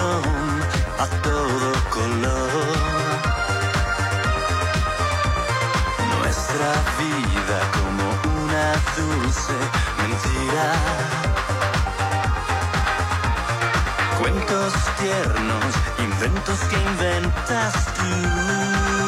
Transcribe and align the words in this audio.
a 0.00 1.06
todo 1.22 1.72
color. 1.90 2.50
Nuestra 6.18 6.72
vida 6.98 7.58
como 7.76 8.04
una 8.44 8.72
dulce 8.96 9.54
mentira. 9.98 10.72
Cuentos 14.20 14.72
tiernos, 15.00 15.74
inventos 15.98 16.58
que 16.70 16.76
inventas 16.76 17.74
tú. 17.96 19.07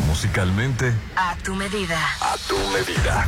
Musicalmente. 0.07 0.93
A 1.17 1.35
tu 1.43 1.53
medida. 1.55 1.99
A 2.21 2.37
tu 2.47 2.57
medida. 2.69 3.27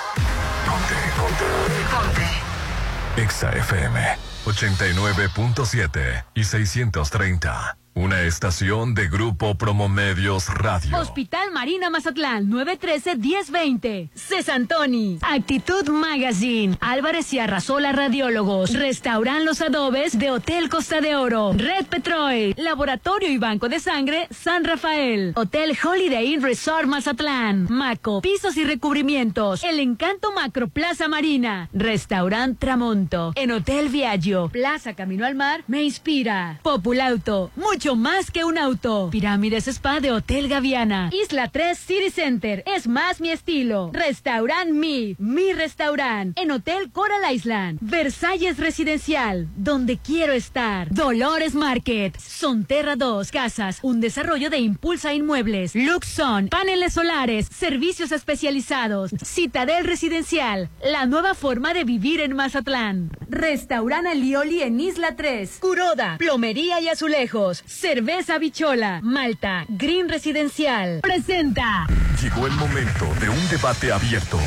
Exa 3.17 3.51
FM 3.51 4.17
89.7 4.45 6.25
y 6.33 6.43
630. 6.43 7.80
Una 7.93 8.21
estación 8.21 8.93
de 8.93 9.09
Grupo 9.09 9.55
Promomedios 9.55 10.47
Radio. 10.47 10.97
Hospital 10.97 11.51
Marina 11.51 11.89
Mazatlán, 11.89 12.49
913-1020. 12.49 14.09
Cesantoni. 14.15 15.19
Actitud 15.21 15.89
Magazine. 15.89 16.77
Álvarez 16.79 17.33
y 17.33 17.39
Arrasola 17.39 17.91
Radiólogos. 17.91 18.73
Restauran 18.73 19.43
los 19.43 19.59
adobes 19.59 20.17
de 20.17 20.31
Hotel 20.31 20.69
Costa 20.69 21.01
de 21.01 21.17
Oro. 21.17 21.51
Red 21.53 21.87
Petrol. 21.87 22.53
Laboratorio 22.55 23.29
y 23.29 23.37
Banco 23.37 23.67
de 23.67 23.81
Sangre 23.81 24.27
San 24.31 24.63
Rafael. 24.63 25.33
Hotel 25.35 25.77
Holiday 25.83 26.33
Inn 26.33 26.41
Resort 26.41 26.87
Mazatlán. 26.87 27.67
Maco. 27.69 28.21
Pisos 28.21 28.55
y 28.55 28.63
recubrimientos. 28.63 29.65
El 29.65 29.81
Encanto 29.81 30.31
Macro 30.31 30.69
Plaza 30.69 31.09
Marina. 31.09 31.67
Restaurant 31.73 32.57
Tramonto. 32.57 33.33
En 33.35 33.51
Hotel 33.51 33.89
Viaggio. 33.89 34.47
Plaza 34.47 34.93
Camino 34.93 35.25
al 35.25 35.35
Mar. 35.35 35.65
Me 35.67 35.83
inspira. 35.83 36.59
Populauto. 36.63 37.51
Mucho 37.57 37.80
mucho 37.81 37.95
más 37.95 38.29
que 38.29 38.43
un 38.43 38.59
auto. 38.59 39.09
Pirámides 39.11 39.67
Spa 39.67 39.99
de 40.01 40.11
Hotel 40.11 40.47
Gaviana. 40.47 41.09
Isla 41.11 41.47
3 41.47 41.75
City 41.75 42.11
Center. 42.11 42.63
Es 42.67 42.87
más 42.87 43.19
mi 43.19 43.31
estilo. 43.31 43.89
Restaurant 43.91 44.69
Mi. 44.69 45.15
Mi 45.17 45.51
restaurant. 45.51 46.37
En 46.37 46.51
Hotel 46.51 46.91
Coral 46.91 47.33
Island. 47.33 47.79
Versalles 47.81 48.59
Residencial. 48.59 49.47
Donde 49.55 49.97
quiero 49.97 50.33
estar. 50.33 50.93
Dolores 50.93 51.55
Market. 51.55 52.19
Sonterra 52.19 52.95
2. 52.95 53.31
Casas. 53.31 53.79
Un 53.81 53.99
desarrollo 53.99 54.51
de 54.51 54.59
Impulsa 54.59 55.15
Inmuebles. 55.15 55.73
Luxon. 55.73 56.49
Paneles 56.49 56.93
solares. 56.93 57.47
Servicios 57.47 58.11
especializados. 58.11 59.09
Citadel 59.23 59.85
Residencial. 59.85 60.69
La 60.83 61.07
nueva 61.07 61.33
forma 61.33 61.73
de 61.73 61.83
vivir 61.83 62.21
en 62.21 62.35
Mazatlán. 62.35 63.09
Restaurant 63.27 64.05
Alioli 64.05 64.61
en 64.61 64.79
Isla 64.79 65.15
3. 65.15 65.57
Curoda. 65.59 66.17
Plomería 66.19 66.79
y 66.79 66.87
azulejos. 66.87 67.63
Cerveza 67.71 68.37
Bichola. 68.37 68.99
Malta. 69.01 69.65
Green 69.69 70.09
Residencial. 70.09 70.99
Presenta. 71.01 71.87
Llegó 72.21 72.45
el 72.45 72.53
momento 72.53 73.07
de 73.19 73.29
un 73.29 73.49
debate 73.49 73.91
abierto. 73.91 74.39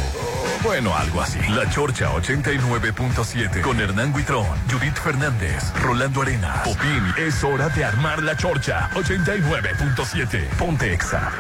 Bueno, 0.63 0.95
algo 0.97 1.21
así. 1.21 1.41
La 1.51 1.69
Chorcha 1.69 2.11
89.7 2.13 3.61
con 3.63 3.81
Hernán 3.81 4.15
Guitrón, 4.15 4.47
Judith 4.71 4.97
Fernández, 4.97 5.73
Rolando 5.83 6.23
Arena, 6.23 6.63
Popín. 6.65 7.03
Es 7.19 7.43
hora 7.43 7.69
de 7.71 7.85
armar 7.85 8.23
la 8.23 8.37
Chorcha 8.37 8.91
89.7. 8.95 10.49
Ponte 10.57 10.93
Exa. 10.93 11.33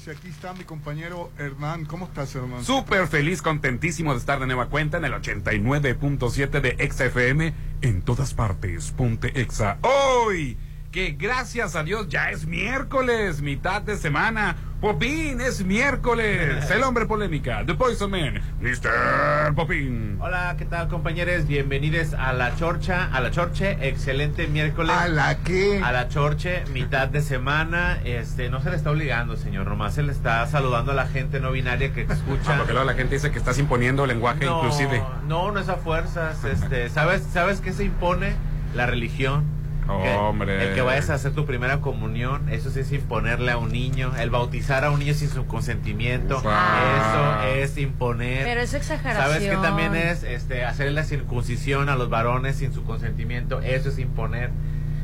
Arenas 0.00 0.06
y 0.06 0.10
aquí 0.10 0.28
está 0.28 0.52
mi 0.54 0.64
compañero 0.64 1.30
Hernán. 1.38 1.84
¿Cómo 1.84 2.06
estás, 2.06 2.34
Hernán? 2.34 2.64
Súper 2.64 3.06
feliz, 3.06 3.42
contentísimo 3.42 4.12
de 4.12 4.18
estar 4.18 4.38
de 4.40 4.46
nueva 4.46 4.66
cuenta 4.66 4.98
en 4.98 5.04
el 5.04 5.12
89.7 5.12 6.60
de 6.60 6.76
Exa 6.78 7.06
FM 7.06 7.54
en 7.82 8.02
todas 8.02 8.34
partes. 8.34 8.92
Ponte 8.92 9.40
Exa. 9.40 9.78
Hoy, 9.82 10.56
que 10.90 11.12
gracias 11.12 11.76
a 11.76 11.84
Dios 11.84 12.08
ya 12.08 12.30
es 12.30 12.46
miércoles, 12.46 13.42
mitad 13.42 13.80
de 13.82 13.96
semana. 13.96 14.56
Popín, 14.80 15.40
es 15.40 15.62
miércoles. 15.62 16.68
El 16.70 16.82
hombre 16.82 17.06
polémica, 17.06 17.64
The 17.64 17.74
Poison 17.74 18.10
Man, 18.10 18.40
Mr. 18.60 19.54
Popín. 19.54 20.16
Hola, 20.20 20.56
¿qué 20.58 20.64
tal 20.64 20.88
compañeros? 20.88 21.46
Bienvenidos 21.46 22.14
a 22.14 22.32
la 22.32 22.56
Chorcha, 22.56 23.08
a 23.12 23.20
la 23.20 23.30
Chorche, 23.30 23.76
excelente 23.82 24.48
miércoles. 24.48 24.96
¿A 24.98 25.06
la 25.06 25.36
qué? 25.44 25.80
A 25.84 25.92
la 25.92 26.08
Chorche, 26.08 26.64
mitad 26.72 27.08
de 27.08 27.20
semana. 27.20 28.00
Este, 28.04 28.48
no 28.48 28.60
se 28.60 28.70
le 28.70 28.76
está 28.76 28.90
obligando, 28.90 29.36
señor, 29.36 29.68
nomás 29.68 29.94
se 29.94 30.02
le 30.02 30.12
está 30.12 30.44
saludando 30.46 30.92
a 30.92 30.94
la 30.94 31.06
gente 31.06 31.38
no 31.40 31.52
binaria 31.52 31.92
que 31.92 32.02
escucha. 32.02 32.40
Ah, 32.50 32.56
porque 32.56 32.72
luego 32.72 32.86
la 32.86 32.94
gente 32.94 33.14
dice 33.14 33.30
que 33.30 33.38
estás 33.38 33.58
imponiendo 33.58 34.06
lenguaje 34.06 34.44
no, 34.44 34.56
inclusive. 34.56 35.04
No, 35.28 35.52
no 35.52 35.60
es 35.60 35.68
a 35.68 35.76
fuerzas. 35.76 36.42
Este, 36.42 36.88
¿sabes, 36.88 37.22
¿Sabes 37.32 37.60
qué 37.60 37.72
se 37.72 37.84
impone? 37.84 38.32
La 38.74 38.86
religión. 38.86 39.59
Que- 40.02 40.14
Hombre. 40.14 40.68
El 40.68 40.74
que 40.74 40.80
vayas 40.82 41.10
a 41.10 41.14
hacer 41.14 41.32
tu 41.32 41.44
primera 41.46 41.80
comunión, 41.80 42.48
eso 42.50 42.70
sí 42.70 42.80
es 42.80 42.92
imponerle 42.92 43.50
a 43.52 43.56
un 43.58 43.72
niño. 43.72 44.12
El 44.18 44.30
bautizar 44.30 44.84
a 44.84 44.90
un 44.90 45.00
niño 45.00 45.14
sin 45.14 45.28
su 45.30 45.46
consentimiento, 45.46 46.38
eso 46.38 47.42
es 47.56 47.76
imponer. 47.78 48.44
Pero 48.44 48.60
es 48.60 48.74
exageración. 48.74 49.22
¿Sabes 49.32 49.48
qué 49.48 49.56
también 49.56 49.94
es 49.96 50.22
este, 50.22 50.64
hacer 50.64 50.92
la 50.92 51.04
circuncisión 51.04 51.88
a 51.88 51.96
los 51.96 52.08
varones 52.10 52.56
sin 52.56 52.72
su 52.72 52.84
consentimiento? 52.84 53.60
Eso 53.60 53.88
es 53.88 53.98
imponer. 53.98 54.50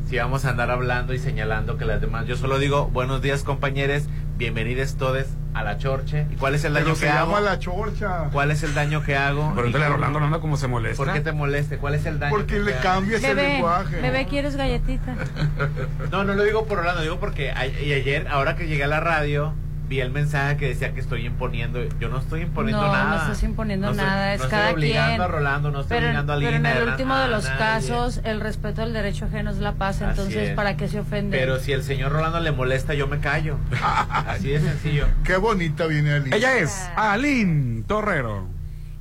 Si 0.07 0.17
vamos 0.19 0.45
a 0.45 0.51
andar 0.51 0.71
hablando 0.71 1.15
y 1.15 1.19
señalando 1.19 1.77
que 1.79 1.85
las 1.85 2.01
demás. 2.01 2.27
Yo 2.27 2.37
solo 2.37 2.59
digo, 2.61 2.87
buenos 2.87 3.23
días, 3.23 3.43
compañeros. 3.43 4.05
Bienvenidos 4.37 4.97
todos 4.97 5.25
a 5.55 5.65
la 5.65 5.79
chorche. 5.79 6.27
¿Y 6.31 6.37
cuál 6.37 6.55
es 6.55 6.63
el 6.65 6.75
daño 6.75 6.85
Pero 6.85 6.95
que 6.95 7.01
se 7.01 7.09
hago? 7.09 7.33
llama 7.33 7.41
la 7.41 7.59
chorcha. 7.59 8.25
¿Cuál 8.31 8.51
es 8.53 8.63
el 8.63 8.73
daño 8.75 9.03
que 9.03 9.17
hago? 9.17 9.53
Pregúntale 9.55 9.85
a 9.87 9.89
Rolando, 9.89 10.19
Rolando 10.21 10.41
cómo 10.41 10.57
se 10.59 10.69
molesta. 10.69 11.03
¿Por 11.03 11.13
qué 11.13 11.21
te 11.21 11.33
moleste? 11.33 11.79
¿Cuál 11.79 11.95
es 11.95 12.07
el 12.07 12.21
daño? 12.21 12.31
Porque 12.37 12.55
que 12.55 12.61
le 12.61 12.75
hago? 12.75 12.83
cambias 12.83 13.25
el 13.25 13.37
lenguaje. 13.37 14.01
bebé, 14.01 14.27
¿quieres 14.27 14.57
galletita? 14.57 15.15
No, 16.13 16.23
no 16.23 16.35
lo 16.35 16.45
digo 16.45 16.67
por 16.67 16.79
Rolando, 16.79 17.03
digo 17.03 17.19
porque 17.19 17.51
a- 17.51 17.67
y 17.67 17.93
ayer, 17.93 18.29
ahora 18.29 18.55
que 18.55 18.69
llegué 18.69 18.85
a 18.85 18.89
la 18.89 19.01
radio, 19.01 19.55
vi 19.89 20.01
el 20.01 20.11
mensaje 20.11 20.57
que 20.57 20.69
decía 20.69 20.93
que 20.95 21.01
estoy 21.01 21.27
imponiendo. 21.27 21.81
Yo 22.01 22.09
no 22.09 22.19
estoy 22.19 22.43
imponiendo 22.43 22.83
No, 22.87 22.93
nada. 22.93 23.11
no 23.15 23.23
estás 23.23 23.43
imponiendo 23.45 23.91
estoy- 23.91 24.05
nada, 24.05 24.35
es 24.35 24.41
no 24.43 24.49
cada 24.49 24.69
estoy 24.71 24.83
obligando 24.85 25.11
quien. 25.13 25.23
a 25.23 25.27
Rolando, 25.29 25.71
no 25.71 25.81
estoy 25.83 25.97
Pero, 25.97 26.07
obligando 26.09 26.33
a 26.33 26.37
pero 26.39 26.51
Lina. 26.51 26.71
en 26.73 26.77
el 26.79 26.89
último 26.89 27.15
a 27.15 27.23
de 27.23 27.29
los 27.29 27.45
nadie. 27.45 27.59
casos, 27.59 28.21
el 28.25 28.41
respeto 28.41 28.83
al 28.83 28.93
derecho 28.93 29.27
ajeno 29.27 29.51
es 29.51 29.59
la 29.59 29.73
paz. 29.73 30.01
Entonces, 30.01 30.51
es. 30.51 30.55
¿para 30.57 30.77
qué 30.77 30.89
se 30.89 30.99
ofende? 31.01 31.37
Pero 31.39 31.59
si 31.61 31.73
el 31.73 31.83
señor 31.83 32.13
Rolando 32.13 32.41
le 32.41 32.53
molesta, 32.53 32.95
yo 32.95 33.07
me 33.07 33.21
callo. 33.21 33.59
Así 34.27 34.49
de 34.49 34.61
sencillo. 34.61 35.07
Qué 35.25 35.37
bonita 35.37 35.87
viene 35.87 36.13
Ali. 36.15 36.31
Ella 36.35 36.57
es 36.59 36.91
Aline 36.97 37.83
Torrero. 37.87 38.49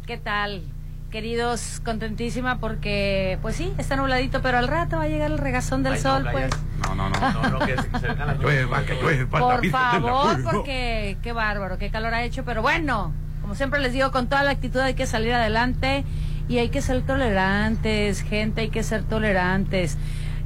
¿Qué 0.05 0.17
tal? 0.17 0.61
Queridos, 1.15 1.81
contentísima 1.85 2.59
porque, 2.59 3.39
pues 3.41 3.55
sí, 3.55 3.71
está 3.77 3.95
nubladito, 3.95 4.41
pero 4.41 4.57
al 4.57 4.67
rato 4.67 4.97
va 4.97 5.03
a 5.03 5.07
llegar 5.07 5.31
el 5.31 5.37
regazón 5.37 5.81
del 5.81 5.93
Ay, 5.93 6.01
no, 6.03 6.09
sol, 6.09 6.23
calla. 6.25 6.31
pues. 6.33 6.51
No, 6.81 6.93
no, 6.93 7.09
no. 7.09 7.31
No, 7.31 7.49
no, 7.51 7.59
que, 7.65 7.77
se- 7.77 8.15
la 8.17 8.33
Llueva, 8.33 8.83
que 8.83 8.95
llueva, 8.95 9.39
Por 9.39 9.65
favor, 9.69 10.43
porque 10.43 11.17
qué 11.23 11.31
bárbaro, 11.31 11.77
qué 11.77 11.89
calor 11.89 12.13
ha 12.13 12.23
hecho, 12.23 12.43
pero 12.43 12.61
bueno, 12.61 13.13
como 13.39 13.55
siempre 13.55 13.79
les 13.79 13.93
digo, 13.93 14.11
con 14.11 14.27
toda 14.27 14.43
la 14.43 14.51
actitud 14.51 14.81
hay 14.81 14.93
que 14.93 15.07
salir 15.07 15.33
adelante 15.33 16.03
y 16.49 16.57
hay 16.57 16.67
que 16.67 16.81
ser 16.81 17.01
tolerantes, 17.03 18.21
gente, 18.21 18.59
hay 18.59 18.69
que 18.69 18.83
ser 18.83 19.03
tolerantes. 19.03 19.97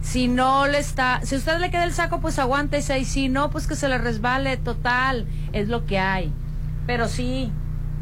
Si 0.03 0.27
no 0.27 0.67
le 0.67 0.77
está, 0.77 1.21
si 1.23 1.35
usted 1.35 1.57
le 1.57 1.71
queda 1.71 1.83
el 1.83 1.93
saco, 1.93 2.21
pues 2.21 2.37
aguántese 2.37 2.99
y 2.99 3.05
si 3.05 3.27
no, 3.27 3.49
pues 3.49 3.65
que 3.65 3.75
se 3.75 3.89
le 3.89 3.97
resbale, 3.97 4.55
total, 4.57 5.25
es 5.51 5.67
lo 5.67 5.87
que 5.87 5.97
hay. 5.97 6.31
Pero 6.85 7.07
sí, 7.07 7.51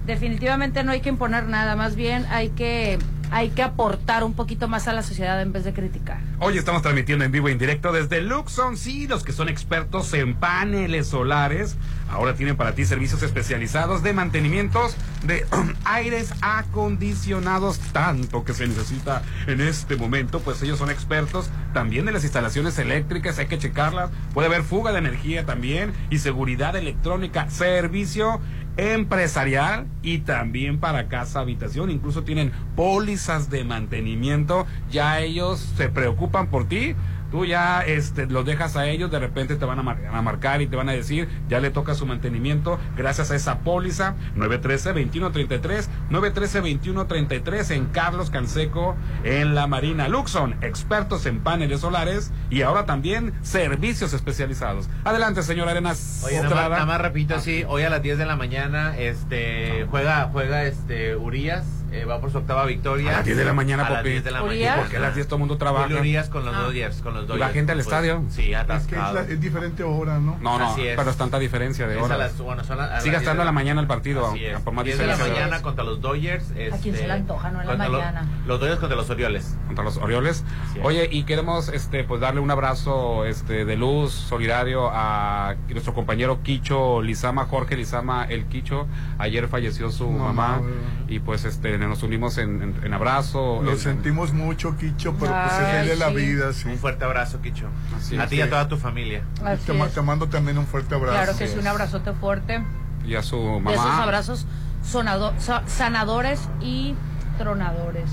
definitivamente 0.08 0.84
no 0.84 0.92
hay 0.92 1.02
que 1.02 1.10
imponer 1.10 1.48
nada, 1.48 1.76
más 1.76 1.96
bien 1.96 2.26
hay 2.30 2.50
que 2.50 2.98
hay 3.30 3.50
que 3.50 3.62
aportar 3.62 4.24
un 4.24 4.34
poquito 4.34 4.70
más 4.70 4.88
a 4.88 4.94
la 4.94 5.04
sociedad 5.04 5.42
en 5.42 5.52
vez 5.52 5.66
de 5.66 5.74
criticar. 5.74 6.20
Hoy 6.40 6.58
estamos 6.58 6.82
transmitiendo 6.82 7.26
en 7.26 7.32
vivo 7.32 7.50
e 7.50 7.52
en 7.52 7.58
directo 7.58 7.92
desde 7.92 8.22
Luxon. 8.22 8.78
Sí, 8.78 9.06
los 9.06 9.24
que 9.24 9.34
son 9.34 9.50
expertos 9.50 10.14
en 10.14 10.34
paneles 10.36 11.08
solares 11.08 11.76
ahora 12.10 12.36
tienen 12.36 12.56
para 12.56 12.74
ti 12.74 12.86
servicios 12.86 13.22
especializados 13.24 14.02
de 14.02 14.14
mantenimientos 14.14 14.96
de 15.26 15.46
aires 15.84 16.34
acondicionados, 16.42 17.80
tanto 17.92 18.46
que 18.46 18.54
se 18.54 18.66
necesita 18.66 19.24
en 19.46 19.60
este 19.60 19.98
momento. 19.98 20.40
Pues 20.40 20.62
ellos 20.64 20.80
son 20.80 20.90
expertos 20.90 21.50
también 21.74 22.06
de 22.06 22.14
las 22.14 22.24
instalaciones 22.24 22.80
eléctricas, 22.80 23.40
hay 23.40 23.48
que 23.48 23.58
checarlas. 23.58 24.10
Puede 24.34 24.48
haber 24.48 24.64
fuga 24.64 24.94
de 24.94 25.00
energía 25.00 25.46
también 25.46 25.92
y 26.10 26.20
seguridad 26.20 26.78
electrónica, 26.78 27.50
servicio 27.50 28.40
empresarial 28.78 29.88
y 30.04 30.20
también 30.20 30.80
para 30.80 31.08
casa 31.08 31.40
habitación. 31.40 31.90
Incluso 31.92 32.24
tienen 32.24 32.52
pólizas 32.76 33.50
de 33.50 33.64
mantenimiento. 33.64 34.66
Ya 34.92 35.20
ellos 35.20 35.60
se 35.76 35.90
preocupan 35.90 36.48
por 36.48 36.68
ti. 36.68 36.96
Tú 37.32 37.46
ya 37.46 37.82
este, 37.82 38.26
los 38.28 38.46
dejas 38.46 38.78
a 38.78 38.88
ellos, 38.88 39.12
de 39.12 39.20
repente 39.20 39.56
te 39.58 39.66
van 39.66 39.80
a, 39.80 39.84
mar- 39.84 40.00
a 40.12 40.22
marcar 40.22 40.62
y 40.62 40.68
te 40.68 40.76
van 40.76 40.88
a 40.90 40.94
decir, 40.94 41.28
ya 41.50 41.60
le 41.60 41.72
toca 41.72 41.94
su 41.94 42.06
mantenimiento 42.06 42.80
gracias 42.96 43.32
a 43.32 43.36
esa 43.36 43.60
póliza 43.60 44.16
913-2133, 44.38 45.88
913-2133 46.10 47.72
en 47.72 47.86
Carlos 47.88 48.30
Canseco, 48.30 48.96
en 49.24 49.56
la 49.56 49.68
Marina 49.68 50.08
Luxon, 50.08 50.56
expertos 50.62 51.26
en 51.26 51.40
paneles 51.40 51.82
solares 51.82 52.32
y 52.50 52.62
ahora 52.62 52.86
también 52.86 53.34
servicios 53.42 54.14
especializados. 54.14 54.90
Adelante, 55.04 55.44
señor 55.44 55.70
Arenas. 55.70 56.24
Oye, 56.26 56.42
nada 56.42 56.56
más, 56.56 56.70
nada 56.70 56.86
más 56.86 57.02
repito 57.02 57.36
así, 57.36 57.64
hoy 57.68 57.84
a 57.84 57.90
las 57.90 58.02
10 58.02 58.18
de 58.18 58.26
la 58.26 58.36
mañana 58.36 58.98
este 58.98 59.86
juega 59.90 60.30
juega 60.32 60.64
este 60.66 61.16
Urias, 61.16 61.66
eh, 61.92 62.06
va 62.06 62.20
por 62.20 62.32
su 62.32 62.38
octava 62.40 62.66
victoria. 62.66 63.10
A 63.10 63.14
las 63.18 63.26
10 63.26 63.38
de 63.38 63.46
la 63.46 63.54
mañana, 63.54 63.86
A 63.86 63.90
las 63.90 64.00
papi. 64.00 64.10
10 64.10 64.24
de 64.24 64.32
la 64.32 64.44
¿Urias? 64.44 64.60
mañana. 64.70 64.82
¿Por 64.82 64.92
qué 64.92 64.98
a 64.98 65.00
las 65.00 65.16
10 65.16 65.28
todo 65.28 65.36
el 65.36 65.40
mundo 65.40 65.58
trabaja? 65.58 65.94
Urias 65.96 66.30
con 66.30 66.46
los 66.46 66.56
Ah. 66.56 66.60
Dodgers, 66.62 67.02
con 67.02 67.14
los 67.14 67.24
¿Y 67.24 67.28
Dodgers. 67.28 67.50
va 67.50 67.54
gente 67.54 67.72
al 67.72 67.78
pues, 67.78 67.88
estadio? 67.88 68.24
Sí, 68.30 68.52
Es 68.54 68.88
que 68.88 68.96
es, 68.96 69.02
la- 69.14 69.22
es 69.22 69.40
diferente 69.42 69.84
hora, 69.84 70.20
¿no? 70.20 70.38
No, 70.42 70.60
no, 70.60 70.72
Así 70.72 70.86
es. 70.88 70.96
pero 70.98 71.10
es 71.12 71.18
tanta 71.18 71.40
diferencia 71.40 71.88
de 71.88 71.96
Es 71.96 72.02
a 72.02 72.06
horas. 72.06 72.18
las- 72.20 72.38
bueno, 72.38 72.64
son 72.64 72.80
a- 72.80 72.84
a 72.86 72.88
las 72.88 73.04
Sigue 73.04 73.12
10 73.16 73.22
estando 73.24 73.42
a 73.42 73.46
la 73.46 73.52
mañana 73.52 73.82
el 73.82 73.88
partido, 73.88 74.28
Así 74.28 74.46
es. 74.46 74.60
por 74.62 74.74
más 74.74 74.86
10 74.86 74.98
de 74.98 75.08
la 75.08 75.18
mañana 75.18 75.62
contra 75.62 75.84
los 75.84 76.02
Dodgers. 76.02 76.52
¿A 76.52 76.54
quién 76.54 76.82
se 76.82 76.90
este, 76.90 77.08
le 77.08 77.14
antoja, 77.14 77.50
no 77.52 77.62
en 77.62 77.68
la 77.68 77.74
contra 77.74 77.90
los- 77.90 78.00
mañana? 78.02 78.28
Los 78.46 78.60
Dodgers 78.60 78.80
contra 78.80 78.96
los 78.98 79.10
Orioles. 79.10 79.56
contra 79.68 79.84
los 79.84 79.98
Orioles. 79.98 80.44
Oye, 80.84 81.08
y 81.12 81.24
queremos 81.24 81.70
este 81.70 82.04
pues 82.04 82.22
darle 82.22 82.40
un 82.42 82.52
abrazo 82.52 83.26
este 83.26 83.66
de 83.66 83.76
luz 83.76 84.12
solidario 84.12 84.90
a 84.92 85.56
nuestro 85.70 85.94
compañero 85.94 86.42
Quicho 86.44 87.02
Lizama, 87.02 87.46
Jorge 87.46 87.76
Lizama 87.78 88.26
el 88.26 88.46
Quicho. 88.46 88.88
Ayer 89.18 89.48
falleció 89.48 89.92
su 89.92 90.10
Mamá, 90.10 90.62
y 91.08 91.20
pues 91.20 91.46
este 91.46 91.77
nos 91.86 92.02
unimos 92.02 92.38
en, 92.38 92.62
en- 92.62 92.76
en 92.84 92.94
abrazo. 92.94 93.62
Lo 93.62 93.74
en- 93.74 93.78
sentimos 93.78 94.34
mucho, 94.34 94.76
Quicho, 94.78 95.14
pero 95.20 95.34
pues 95.34 95.54
es 95.54 95.60
Ay, 95.82 95.88
de 95.90 95.96
la 95.98 96.10
sí. 96.10 96.16
vida, 96.16 96.54
sí. 96.54 96.70
Un 96.70 96.78
fuerte 96.78 97.04
abrazo, 97.06 97.42
Quicho. 97.42 97.68
Así 97.96 98.18
a 98.18 98.24
es, 98.24 98.30
ti 98.30 98.38
y 98.38 98.42
a 98.42 98.50
toda 98.50 98.68
tu 98.68 98.78
familia. 98.78 99.22
Te, 99.66 99.78
es. 99.78 99.94
te 99.94 100.02
mando 100.02 100.28
también 100.28 100.58
un 100.58 100.66
fuerte 100.66 100.96
abrazo. 100.96 101.14
Claro 101.14 101.38
que 101.38 101.48
sí, 101.48 101.60
un 101.60 101.68
abrazote 101.68 102.14
fuerte. 102.14 102.64
Y 103.06 103.16
a 103.16 103.22
su 103.22 103.38
De 103.38 103.74
esos 103.74 103.86
mamá. 103.86 104.04
abrazos 104.04 104.48
sonado- 104.84 105.34
sa- 105.38 105.64
sanadores 105.68 106.48
y 106.62 106.96
tronadores. 107.38 108.10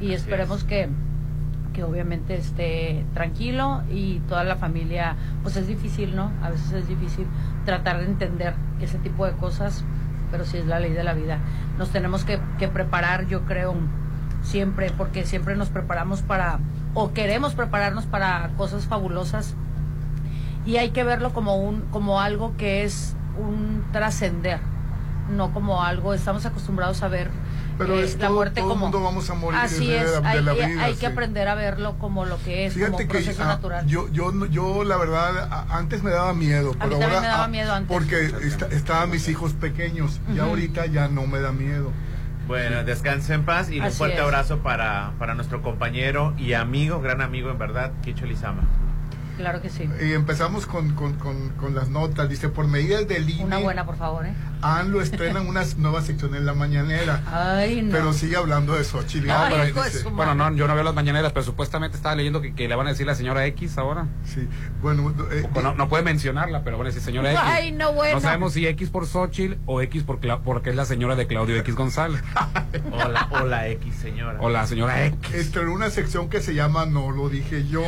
Y 0.00 0.12
esperemos 0.12 0.64
que, 0.64 0.88
que 1.72 1.82
obviamente 1.84 2.34
esté 2.36 3.04
tranquilo 3.14 3.82
y 3.90 4.18
toda 4.28 4.44
la 4.44 4.56
familia, 4.56 5.16
pues 5.42 5.56
es 5.56 5.66
difícil, 5.66 6.14
¿no? 6.16 6.30
A 6.42 6.50
veces 6.50 6.72
es 6.72 6.88
difícil 6.88 7.26
tratar 7.64 7.98
de 7.98 8.06
entender 8.06 8.54
ese 8.80 8.98
tipo 8.98 9.26
de 9.26 9.32
cosas, 9.32 9.84
pero 10.30 10.44
sí 10.44 10.58
es 10.58 10.66
la 10.66 10.80
ley 10.80 10.92
de 10.92 11.04
la 11.04 11.14
vida. 11.14 11.38
Nos 11.78 11.90
tenemos 11.90 12.24
que, 12.24 12.38
preparar, 12.68 13.26
yo 13.26 13.42
creo, 13.42 13.74
siempre, 14.42 14.90
porque 14.96 15.24
siempre 15.24 15.56
nos 15.56 15.68
preparamos 15.68 16.22
para, 16.22 16.58
o 16.94 17.12
queremos 17.12 17.54
prepararnos 17.54 18.06
para 18.06 18.50
cosas 18.56 18.86
fabulosas 18.86 19.54
y 20.66 20.76
hay 20.76 20.90
que 20.90 21.04
verlo 21.04 21.32
como 21.32 21.56
un 21.56 21.82
como 21.90 22.20
algo 22.20 22.56
que 22.56 22.84
es 22.84 23.16
un 23.38 23.84
trascender 23.92 24.60
no 25.30 25.52
como 25.52 25.82
algo 25.82 26.14
estamos 26.14 26.44
acostumbrados 26.46 27.02
a 27.02 27.08
ver 27.08 27.30
Pero 27.78 27.94
eh, 27.98 28.04
es 28.04 28.18
la 28.18 28.26
todo- 28.26 28.36
muerte 28.36 28.60
todo 28.60 28.70
como 28.70 28.80
mundo 28.82 29.00
vamos 29.02 29.30
a 29.30 29.34
morir, 29.34 29.60
así 29.60 29.92
es 29.92 30.02
es, 30.02 30.10
de 30.12 30.20
la- 30.20 30.20
de 30.20 30.28
hay, 30.38 30.42
la 30.44 30.50
hay- 30.52 30.66
vida, 30.72 30.84
hay 30.84 30.94
sí. 30.94 31.00
que 31.00 31.06
aprender 31.06 31.48
a 31.48 31.54
verlo 31.54 31.96
como 31.98 32.24
lo 32.26 32.36
que 32.42 32.66
es 32.66 32.74
como 32.74 32.86
Fíjate 32.86 33.02
un 33.04 33.08
que 33.08 33.14
proceso 33.18 33.42
ah, 33.42 33.46
natural 33.46 33.86
yo, 33.86 34.08
yo, 34.10 34.46
yo 34.46 34.84
la 34.84 34.96
verdad 34.96 35.66
antes 35.70 36.02
me 36.02 36.10
daba 36.10 36.34
miedo, 36.34 36.70
A 36.80 36.86
mí 36.86 36.94
pero 36.96 37.06
ahora 37.06 37.20
me 37.20 37.26
daba 37.28 37.48
miedo 37.48 37.72
antes. 37.72 37.88
porque 37.96 38.24
está- 38.44 38.66
estaban 38.66 39.10
mis 39.10 39.28
hijos 39.28 39.52
pequeños, 39.54 40.20
ya 40.34 40.42
Ujú. 40.42 40.50
ahorita 40.50 40.86
ya 40.86 41.08
no 41.08 41.26
me 41.26 41.38
da 41.40 41.52
miedo. 41.52 41.92
Bueno, 42.48 42.82
descanse 42.82 43.34
en 43.34 43.44
paz 43.44 43.70
y 43.70 43.78
un 43.78 43.84
Así 43.84 43.98
fuerte 43.98 44.16
es. 44.16 44.22
abrazo 44.22 44.58
para, 44.60 45.12
para 45.18 45.34
nuestro 45.34 45.60
compañero 45.60 46.32
y 46.38 46.54
amigo, 46.54 47.00
gran 47.02 47.20
amigo 47.20 47.50
en 47.50 47.58
verdad, 47.58 47.92
Quicho 48.02 48.24
Lizama. 48.24 48.62
claro 49.36 49.60
que 49.62 49.68
sí 49.70 49.88
Y 50.02 50.14
empezamos 50.14 50.66
con, 50.66 50.94
con, 50.94 51.12
con, 51.14 51.50
con 51.50 51.74
las 51.74 51.90
notas, 51.90 52.28
dice, 52.28 52.48
por 52.48 52.66
medidas 52.66 53.06
del 53.06 53.28
INE, 53.30 53.44
una 53.44 53.58
buena 53.58 53.84
por 53.86 53.96
favor 53.96 54.24
¿eh? 54.26 54.32
ANLO 54.62 55.00
estrenan 55.00 55.46
una 55.46 55.62
nueva 55.76 56.02
sección 56.02 56.34
en 56.34 56.44
la 56.46 56.54
mañanera, 56.54 57.22
ay 57.32 57.82
no 57.82 57.92
pero 57.92 58.12
sigue 58.12 58.36
hablando 58.36 58.74
de 58.74 58.84
Xochitl. 58.84 59.30
Ay, 59.30 59.72
Bueno, 60.12 60.34
no, 60.34 60.52
yo 60.54 60.66
no 60.66 60.74
veo 60.74 60.84
las 60.84 60.94
mañaneras, 60.94 61.32
pero 61.32 61.44
supuestamente 61.44 61.96
estaba 61.96 62.14
leyendo 62.16 62.40
que, 62.40 62.54
que 62.54 62.68
le 62.68 62.74
van 62.74 62.86
a 62.86 62.90
decir 62.90 63.06
la 63.06 63.14
señora 63.14 63.46
X 63.46 63.78
ahora. 63.78 64.06
Sí, 64.24 64.48
bueno, 64.82 65.14
eh, 65.30 65.46
O 65.54 65.60
No, 65.62 65.74
no 65.74 65.88
puede 65.88 66.02
mencionarla, 66.02 66.62
pero 66.64 66.76
van 66.78 66.86
a 66.86 66.90
decir 66.90 67.02
señora 67.02 67.30
X. 67.32 67.40
Ay, 67.44 67.72
no, 67.72 67.92
bueno. 67.92 68.16
No 68.16 68.20
sabemos 68.20 68.52
si 68.52 68.66
X 68.66 68.90
por 68.90 69.06
Xochitl 69.06 69.54
o 69.66 69.80
X 69.82 70.02
por 70.02 70.20
Cla- 70.20 70.40
porque 70.42 70.70
es 70.70 70.76
la 70.76 70.84
señora 70.84 71.14
de 71.16 71.26
Claudio 71.26 71.56
X 71.56 71.74
González. 71.74 72.22
Hola, 72.92 73.28
hola 73.30 73.68
X 73.68 73.94
señora. 73.94 74.38
O 74.40 74.48
la 74.50 74.66
señora 74.66 75.04
X. 75.06 75.34
estrenó 75.34 75.72
una 75.72 75.90
sección 75.90 76.28
que 76.28 76.40
se 76.40 76.54
llama 76.54 76.86
No 76.86 77.10
lo 77.10 77.28
dije 77.28 77.66
yo. 77.68 77.82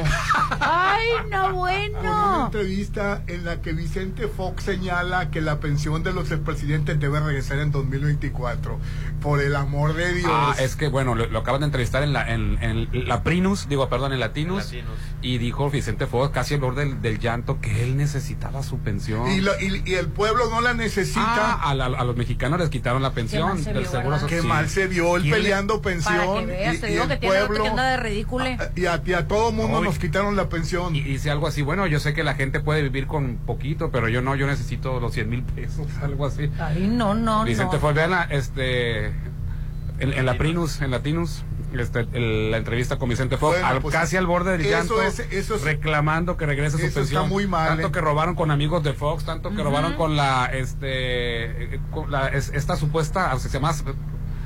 ay 0.60 1.08
no 1.30 1.42
Con 1.42 1.50
una 1.50 1.52
bueno 1.52 2.44
entrevista 2.46 3.22
en 3.26 3.44
la 3.44 3.60
que 3.60 3.72
Vicente 3.72 4.28
Fox 4.28 4.64
señala 4.64 5.30
que 5.30 5.40
la 5.40 5.60
pensión 5.60 6.02
de 6.02 6.12
los 6.12 6.30
expresidentes 6.30 6.59
debe 6.66 7.20
regresar 7.20 7.58
en 7.58 7.70
2024. 7.70 8.78
Por 9.22 9.40
el 9.42 9.54
amor 9.54 9.92
de 9.94 10.14
Dios. 10.14 10.30
Ah, 10.32 10.54
es 10.58 10.76
que 10.76 10.88
bueno, 10.88 11.14
lo, 11.14 11.26
lo 11.26 11.40
acaban 11.40 11.60
de 11.60 11.66
entrevistar 11.66 12.02
en 12.02 12.12
la, 12.14 12.32
en, 12.32 12.58
en 12.62 13.06
la 13.06 13.22
Prinus, 13.22 13.68
digo, 13.68 13.86
perdón, 13.90 14.12
en 14.14 14.20
Latinus, 14.20 14.64
Latinus. 14.64 14.98
y 15.20 15.36
dijo 15.38 15.68
Vicente 15.70 16.06
Fox 16.06 16.30
casi 16.32 16.54
al 16.54 16.60
borde 16.60 16.86
del, 16.86 17.02
del 17.02 17.18
llanto 17.18 17.60
que 17.60 17.82
él 17.84 17.98
necesitaba 17.98 18.62
su 18.62 18.78
pensión. 18.78 19.30
y, 19.30 19.40
lo- 19.42 19.52
y- 19.60 19.82
y 19.84 19.94
el 19.94 20.08
pueblo 20.08 20.48
no 20.48 20.62
la 20.62 20.72
necesita. 20.72 21.20
Ah, 21.22 21.70
a, 21.70 21.74
la- 21.74 21.86
a 21.86 22.04
los 22.04 22.16
mexicanos 22.16 22.58
les 22.60 22.70
quitaron 22.70 23.02
la 23.02 23.12
pensión 23.12 23.48
mal 23.48 23.58
se 23.62 23.72
del 23.74 23.82
vio, 23.82 23.90
seguro 23.90 24.10
¿verdad? 24.12 24.26
Qué 24.28 24.36
social. 24.38 24.48
mal 24.56 24.68
se 24.70 24.86
vio 24.86 25.16
él 25.16 25.22
¿Quién 25.22 25.34
le- 25.34 25.40
peleando 25.40 25.82
pensión. 25.82 26.16
para 26.16 26.40
que 26.40 26.46
veas 26.46 26.74
y- 26.82 26.96
el 26.96 27.08
que 27.20 27.26
pueblo- 27.26 27.76
de 27.76 27.96
ridícule 27.98 28.56
Ah, 28.58 28.68
Y 28.74 28.86
a, 28.86 29.02
y 29.04 29.12
a 29.12 29.28
todo 29.28 29.52
mundo 29.52 29.76
No, 29.78 29.82
y- 29.82 29.84
nos 29.88 29.98
quitaron 29.98 30.34
la 30.36 30.48
pensión. 30.48 30.96
Y 30.96 31.02
dice 31.02 31.30
algo 31.30 31.46
así, 31.46 31.60
bueno, 31.62 31.86
yo 31.86 32.00
sé 32.00 32.14
que 32.14 32.24
la 32.24 32.34
gente 32.34 32.60
puede 32.60 32.82
vivir 32.82 33.06
con 33.06 33.36
poquito, 33.36 33.90
pero 33.90 34.08
yo 34.08 34.22
no, 34.22 34.34
yo 34.34 34.46
necesito 34.46 34.98
los 34.98 35.12
100 35.12 35.28
mil 35.28 35.42
pesos, 35.42 35.86
algo 36.02 36.24
así. 36.26 36.49
Ay 36.58 36.88
no 36.88 37.14
no 37.14 37.44
Vicente 37.44 37.76
no 37.76 37.80
Fox, 37.80 37.94
vean 37.94 38.10
la, 38.10 38.22
este, 38.24 39.06
en, 39.06 40.12
en 40.14 40.26
la 40.26 40.36
Prinus, 40.38 40.80
en 40.80 40.90
Latinus, 40.90 41.44
este, 41.78 42.00
el- 42.14 42.50
la 42.50 42.56
entrevista 42.56 42.98
con 42.98 43.08
Vicente 43.08 43.36
Fox, 43.36 43.52
Bueno, 43.54 43.66
al- 43.66 43.80
pues, 43.80 43.94
casi 43.94 44.16
al 44.16 44.26
borde 44.26 44.52
del 44.52 44.62
eso 44.62 44.70
llanto, 44.70 45.02
es- 45.02 45.20
eso 45.30 45.54
es- 45.54 45.62
reclamando 45.62 46.36
que 46.36 46.46
regrese 46.46 46.78
su 46.78 46.86
está 46.86 47.00
pensión. 47.00 47.28
muy 47.28 47.46
mal, 47.46 47.68
Tanto 47.68 47.88
¿eh? 47.88 47.92
que 47.92 48.00
robaron 48.00 48.34
con 48.34 48.50
amigos 48.50 48.82
de 48.82 48.92
Fox, 48.94 49.24
tanto 49.24 49.50
que 49.54 49.62
robaron 49.62 49.94
con 49.94 50.16
la, 50.16 50.46
este, 50.52 51.74
eh, 51.76 51.80
con 51.92 52.10
la, 52.10 52.28
es- 52.28 52.50
esta 52.54 52.76
supuesta, 52.76 53.34
o 53.34 53.38
sea, 53.38 53.50
se 53.50 53.58
llama 53.58 53.74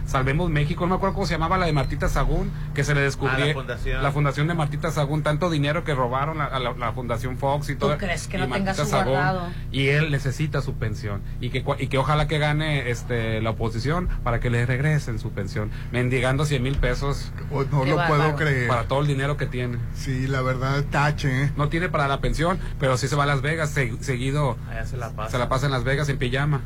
Salvemos 0.06 0.50
México, 0.50 0.84
no 0.84 0.90
me 0.90 0.94
acuerdo 0.96 1.14
cómo 1.14 1.26
se 1.26 1.32
llamaba 1.34 1.56
la 1.58 1.66
de 1.66 1.73
Martita 1.73 2.08
Sagún, 2.08 2.50
que 2.75 2.84
se 2.84 2.94
le 2.94 3.00
descubrió 3.00 3.37
Ah, 3.44 3.49
la 3.49 3.54
fundación. 3.54 4.02
la 4.02 4.12
fundación 4.12 4.49
de 4.49 4.54
Martita 4.54 4.90
Sagún, 4.90 5.23
tanto 5.23 5.49
dinero 5.50 5.82
que 5.82 5.94
robaron 5.94 6.40
a, 6.40 6.44
a 6.46 6.58
la, 6.61 6.73
la 6.73 6.92
fundación 6.92 7.38
Fox 7.38 7.70
y 7.70 7.76
todo. 7.76 7.96
crees 7.96 8.28
que 8.28 8.37
y 8.37 8.40
no 8.40 8.46
tenga 8.46 8.58
Martita 8.66 8.84
su 8.84 8.90
Sagún, 8.90 9.12
guardado? 9.14 9.49
Y 9.73 9.88
él 9.88 10.11
necesita 10.11 10.61
su 10.61 10.75
pensión 10.75 11.23
y 11.40 11.49
que 11.50 11.64
cua- 11.64 11.76
y 11.80 11.87
que 11.88 11.96
ojalá 11.99 12.28
que 12.28 12.38
gane 12.38 12.90
este 12.90 13.40
la 13.40 13.50
oposición 13.50 14.08
para 14.23 14.40
que 14.40 14.50
le 14.50 14.66
regresen 14.66 15.18
su 15.18 15.30
pensión, 15.30 15.70
mendigando 15.90 16.44
100 16.44 16.62
mil 16.62 16.76
pesos 16.76 17.32
Oh, 17.50 17.64
no 17.70 17.82
Qué 17.84 17.90
lo 17.90 17.96
bárbaro. 17.96 18.23
puedo 18.25 18.37
creer. 18.37 18.68
para 18.68 18.84
todo 18.84 19.00
el 19.00 19.06
dinero 19.06 19.37
que 19.37 19.46
tiene. 19.46 19.78
Sí, 19.94 20.26
la 20.26 20.42
verdad, 20.42 20.84
tache. 20.90 21.44
¿eh? 21.44 21.52
No 21.56 21.68
tiene 21.70 21.88
para 21.88 22.08
la 22.08 22.20
pensión, 22.20 22.58
pero 22.78 22.96
sí 22.99 23.08
se 23.08 23.16
va 23.16 23.23
a 23.25 23.26
Las 23.26 23.40
Vegas 23.42 23.70
se- 23.70 23.96
seguido. 24.02 24.56
Allá 24.70 24.84
se 24.84 24.96
la 24.96 25.11
pasa. 25.11 25.30
Se 25.30 25.38
la 25.38 25.49
pasa 25.49 25.66
en 25.66 25.73
Las 25.73 25.84
Vegas 25.84 26.08
en 26.11 26.18
pijama. 26.18 26.61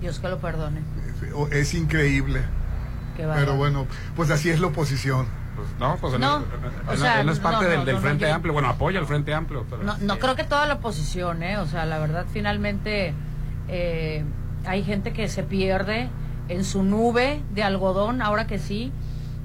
Dios 0.00 0.18
que 0.20 0.28
lo 0.28 0.38
perdone 0.38 0.80
Es 1.52 1.74
increíble. 1.74 2.42
Pero 3.16 3.56
bueno, 3.56 3.86
pues 4.14 4.30
así 4.30 4.50
es 4.50 4.60
la 4.60 4.66
oposición. 4.68 5.26
Pues, 5.56 5.68
no, 5.80 5.96
pues 5.98 6.12
él 6.14 6.20
No, 6.20 6.36
él- 6.38 6.44
o 6.86 6.92
él- 6.92 6.98
sea, 6.98 7.20
él 7.20 7.26
no 7.26 7.32
es 7.32 7.38
parte 7.38 7.64
no, 7.64 7.70
del, 7.70 7.78
no, 7.80 7.84
del 7.86 7.94
no, 7.94 8.00
Frente 8.02 8.30
Amplio. 8.30 8.52
Bueno, 8.52 8.68
apoya 8.68 8.98
al 9.00 9.06
Frente 9.06 9.32
Amplio. 9.32 9.64
pero- 9.70 9.82
No, 9.84 9.96
no 9.98 10.18
creo 10.18 10.36
que 10.36 10.44
toda 10.44 10.66
la 10.66 10.74
oposición, 10.74 11.42
¿eh? 11.42 11.56
O 11.56 11.66
sea, 11.66 11.86
la 11.86 11.98
verdad, 11.98 12.26
finalmente 12.30 13.14
eh, 13.68 14.22
hay 14.66 14.84
gente 14.84 15.12
que 15.14 15.28
se 15.28 15.42
pierde 15.42 16.10
en 16.48 16.62
su 16.64 16.82
nube 16.82 17.40
de 17.54 17.62
algodón, 17.62 18.20
ahora 18.20 18.46
que 18.46 18.58
sí. 18.58 18.92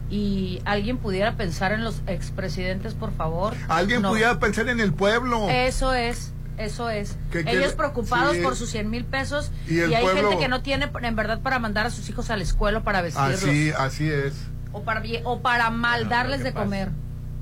Y 0.10 0.62
alguien 0.66 0.98
pudiera 0.98 1.38
pensar 1.38 1.72
en 1.72 1.86
los 1.86 2.02
expresidentes, 2.08 2.94
por 2.94 3.14
favor. 3.14 3.54
Alguien 3.70 4.02
No. 4.02 4.10
pudiera 4.10 4.38
pensar 4.40 4.68
en 4.68 4.82
el 4.82 4.92
pueblo. 4.94 5.48
Eso 5.50 5.94
es, 5.94 6.34
eso 6.58 6.90
es. 6.90 7.18
Que- 7.32 7.44
que- 7.44 7.52
Ellos 7.52 7.74
preocupados 7.74 8.36
sí. 8.36 8.42
por 8.42 8.56
sus 8.56 8.70
100 8.70 8.90
mil 8.90 9.06
pesos 9.06 9.52
Y 9.68 9.78
y, 9.80 9.82
hay 9.94 10.04
pueblo- 10.04 10.30
gente 10.30 10.38
que 10.44 10.48
no 10.48 10.62
tiene 10.62 10.90
en 11.02 11.16
verdad 11.16 11.42
para 11.42 11.60
mandar 11.60 11.86
a 11.86 11.90
sus 11.90 12.08
hijos 12.10 12.30
a 12.30 12.38
la 12.38 12.44
escuela 12.44 12.80
o 12.80 12.84
para 12.84 13.02
vestirlos 13.02 13.44
Así, 13.44 13.72
así 13.78 14.10
es. 14.10 14.34
o 14.72 14.84
para 14.84 15.02
o 15.24 15.42
para 15.42 15.70
mal 15.70 16.02
Bueno, 16.02 16.10
darles 16.10 16.44
de 16.44 16.52
pasa- 16.52 16.64
comer. 16.66 16.90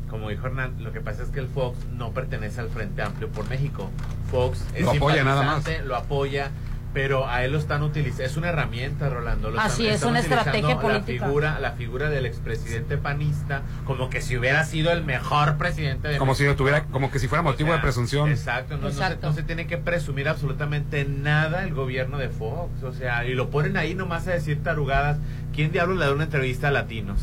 Como 0.09 0.29
dijo 0.29 0.47
Hernán, 0.47 0.83
lo 0.83 0.91
que 0.91 1.01
pasa 1.01 1.21
es 1.21 1.29
que 1.29 1.39
el 1.39 1.47
Fox 1.47 1.77
no 1.93 2.11
pertenece 2.13 2.59
al 2.61 2.69
Frente 2.69 3.03
Amplio 3.03 3.29
por 3.29 3.47
México. 3.47 3.91
Fox 4.31 4.63
es 4.73 4.81
Lo 4.83 4.91
apoya 4.91 5.23
nada 5.23 5.43
más. 5.43 5.63
lo 5.85 5.95
apoya, 5.95 6.49
pero 6.93 7.27
a 7.27 7.43
él 7.45 7.51
lo 7.51 7.59
están 7.59 7.83
utilizando. 7.83 8.23
Es 8.23 8.35
una 8.37 8.49
herramienta, 8.49 9.09
Rolando. 9.09 9.51
Lo 9.51 9.59
Así 9.59 9.83
están- 9.83 9.87
es, 9.87 9.95
están 9.95 10.09
una 10.09 10.19
utilizando 10.21 10.49
estrategia 10.49 10.75
La 10.75 10.81
política. 10.81 11.25
figura, 11.25 11.59
la 11.59 11.71
figura 11.73 12.09
del 12.09 12.25
expresidente 12.25 12.97
panista, 12.97 13.61
como 13.85 14.09
que 14.09 14.21
si 14.21 14.35
hubiera 14.37 14.63
sido 14.65 14.91
el 14.91 15.03
mejor 15.03 15.57
presidente 15.57 16.07
de 16.07 16.17
Como 16.17 16.33
si 16.35 16.45
tuviera, 16.55 16.85
como 16.85 17.11
que 17.11 17.19
si 17.19 17.27
fuera 17.27 17.41
O 17.41 17.43
motivo 17.43 17.67
sea, 17.67 17.75
de 17.75 17.81
presunción. 17.81 18.29
Exacto, 18.29 18.77
no, 18.77 18.83
no 18.83 18.89
se- 18.89 18.95
Exacto. 18.95 19.27
No, 19.27 19.33
se, 19.33 19.43
tiene 19.43 19.67
que 19.67 19.77
presumir 19.77 20.27
absolutamente 20.29 21.05
nada 21.05 21.63
el 21.63 21.73
gobierno 21.73 22.17
de 22.17 22.29
Fox. 22.29 22.81
O 22.83 22.91
sea, 22.93 23.25
y 23.25 23.33
lo 23.35 23.49
ponen 23.49 23.77
ahí 23.77 23.93
nomás 23.93 24.27
a 24.27 24.31
decir 24.31 24.63
tarugadas. 24.63 25.17
¿Quién 25.53 25.71
diablos 25.71 25.97
le 25.99 26.05
da 26.05 26.13
una 26.13 26.23
entrevista 26.23 26.69
a 26.69 26.71
latinos? 26.71 27.19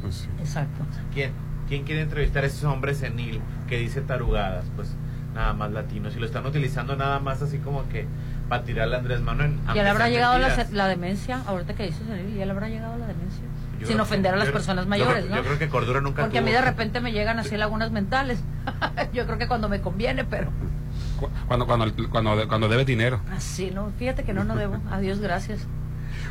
Pues 0.00 0.14
sí. 0.16 0.28
Exacto. 0.40 0.84
¿Quién? 1.12 1.32
¿Quién 1.68 1.84
quiere 1.84 2.02
entrevistar 2.02 2.44
a 2.44 2.46
esos 2.46 2.64
hombres 2.64 2.98
senil 2.98 3.40
que 3.68 3.78
dice 3.78 4.00
tarugadas? 4.02 4.64
Pues 4.76 4.94
nada 5.34 5.52
más 5.54 5.72
latinos. 5.72 6.14
Y 6.16 6.20
lo 6.20 6.26
están 6.26 6.44
utilizando 6.46 6.94
nada 6.94 7.18
más 7.20 7.40
así 7.42 7.58
como 7.58 7.88
que 7.88 8.06
para 8.54 8.64
tirarle 8.64 8.94
a 8.94 8.98
Andrés 9.00 9.20
Manuel. 9.20 9.58
¿Ya 9.74 9.82
le 9.82 9.88
habrá 9.90 10.08
llegado 10.08 10.38
la, 10.38 10.66
la 10.72 10.88
demencia? 10.88 11.42
Ahorita 11.46 11.74
que 11.74 11.84
dices, 11.86 12.02
¿ya 12.36 12.44
le 12.46 12.50
habrá 12.52 12.68
llegado 12.68 12.96
la 12.98 13.06
demencia? 13.06 13.42
Yo 13.80 13.86
Sin 13.88 13.98
ofender 14.00 14.30
que- 14.30 14.36
a 14.36 14.38
las 14.38 14.46
yo- 14.48 14.52
personas 14.52 14.84
yo 14.84 14.88
mayores, 14.88 15.28
¿no? 15.28 15.36
Yo 15.36 15.42
creo 15.42 15.58
que 15.58 15.68
Cordura 15.68 16.00
nunca 16.00 16.22
Porque 16.22 16.38
a 16.38 16.42
mí 16.42 16.52
de 16.52 16.60
repente 16.60 17.00
me 17.00 17.10
llegan 17.12 17.38
así 17.40 17.56
lagunas 17.56 17.90
mentales. 17.90 18.38
yo 19.12 19.26
creo 19.26 19.38
que 19.38 19.48
cuando 19.48 19.68
me 19.68 19.80
conviene, 19.80 20.24
pero 20.24 20.50
Cu- 21.18 21.28
Cuando, 21.48 21.66
cuando, 21.66 21.92
cuando, 22.10 22.48
cuando 22.48 22.68
debe 22.68 22.84
dinero. 22.84 23.20
así 23.36 23.70
no. 23.72 23.90
Fíjate 23.98 24.22
que 24.22 24.32
no, 24.32 24.44
no 24.44 24.54
debo. 24.56 24.78
Adiós, 24.90 25.18
gracias. 25.18 25.66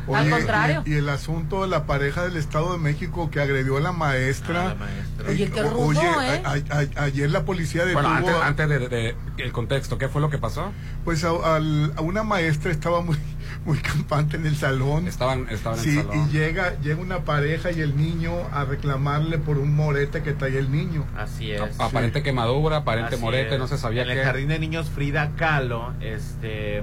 Oye, 0.06 0.18
Al 0.18 0.30
contrario. 0.30 0.82
Y, 0.86 0.92
y 0.92 0.94
el 0.96 1.08
asunto 1.08 1.62
de 1.62 1.68
la 1.68 1.86
pareja 1.86 2.24
del 2.24 2.36
Estado 2.36 2.72
de 2.72 2.78
México 2.78 3.30
que 3.30 3.40
agredió 3.40 3.76
a 3.76 3.80
la 3.80 3.92
maestra. 3.92 4.60
Ah, 4.62 4.68
la 4.68 4.74
maestra. 4.74 5.28
Oye, 5.30 5.50
qué 5.50 5.62
rudo, 5.62 5.78
oye, 5.86 6.00
¿eh? 6.00 6.42
a- 6.44 6.50
a- 6.76 7.00
a- 7.00 7.04
ayer 7.04 7.30
la 7.30 7.44
policía 7.44 7.84
detuvo 7.84 8.02
Bueno, 8.02 8.16
antes, 8.16 8.34
a- 8.34 8.46
antes 8.46 8.68
de, 8.68 8.78
de- 8.80 8.88
de- 8.88 9.14
el 9.38 9.52
contexto, 9.52 9.98
¿qué 9.98 10.08
fue 10.08 10.20
lo 10.20 10.30
que 10.30 10.38
pasó? 10.38 10.72
pues 11.04 11.22
a, 11.24 11.56
al- 11.56 11.92
a 11.96 12.00
una 12.00 12.22
maestra 12.22 12.70
estaba 12.70 13.00
muy 13.02 13.16
muy 13.66 13.78
campante 13.78 14.36
en 14.36 14.46
el 14.46 14.56
salón. 14.56 15.06
Estaban, 15.08 15.46
estaban 15.50 15.78
en 15.78 15.84
Sí, 15.84 15.98
el 15.98 16.04
salón. 16.06 16.28
y 16.28 16.32
llega 16.32 16.78
llega 16.80 17.00
una 17.00 17.20
pareja 17.24 17.70
y 17.72 17.80
el 17.80 17.96
niño 17.96 18.32
a 18.52 18.64
reclamarle 18.64 19.38
por 19.38 19.58
un 19.58 19.74
morete 19.74 20.22
que 20.22 20.32
traía 20.32 20.58
el 20.58 20.70
niño. 20.70 21.06
Así 21.16 21.50
es. 21.50 21.60
A- 21.80 21.86
aparente 21.86 22.22
quemadura, 22.22 22.78
aparente 22.78 23.14
Así 23.14 23.22
morete, 23.24 23.54
es. 23.54 23.58
no 23.58 23.66
se 23.66 23.78
sabía 23.78 24.02
En 24.02 24.08
qué. 24.08 24.20
el 24.20 24.24
jardín 24.24 24.48
de 24.48 24.58
niños 24.58 24.90
Frida 24.90 25.32
Kahlo, 25.36 25.92
este, 26.00 26.82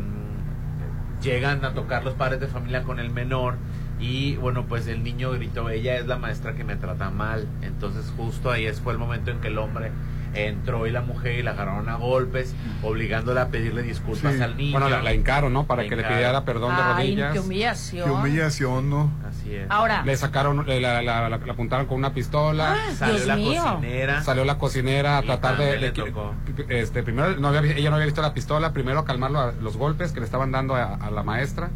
llegan 1.22 1.64
a 1.66 1.74
tocar 1.74 2.04
los 2.04 2.14
padres 2.16 2.40
de 2.40 2.48
familia 2.48 2.84
con 2.84 3.00
el 3.00 3.10
menor 3.10 3.56
Y 4.00 4.36
bueno, 4.38 4.66
pues 4.66 4.88
el 4.88 5.04
niño 5.04 5.32
gritó, 5.32 5.70
ella 5.70 5.98
es 5.98 6.08
la 6.08 6.18
maestra 6.18 6.56
que 6.56 6.64
me 6.64 6.76
trata 6.76 7.12
mal. 7.12 7.48
Entonces 7.62 8.12
justo 8.18 8.50
ahí 8.50 8.68
fue 8.74 8.94
el 8.94 9.00
momento 9.00 9.30
en 9.30 9.40
que 9.40 9.50
el 9.50 9.60
hombre 9.60 9.92
entró 10.34 10.88
y 10.88 10.92
la 10.92 11.02
mujer 11.02 11.40
y 11.40 11.44
la 11.44 11.52
agarraron 11.52 11.90
a 11.90 11.96
golpes, 11.96 12.56
obligándola 12.84 13.44
a 13.44 13.48
pedirle 13.50 13.82
disculpas 13.84 14.34
Sí. 14.36 14.42
al 14.42 14.56
niño. 14.58 14.72
Bueno, 14.72 14.90
la, 14.90 15.02
la 15.02 15.14
hincaron, 15.14 15.52
¿no? 15.52 15.66
Para 15.66 15.84
La 15.84 15.90
que 15.90 15.96
le 15.96 16.04
pidiera 16.04 16.46
perdón 16.46 16.76
de 16.76 16.82
Ay, 16.82 16.94
rodillas. 17.16 17.34
qué 17.34 17.40
humillación. 17.40 18.06
Qué 18.06 18.12
humillación, 18.12 18.90
¿no? 18.90 19.12
Así 19.28 19.54
es. 19.56 19.66
Ahora, 19.70 20.04
Le 20.04 20.16
sacaron, 20.16 20.66
le, 20.66 20.80
la, 20.80 21.02
la- 21.02 21.28
la- 21.30 21.38
la 21.38 21.52
apuntaron 21.54 21.86
con 21.86 21.98
una 21.98 22.14
pistola. 22.14 22.76
Ah, 22.78 22.92
Salió 22.96 23.16
Dios 23.16 23.28
la 23.28 23.36
mío. 23.36 23.64
cocinera. 23.64 24.24
Salió 24.24 24.46
la 24.46 24.58
cocinera 24.58 25.18
a 25.18 25.22
tratar 25.24 25.58
de, 25.58 25.78
le 25.78 25.92
tocó. 25.92 26.34
este 26.70 27.04
primero 27.04 27.36
no 27.38 27.50
había- 27.50 27.76
ella 27.76 27.90
no 27.90 27.96
había 27.98 28.06
visto 28.06 28.22
la 28.22 28.34
pistola 28.34 28.72
primero 28.74 29.04
calmar 29.06 29.32
lo- 29.32 29.52
los 29.54 29.78
golpes 29.78 30.12
que 30.12 30.20
le 30.20 30.26
estaban 30.26 30.52
dando 30.52 30.76
a, 30.76 30.96
a 30.96 31.12
la 31.12 31.24
maestra 31.24 31.70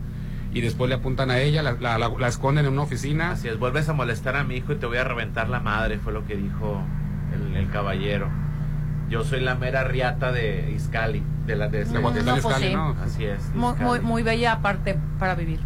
y 0.54 0.62
después 0.62 0.88
le 0.88 0.96
apuntan 0.96 1.32
a 1.32 1.40
ella 1.40 1.62
la, 1.62 1.74
la- 1.74 1.98
la- 1.98 2.10
la 2.18 2.28
esconden 2.30 2.66
en 2.66 2.72
una 2.72 2.84
oficina 2.84 3.32
Así 3.32 3.50
es, 3.50 3.60
vuelves 3.60 3.90
a 3.90 3.94
molestar 3.94 4.38
a 4.38 4.44
mi 4.46 4.56
hijo 4.56 4.72
y 4.72 4.76
te 4.78 4.86
voy 4.86 4.98
a 4.98 5.04
reventar 5.04 5.50
la 5.50 5.60
madre, 5.60 5.98
fue 6.00 6.14
lo 6.14 6.26
que 6.26 6.36
dijo 6.38 6.82
el, 7.34 7.56
el 7.58 7.70
caballero. 7.70 8.30
Yo 9.10 9.24
soy 9.24 9.42
la 9.42 9.56
mera 9.56 9.84
riata 9.84 10.32
de 10.32 10.72
Iscali, 10.76 11.22
de 11.46 11.56
la 11.56 11.68
de, 11.68 11.86
de 11.86 12.00
Guatemala 12.00 12.36
no, 12.38 12.42
pues 12.42 12.56
Iscali, 12.56 12.68
sí. 12.68 12.74
¿no? 12.76 12.96
Así 13.04 13.26
es. 13.26 13.50
muy, 13.54 13.74
muy, 13.76 14.00
muy 14.00 14.24
bella 14.24 14.54
aparte 14.54 14.98
para 15.20 15.36
vivir. 15.36 15.60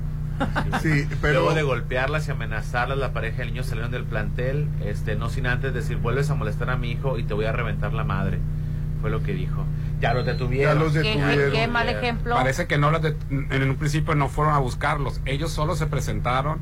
Sí, 0.81 1.05
pero 1.21 1.41
Luego 1.41 1.53
de 1.53 1.63
golpearlas 1.63 2.27
y 2.27 2.31
amenazarlas, 2.31 2.97
la 2.97 3.11
pareja 3.11 3.39
y 3.39 3.41
el 3.47 3.53
niño 3.53 3.63
salieron 3.63 3.91
del 3.91 4.05
plantel, 4.05 4.69
este, 4.85 5.15
no 5.15 5.29
sin 5.29 5.47
antes 5.47 5.73
decir, 5.73 5.97
vuelves 5.97 6.29
a 6.29 6.35
molestar 6.35 6.69
a 6.69 6.77
mi 6.77 6.91
hijo 6.91 7.17
y 7.17 7.23
te 7.23 7.33
voy 7.33 7.45
a 7.45 7.51
reventar 7.51 7.93
la 7.93 8.03
madre. 8.05 8.39
Fue 9.01 9.09
lo 9.09 9.21
que 9.21 9.33
dijo. 9.33 9.65
Ya 9.99 10.13
los 10.13 10.25
detuvieron. 10.25 10.77
Ya 10.77 10.83
los 10.83 10.93
Qué, 10.93 10.99
detuvieron. 10.99 11.51
qué 11.51 11.67
mal 11.67 11.89
ejemplo. 11.89 12.35
Parece 12.35 12.67
que 12.67 12.77
no 12.77 12.89
los 12.91 13.01
en 13.29 13.69
un 13.69 13.75
principio 13.75 14.15
no 14.15 14.29
fueron 14.29 14.53
a 14.53 14.59
buscarlos, 14.59 15.19
ellos 15.25 15.51
solo 15.51 15.75
se 15.75 15.87
presentaron 15.87 16.59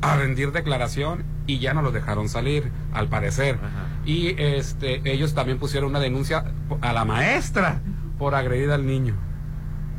a 0.00 0.16
rendir 0.16 0.52
declaración 0.52 1.24
y 1.46 1.58
ya 1.58 1.74
no 1.74 1.82
los 1.82 1.92
dejaron 1.92 2.28
salir, 2.28 2.70
al 2.92 3.08
parecer. 3.08 3.56
Ajá. 3.56 3.86
Y 4.04 4.34
este 4.40 5.00
ellos 5.10 5.34
también 5.34 5.58
pusieron 5.58 5.90
una 5.90 6.00
denuncia 6.00 6.44
a 6.80 6.92
la 6.92 7.04
maestra 7.04 7.80
por 8.18 8.34
agredir 8.34 8.70
al 8.70 8.86
niño. 8.86 9.14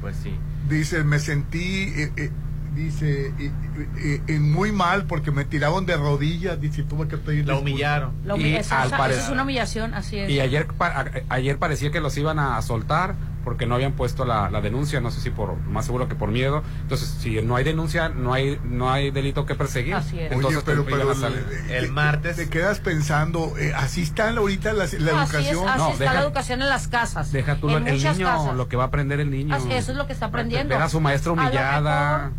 Pues 0.01 0.15
sí. 0.18 0.34
dice, 0.70 1.03
me 1.03 1.20
sentí, 1.20 1.84
eh, 1.96 2.12
eh, 2.15 2.32
dice, 2.75 3.34
eh, 3.39 3.51
eh, 3.98 4.22
eh, 4.27 4.39
muy 4.39 4.72
mal 4.72 5.06
porque 5.06 5.32
me 5.32 5.44
tiraron 5.44 5.86
de 5.86 5.98
rodillas, 5.98 6.62
dice, 6.62 6.84
tuve 6.84 7.08
que 7.08 7.18
pedir 7.18 7.46
La 7.48 7.58
humillaron. 7.58 8.13
La 8.24 8.38
y 8.38 8.56
eso, 8.56 8.75
al 8.75 8.88
eso 8.88 8.98
parecer- 8.98 9.24
es 9.24 9.29
una 9.29 9.44
humillación, 9.44 9.94
así 9.94 10.18
es. 10.20 10.29
Y 10.29 10.39
ayer, 10.39 10.68
a- 10.79 11.06
ayer 11.29 11.58
parecía 11.58 11.91
que 11.91 12.00
los 12.00 12.18
iban 12.18 12.39
a 12.39 12.62
soltar 12.62 13.15
porque 13.50 13.65
no 13.65 13.74
habían 13.74 13.94
puesto 13.94 14.25
la, 14.25 14.51
la 14.51 14.62
denuncia, 14.62 15.01
no 15.01 15.10
sé 15.10 15.22
si 15.22 15.32
por, 15.32 15.56
más 15.62 15.86
seguro 15.86 16.08
que 16.08 16.13
por 16.13 16.29
miedo. 16.29 16.62
Entonces, 16.84 17.10
si 17.20 17.41
no 17.41 17.56
hay 17.56 17.63
denuncia, 17.63 18.08
no 18.10 18.32
hay, 18.32 18.60
no 18.63 18.91
hay 18.91 19.10
delito 19.10 19.48
que 19.48 19.56
perseguir. 19.56 19.96
Así 19.96 20.20
es. 20.20 20.32
Entonces, 20.32 20.58
Oye, 20.58 20.65
pero, 20.68 20.86
pero 20.86 21.12
eh, 21.12 21.77
El 21.79 21.86
te- 21.88 21.91
martes- 21.91 22.36
te 22.36 22.48
quedas 22.48 22.79
pensando, 22.79 23.58
eh, 23.58 23.74
así 23.75 24.03
está 24.03 24.29
ahorita 24.29 24.72
la, 24.74 24.86
la 25.00 25.12
No, 25.13 25.20
así 25.22 25.38
es, 25.38 25.48
educación. 25.48 25.68
así 25.68 25.77
No, 25.79 25.89
está 25.89 26.03
deja- 26.03 26.13
la 26.13 26.22
educación 26.22 26.62
en 26.62 26.70
las 26.70 26.88
casas. 26.88 27.32
Deja 27.32 27.56
tú 27.56 27.72
en 27.72 27.88
el 27.88 27.96
niño, 27.98 28.25
casas. 28.27 28.56
lo 28.56 28.68
que 28.70 28.77
va 28.77 28.84
a 28.84 28.88
aprender 28.88 29.20
el 29.20 29.32
niño. 29.32 29.56
Así- 29.56 29.72
eso 29.74 29.91
es 29.94 29.98
lo 29.98 30.06
que 30.06 30.13
está 30.13 30.27
aprendiendo. 30.27 30.75
Ver 30.75 30.84
a 30.84 30.89
su 30.89 31.00
maestra 31.01 31.32
humillada. 31.32 32.18
mejor, 32.18 32.32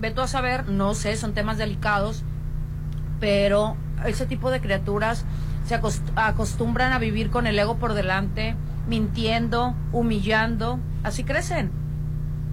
ve 0.00 0.10
tú 0.10 0.22
a 0.22 0.26
saber, 0.26 0.68
no 0.68 0.94
sé, 0.94 1.16
son 1.16 1.34
temas 1.34 1.56
delicados, 1.56 2.24
pero 3.20 3.76
ese 4.04 4.26
tipo 4.26 4.50
de 4.50 4.60
criaturas 4.60 5.24
se 5.68 5.80
acost- 5.80 6.02
acostumbran 6.16 6.92
a 6.92 6.98
vivir 6.98 7.30
con 7.30 7.46
el 7.46 7.56
ego 7.58 7.76
por 7.76 7.94
delante, 7.94 8.56
mintiendo, 8.86 9.74
humillando, 9.92 10.78
así 11.02 11.24
crecen. 11.24 11.70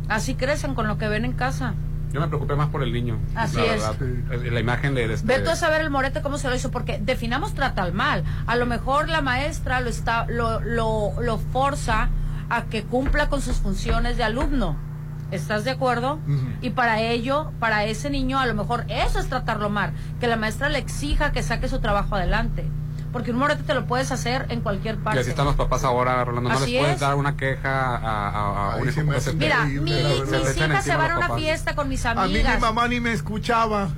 Así 0.08 0.36
crecen 0.36 0.74
con 0.76 0.88
lo 0.88 0.98
que 0.98 1.08
ven 1.08 1.26
en 1.26 1.34
casa. 1.34 1.74
Yo 2.12 2.20
me 2.20 2.28
preocupé 2.28 2.56
más 2.56 2.70
por 2.70 2.82
el 2.82 2.92
niño. 2.92 3.20
Así 3.36 3.58
la 3.58 3.66
es. 3.76 4.00
verdad. 4.00 4.52
La 4.52 4.60
imagen 4.60 4.96
de, 4.96 5.14
este- 5.14 5.28
Ve 5.28 5.40
tú 5.44 5.52
a 5.52 5.56
saber 5.56 5.82
el 5.82 5.92
morete 5.92 6.22
cómo 6.22 6.40
se 6.40 6.50
lo 6.50 6.56
hizo, 6.56 6.72
porque 6.72 7.00
definamos 7.00 7.54
trata 7.54 7.84
al 7.84 7.94
mal. 7.94 8.24
A 8.48 8.56
lo 8.56 8.66
mejor 8.66 9.10
la 9.10 9.22
maestra 9.22 9.80
lo 9.82 9.90
está, 9.90 10.26
lo, 10.28 10.60
lo, 10.62 11.14
lo 11.22 11.38
forza 11.38 12.10
a 12.50 12.64
que 12.64 12.84
cumpla 12.84 13.30
con 13.30 13.42
sus 13.42 13.58
funciones 13.58 14.18
de 14.18 14.24
alumno. 14.24 14.76
¿Estás 15.30 15.64
de 15.64 15.70
acuerdo? 15.70 16.18
Y 16.62 16.72
para 16.72 17.02
ello, 17.02 17.52
para 17.60 17.86
ese 17.86 18.10
niño, 18.10 18.40
a 18.40 18.48
lo 18.48 18.56
mejor 18.56 18.86
eso 18.88 19.20
es 19.20 19.28
tratarlo 19.30 19.70
mal, 19.70 19.92
que 20.20 20.26
la 20.28 20.38
maestra 20.38 20.70
le 20.70 20.80
exija 20.80 21.32
que 21.32 21.44
saque 21.44 21.68
su 21.70 21.80
trabajo 21.80 22.16
adelante. 22.16 22.66
Porque 23.12 23.32
un 23.32 23.38
morete 23.38 23.64
te 23.64 23.74
lo 23.74 23.86
puedes 23.86 24.12
hacer 24.12 24.46
en 24.50 24.62
cualquier 24.62 24.96
Y 24.96 24.98
parte. 25.00 25.20
así 25.22 25.30
están 25.32 25.46
los 25.46 25.56
papás 25.56 25.84
ahora, 25.84 26.24
Rolando. 26.24 26.50
No 26.50 26.56
Así 26.56 26.72
les 26.74 26.80
puedes 26.82 26.96
es. 26.96 27.02
dar 27.02 27.16
una 27.16 27.36
queja 27.36 27.96
a, 27.96 27.98
a- 27.98 28.30
a 28.30 28.74
Ay, 28.76 28.82
un 28.84 28.90
hijo 28.90 29.12
que 29.12 29.20
se- 29.22 29.34
Mira, 29.34 29.66
mi- 29.66 29.80
mis 29.80 30.58
hijas 30.58 30.84
se 30.84 30.96
van 30.96 31.12
a 31.12 31.18
una 31.18 31.36
fiesta 31.36 31.76
con 31.76 31.90
mis 31.90 32.06
A 32.06 32.14
mí 32.14 32.34
mi 32.34 32.40
amigas. 32.40 32.60
mamá 32.62 32.88
ni 32.88 33.00
me 33.00 33.12
escuchaba. 33.14 33.90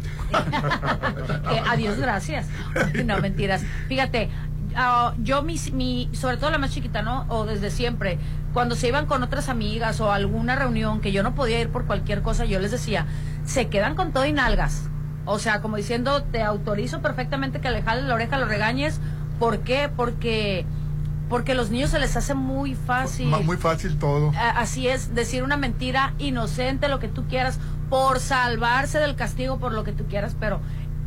Adiós, 1.69 1.97
gracias. 1.97 2.47
No, 3.05 3.19
mentiras. 3.19 3.63
Fíjate, 3.87 4.29
ah, 4.75 5.13
yo, 5.19 5.41
mi, 5.41 5.59
mi, 5.73 6.09
sobre 6.13 6.37
todo 6.37 6.49
la 6.51 6.57
más 6.57 6.71
chiquita, 6.71 7.01
¿no? 7.01 7.25
O 7.29 7.45
desde 7.45 7.69
siempre, 7.71 8.17
cuando 8.53 8.75
se 8.75 8.87
iban 8.87 9.05
con 9.07 9.23
otras 9.23 9.49
amigas 9.49 9.99
o 9.99 10.11
a 10.11 10.15
alguna 10.15 10.55
reunión 10.55 11.01
que 11.01 11.11
yo 11.11 11.23
no 11.23 11.35
podía 11.35 11.59
ir 11.59 11.69
por 11.69 11.85
cualquier 11.85 12.21
cosa, 12.21 12.45
yo 12.45 12.59
les 12.59 12.71
decía, 12.71 13.05
se 13.45 13.67
quedan 13.67 13.95
con 13.95 14.11
todo 14.13 14.25
y 14.25 14.33
nalgas. 14.33 14.83
O 15.25 15.39
sea, 15.39 15.61
como 15.61 15.77
diciendo, 15.77 16.23
te 16.23 16.41
autorizo 16.41 17.01
perfectamente 17.01 17.59
que 17.61 17.69
le 17.69 17.81
jales 17.83 18.05
la 18.05 18.15
oreja, 18.15 18.37
lo 18.37 18.45
regañes. 18.45 18.99
¿Por 19.39 19.59
qué? 19.59 19.89
Porque, 19.95 20.65
porque 21.29 21.51
a 21.53 21.55
los 21.55 21.69
niños 21.69 21.91
se 21.91 21.99
les 21.99 22.15
hace 22.17 22.33
muy 22.33 22.75
fácil. 22.75 23.27
Muy 23.27 23.57
fácil 23.57 23.97
todo. 23.97 24.31
Así 24.55 24.87
es, 24.87 25.13
decir 25.15 25.43
una 25.43 25.57
mentira 25.57 26.13
inocente, 26.19 26.87
lo 26.87 26.99
que 26.99 27.07
tú 27.07 27.25
quieras, 27.27 27.59
por 27.89 28.19
salvarse 28.19 28.99
del 28.99 29.15
castigo, 29.15 29.57
por 29.59 29.73
lo 29.73 29.83
que 29.83 29.91
tú 29.91 30.05
quieras, 30.05 30.35
pero 30.39 30.59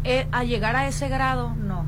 eh, 0.04 0.26
a 0.32 0.44
llegar 0.44 0.76
a 0.76 0.86
ese 0.86 1.08
grado, 1.08 1.54
no, 1.56 1.84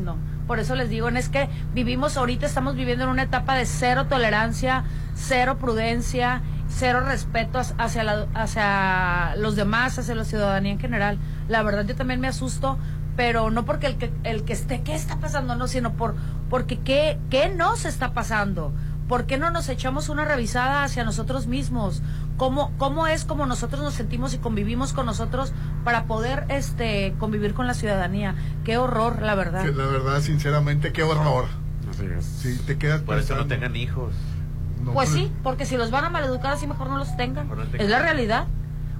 no. 0.00 0.16
Por 0.46 0.58
eso 0.58 0.74
les 0.74 0.88
digo, 0.90 1.08
es 1.08 1.28
que 1.28 1.48
vivimos, 1.72 2.16
ahorita 2.16 2.44
estamos 2.46 2.74
viviendo 2.74 3.04
en 3.04 3.10
una 3.10 3.22
etapa 3.22 3.54
de 3.54 3.64
cero 3.64 4.06
tolerancia, 4.08 4.82
cero 5.14 5.56
prudencia, 5.58 6.42
cero 6.68 7.00
respeto 7.06 7.60
hacia, 7.78 8.02
la- 8.02 8.26
hacia 8.34 9.36
los 9.36 9.54
demás, 9.56 9.98
hacia 9.98 10.14
la 10.14 10.24
ciudadanía 10.24 10.72
en 10.72 10.80
general. 10.80 11.18
La 11.52 11.62
verdad 11.62 11.84
yo 11.84 11.94
también 11.94 12.18
me 12.18 12.28
asusto, 12.28 12.78
pero 13.14 13.50
no 13.50 13.66
porque 13.66 13.86
el 13.86 13.96
que, 13.96 14.10
el 14.24 14.42
que 14.44 14.54
esté, 14.54 14.80
¿qué 14.80 14.94
está 14.94 15.18
pasando? 15.18 15.54
No, 15.54 15.68
sino 15.68 15.92
por, 15.92 16.14
porque 16.48 16.78
¿qué, 16.78 17.18
qué 17.28 17.50
nos 17.50 17.84
está 17.84 18.14
pasando? 18.14 18.72
¿Por 19.06 19.26
qué 19.26 19.36
no 19.36 19.50
nos 19.50 19.68
echamos 19.68 20.08
una 20.08 20.24
revisada 20.24 20.82
hacia 20.82 21.04
nosotros 21.04 21.46
mismos? 21.46 22.00
¿Cómo, 22.38 22.72
¿Cómo 22.78 23.06
es 23.06 23.26
como 23.26 23.44
nosotros 23.44 23.82
nos 23.82 23.92
sentimos 23.92 24.32
y 24.32 24.38
convivimos 24.38 24.94
con 24.94 25.04
nosotros 25.04 25.52
para 25.84 26.04
poder 26.04 26.46
este 26.48 27.14
convivir 27.18 27.52
con 27.52 27.66
la 27.66 27.74
ciudadanía? 27.74 28.34
Qué 28.64 28.78
horror, 28.78 29.20
la 29.20 29.34
verdad. 29.34 29.66
La 29.66 29.84
verdad, 29.84 30.22
sinceramente, 30.22 30.92
qué 30.94 31.02
horror. 31.02 31.44
Así 31.90 32.06
es. 32.06 32.24
Sí, 32.24 32.58
te 32.66 32.78
quedas 32.78 33.02
Por 33.02 33.18
eso 33.18 33.36
no 33.36 33.46
tengan 33.46 33.76
hijos. 33.76 34.14
No, 34.82 34.94
Pues 34.94 35.10
sí, 35.10 35.30
porque 35.42 35.66
si 35.66 35.76
los 35.76 35.90
van 35.90 36.06
a 36.06 36.08
maleducar 36.08 36.54
así 36.54 36.66
mejor 36.66 36.88
no 36.88 36.96
los 36.96 37.14
tengan. 37.18 37.46
No 37.46 37.56
tengan. 37.56 37.80
Es 37.82 37.90
la 37.90 37.98
realidad. 37.98 38.46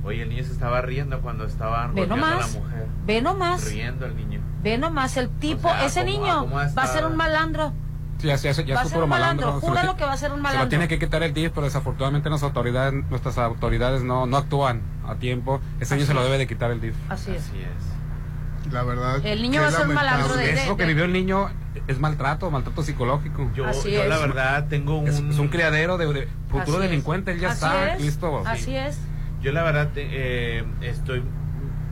Oye, 0.04 0.22
el 0.22 0.28
niño 0.30 0.42
se 0.44 0.52
estaba 0.52 0.80
riendo 0.82 1.20
cuando 1.20 1.44
estaban 1.44 1.94
Ve 1.94 2.00
golpeando 2.06 2.26
a 2.26 2.30
la 2.30 2.34
nomás. 2.36 2.54
mujer. 2.54 2.86
Ve 3.06 3.22
nomás. 3.22 3.64
Riendo 3.70 4.06
el 4.06 4.16
niño. 4.16 4.40
Ve 4.62 4.78
nomás, 4.78 5.16
el 5.16 5.28
tipo, 5.28 5.68
sea, 5.68 5.84
ese 5.86 6.00
¿cómo- 6.00 6.12
niño 6.12 6.38
cómo 6.40 6.54
va 6.56 6.82
a 6.82 6.86
ser 6.86 7.04
un 7.06 7.16
malandro. 7.16 7.72
Sí, 8.18 8.28
ya, 8.28 8.36
ya- 8.36 8.52
ya 8.52 8.74
Va 8.74 8.80
a 8.80 8.84
es 8.84 8.88
ser 8.88 8.98
futuro 8.98 9.04
un 9.04 9.10
malandro, 9.10 9.46
malandro. 9.46 9.80
Se 9.80 9.86
lo 9.86 9.96
que 9.96 10.04
va 10.04 10.12
a 10.12 10.16
ser 10.16 10.30
un 10.30 10.36
Se 10.36 10.42
malandro. 10.42 10.64
lo 10.64 10.68
tiene 10.68 10.88
que 10.88 10.98
quitar 10.98 11.22
el 11.24 11.34
DIF, 11.34 11.50
pero 11.52 11.66
desafortunadamente 11.66 12.30
las 12.30 12.42
autoridades, 12.44 12.92
nuestras 13.10 13.38
autoridades 13.38 14.02
no, 14.02 14.26
no 14.26 14.36
actúan 14.36 14.82
a 15.06 15.16
tiempo. 15.16 15.60
Ese 15.80 15.94
niño 15.96 16.06
se 16.06 16.14
lo 16.14 16.22
debe 16.22 16.38
de 16.38 16.46
quitar 16.46 16.70
el 16.70 16.80
DIF. 16.80 16.94
Así 17.08 17.32
es. 17.32 17.42
Así 17.48 17.58
es. 17.60 18.72
La 18.72 18.84
verdad. 18.84 19.24
El 19.26 19.42
niño 19.42 19.60
va 19.60 19.68
a 19.68 19.70
ser 19.72 19.88
un 19.88 19.94
malandro 19.94 20.34
de- 20.36 20.52
Eso 20.52 20.76
que 20.76 20.84
vivió 20.86 21.04
el 21.04 21.12
niño 21.12 21.50
es 21.88 21.98
maltrato, 21.98 22.48
maltrato 22.50 22.82
psicológico. 22.84 23.50
Yo, 23.54 23.66
Así 23.66 23.90
yo 23.90 24.02
es. 24.04 24.08
la 24.08 24.18
verdad 24.18 24.66
tengo 24.68 24.98
un... 24.98 25.08
Es, 25.08 25.18
es 25.18 25.38
un 25.38 25.48
criadero 25.48 25.98
de, 25.98 26.06
de 26.12 26.28
futuro 26.48 26.78
Así 26.78 26.86
delincuente, 26.88 27.32
él 27.32 27.40
ya 27.40 27.48
Así 27.48 27.64
está 27.64 27.94
es. 27.94 28.00
listo. 28.02 28.42
Así 28.46 28.76
es. 28.76 28.98
Yo 29.42 29.52
la 29.52 29.62
verdad 29.62 29.88
eh, 29.96 30.64
estoy 30.80 31.22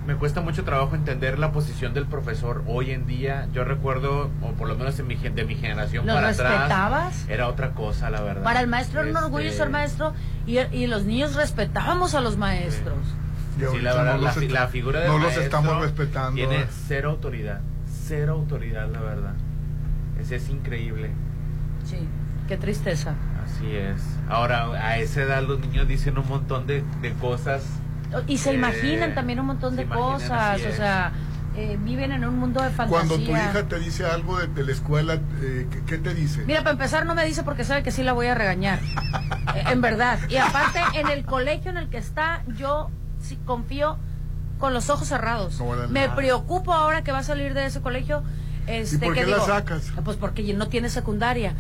me 0.07 0.17
cuesta 0.17 0.41
mucho 0.41 0.65
trabajo 0.65 0.97
entender 0.97 1.39
la 1.39 1.53
posición 1.53 1.93
del 1.95 2.07
profesor 2.07 2.65
hoy 2.67 2.91
en 2.91 3.07
día. 3.07 3.47
Yo 3.53 3.65
recuerdo, 3.65 4.31
o 4.43 4.53
por 4.53 4.67
lo 4.67 4.75
menos 4.77 4.99
en 4.99 5.07
mi, 5.07 5.17
gen- 5.17 5.35
de 5.35 5.45
mi 5.45 5.55
generación 5.57 6.07
¿Los 6.07 6.15
para 6.17 6.29
atrás, 6.31 6.53
respetabas? 6.53 7.29
era 7.29 7.49
otra 7.49 7.73
cosa, 7.73 8.09
la 8.11 8.21
verdad. 8.23 8.43
Para 8.43 8.61
el 8.61 8.67
maestro 8.67 9.01
era 9.01 9.11
un 9.11 9.17
Este, 9.17 9.25
orgullo 9.27 9.53
ser 9.53 9.69
maestro 9.69 10.13
y, 10.47 10.59
y 10.59 10.87
los 10.87 11.05
niños 11.05 11.35
respetábamos 11.37 12.15
a 12.15 12.21
los 12.23 12.37
maestros. 12.39 12.97
Sí, 13.59 13.79
la 13.81 13.95
verdad, 13.95 14.17
no 14.17 14.23
la, 14.23 14.61
la 14.63 14.69
figura 14.69 15.01
del 15.01 15.09
No 15.11 15.19
los 15.19 15.37
estamos 15.37 15.81
respetando. 15.81 16.35
Tiene 16.35 16.65
cero 16.89 17.11
autoridad, 17.11 17.61
cero 18.07 18.33
autoridad, 18.33 18.89
la 18.91 19.01
verdad. 19.03 19.35
Ese 20.19 20.37
es 20.37 20.49
increíble. 20.49 21.11
Sí, 21.85 21.99
qué 22.49 22.57
tristeza. 22.57 23.15
Así 23.45 23.75
es. 23.75 24.03
Ahora, 24.29 24.67
a 24.73 24.99
esa 24.99 25.23
edad 25.23 25.43
los 25.43 25.61
niños 25.61 25.87
dicen 25.89 26.19
un 26.19 26.29
montón 26.29 26.67
de, 26.67 26.85
de 27.01 27.13
cosas. 27.15 27.65
Y 28.27 28.39
se 28.39 28.51
Eh, 28.51 28.55
imaginan 28.55 29.15
también 29.15 29.41
un 29.41 29.47
montón 29.47 29.77
de 29.77 29.87
cosas, 29.87 30.61
o 30.65 30.73
sea, 30.77 31.13
eh, 31.57 31.77
viven 31.81 32.13
en 32.13 32.25
un 32.25 32.39
mundo 32.39 32.63
de 32.63 32.71
fantasía. 32.71 32.89
Cuando 33.09 33.15
tu 33.17 33.31
hija 33.31 33.69
te 33.69 33.79
dice 33.79 34.05
algo 34.07 34.39
de, 34.39 34.47
de 34.49 34.65
la 34.65 34.73
escuela, 34.73 35.15
eh, 35.41 35.67
¿qué, 35.71 35.83
qué 35.85 35.99
te 35.99 36.15
dice? 36.15 36.45
Mira, 36.45 36.61
para 36.61 36.73
empezar 36.73 37.07
no 37.07 37.15
me 37.15 37.25
dice 37.25 37.43
porque 37.45 37.65
sabe 37.65 37.83
que 37.83 37.91
sí 37.93 38.03
la 38.03 38.13
voy 38.13 38.27
a 38.27 38.35
regañar. 38.35 38.81
Eh, 39.55 39.65
en 39.73 39.81
verdad. 39.81 40.21
Y 40.29 40.37
aparte, 40.37 40.79
en 40.95 41.09
el 41.09 41.25
colegio 41.25 41.73
en 41.73 41.77
el 41.77 41.89
que 41.89 41.99
está, 41.99 42.45
yo 42.57 42.89
sí 43.21 43.37
confío 43.45 43.99
con 44.61 44.73
los 44.75 44.91
ojos 44.91 45.09
cerrados. 45.09 45.61
Me 45.89 46.09
preocupo 46.09 46.73
ahora 46.73 47.03
que 47.03 47.11
va 47.11 47.19
a 47.19 47.23
salir 47.25 47.53
de 47.53 47.67
ese 47.67 47.81
colegio. 47.81 48.23
Este, 48.79 48.99
por 49.07 49.15
que 49.15 49.21
qué 49.21 49.27
la 49.27 49.37
digo, 49.37 49.47
sacas? 49.47 49.93
Pues 50.05 50.17
porque 50.17 50.55
no 50.55 50.69
tiene 50.69 50.89
secundaria. 50.89 51.55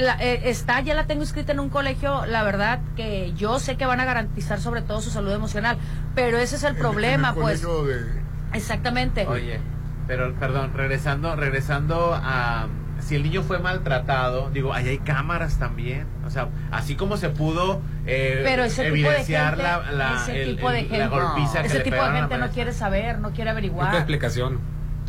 La- 0.00 0.16
eh, 0.22 0.48
está, 0.50 0.80
ya 0.80 0.94
la 0.94 1.06
tengo 1.06 1.22
inscrita 1.22 1.52
en 1.52 1.60
un 1.60 1.68
colegio, 1.68 2.24
la 2.26 2.42
verdad 2.42 2.80
que 2.96 3.32
yo 3.36 3.58
sé 3.58 3.76
que 3.76 3.86
van 3.86 4.00
a 4.00 4.04
garantizar 4.04 4.60
sobre 4.60 4.82
todo 4.82 5.00
su 5.00 5.10
salud 5.10 5.32
emocional, 5.32 5.76
pero 6.14 6.38
ese 6.38 6.56
es 6.56 6.64
el 6.64 6.74
problema, 6.76 7.28
el 7.30 7.34
pues. 7.34 7.62
de- 7.62 8.28
Exactamente. 8.54 9.26
Oye, 9.26 9.60
pero 10.06 10.34
perdón, 10.34 10.72
regresando, 10.74 11.36
regresando 11.36 12.14
a 12.14 12.66
si 13.00 13.14
el 13.14 13.22
niño 13.22 13.42
fue 13.42 13.60
maltratado, 13.60 14.50
digo, 14.50 14.74
ahí 14.74 14.88
hay 14.88 14.98
cámaras 14.98 15.58
también, 15.58 16.06
o 16.26 16.30
sea, 16.30 16.48
así 16.72 16.96
como 16.96 17.16
se 17.16 17.28
pudo 17.28 17.80
eh, 18.06 18.40
Pero 18.42 18.64
ese 18.64 18.82
tipo 18.90 18.94
de 18.94 19.00
evidenciar 19.00 19.50
gente, 19.56 19.62
la, 19.62 19.92
la, 19.92 20.16
ese 20.22 20.42
el- 20.42 20.56
tipo 20.56 20.70
de 20.70 20.80
el- 20.80 20.88
gente, 20.88 20.98
la 20.98 21.08
golpiza 21.08 21.60
que 21.60 21.66
ese 21.68 21.78
le 21.78 21.84
tipo 21.84 21.96
de 21.96 22.02
la 22.02 22.12
gente 22.12 22.38
no 22.38 22.48
quiere 22.50 22.72
saber, 22.72 23.18
no 23.20 23.28
quiere 23.30 23.42
Esta 23.50 23.52
averiguar. 23.52 23.94
explicación. 23.94 24.58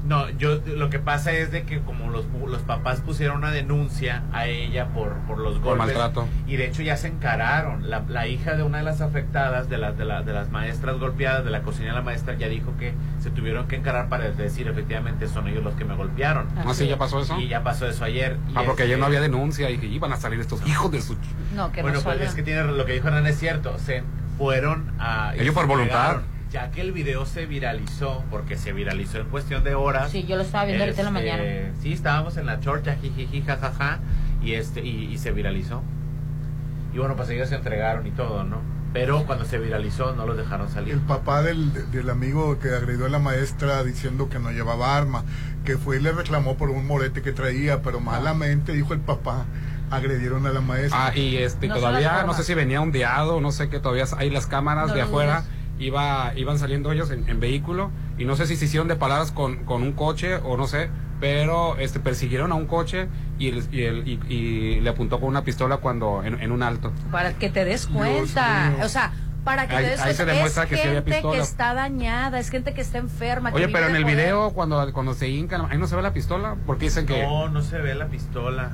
No, 0.09 0.27
yo 0.31 0.59
lo 0.65 0.89
que 0.89 0.97
pasa 0.97 1.31
es 1.33 1.51
de 1.51 1.63
que 1.63 1.81
como 1.81 2.09
los, 2.09 2.25
los 2.47 2.61
papás 2.63 2.99
pusieron 3.01 3.37
una 3.37 3.51
denuncia 3.51 4.23
a 4.33 4.47
ella 4.47 4.87
por, 4.87 5.13
por 5.27 5.37
los 5.37 5.53
Por 5.59 5.77
golpes 5.77 5.85
maltrato. 5.95 6.27
y 6.47 6.55
de 6.55 6.65
hecho 6.65 6.81
ya 6.81 6.97
se 6.97 7.07
encararon. 7.09 7.89
La, 7.91 8.03
la 8.09 8.25
hija 8.27 8.55
de 8.55 8.63
una 8.63 8.79
de 8.79 8.83
las 8.83 9.01
afectadas, 9.01 9.69
de 9.69 9.77
las 9.77 9.95
de, 9.97 10.05
la- 10.05 10.23
de 10.23 10.33
las 10.33 10.49
maestras 10.49 10.97
golpeadas, 10.99 11.45
de 11.45 11.51
la 11.51 11.61
cocina 11.61 11.89
de 11.89 11.93
la 11.93 12.01
maestra, 12.01 12.33
ya 12.33 12.47
dijo 12.47 12.73
que 12.79 12.93
se 13.21 13.29
tuvieron 13.29 13.67
que 13.67 13.75
encarar 13.75 14.09
para 14.09 14.31
decir 14.31 14.67
efectivamente 14.67 15.27
son 15.27 15.47
ellos 15.47 15.63
los 15.63 15.75
que 15.75 15.85
me 15.85 15.93
golpearon. 15.95 16.47
¿Ah, 16.57 16.73
sí, 16.73 16.87
ya 16.87 16.97
pasó 16.97 17.21
eso? 17.21 17.39
Y 17.39 17.47
ya 17.47 17.61
pasó 17.63 17.87
eso 17.87 18.03
ayer. 18.03 18.37
Y 18.49 18.53
Ah, 18.55 18.63
porque 18.65 18.81
este- 18.81 18.83
ayer 18.85 18.97
no 18.99 19.05
había 19.05 19.21
denuncia 19.21 19.69
y 19.69 19.77
que 19.77 19.85
iban 19.85 20.11
a 20.11 20.17
salir 20.17 20.39
estos 20.39 20.65
hijos 20.67 20.91
de 20.91 21.01
su... 21.03 21.15
No, 21.55 21.71
que 21.71 21.83
bueno, 21.83 21.99
no 21.99 22.03
pues 22.03 22.19
es 22.21 22.33
que 22.33 22.41
tiene 22.41 22.63
lo 22.63 22.83
que 22.85 22.93
dijo 22.93 23.07
Hernán 23.09 23.27
es 23.27 23.37
cierto. 23.37 23.77
Se 23.77 24.01
fueron 24.39 24.91
a. 24.99 25.33
Ellos 25.35 25.53
por 25.53 25.67
voluntad. 25.67 26.21
Ya 26.51 26.71
que 26.71 26.81
el 26.81 26.91
video 26.91 27.25
se 27.25 27.45
viralizó, 27.45 28.23
porque 28.31 28.57
se 28.57 28.73
viralizó 28.73 29.19
en 29.19 29.27
cuestión 29.27 29.63
de 29.63 29.75
horas. 29.75 30.11
Sí, 30.11 30.25
yo 30.25 30.35
lo 30.35 30.41
estaba 30.41 30.65
viendo 30.65 30.83
ahorita 30.83 31.01
en 31.01 31.13
la 31.13 31.19
este, 31.19 31.31
mañana. 31.31 31.73
Sí, 31.81 31.93
estábamos 31.93 32.37
en 32.37 32.45
la 32.47 32.59
chorcha, 32.59 32.95
jijiji, 32.95 33.41
jajaja. 33.41 33.99
Y, 34.41 34.53
este, 34.53 34.81
y, 34.83 35.05
y 35.13 35.17
se 35.17 35.31
viralizó. 35.31 35.83
Y 36.93 36.97
bueno, 36.97 37.15
pues 37.15 37.29
ellos 37.29 37.49
se 37.49 37.55
entregaron 37.55 38.07
y 38.07 38.11
todo, 38.11 38.43
¿no? 38.43 38.57
Pero 38.93 39.25
cuando 39.27 39.45
se 39.45 39.59
viralizó, 39.59 40.15
no 40.15 40.25
los 40.25 40.35
dejaron 40.35 40.69
salir. 40.69 40.95
El 40.95 41.01
papá 41.01 41.43
del, 41.43 41.91
del 41.91 42.09
amigo 42.09 42.57
que 42.57 42.69
agredió 42.69 43.05
a 43.05 43.09
la 43.09 43.19
maestra 43.19 43.83
diciendo 43.83 44.29
que 44.29 44.39
no 44.39 44.49
llevaba 44.51 44.97
arma, 44.97 45.23
que 45.63 45.77
fue 45.77 45.97
y 45.97 45.99
le 46.01 46.11
reclamó 46.11 46.57
por 46.57 46.71
un 46.71 46.87
morete 46.87 47.21
que 47.21 47.31
traía, 47.31 47.83
pero 47.83 47.99
malamente, 47.99 48.73
dijo 48.73 48.93
el 48.93 49.01
papá, 49.01 49.45
agredieron 49.91 50.47
a 50.47 50.49
la 50.49 50.61
maestra. 50.61 51.07
Ah, 51.07 51.15
y 51.15 51.37
este, 51.37 51.67
No 51.67 51.75
todavía, 51.75 52.23
no 52.23 52.33
sé 52.33 52.43
si 52.43 52.55
venía 52.55 52.81
ondeado, 52.81 53.39
no 53.39 53.51
sé 53.51 53.69
qué, 53.69 53.79
todavía 53.79 54.05
hay 54.17 54.31
las 54.31 54.47
cámaras 54.47 54.87
No 54.87 54.95
de 54.95 55.01
afuera. 55.01 55.43
Iba, 55.79 56.33
iban 56.35 56.59
saliendo 56.59 56.91
ellos 56.91 57.09
en, 57.09 57.27
en 57.29 57.39
vehículo 57.39 57.89
y 58.17 58.25
no 58.25 58.35
sé 58.35 58.45
si 58.47 58.55
se 58.57 58.65
hicieron 58.65 58.87
de 58.89 58.95
palabras 58.97 59.31
con, 59.31 59.63
con 59.63 59.81
un 59.81 59.93
coche 59.93 60.35
o 60.35 60.57
no 60.57 60.67
sé, 60.67 60.89
pero 61.21 61.77
este 61.77 61.99
persiguieron 62.01 62.51
a 62.51 62.55
un 62.55 62.65
coche 62.67 63.07
y, 63.37 63.47
el- 63.49 63.67
y, 63.73 63.83
el- 63.83 64.07
y- 64.07 64.19
y 64.33 64.79
le 64.81 64.89
apuntó 64.89 65.19
con 65.19 65.29
una 65.29 65.43
pistola 65.45 65.77
cuando 65.77 66.21
en, 66.23 66.41
en 66.41 66.51
un 66.51 66.63
alto. 66.63 66.91
Para 67.11 67.33
que 67.33 67.49
te 67.49 67.63
des 67.63 67.87
cuenta. 67.87 68.73
O 68.83 68.89
sea, 68.89 69.13
para 69.45 69.67
que 69.69 69.75
Ahí- 69.77 69.85
te 69.85 69.91
des 69.91 70.01
ahí 70.01 70.11
se 70.11 70.17
cuenta. 70.17 70.33
demuestra 70.33 70.63
es 70.63 70.69
que 70.69 70.75
sí 70.75 70.81
había 70.81 70.93
gente 70.95 71.11
que 71.11 71.15
pistola. 71.21 71.41
está 71.41 71.73
dañada, 71.73 72.39
es 72.39 72.49
gente 72.49 72.73
que 72.73 72.81
está 72.81 72.97
enferma. 72.97 73.51
que 73.51 73.55
Oye, 73.57 73.69
pero 73.69 73.87
en 73.87 73.95
el 73.95 74.01
poder. 74.03 74.17
video 74.17 74.51
cuando, 74.51 74.91
cuando 74.93 75.13
se 75.13 75.29
hincan, 75.29 75.65
ahí 75.71 75.77
no 75.77 75.87
se 75.87 75.95
ve 75.95 76.01
la 76.01 76.11
pistola 76.13 76.55
porque 76.65 76.85
dicen 76.85 77.05
que 77.05 77.23
No, 77.23 77.47
no 77.47 77.61
se 77.61 77.77
ve 77.79 77.95
la 77.95 78.07
pistola. 78.07 78.71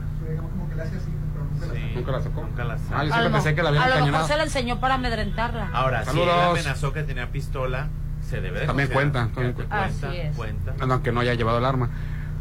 Sí, 1.59 1.91
nunca 1.95 2.11
la 2.11 2.21
sacó. 2.21 2.41
Nunca 2.41 2.63
la 2.63 2.73
Ah, 2.73 2.77
sacó. 2.77 2.91
yo 2.91 2.97
A 2.97 3.01
siempre 3.03 3.23
lo, 3.23 3.31
pensé 3.31 3.55
que 3.55 3.63
la 3.63 3.69
habían 3.69 3.83
a 3.83 3.87
lo 3.99 4.05
mejor 4.05 4.27
se 4.27 4.37
la 4.37 4.43
enseñó 4.43 4.79
para 4.79 4.95
amedrentarla. 4.95 5.69
Ahora, 5.73 6.03
si 6.03 6.09
él 6.11 6.15
Saludos. 6.27 6.49
amenazó 6.59 6.93
que 6.93 7.03
tenía 7.03 7.31
pistola, 7.31 7.87
se 8.21 8.41
debe 8.41 8.61
de 8.61 8.65
También 8.67 8.89
cuenta, 8.89 9.29
también 9.33 9.53
cuenta, 9.53 9.83
Así 9.85 10.05
es. 10.17 10.35
cuenta. 10.35 10.73
aunque 10.79 11.11
no 11.11 11.19
haya 11.21 11.33
llevado 11.33 11.57
el 11.59 11.65
arma. 11.65 11.89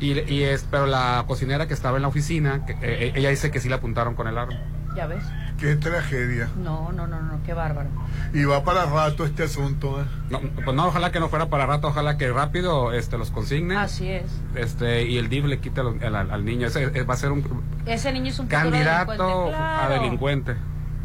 Y, 0.01 0.19
y 0.33 0.43
es, 0.43 0.67
pero 0.71 0.87
la 0.87 1.25
cocinera 1.27 1.69
que 1.69 1.75
estaba 1.75 1.97
en 1.97 2.03
la 2.03 2.09
oficina, 2.09 2.65
que, 2.67 2.73
eh, 2.83 3.13
ella 3.15 3.31
dice 3.31 3.51
que 3.51 3.61
sí 3.61 3.69
la 3.69 3.77
apuntaron 3.77 4.15
con 4.15 4.27
el 4.27 4.37
arma. 4.37 4.59
Ya 4.97 5.07
ves. 5.07 5.23
Qué 5.59 5.77
tragedia. 5.77 6.49
No, 6.63 6.91
no, 6.93 7.07
no, 7.07 7.21
no, 7.23 7.39
qué 7.45 7.55
bárbaro. 7.55 7.89
Y 8.33 8.45
va 8.45 8.65
para 8.65 8.87
rato 8.87 9.25
este 9.25 9.45
asunto. 9.45 10.03
¿eh? 10.03 10.05
No, 10.29 10.41
pues 10.65 10.77
no, 10.77 10.89
ojalá 10.89 11.13
que 11.13 11.21
no 11.21 11.29
fuera 11.29 11.47
para 11.47 11.65
rato, 11.65 11.89
ojalá 11.89 12.17
que 12.19 12.31
rápido 12.33 12.93
este 12.93 13.17
los 13.19 13.31
consigne. 13.31 13.77
Así 13.77 14.09
es. 14.09 14.25
Este, 14.57 15.05
y 15.05 15.17
el 15.17 15.29
DIF 15.29 15.45
le 15.45 15.61
quite 15.61 15.81
al, 15.81 16.03
al- 16.17 16.31
al 16.31 16.45
niño. 16.45 16.67
Ese, 16.67 16.87
va 17.05 17.15
a 17.15 17.17
ser 17.17 17.31
un 17.33 17.45
Ese 17.87 18.13
niño 18.13 18.31
es 18.31 18.39
un 18.41 18.49
candidato 18.49 19.13
delincuente. 19.13 19.55
a 19.57 19.87
Claro. 19.87 19.95
delincuente. 19.95 20.57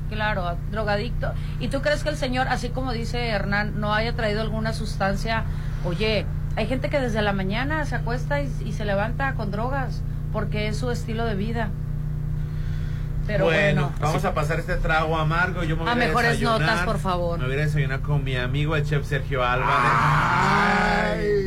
Claro, 0.10 0.48
a- 0.48 0.58
drogadicto. 0.72 1.32
¿Y 1.60 1.68
tú 1.68 1.82
crees 1.82 2.04
que 2.04 2.10
el 2.10 2.18
señor, 2.18 2.48
así 2.48 2.70
como 2.70 2.92
dice 2.92 3.28
Hernán, 3.28 3.80
no 3.80 3.94
haya 3.94 4.16
traído 4.16 4.42
alguna 4.42 4.74
sustancia? 4.74 5.44
Oye, 5.86 6.26
hay 6.56 6.66
gente 6.66 6.90
que 6.90 7.00
desde 7.00 7.22
la 7.22 7.34
mañana 7.34 7.86
se 7.86 7.96
acuesta 7.96 8.42
y, 8.42 8.52
y 8.66 8.74
se 8.74 8.84
levanta 8.86 9.36
con 9.36 9.52
drogas 9.52 10.02
porque 10.34 10.68
es 10.68 10.78
su 10.78 10.90
estilo 10.90 11.26
de 11.26 11.36
vida. 11.36 11.70
Pero 13.34 13.46
bueno, 13.46 13.82
bueno, 13.84 13.96
vamos 14.00 14.26
a 14.26 14.34
pasar 14.34 14.60
este 14.60 14.76
trago 14.78 15.16
amargo. 15.18 15.64
Yo 15.64 15.76
me 15.78 15.84
voy 15.84 15.92
A 15.92 15.94
ir 15.94 16.00
mejores 16.00 16.32
desayunar. 16.32 16.62
notas, 16.62 16.82
por 16.86 17.00
favor. 17.00 17.40
Me 17.40 17.46
voy 17.46 17.56
a 17.56 17.60
a 17.60 17.66
desayunar 17.66 18.02
con 18.02 18.24
mi 18.24 18.36
amigo 18.36 18.76
el 18.76 18.84
chef 18.84 19.06
Sergio 19.06 19.44
Álvarez. 19.44 19.92
Ay. 19.94 21.39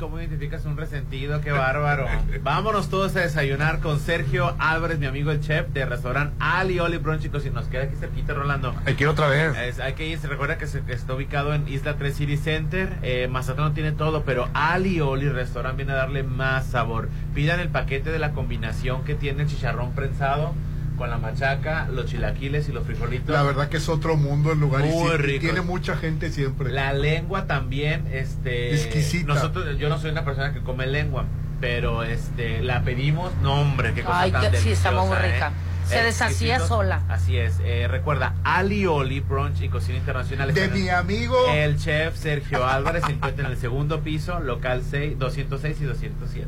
¿Cómo 0.00 0.18
identificas 0.18 0.64
un 0.64 0.76
resentido? 0.78 1.40
Qué 1.42 1.52
bárbaro. 1.52 2.06
Vámonos 2.42 2.88
todos 2.88 3.14
a 3.16 3.20
desayunar 3.20 3.80
con 3.80 4.00
Sergio 4.00 4.56
Álvarez, 4.58 4.98
mi 4.98 5.04
amigo 5.06 5.30
el 5.30 5.40
chef 5.40 5.68
de 5.68 5.84
restaurante 5.84 6.34
Ali 6.40 6.80
Oli 6.80 6.96
Brunch, 6.96 7.20
chicos. 7.22 7.42
Si 7.42 7.50
nos 7.50 7.66
queda 7.66 7.84
aquí 7.84 7.96
cerquita, 7.96 8.32
Rolando. 8.32 8.74
Hay 8.86 8.94
que 8.94 9.04
ir 9.04 9.08
otra 9.08 9.28
vez. 9.28 9.56
Es- 9.58 9.78
hay 9.78 9.92
que 9.92 10.06
ir, 10.08 10.18
se 10.18 10.26
recuerda 10.26 10.56
que, 10.56 10.66
se- 10.66 10.80
que 10.82 10.94
está 10.94 11.14
ubicado 11.14 11.52
en 11.54 11.68
Isla 11.68 11.96
3 11.96 12.16
City 12.16 12.38
Center. 12.38 12.88
Eh, 13.02 13.28
Mazatlán 13.30 13.68
no 13.68 13.72
tiene 13.74 13.92
todo, 13.92 14.24
pero 14.24 14.48
Ali 14.54 15.00
Oli 15.02 15.28
Restaurant 15.28 15.76
viene 15.76 15.92
a 15.92 15.96
darle 15.96 16.22
más 16.22 16.66
sabor. 16.66 17.08
Pidan 17.34 17.60
el 17.60 17.68
paquete 17.68 18.10
de 18.10 18.18
la 18.18 18.32
combinación 18.32 19.04
que 19.04 19.14
tiene 19.14 19.42
el 19.42 19.48
chicharrón 19.48 19.92
prensado 19.92 20.54
con 21.00 21.08
la 21.08 21.16
machaca, 21.16 21.88
los 21.90 22.04
chilaquiles 22.04 22.68
y 22.68 22.72
los 22.72 22.84
frijolitos. 22.84 23.30
La 23.30 23.42
verdad 23.42 23.70
que 23.70 23.78
es 23.78 23.88
otro 23.88 24.18
mundo 24.18 24.52
el 24.52 24.60
lugar 24.60 24.84
y 24.84 24.90
Muy 24.90 25.14
y 25.14 25.16
rico. 25.16 25.40
tiene 25.40 25.62
mucha 25.62 25.96
gente 25.96 26.30
siempre. 26.30 26.70
La 26.70 26.92
lengua 26.92 27.46
también, 27.46 28.06
este, 28.12 28.74
Exquisita. 28.74 29.32
Nosotros, 29.32 29.78
yo 29.78 29.88
no 29.88 29.98
soy 29.98 30.10
una 30.10 30.26
persona 30.26 30.52
que 30.52 30.60
come 30.60 30.86
lengua, 30.86 31.24
pero 31.58 32.02
este, 32.02 32.60
la 32.60 32.82
pedimos, 32.82 33.32
no 33.42 33.62
hombre, 33.62 33.94
qué 33.94 34.02
cosa 34.02 34.20
Ay, 34.20 34.30
tan 34.30 34.50
que- 34.52 34.58
sí, 34.58 34.72
está 34.72 34.90
muy 34.92 35.16
rica. 35.16 35.48
¿eh? 35.48 35.70
Se 35.88 36.02
deshacía 36.02 36.60
sola. 36.60 37.02
Así 37.08 37.38
es. 37.38 37.54
Eh, 37.64 37.88
recuerda, 37.88 38.34
Ali 38.44 38.84
Oli 38.84 39.20
Brunch 39.20 39.62
y 39.62 39.70
Cocina 39.70 39.96
Internacional. 39.96 40.52
De 40.52 40.68
mi 40.68 40.90
amigo. 40.90 41.34
El 41.50 41.78
chef 41.78 42.14
Sergio 42.14 42.66
Álvarez 42.66 43.04
se 43.06 43.12
encuentra 43.12 43.46
en 43.46 43.52
el 43.52 43.58
segundo 43.58 44.00
piso, 44.00 44.38
local 44.38 44.82
6, 44.88 45.18
206 45.18 45.78
y 45.80 45.84
207. 45.84 46.46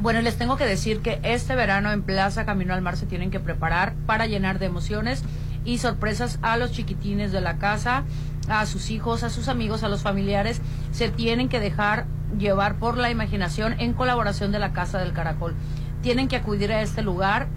Bueno, 0.00 0.22
les 0.22 0.38
tengo 0.38 0.56
que 0.56 0.64
decir 0.64 1.00
que 1.00 1.20
este 1.24 1.54
verano 1.54 1.92
en 1.92 2.02
Plaza 2.02 2.46
Camino 2.46 2.72
al 2.72 2.80
Mar 2.80 2.96
se 2.96 3.04
tienen 3.04 3.30
que 3.30 3.38
preparar 3.38 3.92
para 4.06 4.26
llenar 4.26 4.58
de 4.58 4.64
emociones 4.64 5.22
y 5.66 5.76
sorpresas 5.76 6.38
a 6.40 6.56
los 6.56 6.72
chiquitines 6.72 7.32
de 7.32 7.42
la 7.42 7.58
casa, 7.58 8.04
a 8.48 8.64
sus 8.64 8.88
hijos, 8.88 9.24
a 9.24 9.28
sus 9.28 9.48
amigos, 9.48 9.82
a 9.82 9.90
los 9.90 10.00
familiares. 10.00 10.62
Se 10.90 11.10
tienen 11.10 11.50
que 11.50 11.60
dejar 11.60 12.06
llevar 12.38 12.76
por 12.76 12.96
la 12.96 13.10
imaginación 13.10 13.78
en 13.78 13.92
colaboración 13.92 14.52
de 14.52 14.58
la 14.58 14.72
Casa 14.72 14.98
del 14.98 15.12
Caracol. 15.12 15.54
Tienen 16.00 16.28
que 16.28 16.36
acudir 16.36 16.72
a 16.72 16.80
este 16.80 17.02
lugar 17.02 17.48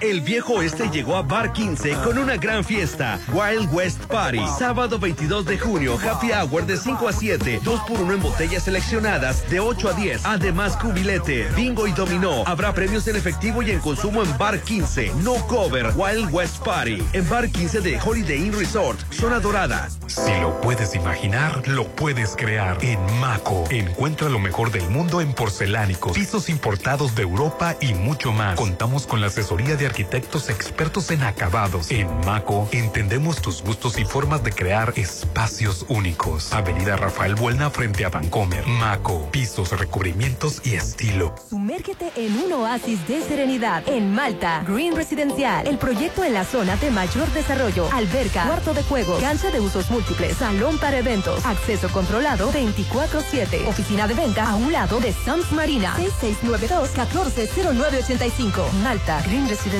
El 0.00 0.22
viejo 0.22 0.54
oeste 0.54 0.88
llegó 0.88 1.14
a 1.14 1.20
Bar 1.22 1.52
15 1.52 1.92
con 2.02 2.16
una 2.16 2.38
gran 2.38 2.64
fiesta. 2.64 3.20
Wild 3.34 3.68
West 3.70 4.00
Party. 4.04 4.40
Sábado 4.58 4.98
22 4.98 5.44
de 5.44 5.58
junio. 5.58 5.98
Happy 5.98 6.32
Hour 6.32 6.64
de 6.64 6.78
5 6.78 7.06
a 7.06 7.12
7. 7.12 7.60
2 7.62 7.80
por 7.82 8.00
1 8.00 8.14
en 8.14 8.22
botellas 8.22 8.62
seleccionadas 8.62 9.48
de 9.50 9.60
8 9.60 9.90
a 9.90 9.92
10. 9.92 10.24
Además, 10.24 10.74
cubilete, 10.78 11.48
bingo 11.54 11.86
y 11.86 11.92
dominó. 11.92 12.44
Habrá 12.46 12.72
premios 12.72 13.06
en 13.08 13.16
efectivo 13.16 13.62
y 13.62 13.72
en 13.72 13.80
consumo 13.80 14.22
en 14.22 14.38
Bar 14.38 14.60
15. 14.60 15.12
No 15.22 15.34
cover. 15.46 15.92
Wild 15.94 16.32
West 16.32 16.64
Party. 16.64 17.02
En 17.12 17.28
Bar 17.28 17.50
15 17.50 17.82
de 17.82 18.00
Holiday 18.00 18.38
Inn 18.38 18.54
Resort. 18.54 18.98
Zona 19.12 19.38
Dorada. 19.38 19.90
Si 20.06 20.32
lo 20.40 20.60
puedes 20.62 20.94
imaginar, 20.94 21.68
lo 21.68 21.86
puedes 21.86 22.34
crear. 22.36 22.78
En 22.82 22.98
Maco. 23.20 23.64
Encuentra 23.70 24.30
lo 24.30 24.38
mejor 24.38 24.72
del 24.72 24.88
mundo 24.88 25.20
en 25.20 25.34
porcelánicos, 25.34 26.12
pisos 26.12 26.48
importados 26.48 27.14
de 27.14 27.22
Europa 27.22 27.76
y 27.80 27.92
mucho 27.94 28.32
más. 28.32 28.56
Contamos 28.56 29.06
con 29.06 29.20
la 29.20 29.26
asesoría 29.28 29.76
de 29.76 29.89
arquitectos 29.90 30.48
expertos 30.50 31.10
en 31.10 31.24
acabados. 31.24 31.90
En 31.90 32.06
Maco 32.24 32.68
entendemos 32.70 33.42
tus 33.42 33.60
gustos 33.60 33.98
y 33.98 34.04
formas 34.04 34.44
de 34.44 34.52
crear 34.52 34.92
espacios 34.94 35.84
únicos. 35.88 36.52
Avenida 36.52 36.96
Rafael 36.96 37.34
Buelna 37.34 37.70
frente 37.70 38.04
a 38.04 38.08
Vancomer. 38.08 38.64
Maco, 38.68 39.28
pisos, 39.32 39.76
recubrimientos 39.76 40.64
y 40.64 40.74
estilo. 40.74 41.34
Sumérgete 41.48 42.12
en 42.14 42.38
un 42.38 42.52
oasis 42.52 43.04
de 43.08 43.20
serenidad 43.22 43.82
en 43.88 44.14
Malta. 44.14 44.62
Green 44.64 44.94
Residencial, 44.94 45.66
el 45.66 45.76
proyecto 45.76 46.22
en 46.22 46.34
la 46.34 46.44
zona 46.44 46.76
de 46.76 46.92
mayor 46.92 47.28
desarrollo. 47.32 47.88
Alberca, 47.92 48.44
cuarto 48.44 48.72
de 48.72 48.84
juego, 48.84 49.18
cancha 49.18 49.50
de 49.50 49.58
usos 49.58 49.90
múltiples, 49.90 50.36
salón 50.36 50.78
para 50.78 50.98
eventos, 50.98 51.44
acceso 51.44 51.88
controlado 51.88 52.52
24-7. 52.52 53.66
Oficina 53.66 54.06
de 54.06 54.14
venta 54.14 54.50
a 54.50 54.54
un 54.54 54.70
lado 54.70 55.00
de 55.00 55.12
Sams 55.12 55.50
Marina. 55.50 55.96
6692-140985. 55.96 58.70
Malta, 58.84 59.20
Green 59.22 59.48
Residencial, 59.48 59.79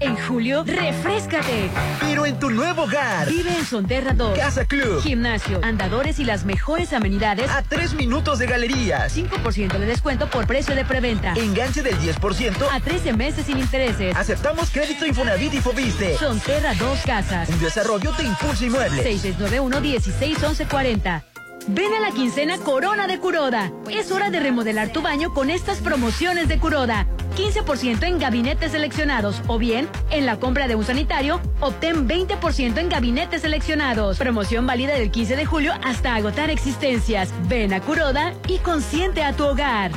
En 0.00 0.16
julio, 0.16 0.64
refrescate. 0.64 1.70
Pero 2.00 2.26
en 2.26 2.38
tu 2.38 2.50
nuevo 2.50 2.82
hogar. 2.82 3.28
Vive 3.28 3.56
en 3.56 3.64
Sonterra 3.64 4.12
2. 4.12 4.36
Casa 4.36 4.64
Club. 4.64 5.00
Gimnasio, 5.02 5.60
andadores 5.62 6.18
y 6.18 6.24
las 6.24 6.44
mejores 6.44 6.92
amenidades. 6.92 7.48
A 7.50 7.62
tres 7.62 7.94
minutos 7.94 8.38
de 8.38 8.46
galerías. 8.46 9.16
5% 9.16 9.78
de 9.78 9.86
descuento 9.86 10.28
por 10.28 10.46
precio 10.46 10.74
de 10.74 10.84
preventa. 10.84 11.34
Enganche 11.34 11.82
del 11.82 11.98
10%. 11.98 12.68
A 12.70 12.80
13 12.80 13.12
meses 13.12 13.46
sin 13.46 13.58
intereses. 13.58 14.16
Aceptamos 14.16 14.70
crédito 14.70 15.06
Infonavit 15.06 15.54
y 15.54 15.60
Fobiste. 15.60 16.18
Sonterra 16.18 16.74
2 16.74 16.98
Casas. 17.06 17.48
Un 17.48 17.60
desarrollo 17.60 18.12
de 18.12 18.24
Impulso 18.24 18.64
Inmueble. 18.64 19.04
6691-161140. 19.04 21.22
Ven 21.66 21.94
a 21.94 22.00
la 22.00 22.10
quincena 22.10 22.58
Corona 22.58 23.06
de 23.06 23.18
Curoda. 23.18 23.72
Es 23.90 24.12
hora 24.12 24.28
de 24.28 24.38
remodelar 24.38 24.90
tu 24.90 25.00
baño 25.00 25.32
con 25.32 25.48
estas 25.48 25.78
promociones 25.78 26.46
de 26.46 26.58
Curoda. 26.58 27.06
15% 27.34 28.04
en 28.04 28.18
gabinetes 28.18 28.72
seleccionados 28.72 29.42
o 29.46 29.58
bien 29.58 29.88
en 30.10 30.26
la 30.26 30.38
compra 30.38 30.68
de 30.68 30.74
un 30.74 30.84
sanitario 30.84 31.40
obtén 31.60 32.08
20% 32.08 32.78
en 32.78 32.88
gabinetes 32.88 33.42
seleccionados. 33.42 34.18
Promoción 34.18 34.66
válida 34.66 34.94
del 34.94 35.10
15 35.10 35.36
de 35.36 35.46
julio 35.46 35.72
hasta 35.84 36.14
agotar 36.14 36.50
existencias. 36.50 37.32
Ven 37.48 37.72
a 37.72 37.80
Curoda 37.80 38.34
y 38.48 38.58
consiente 38.58 39.22
a 39.22 39.32
tu 39.32 39.44
hogar. 39.44 39.90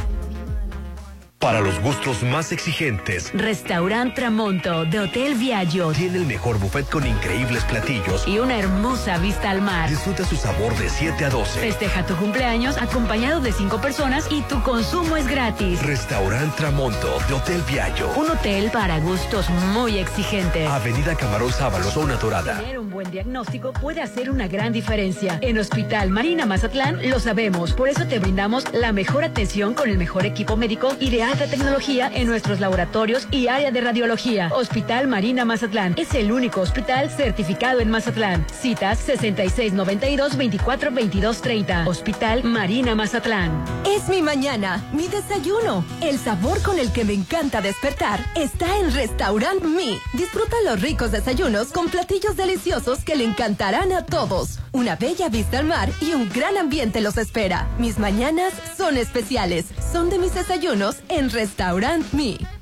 Para 1.40 1.62
los 1.62 1.80
gustos 1.82 2.24
más 2.24 2.52
exigentes, 2.52 3.32
Restaurant 3.32 4.16
Tramonto 4.16 4.86
de 4.86 5.02
Hotel 5.02 5.36
Viaggio 5.36 5.92
tiene 5.92 6.18
el 6.18 6.26
mejor 6.26 6.58
buffet 6.58 6.90
con 6.90 7.06
increíbles 7.06 7.64
platillos 7.66 8.28
y 8.28 8.40
una 8.40 8.58
hermosa 8.58 9.20
vista 9.20 9.52
al 9.52 9.62
mar. 9.62 9.88
Disfruta 9.88 10.26
su 10.26 10.36
sabor 10.36 10.76
de 10.78 10.90
7 10.90 11.26
a 11.26 11.30
12. 11.30 11.60
Festeja 11.60 12.04
tu 12.08 12.16
cumpleaños 12.16 12.80
acompañado 12.80 13.40
de 13.40 13.52
5 13.52 13.80
personas 13.80 14.28
y 14.32 14.42
tu 14.42 14.64
consumo 14.64 15.16
es 15.16 15.28
gratis. 15.28 15.80
Restaurant 15.84 16.56
Tramonto 16.56 17.20
de 17.28 17.36
Hotel 17.36 17.62
Viaggio. 17.70 18.10
Un 18.16 18.32
hotel 18.32 18.72
para 18.72 19.00
gustos 19.00 19.48
muy 19.76 20.00
exigentes. 20.00 20.68
Avenida 20.68 21.14
Camarón 21.14 21.52
Sábalo, 21.54 21.86
Zona 21.92 22.16
Dorada. 22.16 22.58
Tener 22.62 22.80
un 22.80 22.90
buen 22.90 23.12
diagnóstico 23.12 23.74
puede 23.74 24.02
hacer 24.02 24.32
una 24.32 24.48
gran 24.48 24.74
diferencia. 24.74 25.38
En 25.42 25.60
Hospital 25.60 26.10
Marina 26.10 26.48
Mazatlán 26.48 27.08
lo 27.08 27.20
sabemos, 27.20 27.74
por 27.74 27.90
eso 27.90 28.08
te 28.08 28.18
brindamos 28.18 28.64
la 28.74 28.92
mejor 28.92 29.24
atención 29.24 29.76
con 29.76 29.88
el 29.88 30.00
mejor 30.00 30.26
equipo 30.26 30.58
médico 30.58 30.96
ideal 31.00 31.27
alta 31.28 31.48
tecnología 31.48 32.10
en 32.14 32.28
nuestros 32.28 32.60
laboratorios 32.60 33.28
y 33.32 33.48
área 33.48 33.72
de 33.72 33.82
radiología. 33.82 34.50
Hospital 34.54 35.08
Marina 35.08 35.44
Mazatlán 35.44 35.94
es 35.98 36.14
el 36.16 36.32
único 36.32 36.62
hospital 36.62 37.10
certificado 37.10 37.82
en 37.82 37.90
Mazatlán. 37.90 38.46
Citas 38.50 39.00
6692 39.00 40.38
24 40.38 40.92
22 40.92 41.42
30. 41.42 41.88
Hospital 41.88 42.44
Marina 42.46 42.96
Mazatlán. 42.96 43.52
Es 43.86 44.08
mi 44.08 44.22
mañana, 44.22 44.84
mi 44.94 45.08
desayuno. 45.08 45.84
El 46.02 46.18
sabor 46.18 46.62
con 46.62 46.80
el 46.80 46.92
que 46.94 47.04
me 47.04 47.14
encanta 47.14 47.62
despertar 47.62 48.20
está 48.36 48.78
en 48.78 48.94
Restaurant 48.94 49.64
Mi. 49.64 50.00
Disfruta 50.14 50.56
los 50.64 50.82
ricos 50.82 51.12
desayunos 51.12 51.68
con 51.74 51.90
platillos 51.90 52.38
deliciosos 52.38 53.04
que 53.04 53.16
le 53.16 53.26
encantarán 53.26 53.92
a 53.92 54.06
todos. 54.06 54.60
Una 54.72 54.96
bella 54.96 55.28
vista 55.28 55.60
al 55.60 55.66
mar 55.66 55.90
y 56.02 56.14
un 56.14 56.30
gran 56.30 56.58
ambiente 56.58 57.02
los 57.02 57.18
espera. 57.18 57.68
Mis 57.80 58.00
mañanas 58.00 58.54
son 58.78 58.96
especiales. 58.96 59.66
Son 59.92 60.10
de 60.10 60.20
mis 60.20 60.34
desayunos 60.34 60.98
en 61.10 61.17
Restaurant 61.26 62.14
Mi. 62.14 62.57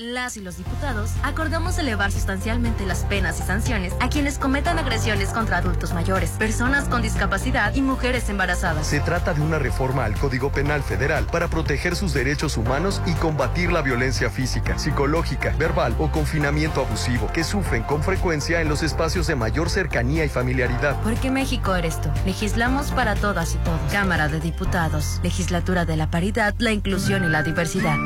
Las 0.00 0.38
y 0.38 0.40
los 0.40 0.56
diputados 0.56 1.10
acordamos 1.22 1.76
elevar 1.76 2.10
sustancialmente 2.10 2.86
las 2.86 3.04
penas 3.04 3.38
y 3.38 3.42
sanciones 3.42 3.92
a 4.00 4.08
quienes 4.08 4.38
cometan 4.38 4.78
agresiones 4.78 5.28
contra 5.28 5.58
adultos 5.58 5.92
mayores, 5.92 6.30
personas 6.30 6.88
con 6.88 7.02
discapacidad 7.02 7.74
y 7.74 7.82
mujeres 7.82 8.30
embarazadas. 8.30 8.86
Se 8.86 9.00
trata 9.00 9.34
de 9.34 9.42
una 9.42 9.58
reforma 9.58 10.06
al 10.06 10.14
Código 10.16 10.50
Penal 10.50 10.82
Federal 10.82 11.26
para 11.26 11.48
proteger 11.48 11.96
sus 11.96 12.14
derechos 12.14 12.56
humanos 12.56 13.02
y 13.04 13.12
combatir 13.12 13.72
la 13.72 13.82
violencia 13.82 14.30
física, 14.30 14.78
psicológica, 14.78 15.54
verbal 15.58 15.94
o 15.98 16.10
confinamiento 16.10 16.80
abusivo 16.80 17.30
que 17.34 17.44
sufren 17.44 17.82
con 17.82 18.02
frecuencia 18.02 18.62
en 18.62 18.70
los 18.70 18.82
espacios 18.82 19.26
de 19.26 19.36
mayor 19.36 19.68
cercanía 19.68 20.24
y 20.24 20.30
familiaridad. 20.30 20.98
Porque 21.02 21.30
México 21.30 21.74
eres 21.74 22.00
tú. 22.00 22.08
Legislamos 22.24 22.90
para 22.92 23.16
todas 23.16 23.54
y 23.54 23.58
todos. 23.58 23.92
Cámara 23.92 24.28
de 24.28 24.40
Diputados. 24.40 25.20
Legislatura 25.22 25.84
de 25.84 25.98
la 25.98 26.10
Paridad, 26.10 26.54
la 26.56 26.72
Inclusión 26.72 27.22
y 27.24 27.28
la 27.28 27.42
Diversidad. 27.42 27.96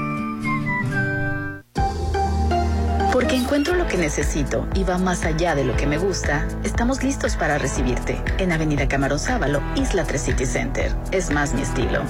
Porque 3.14 3.37
encuentro 3.37 3.77
lo 3.77 3.87
que 3.87 3.96
necesito 3.96 4.66
y 4.74 4.83
va 4.83 4.98
más 4.98 5.24
allá 5.24 5.55
de 5.55 5.62
lo 5.62 5.77
que 5.77 5.87
me 5.87 5.98
gusta, 5.98 6.48
estamos 6.64 7.05
listos 7.05 7.37
para 7.37 7.59
recibirte 7.59 8.20
en 8.38 8.50
Avenida 8.50 8.88
Camarón 8.88 9.20
Sábalo, 9.20 9.62
Isla 9.77 10.03
3 10.03 10.20
City 10.20 10.44
Center. 10.44 10.92
Es 11.12 11.31
más 11.31 11.55
mi 11.55 11.62
estilo. 11.62 12.03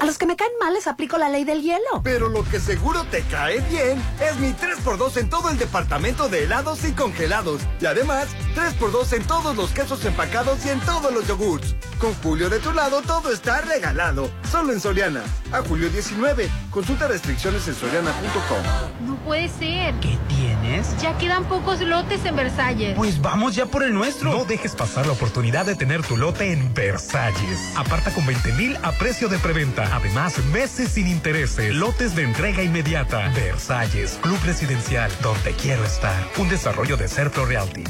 A 0.00 0.06
los 0.06 0.16
que 0.16 0.26
me 0.26 0.36
caen 0.36 0.52
mal 0.60 0.72
les 0.72 0.86
aplico 0.86 1.18
la 1.18 1.28
ley 1.28 1.42
del 1.42 1.62
hielo. 1.62 2.00
Pero 2.04 2.28
lo 2.28 2.44
que 2.44 2.60
seguro 2.60 3.02
te 3.10 3.22
cae 3.22 3.58
bien 3.62 4.00
es 4.20 4.38
mi 4.38 4.52
3x2 4.52 5.16
en 5.16 5.30
todo 5.30 5.50
el 5.50 5.58
departamento 5.58 6.28
de 6.28 6.44
helados 6.44 6.84
y 6.84 6.92
congelados. 6.92 7.62
Y 7.80 7.86
además, 7.86 8.28
3x2 8.54 9.14
en 9.14 9.24
todos 9.24 9.56
los 9.56 9.72
quesos 9.72 10.04
empacados 10.04 10.64
y 10.64 10.68
en 10.68 10.78
todos 10.78 11.12
los 11.12 11.26
yogurts. 11.26 11.74
Con 11.98 12.14
Julio 12.14 12.48
de 12.48 12.60
tu 12.60 12.72
lado 12.72 13.02
todo 13.02 13.32
está 13.32 13.60
regalado. 13.60 14.30
Solo 14.50 14.72
en 14.72 14.80
Soriana. 14.80 15.22
A 15.50 15.62
julio 15.62 15.88
19. 15.88 16.48
Consulta 16.70 17.08
restricciones 17.08 17.66
en 17.66 17.74
soriana.com. 17.74 19.06
No 19.06 19.16
puede 19.24 19.48
ser. 19.48 19.94
¿Qué 20.00 20.16
tienes? 20.28 20.96
Ya 21.02 21.18
quedan 21.18 21.44
pocos 21.44 21.80
lotes 21.80 22.24
en 22.24 22.36
Versalles. 22.36 22.96
Pues 22.96 23.20
vamos 23.20 23.56
ya 23.56 23.66
por 23.66 23.82
el 23.82 23.92
nuestro. 23.92 24.30
No 24.30 24.44
dejes 24.44 24.76
pasar 24.76 25.06
la 25.06 25.12
oportunidad 25.12 25.66
de 25.66 25.74
tener 25.74 26.02
tu 26.02 26.16
lote 26.16 26.52
en 26.52 26.72
Versalles. 26.72 27.72
Aparta 27.76 28.12
con 28.12 28.24
20 28.26 28.52
mil 28.52 28.76
a 28.82 28.92
precio 28.92 29.28
de 29.28 29.38
preventa. 29.38 29.96
Además, 29.96 30.38
meses 30.52 30.90
sin 30.90 31.08
intereses. 31.08 31.74
Lotes 31.74 32.14
de 32.14 32.22
entrega 32.22 32.62
inmediata. 32.62 33.28
Versalles, 33.34 34.18
Club 34.22 34.38
Residencial, 34.44 35.10
donde 35.20 35.52
quiero 35.54 35.84
estar. 35.84 36.28
Un 36.38 36.48
desarrollo 36.48 36.96
de 36.96 37.08
Serpro 37.08 37.44
Realty. 37.44 37.82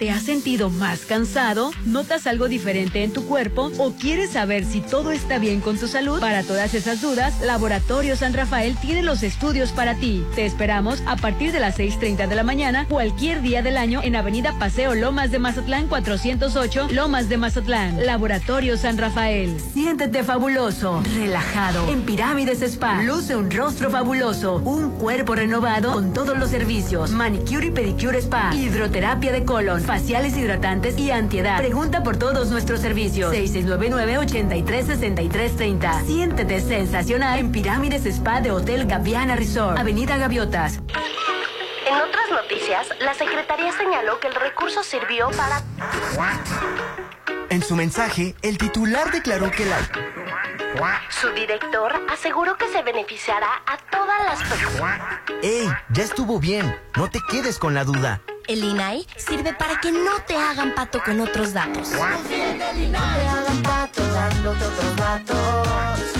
¿Te 0.00 0.10
has 0.10 0.22
sentido 0.22 0.70
más 0.70 1.00
cansado? 1.00 1.72
¿Notas 1.84 2.26
algo 2.26 2.48
diferente 2.48 3.04
en 3.04 3.12
tu 3.12 3.26
cuerpo? 3.26 3.70
¿O 3.76 3.92
quieres 3.92 4.30
saber 4.30 4.64
si 4.64 4.80
todo 4.80 5.12
está 5.12 5.38
bien 5.38 5.60
con 5.60 5.76
tu 5.76 5.88
salud? 5.88 6.20
Para 6.20 6.42
todas 6.42 6.72
esas 6.72 7.02
dudas, 7.02 7.42
Laboratorio 7.42 8.16
San 8.16 8.32
Rafael 8.32 8.78
tiene 8.80 9.02
los 9.02 9.22
estudios 9.22 9.72
para 9.72 9.94
ti. 9.94 10.24
Te 10.34 10.46
esperamos 10.46 11.02
a 11.06 11.16
partir 11.16 11.52
de 11.52 11.60
las 11.60 11.78
6.30 11.78 12.28
de 12.28 12.34
la 12.34 12.44
mañana, 12.44 12.86
cualquier 12.88 13.42
día 13.42 13.60
del 13.60 13.76
año, 13.76 14.00
en 14.02 14.16
Avenida 14.16 14.58
Paseo 14.58 14.94
Lomas 14.94 15.32
de 15.32 15.38
Mazatlán 15.38 15.86
408, 15.86 16.88
Lomas 16.92 17.28
de 17.28 17.36
Mazatlán. 17.36 18.06
Laboratorio 18.06 18.78
San 18.78 18.96
Rafael. 18.96 19.54
Siéntete 19.74 20.24
fabuloso, 20.24 21.02
relajado. 21.14 21.86
En 21.90 22.06
Pirámides 22.06 22.62
Spa, 22.62 23.02
luce 23.02 23.36
un 23.36 23.50
rostro 23.50 23.90
fabuloso, 23.90 24.62
un 24.64 24.92
cuerpo 24.92 25.34
renovado 25.34 25.92
con 25.92 26.14
todos 26.14 26.38
los 26.38 26.48
servicios. 26.48 27.10
Manicure 27.10 27.66
y 27.66 27.70
pedicure 27.70 28.20
spa, 28.20 28.54
hidroterapia 28.54 29.30
de 29.30 29.44
colon 29.44 29.89
faciales 29.90 30.36
hidratantes 30.36 30.96
y 31.00 31.10
antiedad. 31.10 31.58
Pregunta 31.58 32.04
por 32.04 32.16
todos 32.16 32.48
nuestros 32.48 32.78
servicios. 32.78 33.34
6699-836330. 33.34 36.06
Siéntete 36.06 36.60
sensacional 36.60 37.40
en 37.40 37.50
Pirámides 37.50 38.06
Spa 38.06 38.40
de 38.40 38.52
Hotel 38.52 38.86
Gaviana 38.86 39.34
Resort. 39.34 39.76
Avenida 39.76 40.16
Gaviotas. 40.16 40.78
En 41.88 41.96
otras 41.96 42.30
noticias, 42.30 42.86
la 43.00 43.14
Secretaría 43.14 43.72
señaló 43.72 44.20
que 44.20 44.28
el 44.28 44.36
recurso 44.36 44.84
sirvió 44.84 45.28
para... 45.30 45.60
En 47.48 47.60
su 47.60 47.74
mensaje, 47.74 48.36
el 48.42 48.58
titular 48.58 49.10
declaró 49.10 49.50
que 49.50 49.66
la... 49.66 49.78
Su 51.08 51.28
director 51.30 51.92
aseguró 52.10 52.56
que 52.56 52.68
se 52.68 52.82
beneficiará 52.82 53.62
a 53.66 53.76
todas 53.90 54.24
las 54.24 54.48
personas. 54.48 55.20
¡Ey! 55.42 55.68
Ya 55.90 56.02
estuvo 56.02 56.38
bien. 56.38 56.78
No 56.96 57.10
te 57.10 57.18
quedes 57.28 57.58
con 57.58 57.74
la 57.74 57.84
duda. 57.84 58.20
El 58.46 58.64
INAI 58.64 59.06
sirve 59.16 59.52
para 59.52 59.80
que 59.80 59.92
no 59.92 60.20
te 60.26 60.36
hagan 60.36 60.74
pato 60.74 61.02
con 61.04 61.20
otros 61.20 61.52
datos. 61.52 61.90
No 61.90 61.98
te 62.28 62.96
hagan 62.96 63.62
pato 63.62 64.06
dándote 64.12 64.64
otros 64.64 64.96
datos. 64.96 66.19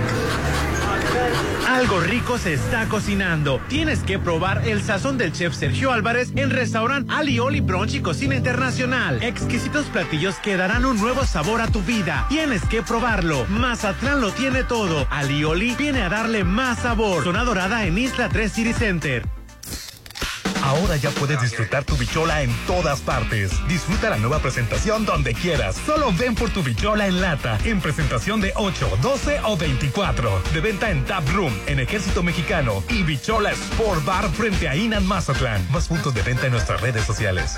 Algo 1.67 1.99
rico 1.99 2.37
se 2.37 2.53
está 2.53 2.87
cocinando. 2.87 3.59
Tienes 3.67 3.99
que 3.99 4.19
probar 4.19 4.67
el 4.67 4.81
sazón 4.81 5.17
del 5.17 5.31
chef 5.31 5.55
Sergio 5.55 5.91
Álvarez 5.91 6.31
en 6.35 6.49
restaurante 6.49 7.11
Alioli 7.13 7.61
Brunch 7.61 7.95
y 7.95 8.01
Cocina 8.01 8.35
Internacional. 8.35 9.21
Exquisitos 9.23 9.85
platillos 9.87 10.35
que 10.43 10.57
darán 10.57 10.85
un 10.85 10.99
nuevo 10.99 11.25
sabor 11.25 11.61
a 11.61 11.67
tu 11.67 11.81
vida. 11.81 12.25
Tienes 12.29 12.63
que 12.65 12.81
probarlo. 12.81 13.45
Mazatlán 13.49 14.21
lo 14.21 14.31
tiene 14.31 14.63
todo. 14.63 15.07
Alioli 15.09 15.75
viene 15.75 16.01
a 16.01 16.09
darle 16.09 16.43
más 16.43 16.79
sabor. 16.79 17.23
Zona 17.23 17.43
Dorada 17.43 17.85
en 17.85 17.97
Isla 17.97 18.29
3 18.29 18.51
City 18.51 18.73
Center. 18.73 19.40
Ahora 20.63 20.95
ya 20.95 21.09
puedes 21.11 21.41
disfrutar 21.41 21.83
tu 21.83 21.97
bichola 21.97 22.41
en 22.41 22.51
todas 22.67 23.01
partes. 23.01 23.51
Disfruta 23.67 24.09
la 24.09 24.17
nueva 24.17 24.39
presentación 24.39 25.05
donde 25.05 25.33
quieras. 25.33 25.75
Solo 25.85 26.11
ven 26.13 26.35
por 26.35 26.49
tu 26.49 26.63
bichola 26.63 27.07
en 27.07 27.19
lata, 27.19 27.57
en 27.63 27.81
presentación 27.81 28.41
de 28.41 28.53
8, 28.55 28.97
12 29.01 29.41
o 29.43 29.57
24. 29.57 30.43
De 30.53 30.61
venta 30.61 30.91
en 30.91 31.03
Tap 31.05 31.27
Room, 31.29 31.53
en 31.67 31.79
Ejército 31.79 32.23
Mexicano 32.23 32.83
y 32.89 33.03
Bichola 33.03 33.51
Sport 33.51 34.05
Bar 34.05 34.29
frente 34.29 34.69
a 34.69 34.75
Inan 34.75 35.05
Mazatlán. 35.05 35.65
Más 35.71 35.87
puntos 35.87 36.13
de 36.13 36.21
venta 36.21 36.45
en 36.45 36.53
nuestras 36.53 36.81
redes 36.81 37.05
sociales. 37.05 37.57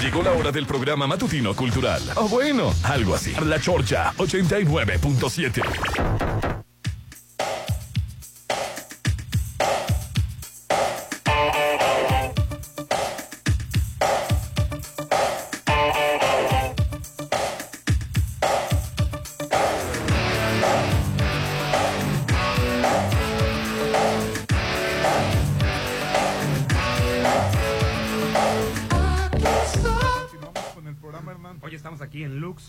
Llegó 0.00 0.22
la 0.22 0.30
hora 0.30 0.52
del 0.52 0.66
programa 0.66 1.08
matutino 1.08 1.52
cultural. 1.56 2.00
O 2.14 2.28
bueno, 2.28 2.72
algo 2.84 3.16
así. 3.16 3.34
La 3.44 3.58
Chorcha 3.58 4.12
89.7. 4.18 6.63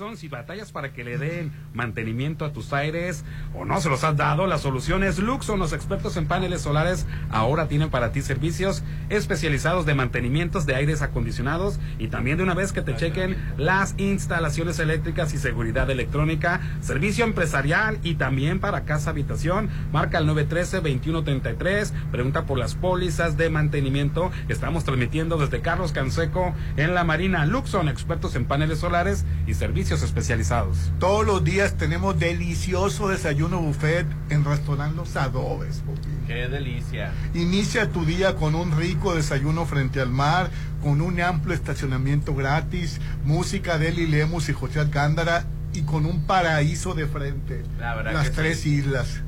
Luxon. 0.05 0.17
Si 0.17 0.27
batallas 0.27 0.71
para 0.71 0.93
que 0.93 1.03
le 1.03 1.17
den 1.17 1.51
mantenimiento 1.73 2.45
a 2.45 2.53
tus 2.53 2.73
aires 2.73 3.23
o 3.53 3.65
no 3.65 3.81
se 3.81 3.89
los 3.89 4.03
has 4.03 4.15
dado, 4.15 4.47
la 4.47 4.57
solución 4.57 5.03
es 5.03 5.19
Luxon. 5.19 5.59
Los 5.59 5.73
expertos 5.73 6.17
en 6.17 6.27
paneles 6.27 6.61
solares 6.61 7.05
ahora 7.29 7.67
tienen 7.67 7.89
para 7.89 8.11
ti 8.11 8.21
servicios 8.21 8.83
especializados 9.09 9.85
de 9.85 9.95
mantenimientos 9.95 10.65
de 10.65 10.75
aires 10.75 11.01
acondicionados 11.01 11.79
y 11.99 12.07
también 12.07 12.37
de 12.37 12.43
una 12.43 12.53
vez 12.53 12.71
que 12.71 12.81
te 12.81 12.95
chequen 12.95 13.35
las 13.57 13.95
instalaciones 13.97 14.79
eléctricas 14.79 15.33
y 15.33 15.37
seguridad 15.37 15.89
electrónica, 15.89 16.61
servicio 16.81 17.25
empresarial 17.25 17.99
y 18.03 18.15
también 18.15 18.59
para 18.59 18.85
casa 18.85 19.09
habitación. 19.09 19.69
Marca 19.91 20.19
el 20.19 20.27
913-2133. 20.29 21.91
Pregunta 22.11 22.45
por 22.45 22.57
las 22.57 22.75
pólizas 22.75 23.37
de 23.37 23.49
mantenimiento. 23.49 24.31
Estamos 24.49 24.83
transmitiendo 24.83 25.37
desde 25.37 25.61
Carlos 25.61 25.91
Canseco 25.91 26.53
en 26.77 26.93
la 26.93 27.03
Marina 27.03 27.45
Luxon, 27.45 27.89
expertos 27.89 28.35
en 28.35 28.45
paneles 28.45 28.79
solares 28.79 29.25
y 29.47 29.53
servicios 29.53 29.94
especializados. 30.01 30.77
Todos 30.99 31.25
los 31.25 31.43
días 31.43 31.77
tenemos 31.77 32.17
delicioso 32.19 33.09
desayuno 33.09 33.59
buffet 33.59 34.05
en 34.29 34.43
restaurante 34.45 34.95
Los 34.95 35.15
Adobes. 35.15 35.83
Qué 36.27 36.47
delicia. 36.47 37.11
Inicia 37.33 37.89
tu 37.91 38.05
día 38.05 38.35
con 38.35 38.55
un 38.55 38.75
rico 38.77 39.15
desayuno 39.15 39.65
frente 39.65 40.01
al 40.01 40.09
mar, 40.09 40.49
con 40.81 41.01
un 41.01 41.19
amplio 41.21 41.53
estacionamiento 41.53 42.35
gratis, 42.35 42.99
música 43.23 43.77
de 43.77 43.89
Eli 43.89 44.07
Lemus 44.07 44.49
y 44.49 44.53
José 44.53 44.79
Alcándara 44.79 45.45
y 45.73 45.81
con 45.83 46.05
un 46.05 46.25
paraíso 46.25 46.93
de 46.93 47.05
frente. 47.07 47.63
La 47.79 47.95
verdad 47.95 48.13
Las 48.13 48.29
que 48.29 48.35
tres 48.35 48.59
sí. 48.61 48.75
islas. 48.75 49.21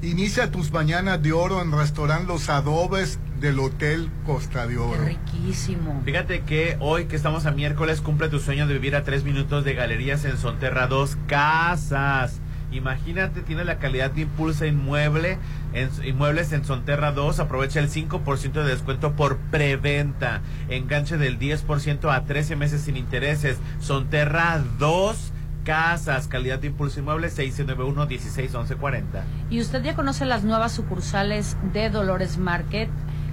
Inicia 0.00 0.50
tus 0.50 0.70
mañanas 0.70 1.20
de 1.22 1.32
oro 1.32 1.60
en 1.60 1.72
restaurante 1.72 2.26
Los 2.28 2.48
Adobes 2.48 3.18
del 3.40 3.58
Hotel 3.58 4.10
Costa 4.26 4.66
de 4.66 4.78
Oro. 4.78 5.04
Riquísimo. 5.04 6.02
Fíjate 6.04 6.40
que 6.40 6.76
hoy 6.80 7.06
que 7.06 7.16
estamos 7.16 7.46
a 7.46 7.50
miércoles 7.50 8.00
cumple 8.00 8.28
tu 8.28 8.40
sueño 8.40 8.66
de 8.66 8.74
vivir 8.74 8.96
a 8.96 9.04
tres 9.04 9.24
minutos 9.24 9.64
de 9.64 9.74
galerías 9.74 10.24
en 10.24 10.36
Sonterra 10.38 10.86
2 10.86 11.16
Casas. 11.26 12.40
Imagínate, 12.70 13.40
tiene 13.40 13.64
la 13.64 13.78
calidad 13.78 14.10
de 14.10 14.22
Impulsa 14.22 14.66
Inmueble, 14.66 15.38
en, 15.72 15.88
Inmuebles 16.04 16.52
en 16.52 16.64
Sonterra 16.64 17.12
2. 17.12 17.40
Aprovecha 17.40 17.80
el 17.80 17.88
5% 17.88 18.52
de 18.52 18.64
descuento 18.64 19.12
por 19.14 19.38
preventa. 19.38 20.42
Enganche 20.68 21.16
del 21.16 21.38
10% 21.38 22.12
a 22.12 22.24
13 22.24 22.56
meses 22.56 22.82
sin 22.82 22.96
intereses. 22.96 23.58
Sonterra 23.80 24.62
2 24.78 25.32
Casas, 25.64 26.28
calidad 26.28 26.58
de 26.60 26.68
Impulso 26.68 27.00
Inmueble 27.00 27.28
691-161140. 27.28 29.02
Y 29.50 29.60
usted 29.60 29.82
ya 29.82 29.94
conoce 29.94 30.24
las 30.24 30.42
nuevas 30.42 30.72
sucursales 30.72 31.58
de 31.74 31.90
Dolores 31.90 32.38
Market, 32.38 32.88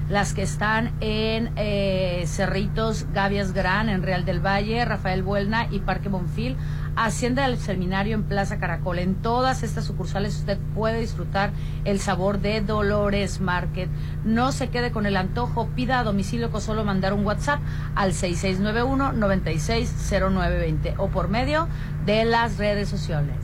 las 0.09 0.33
que 0.33 0.41
están 0.43 0.93
en 1.01 1.51
eh, 1.55 2.23
Cerritos, 2.27 3.07
Gavias 3.13 3.53
Gran, 3.53 3.89
en 3.89 4.03
Real 4.03 4.25
del 4.25 4.39
Valle, 4.39 4.85
Rafael 4.85 5.23
Buelna 5.23 5.67
y 5.71 5.79
Parque 5.79 6.09
Bonfil. 6.09 6.55
Hacienda 6.95 7.47
del 7.47 7.57
Seminario 7.57 8.13
en 8.15 8.23
Plaza 8.23 8.57
Caracol. 8.57 8.99
En 8.99 9.15
todas 9.15 9.63
estas 9.63 9.83
sucursales 9.83 10.37
usted 10.37 10.57
puede 10.73 11.01
disfrutar 11.01 11.51
el 11.83 11.99
sabor 11.99 12.39
de 12.39 12.61
Dolores 12.61 13.41
Market. 13.41 13.89
No 14.23 14.53
se 14.53 14.69
quede 14.69 14.91
con 14.91 15.05
el 15.05 15.17
antojo, 15.17 15.67
pida 15.75 15.99
a 15.99 16.03
domicilio 16.03 16.51
con 16.51 16.61
solo 16.61 16.85
mandar 16.85 17.11
un 17.11 17.25
WhatsApp 17.25 17.59
al 17.95 18.13
6691-960920 18.13 20.93
o 20.97 21.09
por 21.09 21.27
medio 21.27 21.67
de 22.05 22.23
las 22.23 22.57
redes 22.57 22.87
sociales. 22.87 23.35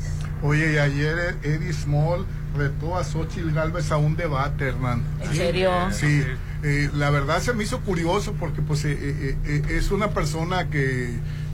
Oye, 0.44 0.72
y 0.74 0.78
ayer 0.78 1.36
Eddie 1.44 1.74
Small 1.74 2.26
retó 2.56 2.98
a 2.98 3.04
Xochitl 3.04 3.52
Galvez 3.52 3.92
a 3.92 3.98
un 3.98 4.16
debate, 4.16 4.70
Hernán. 4.70 5.04
¿En 5.22 5.36
serio? 5.36 5.72
Sí. 5.92 6.24
Eh, 6.64 6.90
la 6.96 7.10
verdad 7.10 7.40
se 7.42 7.54
me 7.54 7.64
hizo 7.64 7.80
curioso 7.82 8.34
porque 8.40 8.62
pues 8.62 8.86
eh, 8.86 8.98
eh, 9.00 9.38
eh, 9.46 9.62
es 9.70 9.92
una 9.92 10.10
persona 10.12 10.70
que, 10.70 11.10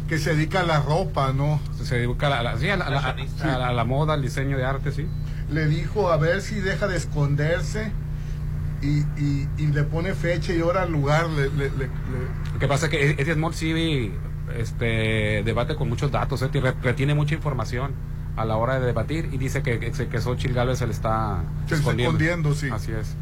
que 0.09 0.17
se 0.19 0.35
dedica 0.35 0.61
a 0.61 0.63
la 0.63 0.79
ropa, 0.81 1.33
¿no? 1.33 1.59
Se 1.83 1.95
dedica 1.99 2.27
a 2.27 2.29
la, 2.29 2.43
la- 2.43 2.57
sí, 2.57 2.69
a 2.69 2.77
la- 2.77 2.85
a 2.85 2.89
la- 2.89 2.99
a 3.43 3.57
la- 3.57 3.67
a 3.69 3.73
la 3.73 3.83
moda, 3.85 4.13
al 4.13 4.21
diseño 4.21 4.57
de 4.57 4.65
arte, 4.65 4.91
sí. 4.91 5.07
Le 5.51 5.67
dijo 5.67 6.11
a 6.11 6.17
ver 6.17 6.41
si 6.41 6.55
deja 6.55 6.87
de 6.87 6.97
esconderse 6.97 7.91
y, 8.81 8.99
y, 9.21 9.47
y 9.57 9.67
le 9.67 9.83
pone 9.83 10.13
fecha 10.13 10.53
y 10.53 10.61
hora 10.61 10.83
al 10.83 10.91
lugar. 10.91 11.29
Le, 11.29 11.49
le- 11.49 11.69
le- 11.69 11.87
le- 11.87 11.89
Lo 12.53 12.59
que 12.59 12.67
pasa 12.67 12.85
es 12.87 12.91
que 12.91 13.11
Eddie 13.11 13.33
Small 13.33 13.53
sí 13.53 14.11
este, 14.55 15.41
debate 15.43 15.75
con 15.75 15.89
muchos 15.89 16.11
datos, 16.11 16.41
¿eh? 16.41 16.49
Re- 16.53 16.73
retiene 16.81 17.13
mucha 17.15 17.35
información 17.35 17.91
a 18.35 18.45
la 18.45 18.55
hora 18.57 18.79
de 18.79 18.85
debatir 18.85 19.29
y 19.31 19.37
dice 19.37 19.63
que, 19.63 19.79
que, 19.79 19.91
que 19.91 20.21
Xochitl 20.21 20.53
Gálvez 20.53 20.77
se 20.79 20.85
le 20.85 20.93
está 20.93 21.43
Se 21.67 21.75
está 21.75 21.91
escondiendo, 21.91 22.53
sí. 22.53 22.69
Así 22.71 22.91
es. 22.91 23.15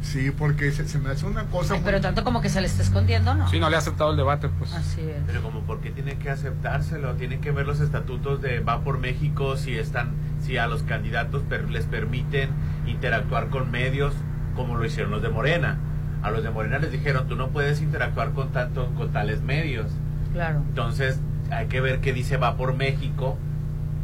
Sí, 0.00 0.30
porque 0.30 0.70
se, 0.70 0.86
se 0.88 0.98
me 0.98 1.10
hace 1.10 1.26
una 1.26 1.44
cosa 1.44 1.74
Ay, 1.74 1.80
muy- 1.80 1.86
pero 1.86 2.00
tanto 2.00 2.22
como 2.24 2.40
que 2.40 2.48
se 2.48 2.60
le 2.60 2.66
está 2.68 2.82
escondiendo, 2.82 3.34
¿no? 3.34 3.48
Sí, 3.48 3.58
no 3.58 3.68
le 3.68 3.76
ha 3.76 3.80
aceptado 3.80 4.12
el 4.12 4.16
debate, 4.16 4.48
pues. 4.48 4.72
Así 4.72 5.00
es. 5.00 5.16
Pero 5.26 5.42
como 5.42 5.60
por 5.62 5.80
qué 5.80 5.90
tiene 5.90 6.16
que 6.18 6.30
aceptárselo, 6.30 7.14
tienen 7.14 7.40
que 7.40 7.50
ver 7.50 7.66
los 7.66 7.80
estatutos 7.80 8.40
de 8.40 8.60
Va 8.60 8.80
por 8.82 8.98
México 8.98 9.56
si 9.56 9.74
están, 9.76 10.12
si 10.40 10.56
a 10.56 10.66
los 10.68 10.82
candidatos 10.84 11.42
per- 11.42 11.68
les 11.68 11.84
permiten 11.86 12.50
interactuar 12.86 13.48
con 13.48 13.70
medios 13.70 14.14
como 14.54 14.76
lo 14.76 14.84
hicieron 14.84 15.10
los 15.10 15.22
de 15.22 15.28
Morena. 15.28 15.78
A 16.22 16.30
los 16.30 16.42
de 16.42 16.50
Morena 16.50 16.78
les 16.78 16.90
dijeron 16.92 17.28
tú 17.28 17.36
no 17.36 17.48
puedes 17.48 17.80
interactuar 17.80 18.32
con 18.32 18.50
tanto 18.52 18.86
con 18.96 19.12
tales 19.12 19.42
medios. 19.42 19.86
Claro. 20.32 20.60
Entonces 20.68 21.18
hay 21.50 21.66
que 21.66 21.80
ver 21.80 22.00
qué 22.00 22.12
dice 22.12 22.36
Va 22.36 22.56
por 22.56 22.74
México, 22.74 23.36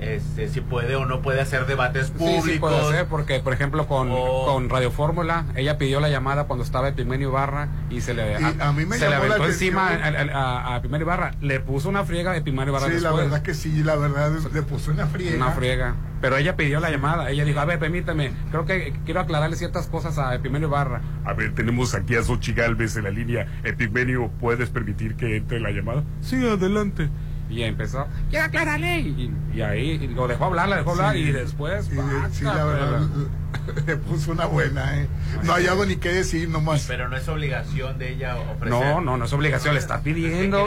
este, 0.05 0.49
si 0.49 0.61
puede 0.61 0.97
o 0.97 1.07
no 1.07 1.23
puede 1.23 1.41
hacer 1.41 1.67
debates 1.67 2.07
Sí, 2.09 2.13
públicos. 2.13 2.45
sí 2.45 2.59
puede 2.59 2.91
ser, 2.91 3.07
porque 3.07 3.41
por 3.41 3.53
ejemplo 3.53 3.87
con, 3.87 4.11
con 4.11 4.69
Radio 4.69 4.91
Fórmula, 4.91 5.47
ella 5.57 5.79
pidió 5.79 6.01
la 6.01 6.09
llamada 6.09 6.45
cuando 6.45 6.65
estaba 6.65 6.89
Epimenio 6.89 7.29
Ibarra 7.29 7.69
y 7.91 8.01
se 8.01 8.15
le, 8.15 8.33
Y 8.41 8.45
a 8.61 8.73
mí 8.73 8.85
me 8.87 8.97
se 8.99 9.05
le 9.07 9.11
llamó 9.13 9.25
la 9.27 9.35
aventó 9.35 9.47
encima 9.51 9.89
a, 9.89 10.69
a, 10.71 10.75
a 10.75 10.77
Epimenio 10.79 11.05
Ibarra, 11.07 11.33
le 11.41 11.61
puso 11.61 11.89
una 11.89 12.05
friega 12.05 12.33
a 12.33 12.37
Epimenio 12.37 12.71
Ibarra 12.75 12.93
Sí, 12.95 13.01
la 13.01 13.13
verdad 13.13 13.43
que 13.43 13.55
sí, 13.55 13.83
la 13.83 13.97
verdad 13.97 14.33
le 14.53 14.63
puso 14.63 14.91
una 14.91 15.07
friega. 15.07 15.37
Una 15.37 15.51
friega. 15.53 15.95
Pero 16.21 16.39
ella 16.39 16.57
pidió 16.57 16.81
la 16.81 16.91
llamada. 16.91 17.29
Ella 17.31 17.45
dijo, 17.45 17.61
a 17.61 17.67
ver, 17.67 17.79
permítame, 17.79 18.33
creo 18.51 18.65
que 18.65 18.95
quiero 19.05 19.21
aclararle 19.21 19.57
ciertas 19.57 19.89
cosas 19.89 20.17
a 20.17 20.35
Epimenio 20.35 20.69
Ibarra. 20.69 21.03
A 21.25 21.35
ver, 21.35 21.55
tenemos 21.55 21.95
aquí 21.95 22.17
a 22.17 22.23
Xochitl 22.23 22.61
Galvez 22.61 22.97
en 22.97 23.05
la 23.05 23.11
línea. 23.11 23.47
Epigmenio, 23.63 24.31
¿puedes 24.41 24.71
permitir 24.71 25.17
que 25.17 25.37
entre 25.37 25.61
la 25.61 25.71
llamada? 25.71 26.03
Sí, 26.23 26.37
adelante. 26.47 27.11
Y 27.51 27.63
empezó, 27.63 28.07
quiero 28.31 28.47
aclararle. 28.47 29.01
Y, 29.01 29.31
y 29.55 29.61
ahí 29.61 30.09
lo 30.09 30.27
dejó 30.27 30.47
hablar, 30.47 30.69
la 30.69 30.77
dejó 30.79 30.93
hablar 30.93 31.13
Sí. 31.15 31.21
y 31.21 31.33
después... 31.33 31.87
Sí, 32.33 32.43
la 32.45 32.65
verdad, 32.65 33.03
le 33.87 33.97
puso 33.97 34.33
una 34.33 34.47
buena, 34.47 34.97
¿eh? 34.99 35.07
No 35.45 35.53
hay 35.55 35.67
algo 35.67 35.85
ni 35.87 35.97
qué 35.97 36.09
decir 36.13 36.49
nomás. 36.49 36.85
Pero 36.89 37.09
no 37.09 37.17
es 37.17 37.29
obligación 37.29 37.99
de 37.99 38.13
ella 38.15 38.37
ofrecer. 38.37 38.69
No, 38.71 39.01
no, 39.01 39.17
no 39.17 39.25
es 39.27 39.33
obligación, 39.33 39.75
le 39.75 39.81
está 39.81 40.01
pidiendo 40.03 40.67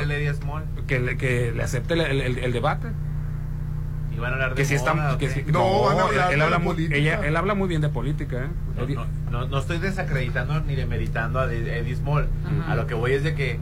que 0.88 1.00
le, 1.00 1.18
que 1.18 1.52
le 1.52 1.64
acepte 1.64 1.96
el, 1.96 2.02
el- 2.22 2.38
el 2.38 2.54
debate. 2.54 2.88
¿Y 4.16 4.20
van 4.20 4.32
a 4.32 4.34
hablar 4.36 4.50
de 4.52 4.56
que 4.56 4.66
si 4.66 4.74
está, 4.76 5.18
que 5.20 5.30
si- 5.30 5.44
No, 5.52 5.82
van 5.84 6.00
a 6.00 6.04
hablar 6.04 6.32
él, 6.34 6.40
de 6.40 6.44
habla 6.46 6.58
la 6.58 6.64
muy, 6.64 6.90
ella- 6.92 7.22
él 7.26 7.36
habla 7.36 7.54
muy 7.54 7.68
bien 7.68 7.82
de 7.82 7.90
política, 7.90 8.46
¿eh? 8.46 8.50
No, 8.78 8.86
no, 8.88 9.06
no, 9.32 9.48
no 9.48 9.58
estoy 9.60 9.78
desacreditando 9.80 10.60
ni 10.62 10.76
demeritando 10.76 11.40
a 11.40 11.52
Ed- 11.54 11.68
Eddie 11.68 11.96
Small. 11.96 12.28
A 12.68 12.76
lo 12.76 12.88
que 12.88 12.94
voy 12.94 13.12
es 13.14 13.24
de 13.24 13.36
que, 13.36 13.60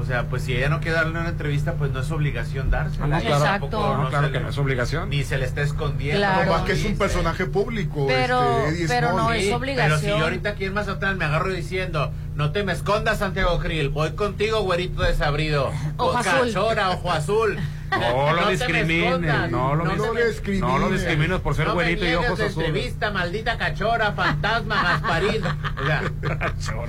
o 0.00 0.04
sea, 0.04 0.24
pues 0.24 0.42
si 0.42 0.56
ella 0.56 0.68
no 0.68 0.80
quiere 0.80 0.96
darle 0.96 1.18
una 1.18 1.28
entrevista, 1.28 1.74
pues 1.74 1.92
no 1.92 2.00
es 2.00 2.10
obligación 2.10 2.70
dársela. 2.70 3.04
Ah, 3.04 3.08
no, 3.08 3.20
claro. 3.20 3.36
Exacto. 3.36 3.66
Tampoco 3.68 3.96
No, 4.02 4.08
claro 4.08 4.26
se 4.26 4.32
que 4.32 4.38
le- 4.38 4.44
no 4.44 4.50
es 4.50 4.58
obligación. 4.58 5.08
Ni 5.10 5.22
se 5.24 5.38
le 5.38 5.44
está 5.44 5.62
escondiendo. 5.62 6.18
Claro. 6.20 6.46
Nomás 6.52 6.62
que 6.62 6.72
es 6.72 6.84
un 6.84 6.98
personaje 6.98 7.46
público. 7.46 8.06
Pero- 8.08 8.66
este, 8.66 8.88
pero 8.88 9.12
no 9.12 9.32
es 9.32 9.44
Sí, 9.46 9.52
obligación. 9.52 10.00
Pero 10.00 10.14
si 10.14 10.18
yo 10.18 10.24
ahorita 10.24 10.48
aquí 10.50 10.64
en 10.64 10.74
Mazatlán 10.74 11.18
me 11.18 11.24
agarro 11.26 11.50
diciendo, 11.52 12.12
no 12.34 12.52
te 12.52 12.64
me 12.64 12.72
escondas, 12.72 13.18
Santiago 13.18 13.58
Krill, 13.58 13.88
voy 13.90 14.12
contigo, 14.12 14.62
güerito 14.62 15.02
desabrido. 15.02 15.70
Ojo 15.96 16.10
O 16.12 16.16
azul. 16.16 16.46
cachora, 16.46 16.90
ojo 16.90 17.12
azul. 17.12 17.58
No 17.90 18.32
lo 18.40 18.48
discrimines, 18.50 19.50
no 19.50 19.74
lo, 19.74 19.84
No 19.84 19.96
lo 19.96 20.14
discrimines. 20.14 20.60
no 20.68 20.78
lo 20.78 20.90
discrimines 20.90 21.40
por 21.40 21.54
ser 21.54 21.66
no 21.66 21.74
me 21.74 21.82
güerito 21.82 22.06
y 22.06 22.14
ojos 22.14 22.40
azules. 22.40 22.56
entrevista, 22.68 23.10
maldita 23.10 23.58
cachora, 23.58 24.12
fantasma, 24.12 24.82
Gasparín. 24.82 25.42
O 25.44 25.86
sea, 25.86 26.02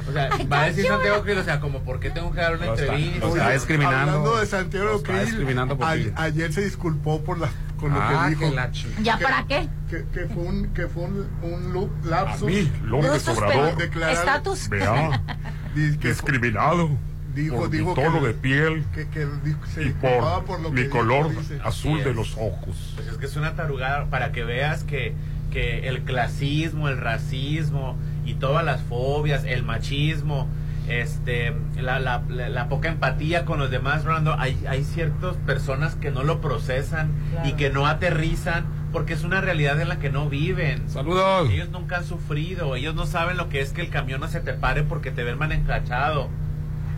o 0.07 0.11
sea, 0.11 0.29
va 0.51 0.61
a 0.61 0.65
decir 0.65 0.85
Santiago 0.85 1.23
Krill, 1.23 1.37
o 1.39 1.43
sea, 1.43 1.59
como, 1.59 1.79
¿por 1.79 1.99
qué 1.99 2.09
tengo 2.11 2.31
que 2.31 2.41
dar 2.41 2.55
una 2.55 2.65
Lo 2.67 2.73
está- 2.75 2.85
entrevista? 2.93 3.19
lo 3.27 3.35
está 3.35 3.51
discriminando. 3.51 3.97
Hablando 4.17 4.37
de 4.37 4.45
Santiago 4.45 4.85
Lo 4.85 4.95
está 4.97 5.07
Krill, 5.13 5.25
discriminando 5.25 5.77
por 5.77 5.87
a- 5.87 5.93
ti. 5.95 6.11
ayer 6.15 6.53
se 6.53 6.61
disculpó 6.65 7.23
por 7.23 7.39
la, 7.39 7.49
con 7.79 7.93
lo 7.93 7.99
Ah, 8.01 8.25
que 8.29 8.29
dijo. 8.35 8.41
que 8.55 9.03
¿Ya 9.03 9.17
Que- 9.17 9.23
para 9.23 9.45
qué? 9.47 9.67
Que, 9.89 10.05
que 10.13 10.27
fue 10.27 10.43
un, 10.43 10.73
que 10.73 10.87
fue 10.87 11.03
un, 11.03 11.29
un 11.41 11.73
lu- 11.73 11.91
A 12.05 12.07
lapsus. 12.09 12.47
mí, 12.47 12.71
López 12.83 13.27
Obrador, 13.27 13.75
Estatus. 13.81 14.69
vea, 14.69 15.21
que 15.73 16.07
discriminado 16.09 16.89
dijo, 17.33 17.55
por 17.57 17.69
dijo 17.69 17.89
mi 17.89 17.95
tono 17.95 18.21
que, 18.21 18.27
de 18.27 18.33
piel 18.33 18.85
que, 18.93 19.07
que 19.09 19.27
se 19.73 19.83
y 19.85 19.89
por, 19.91 20.43
por 20.45 20.59
lo 20.59 20.69
que 20.69 20.75
mi 20.75 20.81
dijo, 20.83 20.97
color 20.97 21.27
azul 21.63 21.63
Así 21.63 22.03
de 22.03 22.09
es. 22.11 22.15
los 22.15 22.33
ojos. 22.37 22.93
Pues 22.95 23.07
es 23.07 23.17
que 23.17 23.25
es 23.25 23.35
una 23.35 23.55
tarugada 23.55 24.05
para 24.05 24.31
que 24.31 24.43
veas 24.43 24.83
que, 24.83 25.13
que 25.51 25.87
el 25.87 26.01
clasismo, 26.03 26.89
el 26.89 26.97
racismo 26.97 27.97
y 28.25 28.35
todas 28.35 28.63
las 28.65 28.81
fobias, 28.83 29.43
el 29.45 29.63
machismo, 29.63 30.47
este, 30.87 31.53
la, 31.79 31.99
la, 31.99 32.23
la- 32.29 32.49
la 32.49 32.67
poca 32.69 32.89
empatía 32.89 33.45
con 33.45 33.59
los 33.59 33.69
demás, 33.71 34.03
Rolando, 34.03 34.35
hay, 34.37 34.59
hay 34.67 34.83
ciertas 34.83 35.35
personas 35.45 35.95
que 35.95 36.11
no 36.11 36.23
lo 36.23 36.41
procesan 36.41 37.11
Claro. 37.31 37.49
y 37.49 37.53
que 37.53 37.69
no 37.69 37.87
aterrizan 37.87 38.65
porque 38.91 39.13
es 39.13 39.23
una 39.23 39.39
realidad 39.39 39.79
en 39.79 39.87
la 39.87 39.99
que 39.99 40.09
no 40.09 40.27
viven. 40.29 40.89
Saludos. 40.89 41.49
Ellos 41.49 41.69
nunca 41.69 41.97
han 41.97 42.03
sufrido, 42.05 42.75
ellos 42.75 42.93
no 42.93 43.05
saben 43.05 43.37
lo 43.37 43.47
que 43.47 43.61
es 43.61 43.71
que 43.71 43.81
el 43.81 43.89
camión 43.89 44.19
no 44.19 44.27
se 44.27 44.41
te 44.41 44.53
pare 44.53 44.83
porque 44.83 45.11
te 45.11 45.23
ven 45.23 45.37
mal 45.37 45.51
encachado. 45.53 46.29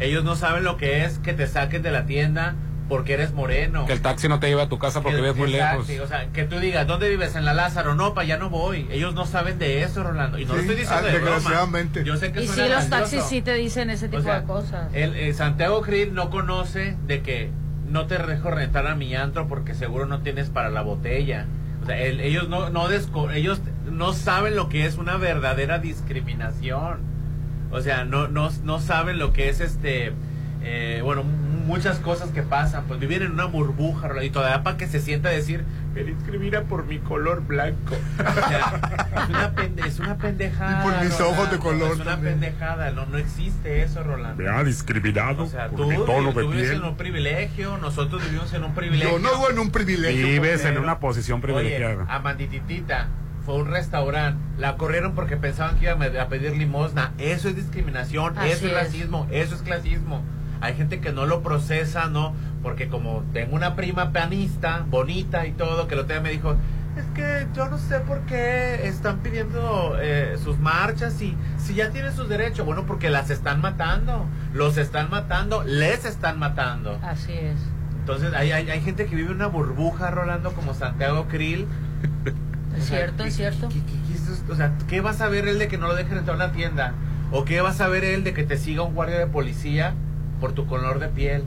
Ellos 0.03 0.23
no 0.23 0.35
saben 0.35 0.63
lo 0.63 0.77
que 0.77 1.05
es 1.05 1.19
que 1.19 1.33
te 1.33 1.47
saquen 1.47 1.81
de 1.81 1.91
la 1.91 2.05
tienda 2.05 2.55
porque 2.89 3.13
eres 3.13 3.33
moreno. 3.33 3.85
Que 3.85 3.93
el 3.93 4.01
taxi 4.01 4.27
no 4.27 4.39
te 4.39 4.47
lleve 4.49 4.61
a 4.61 4.67
tu 4.69 4.77
casa 4.77 5.01
porque 5.01 5.15
Que- 5.15 5.21
vives 5.21 5.37
muy 5.37 5.49
lejos. 5.51 5.87
O 6.03 6.07
sea, 6.07 6.27
que 6.33 6.43
tú 6.43 6.59
digas, 6.59 6.85
¿dónde 6.85 7.09
vives? 7.09 7.35
En 7.35 7.45
la 7.45 7.53
Lázaro. 7.53 7.95
No, 7.95 8.13
para 8.13 8.25
allá 8.25 8.37
no 8.37 8.49
voy. 8.49 8.87
Ellos 8.91 9.13
no 9.15 9.25
saben 9.25 9.57
de 9.57 9.83
eso, 9.83 10.03
Rolando. 10.03 10.37
Y 10.37 10.45
no 10.45 10.53
lo 10.53 10.59
Sí, 10.59 10.61
estoy 10.67 10.75
diciendo 10.81 11.07
ah, 11.07 11.11
de 11.11 11.17
broma. 11.19 11.35
desgraciadamente. 11.37 12.03
Yo 12.03 12.17
sé 12.17 12.31
que 12.33 12.43
Y 12.43 12.47
sí, 12.47 12.61
los 12.69 12.89
taxis 12.89 13.23
sí 13.23 13.41
te 13.41 13.53
dicen 13.53 13.89
ese 13.89 14.07
tipo 14.09 14.19
O 14.19 14.23
sea, 14.23 14.41
de 14.41 14.45
cosas. 14.47 14.89
El, 14.93 15.15
eh, 15.15 15.33
Santiago 15.33 15.81
Krill 15.81 16.13
no 16.13 16.29
conoce 16.29 16.97
de 17.07 17.21
que 17.21 17.49
no 17.89 18.05
te 18.07 18.17
dejo 18.17 18.51
rentar 18.51 18.85
a 18.87 18.95
mi 18.95 19.15
antro 19.15 19.47
porque 19.47 19.73
seguro 19.73 20.05
no 20.05 20.19
tienes 20.21 20.49
para 20.49 20.69
la 20.69 20.81
botella. 20.81 21.45
O 21.81 21.85
sea, 21.85 21.97
él- 22.01 22.19
ellos 22.19 22.49
no, 22.49 22.69
no 22.69 22.89
desco- 22.89 23.31
ellos 23.33 23.61
no 23.89 24.11
saben 24.13 24.55
lo 24.55 24.67
que 24.69 24.85
es 24.85 24.97
una 24.97 25.15
verdadera 25.17 25.79
discriminación. 25.79 27.12
O 27.73 27.81
sea, 27.81 28.05
no, 28.05 28.27
no, 28.27 28.49
no 28.63 28.79
saben 28.79 29.17
lo 29.19 29.33
que 29.33 29.49
es 29.49 29.59
este, 29.59 30.13
eh, 30.63 31.01
bueno, 31.03 31.23
muchas 31.23 31.97
cosas 31.99 32.29
que 32.29 32.43
pasan. 32.43 32.83
Pues 32.87 32.99
vivir 32.99 33.23
en 33.23 33.31
una 33.31 33.45
burbuja 33.45 34.07
Rolando, 34.07 34.25
y 34.25 34.29
todavía 34.29 34.63
para 34.63 34.77
que 34.77 34.87
se 34.87 34.99
sienta 35.01 35.29
a 35.29 35.31
decir, 35.31 35.65
me 35.95 36.03
discrimina 36.03 36.61
por 36.61 36.85
mi 36.85 36.99
color 36.99 37.41
blanco. 37.45 37.95
O 38.19 38.47
sea, 38.49 38.81
es 39.23 39.29
una, 39.29 39.55
pende- 39.55 39.85
es 39.87 39.99
una 39.99 40.17
pendejada. 40.17 40.79
Y 40.79 40.83
por 40.91 41.03
mis 41.03 41.19
ojos 41.19 41.51
de 41.51 41.57
color 41.59 41.91
Es 41.93 41.95
una 41.99 42.05
también. 42.05 42.39
pendejada, 42.39 42.91
no, 42.91 43.05
no 43.07 43.17
existe 43.17 43.81
eso, 43.83 44.03
Rolando. 44.03 44.41
Vea, 44.43 44.63
discriminado 44.63 45.43
O 45.43 45.47
sea, 45.47 45.67
por 45.69 45.79
tú, 45.81 45.87
mi 45.89 45.95
tono 45.97 46.31
tú 46.33 46.39
de 46.39 46.47
vives 46.47 46.71
en 46.71 46.83
un 46.83 46.95
privilegio, 46.97 47.77
nosotros 47.79 48.23
vivimos 48.23 48.53
en 48.53 48.63
un 48.63 48.73
privilegio. 48.75 49.13
Yo 49.13 49.19
no 49.19 49.29
vivo 49.31 49.49
en 49.49 49.59
un 49.59 49.71
privilegio. 49.71 50.25
Vives 50.27 50.63
en 50.65 50.77
una 50.77 50.99
posición 50.99 51.37
Oye, 51.43 51.53
privilegiada. 51.53 52.05
Amandititita 52.07 53.07
fue 53.45 53.55
a 53.55 53.57
un 53.57 53.67
restaurante, 53.67 54.39
la 54.57 54.77
corrieron 54.77 55.15
porque 55.15 55.37
pensaban 55.37 55.77
que 55.77 55.85
iba 55.85 56.21
a 56.21 56.27
pedir 56.27 56.55
limosna. 56.55 57.13
Eso 57.17 57.49
es 57.49 57.55
discriminación, 57.55 58.37
Así 58.37 58.49
eso 58.49 58.65
es, 58.67 58.71
es. 58.71 58.73
racismo, 58.73 59.27
eso 59.31 59.55
es 59.55 59.61
clasismo. 59.61 60.21
Hay 60.61 60.75
gente 60.75 61.01
que 61.01 61.11
no 61.11 61.25
lo 61.25 61.43
procesa, 61.43 62.07
¿no? 62.07 62.33
Porque 62.61 62.87
como 62.87 63.23
tengo 63.33 63.55
una 63.55 63.75
prima 63.75 64.13
panista, 64.13 64.85
bonita 64.89 65.45
y 65.45 65.51
todo, 65.51 65.87
que 65.87 65.95
el 65.95 66.01
otro 66.01 66.13
día 66.13 66.23
me 66.23 66.31
dijo, 66.31 66.55
es 66.95 67.05
que 67.15 67.47
yo 67.53 67.67
no 67.67 67.77
sé 67.77 67.99
por 67.99 68.21
qué 68.21 68.87
están 68.87 69.19
pidiendo 69.19 69.97
eh, 69.99 70.37
sus 70.41 70.59
marchas 70.59 71.21
y 71.21 71.35
si 71.57 71.73
ya 71.73 71.89
tienen 71.89 72.13
sus 72.13 72.29
derechos. 72.29 72.65
Bueno, 72.65 72.85
porque 72.85 73.09
las 73.09 73.29
están 73.29 73.59
matando, 73.59 74.25
los 74.53 74.77
están 74.77 75.09
matando, 75.09 75.63
les 75.63 76.05
están 76.05 76.39
matando. 76.39 76.97
Así 77.01 77.33
es. 77.33 77.57
Entonces 77.99 78.33
hay, 78.33 78.51
hay, 78.51 78.69
hay 78.69 78.81
gente 78.81 79.05
que 79.05 79.15
vive 79.15 79.31
una 79.31 79.47
burbuja, 79.47 80.11
Rolando, 80.11 80.53
como 80.53 80.73
Santiago 80.73 81.27
Krill. 81.27 81.67
Es 82.77 82.85
cierto, 82.87 83.23
¿qué- 83.23 83.29
es 83.29 83.35
cierto. 83.35 83.69
qué- 83.69 83.75
qué- 83.81 84.51
o 84.51 84.55
sea, 84.55 84.73
¿qué 84.87 85.01
va 85.01 85.11
a 85.11 85.13
saber 85.13 85.47
él 85.47 85.59
de 85.59 85.67
que 85.67 85.77
no 85.77 85.87
lo 85.87 85.95
dejen 85.95 86.17
entrar 86.17 86.39
a 86.41 86.45
una 86.45 86.53
tienda? 86.53 86.93
¿O 87.31 87.45
qué 87.45 87.61
va 87.61 87.69
a 87.69 87.73
saber 87.73 88.03
él 88.03 88.23
de 88.23 88.33
que 88.33 88.43
te 88.43 88.57
siga 88.57 88.83
un 88.83 88.93
guardia 88.93 89.17
de 89.19 89.27
policía 89.27 89.93
por 90.39 90.53
tu 90.53 90.65
color 90.67 90.99
de 90.99 91.07
piel? 91.09 91.43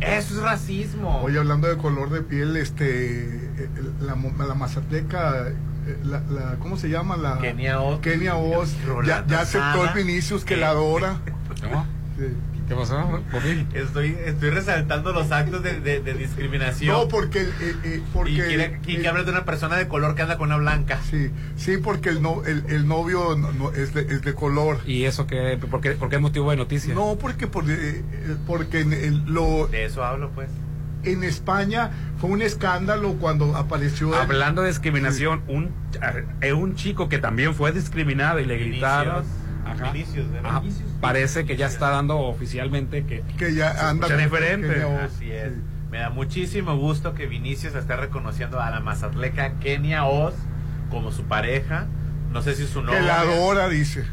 Eso 0.00 0.34
es 0.34 0.42
racismo. 0.42 1.20
Oye, 1.22 1.38
hablando 1.38 1.68
de 1.68 1.76
color 1.76 2.10
de 2.10 2.22
piel, 2.22 2.56
este, 2.56 3.20
eh, 3.26 3.68
la, 4.00 4.14
mo- 4.16 4.32
la 4.44 4.54
mazatleca, 4.54 5.48
eh, 5.48 5.96
la, 6.04 6.20
la- 6.28 6.56
¿cómo 6.58 6.76
se 6.76 6.88
llama? 6.88 7.16
La, 7.16 7.38
Kenia 7.38 7.80
Oz. 7.80 8.00
Kenia 8.00 8.34
Oz, 8.36 8.74
ya, 9.06 9.24
aceptó 9.40 9.84
el 9.84 9.94
Vinicius 9.94 10.44
que 10.44 10.54
¿Qué? 10.56 10.60
la 10.60 10.68
adora. 10.70 11.18
¿No? 11.70 11.86
Sí. 12.18 12.26
¿Qué 12.72 12.78
pasó? 12.80 13.20
Estoy, 13.74 14.16
estoy 14.24 14.50
resaltando 14.50 15.12
los 15.12 15.30
actos 15.30 15.62
de, 15.62 15.80
de- 15.80 16.00
de 16.00 16.14
discriminación. 16.14 16.94
No, 16.96 17.08
porque, 17.08 17.40
eh, 17.42 17.74
eh, 17.84 18.02
porque 18.12 18.30
y 18.32 18.34
quiere, 18.40 18.80
y 18.86 18.96
que 18.98 19.08
hables 19.08 19.26
de 19.26 19.32
una 19.32 19.44
persona 19.44 19.76
de 19.76 19.88
color 19.88 20.14
que 20.14 20.22
anda 20.22 20.38
con 20.38 20.48
una 20.48 20.56
blanca. 20.56 20.98
Sí, 21.10 21.30
sí, 21.56 21.76
porque 21.76 22.08
el, 22.08 22.22
no, 22.22 22.42
el, 22.44 22.64
el 22.68 22.88
novio 22.88 23.36
no- 23.36 23.52
no, 23.52 23.72
es, 23.72 23.92
de, 23.92 24.02
es 24.02 24.22
de 24.22 24.34
color. 24.34 24.78
¿Y 24.86 25.04
eso 25.04 25.26
qué? 25.26 25.58
¿Por 25.70 25.80
qué, 25.82 25.90
por 25.92 26.08
qué 26.08 26.16
es 26.16 26.22
motivo 26.22 26.50
de 26.50 26.56
noticia? 26.56 26.94
No, 26.94 27.16
porque, 27.20 27.46
por, 27.46 27.70
eh, 27.70 27.74
eh, 28.12 28.36
porque 28.46 28.80
en, 28.80 28.92
el- 28.94 29.24
lo, 29.26 29.66
De 29.68 29.84
eso 29.84 30.02
hablo, 30.04 30.30
pues. 30.30 30.48
en 31.04 31.24
España 31.24 31.90
fue 32.18 32.30
un 32.30 32.40
escándalo 32.42 33.14
cuando 33.20 33.54
apareció. 33.56 34.08
el- 34.14 34.20
Hablando 34.20 34.62
de 34.62 34.68
discriminación, 34.68 35.42
un, 35.46 35.70
eh, 36.40 36.52
un 36.54 36.74
chico 36.76 37.08
que 37.10 37.18
también 37.18 37.54
fue 37.54 37.72
discriminado 37.72 38.40
y 38.40 38.46
le 38.46 38.56
gritaron. 38.56 39.24
Ajá. 39.64 39.92
Vinicius, 39.92 40.30
¿verdad? 40.30 40.50
Ajá. 40.50 40.60
Vinicius. 40.60 40.90
Parece 41.00 41.44
que 41.44 41.56
ya 41.56 41.66
está 41.66 41.90
dando 41.90 42.18
oficialmente 42.18 43.04
que, 43.04 43.22
que 43.38 43.54
ya 43.54 43.88
anda 43.88 44.08
diferente. 44.16 44.82
Así 44.82 45.30
es. 45.30 45.54
Sí. 45.54 45.60
Me 45.90 45.98
da 45.98 46.10
muchísimo 46.10 46.76
gusto 46.76 47.14
que 47.14 47.26
Vinicius 47.26 47.74
esté 47.74 47.96
reconociendo 47.96 48.60
a 48.60 48.70
la 48.70 48.80
mazatleca 48.80 49.58
Kenia 49.60 50.06
Oz 50.06 50.34
como 50.90 51.12
su 51.12 51.24
pareja. 51.24 51.86
No 52.30 52.40
sé 52.40 52.54
si 52.54 52.66
su 52.66 52.82
novia. 52.82 53.00
Que 53.00 53.06
la 53.06 53.20
adora, 53.20 53.68
dice. 53.68 54.04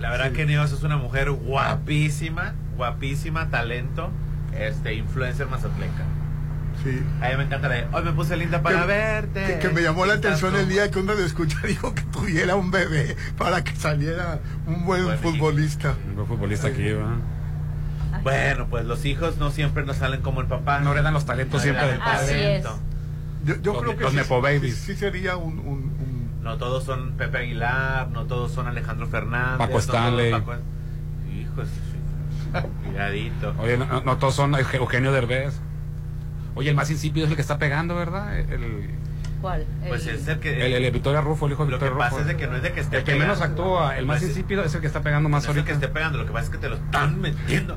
La 0.00 0.10
verdad 0.10 0.28
Sí. 0.30 0.36
Kenia 0.36 0.62
Oz 0.62 0.72
es 0.72 0.82
una 0.82 0.96
mujer 0.96 1.30
guapísima, 1.30 2.54
guapísima, 2.76 3.50
talento, 3.50 4.10
este 4.58 4.94
influencer 4.94 5.46
mazatleca. 5.48 6.02
Sí. 6.82 7.00
A 7.20 7.28
mí 7.28 7.36
me 7.36 7.44
encanta 7.44 7.68
la 7.68 7.74
de, 7.76 7.86
hoy 7.92 8.02
me 8.02 8.12
puse 8.12 8.36
linda 8.36 8.60
para 8.60 8.80
que, 8.80 8.86
verte. 8.86 9.44
que- 9.46 9.58
que 9.60 9.68
me 9.68 9.82
llamó 9.82 10.04
la 10.04 10.14
atención 10.14 10.56
el 10.56 10.68
día 10.68 10.90
que 10.90 10.98
uno 10.98 11.14
de 11.14 11.24
escucha 11.26 11.58
dijo 11.66 11.94
que 11.94 12.02
tuviera 12.02 12.56
un 12.56 12.70
bebé 12.72 13.16
para 13.38 13.62
que 13.62 13.74
saliera 13.76 14.40
un 14.66 14.84
buen 14.84 15.16
futbolista. 15.18 15.94
un 16.08 16.16
buen 16.16 16.26
futbolista 16.26 16.68
aquí, 16.68 16.82
¿verdad? 16.82 17.16
Bueno, 18.22 18.66
pues 18.68 18.84
los 18.84 19.04
hijos 19.04 19.38
no 19.38 19.50
siempre 19.50 19.84
nos 19.84 19.96
salen 19.96 20.20
como 20.22 20.40
el 20.40 20.46
papá. 20.46 20.80
No 20.80 20.92
heredan 20.92 21.14
los 21.14 21.24
talentos 21.24 21.60
No 21.60 21.62
siempre 21.62 21.86
del 21.86 22.02
Así 22.02 22.26
talento. 22.26 22.78
Yo, 23.44 23.56
yo 23.62 23.72
Los- 23.72 23.82
creo 23.82 23.96
que 23.96 24.02
los 24.04 24.10
sí, 24.12 24.16
Nepo 24.18 24.40
Babies. 24.40 24.76
sí- 24.76 24.92
sí 24.92 24.96
sería 24.96 25.36
un, 25.36 25.58
un- 25.60 25.66
un- 25.66 26.22
No 26.42 26.56
todos 26.58 26.82
son 26.84 27.12
Pepe 27.12 27.38
Aguilar, 27.38 28.08
no 28.10 28.24
todos 28.24 28.50
son 28.52 28.66
Alejandro 28.66 29.06
Fernández. 29.06 29.58
Paco 29.58 29.72
no 29.74 29.78
Stanley. 29.78 30.30
Paco- 30.32 30.54
Hijos, 31.32 31.68
cuidadito. 32.84 33.54
Oye, 33.58 33.76
no, 33.78 34.00
no 34.02 34.16
todos 34.18 34.34
son 34.34 34.52
Euge- 34.52 34.76
Eugenio 34.76 35.12
Derbez. 35.12 35.54
Oye, 36.54 36.70
el 36.70 36.76
más 36.76 36.90
insípido 36.90 37.26
es 37.26 37.30
el 37.30 37.36
que 37.36 37.42
está 37.42 37.58
pegando, 37.58 37.94
¿verdad? 37.94 38.38
¿Cuál? 39.42 39.66
Pues 39.86 40.06
es 40.06 40.26
el 40.28 40.38
que. 40.38 40.64
el, 40.66 40.72
el 40.72 40.82
de 40.84 40.90
Victoria 40.90 41.20
Rufo, 41.20 41.44
el 41.46 41.52
hijo 41.52 41.66
de 41.66 41.72
lo 41.72 41.78
que 41.78 41.84
Victoria 41.84 41.98
pasa 42.04 42.16
Rufo. 42.18 42.20
es 42.22 42.26
de 42.28 42.36
que 42.38 42.46
no 42.46 42.56
es 42.56 42.62
de 42.62 42.72
que 42.72 42.80
esté 42.80 42.96
El 42.98 43.04
que 43.04 43.14
menos 43.16 43.40
actúa, 43.42 43.98
el 43.98 44.06
más 44.06 44.22
insípido 44.22 44.64
es 44.64 44.74
el 44.74 44.80
que 44.80 44.86
está 44.86 45.02
pegando 45.02 45.28
más 45.28 45.42
No 45.44 45.50
es 45.50 45.56
el 45.56 45.60
ahorita. 45.62 45.66
que 45.66 45.72
esté 45.84 45.88
pegando, 45.88 46.16
lo 46.18 46.26
que 46.26 46.32
pasa 46.32 46.44
es 46.46 46.50
que 46.50 46.58
te 46.58 46.68
lo 46.70 46.76
están 46.76 47.20
metiendo. 47.20 47.76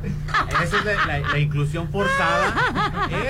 Esa 0.64 0.78
es 0.78 0.86
la, 0.86 1.06
la- 1.08 1.20
la 1.28 1.40
inclusión 1.40 1.90
forzada. 1.92 2.54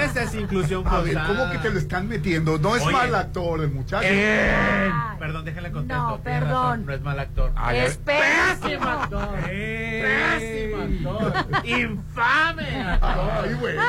Esa 0.04 0.24
es 0.24 0.36
inclusión 0.36 0.86
A 0.86 1.00
ver, 1.00 1.14
forzada. 1.16 1.28
¿cómo 1.28 1.52
que 1.52 1.58
te 1.60 1.70
lo 1.72 1.80
están 1.80 2.08
metiendo? 2.08 2.60
No 2.60 2.76
es 2.76 2.84
Oye. 2.84 2.92
mal 2.92 3.16
actor 3.16 3.62
el 3.62 3.72
muchacho. 3.72 4.06
Eh, 4.08 4.92
Perdón, 5.18 5.46
déjenle 5.46 5.72
contesto. 5.72 6.04
No, 6.04 6.22
perdón. 6.22 6.50
razón, 6.50 6.86
no 6.86 6.94
es 6.94 7.02
mal 7.02 7.20
actor. 7.20 7.52
Ay, 7.56 7.78
Es 7.80 7.98
Pésimo 7.98 8.62
pésimo. 8.62 8.90
actor. 8.90 9.30
Eh. 9.50 10.74
Pésimo 10.76 11.18
actor. 11.22 11.66
Infame 11.66 12.82
actor. 12.82 13.32
Ay, 13.44 13.54
bueno, 13.56 13.82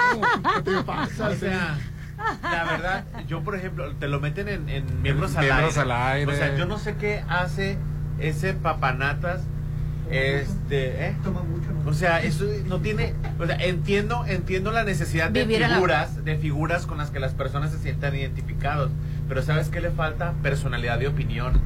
¿qué 0.54 0.62
te 0.62 0.82
pasa? 0.84 1.28
O 1.30 1.34
sea, 1.34 1.78
la 2.42 2.64
verdad, 2.64 3.04
yo 3.26 3.42
por 3.42 3.54
ejemplo, 3.56 3.92
te 3.96 4.08
lo 4.08 4.20
meten 4.20 4.48
en, 4.48 4.68
en 4.68 5.02
miembros, 5.02 5.36
al, 5.36 5.44
Miembros 5.44 5.76
aire. 5.78 5.92
al 5.92 6.12
aire. 6.12 6.32
O 6.32 6.36
sea, 6.36 6.56
yo 6.56 6.66
no 6.66 6.78
sé 6.78 6.96
qué 6.96 7.22
hace 7.28 7.78
ese 8.18 8.54
papanatas. 8.54 9.42
Este, 10.10 11.08
¿eh? 11.08 11.16
O 11.84 11.92
sea, 11.92 12.22
eso 12.22 12.44
no 12.66 12.78
tiene, 12.80 13.14
o 13.40 13.46
sea, 13.46 13.56
entiendo, 13.56 14.24
entiendo 14.26 14.70
la 14.70 14.84
necesidad 14.84 15.30
de 15.30 15.40
Vivir 15.44 15.62
en 15.62 15.70
la- 15.70 15.76
figuras, 15.76 16.24
de 16.24 16.36
figuras 16.36 16.86
con 16.86 16.98
las 16.98 17.10
que 17.10 17.18
las 17.20 17.34
personas 17.34 17.72
se 17.72 17.78
sientan 17.78 18.14
identificados, 18.14 18.90
pero 19.28 19.42
¿sabes 19.42 19.68
qué 19.68 19.80
le 19.80 19.90
falta? 19.90 20.32
Personalidad 20.42 20.98
de 20.98 21.08
opinión. 21.08 21.60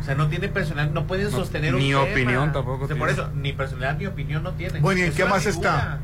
O 0.00 0.02
sea, 0.02 0.14
no 0.14 0.28
tiene 0.28 0.48
personalidad, 0.48 0.92
no 0.94 1.06
pueden 1.06 1.30
No, 1.30 1.36
sostener 1.38 1.74
un 1.74 1.80
ni 1.80 1.88
tema. 1.88 2.02
opinión 2.02 2.52
tampoco 2.52 2.84
O 2.84 2.88
sea, 2.88 2.96
por 2.96 3.08
eso, 3.10 3.30
ni 3.34 3.52
personalidad 3.52 3.98
ni 3.98 4.06
opinión 4.06 4.42
no 4.42 4.52
tiene. 4.52 4.80
Bueno, 4.80 5.00
¿y 5.00 5.04
en 5.04 5.12
qué 5.12 5.24
más 5.24 5.42
figura. 5.44 5.70
está? 5.70 5.98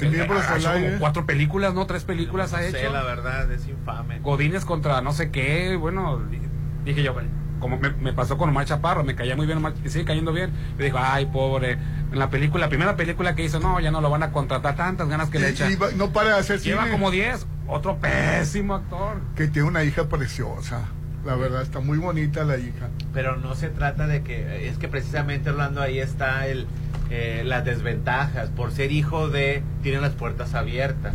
Miembros 0.00 0.44
al 0.46 0.62
como 0.62 0.74
aire. 0.74 0.96
cuatro 0.98 1.24
películas, 1.26 1.74
¿no? 1.74 1.86
Tres 1.86 2.04
películas 2.04 2.52
No 2.52 2.58
ha 2.58 2.62
sé, 2.62 2.80
hecho. 2.80 2.92
la 2.92 3.02
verdad, 3.02 3.50
es 3.52 3.66
infame. 3.68 4.18
Godines 4.20 4.64
contra 4.64 5.00
no 5.00 5.12
sé 5.12 5.30
qué, 5.30 5.76
bueno, 5.76 6.18
di- 6.30 6.40
dije 6.84 7.02
yo, 7.02 7.14
como 7.60 7.78
me, 7.78 7.90
me 7.90 8.12
pasó 8.12 8.36
con 8.36 8.50
Omar 8.50 8.66
Chaparro, 8.66 9.04
me 9.04 9.14
caía 9.14 9.36
muy 9.36 9.46
bien, 9.46 9.58
Omar, 9.58 9.72
y 9.84 9.88
sigue 9.88 10.04
cayendo 10.04 10.32
bien. 10.32 10.50
Me 10.76 10.84
dijo, 10.84 10.98
ay, 11.00 11.26
pobre, 11.26 11.72
en 12.12 12.18
la 12.18 12.28
película, 12.28 12.64
la 12.66 12.68
primera 12.68 12.96
película 12.96 13.34
que 13.34 13.44
hizo, 13.44 13.60
no, 13.60 13.78
ya 13.80 13.90
no 13.90 14.00
lo 14.00 14.10
van 14.10 14.22
a 14.22 14.32
contratar, 14.32 14.76
tantas 14.76 15.08
ganas 15.08 15.30
que 15.30 15.38
le 15.38 15.48
Y- 15.48 15.52
echan. 15.52 15.72
y 15.72 15.76
va- 15.76 15.90
no 15.96 16.12
para 16.12 16.30
de 16.34 16.38
hacer 16.40 16.60
Lleva 16.60 16.82
cine. 16.82 16.92
como 16.92 17.10
10, 17.10 17.46
otro 17.68 17.96
pésimo 17.98 18.74
actor. 18.74 19.20
Que 19.36 19.46
tiene 19.48 19.68
una 19.68 19.84
hija 19.84 20.08
preciosa. 20.08 20.82
La 21.24 21.36
verdad, 21.36 21.62
está 21.62 21.80
muy 21.80 21.96
bonita 21.96 22.44
la 22.44 22.58
hija. 22.58 22.90
Pero 23.14 23.36
no 23.36 23.54
se 23.54 23.70
trata 23.70 24.06
de 24.06 24.22
que, 24.22 24.68
es 24.68 24.76
que 24.76 24.88
precisamente 24.88 25.48
Orlando 25.48 25.80
ahí 25.80 25.98
está 25.98 26.46
el, 26.46 26.66
eh, 27.10 27.42
las 27.44 27.64
desventajas. 27.64 28.48
Por 28.50 28.72
ser 28.72 28.92
hijo 28.92 29.28
de, 29.28 29.62
tiene 29.82 30.00
las 30.00 30.12
puertas 30.12 30.54
abiertas. 30.54 31.14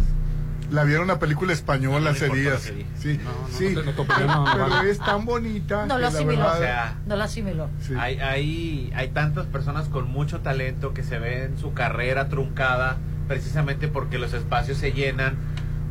La 0.71 0.83
vieron 0.83 1.05
una 1.05 1.17
película 1.17 1.51
española 1.51 1.97
No, 1.97 2.05
no 2.05 2.09
hace 2.11 2.29
días. 2.29 2.71
Sí, 2.99 3.19
No, 3.23 3.57
sí. 3.57 3.73
no 3.73 3.81
te 3.81 3.91
pero, 3.93 4.81
es 4.83 4.99
tan 4.99 5.25
bonita. 5.25 5.85
No 5.87 5.95
lo 5.95 6.01
la 6.01 6.07
asimiló. 6.09 6.47
O 6.47 6.57
sea, 6.57 6.95
No 7.07 7.15
lo 7.15 7.23
asimiló. 7.23 7.69
Hay, 7.97 8.19
hay, 8.19 8.93
hay 8.95 9.07
tantas 9.09 9.47
personas 9.47 9.87
con 9.87 10.07
mucho 10.09 10.41
talento 10.41 10.93
que 10.93 11.03
se 11.03 11.17
ven 11.17 11.57
su 11.57 11.73
carrera 11.73 12.29
truncada 12.29 12.97
precisamente 13.27 13.87
porque 13.87 14.17
los 14.19 14.33
espacios 14.33 14.77
se 14.77 14.91
llenan. 14.91 15.37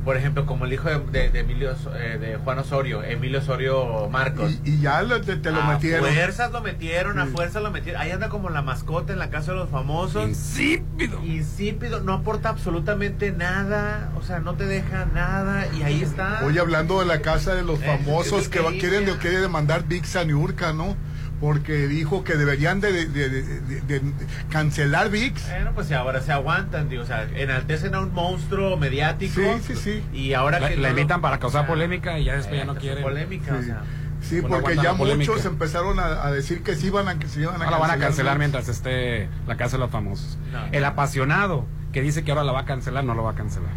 Por 0.05 0.16
ejemplo, 0.16 0.46
como 0.46 0.64
el 0.64 0.72
hijo 0.72 0.88
de, 0.88 0.99
de- 1.01 1.28
de 1.30 1.40
Emilio, 1.40 1.70
eh, 1.96 2.16
de 2.18 2.36
Juan 2.36 2.59
Osorio, 2.61 3.03
Emilio 3.03 3.40
Osorio 3.40 4.09
Marcos. 4.11 4.59
Y, 4.64 4.70
y 4.74 4.80
ya 4.80 5.03
lo- 5.03 5.20
te, 5.20 5.36
te 5.36 5.51
lo 5.51 5.61
a 5.61 5.72
metieron. 5.74 6.09
fuerzas 6.09 6.51
lo 6.51 6.61
metieron, 6.62 7.18
a 7.18 7.26
fuerzas 7.26 7.62
lo 7.62 7.70
metieron. 7.70 8.01
Ahí 8.01 8.11
anda 8.11 8.28
como 8.30 8.49
la 8.49 8.62
mascota 8.62 9.12
en 9.12 9.18
la 9.18 9.28
casa 9.28 9.53
de 9.53 9.59
los 9.59 9.68
famosos. 9.68 10.26
Insípido. 10.28 11.22
Insípido, 11.24 12.01
no 12.01 12.14
aporta 12.14 12.49
absolutamente 12.49 13.32
nada. 13.32 14.11
O 14.18 14.22
sea, 14.22 14.38
no 14.40 14.55
te 14.55 14.64
deja 14.66 15.07
nada. 15.12 15.66
Y 15.78 15.82
ahí 15.82 16.03
está. 16.03 16.40
Hoy 16.44 16.59
hablando 16.59 17.01
de 17.01 17.07
la 17.07 17.20
casa 17.20 17.55
de 17.55 17.62
los 17.62 17.80
Eh, 17.82 17.84
famosos 17.86 18.42
es 18.42 18.49
que 18.49 18.61
que 18.61 18.78
quieren, 18.78 19.03
inicia. 19.03 19.20
quiere 19.20 19.40
demandar 19.40 19.84
Big 19.86 20.07
Saniurka, 20.07 20.72
¿no? 20.72 20.96
Porque 21.41 21.86
dijo 21.86 22.24
que 22.24 22.34
deberían 22.34 22.80
de, 22.80 22.93
de- 22.93 23.07
de- 23.28 23.28
de- 23.30 23.80
de 24.01 24.03
cancelar 24.51 25.09
VIX. 25.11 25.47
Bueno, 25.51 25.70
pues 25.74 25.86
si 25.86 25.95
ahora 25.95 26.20
se 26.20 26.32
aguantan, 26.32 26.89
digo, 26.89 27.03
o 27.05 27.07
sea, 27.07 27.28
enaltecen 27.34 27.95
a 27.95 28.01
un 28.01 28.12
monstruo 28.12 28.76
mediático. 28.76 29.41
Sí, 29.41 29.74
sí, 29.74 29.76
sí. 29.76 30.05
Y 30.12 30.32
ahora 30.34 30.59
La, 30.59 30.68
que 30.68 30.76
la 30.76 30.89
no 30.89 30.95
lo- 30.95 31.01
invitan 31.01 31.20
para 31.20 31.39
causar 31.39 31.66
polémica 31.66 32.18
y 32.18 32.24
ya 32.24 32.34
después 32.36 32.59
ya 32.59 32.64
no 32.64 32.74
quieren. 32.74 33.03
polémica, 33.05 33.55
o 33.55 33.61
Sí. 33.61 33.66
sea. 33.66 33.82
Sí, 34.20 34.41
Bueno, 34.41 34.59
porque 34.61 34.74
ya 34.74 34.82
la 34.82 34.93
muchos 34.95 35.45
empezaron 35.45 36.01
a, 36.01 36.24
a 36.26 36.32
decir 36.32 36.64
que 36.64 36.74
sí 36.74 36.89
iban 36.89 37.07
a, 37.07 37.20
que 37.20 37.28
se 37.28 37.41
iban 37.41 37.55
a 37.62 37.64
Ahora 37.66 37.70
la 37.70 37.78
van 37.78 37.91
a 37.93 37.99
cancelar 37.99 38.36
mientras 38.36 38.68
esté 38.68 39.28
la 39.47 39.57
casa 39.57 39.76
de 39.76 39.78
los 39.82 39.91
famosos. 39.93 40.36
No. 40.51 40.59
El 40.72 40.84
apasionado 40.84 41.66
que 41.93 42.03
dice 42.03 42.24
que 42.24 42.32
ahora 42.32 42.43
la 42.43 42.51
va 42.51 42.61
a 42.61 42.64
cancelar, 42.64 43.05
no 43.05 43.14
lo 43.14 43.22
va 43.22 43.30
a 43.30 43.34
cancelar. 43.36 43.70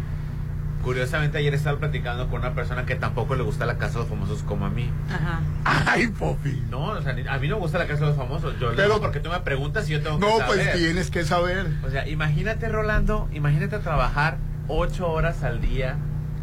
Curiosamente 0.82 1.38
ayer 1.38 1.54
estaba 1.54 1.78
platicando 1.78 2.28
con 2.28 2.40
una 2.40 2.54
persona 2.54 2.84
que 2.84 2.96
tampoco 2.96 3.36
le 3.36 3.42
gusta 3.44 3.66
la 3.66 3.78
casa 3.78 3.94
de 3.94 3.98
los 4.00 4.08
famosos 4.08 4.42
como 4.42 4.66
a 4.66 4.70
mí. 4.70 4.90
Ajá. 5.08 5.40
Ay, 5.64 6.08
Popi. 6.08 6.60
No, 6.70 6.86
o 6.86 7.02
sea, 7.02 7.12
a 7.12 7.38
mí 7.38 7.48
no 7.48 7.56
me 7.56 7.60
gusta 7.62 7.78
la 7.78 7.86
casa 7.86 8.00
de 8.00 8.06
los 8.08 8.16
famosos. 8.16 8.54
Yo 8.54 8.70
Pero- 8.70 8.76
Pero 8.76 9.00
porque 9.00 9.20
tú 9.20 9.30
me 9.30 9.38
preguntas 9.40 9.88
y 9.88 9.92
yo 9.92 10.02
tengo 10.02 10.18
No, 10.18 10.26
que 10.26 10.38
saber. 10.38 10.46
pues 10.46 10.72
tienes 10.72 11.10
que 11.10 11.24
saber. 11.24 11.66
O 11.86 11.90
sea, 11.90 12.08
imagínate, 12.08 12.68
Rolando, 12.68 13.28
imagínate 13.32 13.78
trabajar 13.78 14.38
ocho 14.66 15.08
horas 15.10 15.44
al 15.44 15.60
día, 15.60 15.96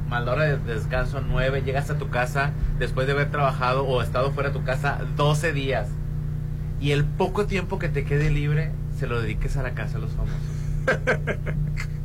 más 0.08 0.24
la 0.24 0.32
hora 0.32 0.44
de 0.46 0.58
descanso 0.58 1.22
nueve, 1.22 1.62
llegas 1.64 1.90
a 1.90 1.98
tu 1.98 2.10
casa 2.10 2.52
después 2.80 3.08
de 3.08 3.14
haber 3.14 3.30
trabajado 3.32 3.86
o 3.86 4.02
estado 4.02 4.32
fuera 4.32 4.50
de 4.52 4.58
tu 4.58 4.64
casa 4.64 5.00
12 5.18 5.52
días. 5.52 5.90
Y 6.80 6.92
el 6.92 7.04
poco 7.04 7.46
tiempo 7.46 7.78
que 7.78 7.90
te 7.90 8.06
quede 8.06 8.30
libre, 8.30 8.72
se 8.98 9.06
lo 9.06 9.22
dediques 9.22 9.58
a 9.58 9.64
la 9.64 9.72
casa 9.74 9.96
de 9.96 10.00
los 10.00 10.12
famosos. 10.14 10.40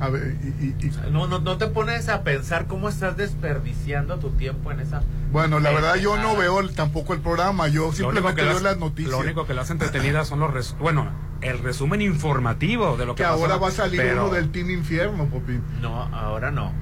A 0.00 0.08
ver, 0.10 0.36
y- 0.42 0.64
y- 0.64 0.76
y- 0.86 1.10
No, 1.10 1.26
no, 1.26 1.40
no 1.40 1.58
te 1.58 1.66
pones 1.66 2.08
a 2.08 2.22
pensar 2.22 2.66
cómo 2.66 2.88
estás 2.88 3.16
desperdiciando 3.16 4.18
tu 4.18 4.30
tiempo 4.30 4.70
en 4.70 4.80
esa... 4.80 5.02
bueno, 5.32 5.58
la 5.58 5.70
verdad 5.70 5.96
yo 5.96 6.16
no 6.16 6.36
veo 6.36 6.60
el- 6.60 6.74
tampoco 6.74 7.14
el 7.14 7.20
programa, 7.20 7.66
yo 7.68 7.92
simplemente 7.92 8.36
que 8.42 8.44
veo 8.44 8.54
las, 8.54 8.62
las 8.62 8.78
noticias. 8.78 9.10
lo 9.12 9.18
único 9.18 9.46
que 9.46 9.54
las 9.54 9.70
entretenidas 9.70 10.28
son 10.28 10.40
los 10.40 10.52
res- 10.52 10.76
bueno, 10.78 11.10
el 11.40 11.58
resumen 11.58 12.00
informativo 12.02 12.96
de 12.96 13.06
lo 13.06 13.14
que, 13.14 13.22
que 13.22 13.26
ahora 13.28 13.56
va 13.56 13.68
a 13.68 13.72
salir 13.72 14.00
pero- 14.00 14.26
uno 14.26 14.34
del 14.34 14.50
Team 14.50 14.70
Infierno, 14.70 15.26
Popi. 15.26 15.58
No, 15.80 16.02
ahora 16.14 16.50
no. 16.50 16.72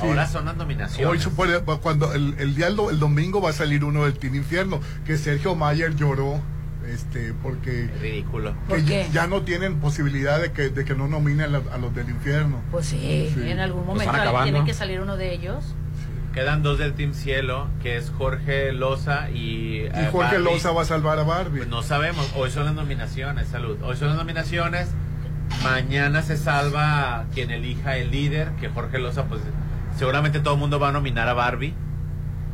Sí. 0.00 0.06
Ahora 0.06 0.26
son 0.26 0.46
las 0.46 0.56
nominaciones. 0.56 1.06
Hoy 1.06 1.18
supone- 1.18 1.58
cuando 1.82 2.14
el, 2.14 2.34
el 2.38 2.54
día 2.54 2.68
el 2.68 2.76
domingo 2.98 3.42
va 3.42 3.50
a 3.50 3.52
salir 3.52 3.84
uno 3.84 4.04
del 4.04 4.14
Team 4.14 4.36
Infierno, 4.36 4.80
que 5.04 5.18
Sergio 5.18 5.54
Mayer 5.54 5.94
lloró, 5.94 6.40
este, 6.88 7.32
porque 7.42 7.90
Ridículo. 8.00 8.52
que 8.52 8.68
¿Por 8.68 8.78
ya, 8.80 8.86
qué? 8.86 9.06
ya 9.12 9.26
no 9.26 9.42
tienen 9.42 9.80
posibilidad 9.80 10.40
de 10.40 10.52
que, 10.52 10.68
de 10.70 10.84
que 10.84 10.94
no 10.94 11.08
nominen 11.08 11.54
a, 11.54 11.62
a 11.74 11.78
los 11.78 11.94
del 11.94 12.08
infierno. 12.10 12.60
Pues 12.70 12.86
sí, 12.86 13.30
Sí. 13.34 13.50
en 13.50 13.60
algún 13.60 13.86
momento 13.86 14.12
tiene 14.42 14.64
que 14.64 14.74
salir 14.74 15.00
uno 15.00 15.16
de 15.16 15.32
ellos. 15.34 15.74
Quedan 16.32 16.62
dos 16.62 16.78
del 16.78 16.94
Team 16.94 17.12
Cielo, 17.12 17.68
que 17.82 17.98
es 17.98 18.08
Jorge 18.10 18.72
Loza 18.72 19.28
y... 19.30 19.80
Y 19.82 19.86
eh, 19.92 20.08
Jorge 20.10 20.36
Barbie. 20.38 20.44
Loza 20.44 20.70
va 20.72 20.80
a 20.80 20.84
salvar 20.86 21.18
a 21.18 21.24
Barbie. 21.24 21.58
Pues 21.58 21.68
no 21.68 21.82
sabemos, 21.82 22.32
hoy 22.36 22.50
son 22.50 22.64
las 22.64 22.74
nominaciones, 22.74 23.48
salud. 23.48 23.76
Hoy 23.82 23.96
son 23.96 24.08
las 24.08 24.16
nominaciones, 24.16 24.88
mañana 25.62 26.22
se 26.22 26.38
salva 26.38 27.26
quien 27.34 27.50
elija 27.50 27.98
el 27.98 28.10
líder, 28.10 28.48
que 28.60 28.68
Jorge 28.70 28.98
Loza, 28.98 29.24
pues 29.26 29.42
seguramente 29.98 30.40
todo 30.40 30.54
el 30.54 30.60
mundo 30.60 30.80
va 30.80 30.88
a 30.88 30.92
nominar 30.92 31.28
a 31.28 31.34
Barbie 31.34 31.74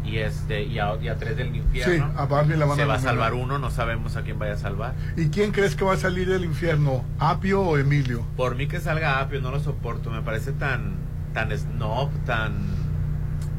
y 0.08 0.18
este 0.18 0.62
y 0.62 0.78
a, 0.78 0.96
y 1.00 1.08
a 1.08 1.16
tres 1.16 1.36
del 1.36 1.54
infierno. 1.54 2.06
Sí, 2.08 2.12
a 2.16 2.26
Barbie 2.26 2.56
la 2.56 2.66
van 2.66 2.76
se 2.76 2.82
a 2.82 2.86
va 2.86 2.94
a 2.94 2.98
salvar 3.00 3.34
uno, 3.34 3.58
no 3.58 3.70
sabemos 3.70 4.16
a 4.16 4.22
quién 4.22 4.38
vaya 4.38 4.54
a 4.54 4.58
salvar. 4.58 4.94
¿Y 5.16 5.28
quién 5.28 5.52
crees 5.52 5.76
que 5.76 5.84
va 5.84 5.94
a 5.94 5.96
salir 5.96 6.28
del 6.28 6.44
infierno? 6.44 7.04
¿Apio 7.18 7.60
o 7.62 7.78
Emilio? 7.78 8.24
Por 8.36 8.54
mí 8.56 8.66
que 8.68 8.80
salga 8.80 9.20
Apio, 9.20 9.40
no 9.40 9.50
lo 9.50 9.60
soporto, 9.60 10.10
me 10.10 10.22
parece 10.22 10.52
tan 10.52 10.96
tan 11.34 11.50
snob, 11.56 12.10
tan 12.24 12.54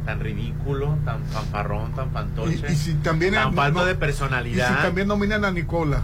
tan 0.06 0.20
ridículo, 0.22 0.98
tan 1.06 1.24
fanfarrón, 1.26 1.94
tan 1.94 2.12
fantoche. 2.12 2.66
Y, 2.68 2.72
y 2.72 2.76
si 2.76 2.94
también 2.96 3.34
tan 3.36 3.52
no- 3.52 3.56
falto 3.56 3.80
no- 3.80 3.86
de 3.86 3.92
y 3.94 3.96
personalidad. 3.96 4.76
si 4.78 4.82
también 4.84 5.08
nominan 5.08 5.46
a 5.46 5.52
Nicola. 5.52 6.04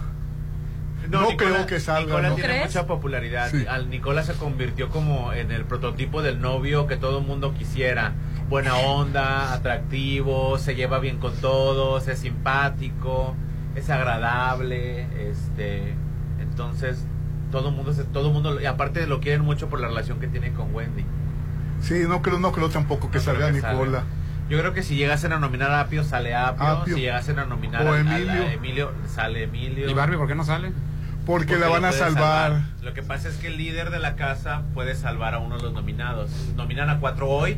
No, 1.10 1.28
Nicola- 1.30 1.36
creo 1.52 1.66
que 1.66 1.78
salga. 1.80 2.06
Nicola 2.06 2.28
¿no? 2.30 2.34
tiene 2.34 2.48
¿Crees? 2.50 2.66
mucha 2.66 2.86
popularidad. 2.86 3.50
Sí. 3.50 3.64
Al 3.68 3.90
Nicola 3.90 4.22
se 4.24 4.34
convirtió 4.34 4.88
como 4.88 5.32
en 5.32 5.52
el 5.52 5.64
prototipo 5.64 6.20
del 6.22 6.40
novio 6.40 6.86
que 6.86 6.96
todo 6.96 7.18
el 7.20 7.24
mundo 7.26 7.54
quisiera. 7.54 8.12
Buena 8.48 8.76
onda, 8.76 9.52
atractivo, 9.54 10.56
se 10.58 10.74
lleva 10.76 10.98
bien 11.00 11.18
con 11.18 11.34
todos, 11.36 12.06
es 12.06 12.20
simpático, 12.20 13.34
es 13.74 13.90
agradable, 13.90 15.08
este, 15.30 15.94
entonces 16.40 17.04
todo 17.50 17.70
el 17.70 17.74
mundo 17.74 17.92
se, 17.92 18.04
todo 18.04 18.28
el 18.28 18.32
mundo 18.32 18.60
y 18.60 18.66
aparte 18.66 19.06
lo 19.06 19.20
quieren 19.20 19.42
mucho 19.42 19.68
por 19.68 19.80
la 19.80 19.88
relación 19.88 20.20
que 20.20 20.28
tiene 20.28 20.52
con 20.52 20.72
Wendy. 20.74 21.04
Sí, 21.80 22.04
no 22.08 22.22
creo, 22.22 22.38
no 22.38 22.52
creo 22.52 22.68
tampoco 22.68 23.10
que 23.10 23.18
No 23.18 23.24
salga 23.24 23.46
que 23.48 23.54
Nicola. 23.54 24.04
Yo 24.48 24.58
creo 24.60 24.72
que 24.72 24.84
si 24.84 24.94
llegasen 24.94 25.32
a 25.32 25.40
nominar 25.40 25.72
a 25.72 25.80
Apio, 25.80 26.04
sale 26.04 26.34
Apio. 26.34 26.64
Apio. 26.66 26.94
Si 26.94 27.00
llegasen 27.00 27.40
a 27.40 27.46
nominar 27.46 27.82
O 27.84 27.88
a, 27.92 27.96
a- 27.96 27.96
a 27.96 28.52
Emilio. 28.52 28.92
Sale 29.08 29.42
Emilio. 29.42 29.90
¿Y 29.90 29.92
Barbie 29.94 30.16
por 30.16 30.28
qué 30.28 30.36
no 30.36 30.44
sale? 30.44 30.70
Porque, 31.26 31.46
Porque 31.54 31.58
la 31.58 31.68
van 31.68 31.84
a 31.84 31.88
puede 31.88 32.00
salvar. 32.00 32.60
Lo 32.82 32.94
que 32.94 33.02
pasa 33.02 33.28
es 33.28 33.36
que 33.38 33.48
el 33.48 33.56
líder 33.58 33.90
de 33.90 33.98
la 33.98 34.14
casa 34.14 34.62
puede 34.72 34.94
salvar 34.94 35.34
a 35.34 35.38
uno 35.40 35.56
de 35.56 35.64
los 35.64 35.72
nominados. 35.72 36.30
Nominan 36.56 36.88
a 36.90 37.00
cuatro 37.00 37.28
hoy, 37.28 37.56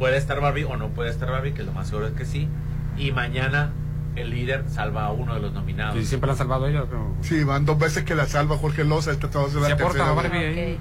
puede 0.00 0.16
estar 0.16 0.40
Barbie 0.40 0.64
o 0.64 0.76
no 0.78 0.88
puede 0.88 1.10
estar 1.10 1.30
Barbie, 1.30 1.52
que 1.52 1.62
lo 1.62 1.72
más 1.72 1.88
seguro 1.88 2.08
es 2.08 2.14
que 2.14 2.24
sí. 2.24 2.48
Y 2.96 3.12
mañana 3.12 3.70
el 4.16 4.30
líder 4.30 4.64
salva 4.68 5.04
a 5.04 5.12
uno 5.12 5.34
de 5.34 5.40
los 5.40 5.52
nominados. 5.52 5.94
Sí, 5.94 6.06
siempre 6.06 6.26
la 6.26 6.32
han 6.32 6.38
salvado 6.38 6.66
ellos, 6.66 6.86
pero... 6.88 7.14
Sí, 7.20 7.44
van 7.44 7.66
dos 7.66 7.78
veces 7.78 8.04
que 8.04 8.14
la 8.14 8.26
salva 8.26 8.56
Jorge 8.56 8.82
Loza. 8.84 9.12
Esta 9.12 9.28
la 9.28 9.66
Se 9.66 9.72
aporta 9.72 10.08
a. 10.08 10.12
Barbie 10.14 10.38
ahí. 10.38 10.74
Ok. 10.74 10.80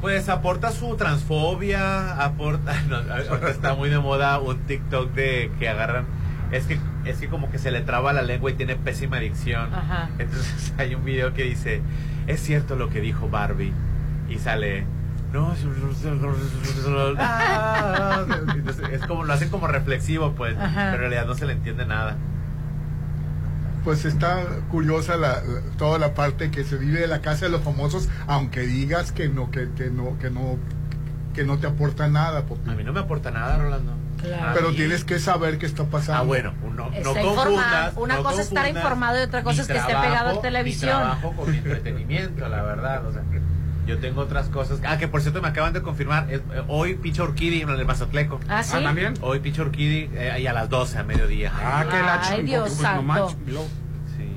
Pues 0.00 0.28
aporta 0.28 0.72
su 0.72 0.96
transfobia, 0.96 2.24
aporta... 2.24 2.74
no, 2.88 3.46
está 3.46 3.74
muy 3.74 3.90
de 3.90 3.98
moda 4.00 4.40
un 4.40 4.58
TikTok 4.60 5.12
de 5.12 5.52
que 5.60 5.68
agarran... 5.68 6.06
Es 6.50 6.64
que, 6.64 6.78
es 7.04 7.18
que 7.18 7.28
como 7.28 7.50
que 7.50 7.58
se 7.58 7.70
le 7.70 7.82
traba 7.82 8.12
la 8.12 8.22
lengua 8.22 8.50
y 8.50 8.54
tiene 8.54 8.76
pésima 8.76 9.18
dicción. 9.18 9.72
Ajá. 9.72 10.08
Entonces 10.18 10.74
hay 10.78 10.94
un 10.94 11.04
video 11.04 11.34
que 11.34 11.44
dice, 11.44 11.82
es 12.26 12.40
cierto 12.40 12.76
lo 12.76 12.88
que 12.88 13.00
dijo 13.00 13.28
Barbie. 13.28 13.72
Y 14.28 14.38
sale, 14.38 14.84
no, 15.32 15.54
ah", 17.18 18.24
entonces, 18.54 18.88
es 18.92 19.06
como, 19.06 19.24
lo 19.24 19.32
hacen 19.32 19.48
como 19.50 19.66
reflexivo, 19.66 20.32
pues, 20.32 20.56
Ajá. 20.56 20.90
pero 20.92 20.94
en 20.94 20.98
realidad 21.00 21.26
no 21.26 21.34
se 21.34 21.46
le 21.46 21.52
entiende 21.54 21.86
nada. 21.86 22.16
Pues 23.84 24.04
está 24.04 24.44
curiosa 24.70 25.16
la, 25.16 25.42
la- 25.42 25.60
toda 25.76 25.98
la 25.98 26.14
parte 26.14 26.50
que 26.50 26.62
se 26.62 26.76
vive 26.76 27.00
de 27.00 27.08
la 27.08 27.20
casa 27.20 27.46
de 27.46 27.50
los 27.50 27.62
famosos, 27.62 28.08
aunque 28.28 28.60
digas 28.60 29.10
que 29.10 29.28
no, 29.28 29.50
que, 29.50 29.70
que 29.76 29.90
no, 29.90 30.16
que 30.20 30.30
no, 30.30 30.56
que 31.34 31.44
no 31.44 31.58
te 31.58 31.66
aporta 31.66 32.06
nada, 32.06 32.42
Popi. 32.44 32.70
A 32.70 32.74
mí 32.74 32.84
no 32.84 32.92
me 32.92 33.00
aporta 33.00 33.30
nada, 33.32 33.58
Rolando. 33.58 33.92
Claro. 34.22 34.52
Pero 34.54 34.70
tienes 34.72 35.04
que 35.04 35.18
saber 35.18 35.58
qué 35.58 35.66
está 35.66 35.84
pasando. 35.84 36.22
Ah, 36.22 36.24
bueno, 36.24 36.52
no, 36.76 36.92
Está 36.92 37.22
informado. 37.22 38.00
Una 38.00 38.18
cosa 38.18 38.42
es 38.42 38.48
estar 38.48 38.68
informado 38.68 39.18
y 39.18 39.22
otra 39.24 39.42
cosa 39.42 39.62
es 39.62 39.66
que 39.66 39.76
esté 39.78 39.92
pegado 39.96 40.38
a 40.38 40.40
televisión. 40.40 40.90
Mi 40.92 41.00
trabajo 41.02 41.32
con 41.32 41.50
mi 41.50 41.56
entretenimiento, 41.56 42.48
la 42.48 42.62
verdad. 42.62 43.04
O 43.06 43.12
sea, 43.12 43.22
yo 43.86 43.98
tengo 43.98 44.20
otras 44.20 44.48
cosas. 44.48 44.80
Ah, 44.84 44.96
que 44.98 45.08
por 45.08 45.20
cierto 45.22 45.42
me 45.42 45.48
acaban 45.48 45.72
de 45.72 45.82
confirmar. 45.82 46.30
es- 46.32 46.40
eh, 46.40 46.62
hoy 46.68 46.94
Picho 46.94 47.24
Orquídea 47.24 47.62
en 47.62 47.70
el 47.70 47.84
Mazatleco. 47.84 48.38
¿Ah, 48.48 48.62
sí? 48.62 48.74
Ah, 48.76 48.82
¿también? 48.82 49.14
Hoy 49.22 49.40
Picho 49.40 49.62
Orquídea 49.62 50.08
eh, 50.22 50.30
ahí 50.30 50.46
a 50.46 50.52
las 50.52 50.68
12 50.68 50.98
a 50.98 51.04
mediodía. 51.04 51.52
Ah, 51.54 51.84
que 51.90 51.96
la 51.98 52.20
Ay, 52.22 52.42
Dios 52.44 52.64
pues, 52.68 52.74
santo. 52.78 53.34
lo- 53.48 53.62
Sí. 54.16 54.28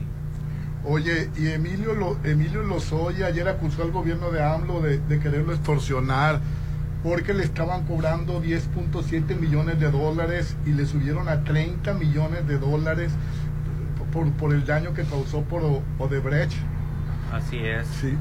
Oye, 0.84 1.30
y 1.38 1.48
Emilio, 1.48 1.93
Lo- 1.96 2.18
Emilio 2.24 2.64
Lozoya 2.64 3.28
ayer 3.28 3.48
acusó 3.48 3.84
al 3.84 3.91
gobierno 3.91 4.32
de 4.32 4.43
AMLO 4.43 4.82
de, 4.82 5.00
de 5.00 5.20
quererlo 5.20 5.54
extorsionar 5.54 6.39
porque 7.04 7.34
le 7.36 7.43
estaban 7.43 7.86
cobrando 7.86 8.41
10.7 8.41 9.36
millones 9.36 9.80
de 9.80 9.91
dólares 9.91 10.56
y 10.66 10.72
le 10.72 10.88
subieron 10.88 11.30
a 11.30 11.43
30 11.43 11.93
millones 11.93 12.48
de 12.48 12.58
dólares 12.58 13.12
por, 14.12 14.32
por 14.34 14.54
el 14.54 14.66
daño 14.66 14.93
que 14.96 15.04
causó 15.04 15.41
por 15.41 15.64
O- 15.64 15.84
Odebrecht. 16.00 16.58
Así 17.32 17.58
es. 17.60 17.86
Sí. 18.02 18.16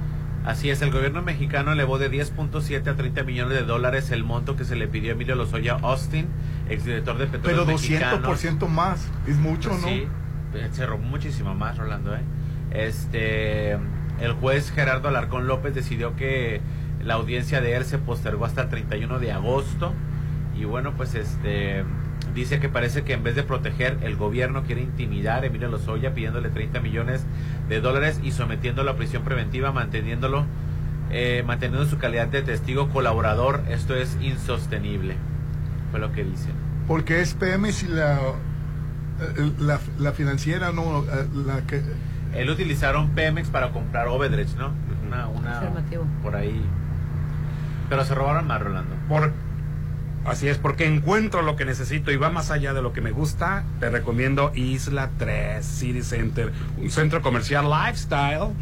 Así 0.45 0.68
es, 0.68 0.82
el 0.82 0.90
gobierno 0.90 1.22
mexicano 1.22 1.72
elevó 1.72 1.99
de 1.99 2.11
10.7 2.11 2.86
a 2.86 2.97
30 2.97 3.22
millones 3.24 3.59
de 3.59 3.64
dólares 3.64 4.11
el 4.11 4.24
monto 4.24 4.57
que 4.57 4.64
se 4.64 4.76
le 4.76 4.86
pidió 4.86 5.11
a 5.11 5.14
Emilio 5.14 5.36
Lozoya 5.36 5.78
Austin, 5.80 6.26
exdirector 6.68 7.16
de 7.16 7.26
Pero 7.26 7.42
Petróleos 7.42 7.66
Mexicanos. 7.66 8.45
200% 8.45 8.68
más, 8.68 9.09
es 9.26 9.38
mucho, 9.38 9.70
Pues 9.70 9.80
¿no? 9.80 9.88
Sí, 9.88 10.07
eh, 10.55 10.68
se 10.72 10.84
robó 10.84 11.03
muchísimo 11.03 11.55
más, 11.55 11.78
Rolando. 11.78 12.14
¿eh? 12.14 12.20
Este, 12.72 13.72
el 13.72 14.32
juez 14.38 14.70
Gerardo 14.70 15.09
Alarcón 15.09 15.47
López 15.47 15.74
decidió 15.74 16.14
que 16.14 16.61
la 17.03 17.14
audiencia 17.14 17.62
de 17.62 17.76
él 17.76 17.84
se 17.86 17.97
postergó 17.99 18.45
hasta 18.45 18.62
el 18.62 18.68
31 18.68 19.18
de 19.20 19.32
agosto. 19.32 19.95
Y 20.55 20.64
bueno, 20.64 20.92
pues 20.95 21.14
este 21.14 21.84
dice 22.35 22.61
que 22.61 22.68
parece 22.68 23.03
que 23.05 23.12
en 23.12 23.22
vez 23.22 23.37
de 23.37 23.43
proteger, 23.43 23.99
el 24.03 24.16
gobierno 24.16 24.64
quiere 24.64 24.82
intimidar 24.82 25.43
a 25.43 25.47
Emilio 25.47 25.68
Lozoya 25.68 26.14
pidiéndole 26.14 26.49
30 26.51 26.80
millones 26.80 27.24
de 27.68 27.80
dólares 27.80 28.20
y 28.22 28.32
sometiéndolo 28.32 28.91
a 28.91 28.97
prisión 28.97 29.22
preventiva, 29.22 29.72
manteniéndolo, 29.72 30.45
eh, 31.11 31.43
manteniendo 31.47 31.87
su 31.87 31.99
calidad 31.99 32.26
de 32.28 32.43
testigo 32.43 32.89
colaborador. 32.91 33.62
Esto 33.68 33.95
es 33.95 34.18
insostenible. 34.20 35.16
Fue 35.91 36.01
lo 36.01 36.12
que 36.12 36.24
dice. 36.24 36.51
Porque 36.89 37.20
es 37.20 37.35
Pemex 37.35 37.85
y 37.85 37.89
la, 37.89 38.14
eh, 38.16 39.53
la, 39.59 39.80
la 39.99 40.12
financiera, 40.12 40.72
no, 40.72 41.05
Eh, 41.05 41.28
la 41.47 41.62
que... 41.66 41.82
Él 42.35 42.51
utilizaron 42.51 43.11
Pemex 43.11 43.49
para 43.49 43.70
comprar 43.70 44.09
Obedrech, 44.09 44.49
¿no? 44.57 44.72
Una, 45.07 45.28
una 45.28 45.62
por 46.22 46.35
ahí. 46.35 46.61
Pero 47.89 48.05
se 48.05 48.14
robaron 48.14 48.49
más, 48.49 48.61
Rolando. 48.61 48.97
Por, 49.09 49.32
así 50.25 50.49
es, 50.49 50.59
porque 50.59 50.87
encuentro 50.87 51.43
lo 51.43 51.57
que 51.57 51.64
necesito 51.64 52.11
y 52.11 52.16
va 52.16 52.31
más 52.31 52.51
allá 52.51 52.75
de 52.75 52.83
lo 52.83 52.93
que 52.93 53.01
me 53.01 53.11
gusta. 53.11 53.64
Te 53.81 53.91
recomiendo 53.91 54.53
Isla 54.55 55.11
3 55.18 55.64
City 55.64 56.03
Center, 56.03 56.53
un 56.77 56.91
centro 56.91 57.22
comercial 57.22 57.68
lifestyle. 57.70 58.55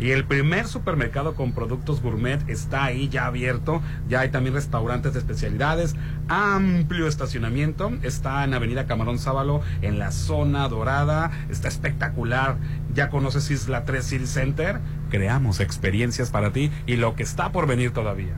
Y 0.00 0.12
el 0.12 0.24
primer 0.24 0.68
supermercado 0.68 1.34
con 1.34 1.52
productos 1.52 2.00
gourmet 2.00 2.48
está 2.48 2.84
ahí 2.84 3.08
ya 3.08 3.26
abierto. 3.26 3.82
Ya 4.08 4.20
hay 4.20 4.28
también 4.28 4.54
restaurantes 4.54 5.12
de 5.12 5.18
especialidades. 5.18 5.96
Amplio 6.28 7.08
estacionamiento. 7.08 7.90
Está 8.02 8.44
en 8.44 8.54
Avenida 8.54 8.86
Camarón 8.86 9.18
Sábalo, 9.18 9.60
en 9.82 9.98
la 9.98 10.12
zona 10.12 10.68
dorada. 10.68 11.32
Está 11.50 11.66
espectacular. 11.66 12.58
Ya 12.94 13.10
conoces 13.10 13.50
Isla 13.50 13.84
3 13.84 14.04
City 14.04 14.26
Center. 14.26 14.78
Creamos 15.10 15.58
experiencias 15.58 16.30
para 16.30 16.52
ti 16.52 16.70
y 16.86 16.96
lo 16.96 17.16
que 17.16 17.24
está 17.24 17.50
por 17.50 17.66
venir 17.66 17.90
todavía. 17.90 18.36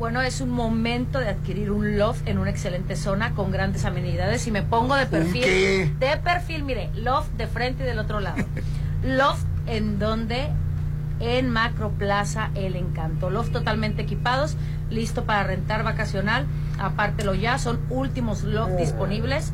Bueno, 0.00 0.22
es 0.22 0.40
un 0.40 0.48
momento 0.48 1.18
de 1.18 1.28
adquirir 1.28 1.70
un 1.70 1.98
loft 1.98 2.26
en 2.26 2.38
una 2.38 2.48
excelente 2.48 2.96
zona 2.96 3.34
con 3.34 3.50
grandes 3.50 3.84
amenidades 3.84 4.46
y 4.46 4.50
me 4.50 4.62
pongo 4.62 4.94
de 4.94 5.04
perfil. 5.04 5.42
qué? 5.42 5.92
De 5.98 6.16
perfil, 6.16 6.64
mire, 6.64 6.88
loft 6.94 7.30
de 7.32 7.46
frente 7.46 7.82
y 7.82 7.86
del 7.86 7.98
otro 7.98 8.18
lado. 8.18 8.42
loft 9.04 9.44
en 9.66 9.98
donde 9.98 10.48
en 11.20 11.50
Macro 11.50 11.90
Plaza 11.90 12.50
El 12.54 12.76
Encanto. 12.76 13.28
Loft 13.28 13.52
totalmente 13.52 14.00
equipados, 14.00 14.56
listo 14.88 15.24
para 15.24 15.42
rentar 15.42 15.82
vacacional. 15.82 16.46
Apártelo 16.80 17.34
ya, 17.34 17.58
son 17.58 17.78
últimos 17.90 18.42
loft 18.42 18.72
disponibles. 18.72 19.52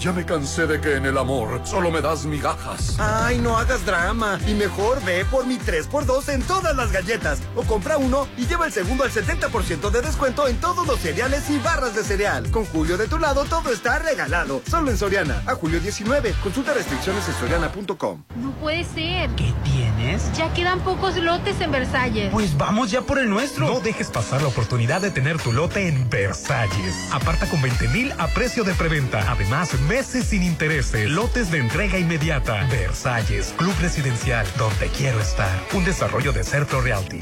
Ya 0.00 0.12
me 0.12 0.24
cansé 0.24 0.66
de 0.66 0.80
que 0.80 0.96
en 0.96 1.04
el 1.04 1.18
amor 1.18 1.60
solo 1.64 1.90
me 1.90 2.00
das 2.00 2.24
migajas. 2.24 2.98
Ay, 2.98 3.38
no 3.38 3.58
hagas 3.58 3.84
drama. 3.84 4.40
Y 4.46 4.54
mejor 4.54 5.04
ve 5.04 5.26
por 5.30 5.46
mi 5.46 5.58
3x2 5.58 6.30
en 6.32 6.42
todas 6.42 6.74
las 6.74 6.90
galletas. 6.90 7.40
O 7.54 7.64
compra 7.64 7.98
uno 7.98 8.26
y 8.38 8.46
lleva 8.46 8.64
el 8.64 8.72
segundo 8.72 9.04
al 9.04 9.10
70% 9.10 9.90
de 9.90 10.00
descuento 10.00 10.48
en 10.48 10.56
todos 10.58 10.86
los 10.86 10.98
cereales 11.00 11.50
y 11.50 11.58
barras 11.58 11.94
de 11.94 12.02
cereal. 12.02 12.50
Con 12.50 12.64
Julio 12.64 12.96
de 12.96 13.08
tu 13.08 13.18
lado 13.18 13.44
todo 13.44 13.70
está 13.74 13.98
regalado. 13.98 14.62
Solo 14.70 14.90
en 14.90 14.96
Soriana. 14.96 15.42
A 15.44 15.54
julio 15.54 15.78
19. 15.80 16.34
Consulta 16.42 16.72
restricciones 16.72 17.28
en 17.28 17.34
soriana.com. 17.34 18.22
No 18.36 18.52
puede 18.52 18.84
ser. 18.84 19.28
¿Qué 19.36 19.52
tienes? 19.64 20.32
Ya 20.32 20.50
quedan 20.54 20.80
pocos 20.80 21.14
lotes 21.16 21.60
en 21.60 21.72
Versalles. 21.72 22.30
Pues 22.32 22.56
vamos 22.56 22.90
ya 22.90 23.02
por 23.02 23.18
el 23.18 23.28
nuestro. 23.28 23.66
No 23.66 23.80
dejes 23.80 24.08
pasar 24.08 24.40
la 24.40 24.48
oportunidad 24.48 25.02
de 25.02 25.10
tener 25.10 25.36
tu 25.36 25.52
lote 25.52 25.88
en 25.88 26.08
Versalles. 26.08 26.94
Aparta 27.12 27.44
con 27.50 27.60
20 27.60 27.88
mil 27.88 28.12
a 28.16 28.28
precio 28.28 28.64
de 28.64 28.72
preventa. 28.72 29.30
Además, 29.30 29.74
meses 29.90 30.26
sin 30.26 30.44
intereses. 30.44 31.10
Lotes 31.10 31.50
de 31.50 31.58
entrega 31.58 31.98
inmediata. 31.98 32.64
Versalles, 32.70 33.52
Club 33.56 33.74
Residencial, 33.80 34.46
donde 34.56 34.86
quiero 34.96 35.18
estar. 35.18 35.50
Un 35.74 35.84
desarrollo 35.84 36.32
de 36.32 36.44
Certo 36.44 36.80
Realty. 36.80 37.18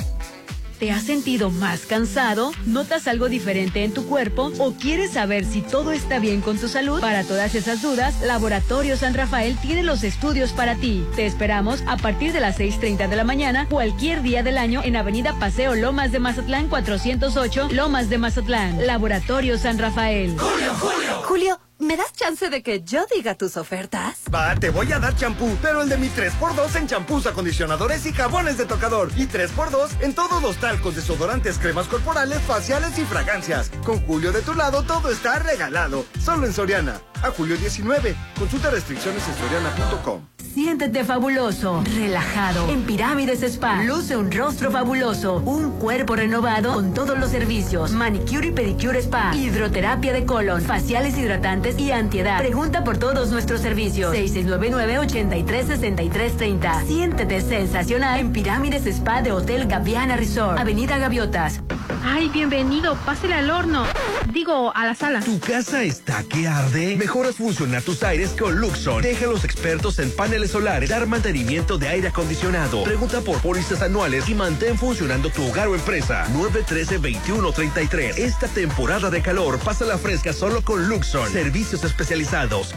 ¿Te 0.79 0.93
has 0.93 1.03
sentido 1.05 1.51
más 1.51 1.87
cansado? 1.87 2.53
¿Notas 2.67 3.09
algo 3.09 3.31
diferente 3.31 3.85
en 3.85 3.95
tu 3.95 4.07
cuerpo? 4.07 4.53
¿O 4.59 4.75
quieres 4.75 5.13
saber 5.13 5.47
si 5.47 5.63
todo 5.63 5.93
está 5.93 6.19
bien 6.19 6.43
con 6.43 6.59
tu 6.59 6.69
salud? 6.69 7.01
Para 7.01 7.25
todas 7.25 7.55
esas 7.55 7.81
dudas, 7.81 8.21
Laboratorio 8.21 8.99
San 8.99 9.15
Rafael 9.15 9.57
tiene 9.61 9.83
los 9.83 10.05
estudios 10.05 10.53
para 10.53 10.77
ti. 10.77 11.05
Te 11.17 11.25
esperamos 11.25 11.83
a 11.89 11.97
partir 11.97 12.35
de 12.35 12.41
las 12.41 12.61
6.30 12.61 13.09
de 13.09 13.17
la 13.17 13.25
mañana, 13.25 13.67
cualquier 13.69 14.21
día 14.23 14.43
del 14.43 14.59
año, 14.59 14.83
en 14.85 14.95
Avenida 14.95 15.35
Paseo 15.41 15.75
Lomas 15.75 16.13
de 16.13 16.19
Mazatlán 16.19 16.69
408, 16.69 17.71
Lomas 17.73 18.11
de 18.11 18.19
Mazatlán. 18.19 18.87
Laboratorio 18.87 19.57
San 19.57 19.79
Rafael. 19.79 20.37
Julio, 20.39 20.75
Julio. 20.75 21.23
Julio, 21.25 21.61
¿me 21.79 21.97
das 21.97 22.13
chance 22.13 22.51
de 22.51 22.63
que 22.63 22.83
yo 22.83 23.07
diga 23.15 23.35
tus 23.35 23.57
ofertas? 23.57 24.19
Va, 24.35 24.55
te 24.55 24.71
voy 24.71 24.93
a 24.93 24.99
dar 24.99 25.15
champú, 25.17 25.57
pero 25.63 25.83
el 25.83 25.89
de 25.89 25.97
mi 25.97 26.09
3x2 26.09 26.77
en 26.77 26.87
champús, 26.87 27.27
acondicionadores 27.27 28.07
y 28.07 28.13
jabones 28.13 28.59
de 28.59 28.67
tocador. 28.67 29.11
Y 29.17 29.27
3x2 29.27 30.01
en 30.01 30.15
todos 30.15 30.43
los 30.43 30.57
talcos, 30.59 30.97
desodorantes, 30.97 31.59
cremas 31.59 31.87
corporales, 31.87 32.41
faciales 32.43 32.99
y 32.99 33.05
fragancias. 33.05 33.71
Con 33.85 34.01
Julio 34.07 34.33
de 34.33 34.43
tu 34.43 34.55
lado 34.55 34.83
todo 34.83 35.11
está 35.11 35.39
regalado. 35.39 36.05
Solo 36.21 36.47
en 36.47 36.53
Soriana. 36.53 37.01
A 37.23 37.31
julio 37.31 37.57
19. 37.57 38.15
Consulta 38.39 38.71
restricciones 38.71 39.23
en 39.27 39.35
soriana.com. 39.35 40.38
Siéntete 40.55 41.05
fabuloso, 41.05 41.83
relajado. 41.97 42.69
En 42.71 42.83
Pirámides 42.83 43.43
Spa, 43.43 43.83
luce 43.85 44.17
un 44.17 44.31
rostro 44.33 44.71
fabuloso, 44.71 45.43
un 45.45 45.73
cuerpo 45.79 46.17
renovado 46.17 46.75
con 46.75 46.95
todos 46.95 47.19
los 47.19 47.31
servicios. 47.31 47.93
Manicure 47.93 48.49
y 48.49 48.53
pedicure 48.53 49.01
spa, 49.01 49.35
hidroterapia 49.37 50.13
de 50.13 50.25
colon, 50.25 50.63
faciales 50.63 51.17
hidratantes 51.19 51.79
y 51.79 51.93
antiedad. 51.93 52.39
Pregunta 52.39 52.83
por 52.85 52.99
todos 52.99 53.31
nuestros 53.31 53.61
servicios. 53.61 54.15
6699-836330. 54.15 56.87
Siéntete 56.87 57.41
sensacional 57.41 58.21
en 58.21 58.33
Pirámides 58.33 58.87
Spa 58.87 59.23
de 59.23 59.33
Hotel 59.33 59.67
Gaviana 59.67 60.17
Resort, 60.17 60.59
Avenida 60.59 60.99
Gaviotas. 60.99 61.61
Ay, 62.05 62.29
bienvenido. 62.29 62.97
Pásele 63.05 63.35
al 63.35 63.51
horno. 63.51 63.85
Digo, 64.33 64.73
a 64.75 64.87
la 64.87 64.95
sala. 64.95 65.21
¿Tu 65.21 65.39
casa 65.41 65.83
está 65.83 66.23
que 66.25 66.47
arde? 66.47 66.97
Mejoras 66.97 67.37
funcionar 67.37 67.83
tus 67.83 68.03
aires 68.03 68.35
con 68.39 68.61
Luxon. 68.61 69.03
Deja 69.03 69.27
a 69.27 69.29
los 69.29 69.45
expertos 69.45 69.99
en 69.99 70.11
paneles 70.15 70.38
solares 70.47 70.91
dar 70.91 71.07
mantenimiento 71.07 71.79
de 71.79 71.89
aire 71.89 72.09
acondicionado. 72.09 72.85
Pregunta 72.85 73.21
por 73.23 73.41
pólizas 73.41 73.83
anuales 73.83 74.29
y 74.29 74.35
mantén 74.35 74.79
funcionando 74.79 75.31
tu 75.31 75.49
hogar 75.49 75.69
o 75.69 75.75
empresa. 75.75 76.27
913-2133. 76.35 78.19
Esta 78.19 78.47
temporada 78.47 79.11
de 79.11 79.23
calor 79.23 79.59
pasa 79.59 79.85
la 79.85 79.99
fresca 79.99 80.33
solo 80.33 80.63
con 80.63 80.89
Luxon. 80.89 81.29
Servicios 81.31 81.83
especializados. 81.83 82.75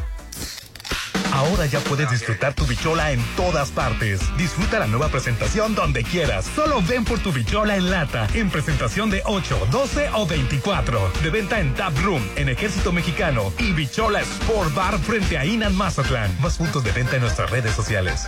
Ahora 1.33 1.65
ya 1.65 1.79
puedes 1.79 2.09
disfrutar 2.09 2.53
tu 2.53 2.65
bichola 2.65 3.11
en 3.11 3.21
todas 3.35 3.71
partes. 3.71 4.21
Disfruta 4.37 4.79
la 4.79 4.87
nueva 4.87 5.09
presentación 5.09 5.75
donde 5.75 6.03
quieras. 6.03 6.45
Solo 6.55 6.81
ven 6.81 7.05
por 7.05 7.19
tu 7.19 7.31
bichola 7.31 7.77
en 7.77 7.89
lata, 7.89 8.27
en 8.33 8.49
presentación 8.49 9.09
de 9.09 9.21
8, 9.25 9.67
12 9.71 10.09
o 10.13 10.25
24. 10.27 11.11
De 11.23 11.29
venta 11.29 11.59
en 11.59 11.73
Tap 11.73 11.97
Room, 11.99 12.21
en 12.35 12.49
Ejército 12.49 12.91
Mexicano 12.91 13.51
y 13.59 13.71
Bichola 13.71 14.21
Sport 14.21 14.73
Bar 14.73 14.99
frente 14.99 15.37
a 15.37 15.45
Inan 15.45 15.75
Mazatlán. 15.75 16.35
Más 16.41 16.57
puntos 16.57 16.83
de 16.83 16.91
venta 16.91 17.15
en 17.15 17.21
nuestras 17.21 17.49
redes 17.49 17.73
sociales. 17.73 18.27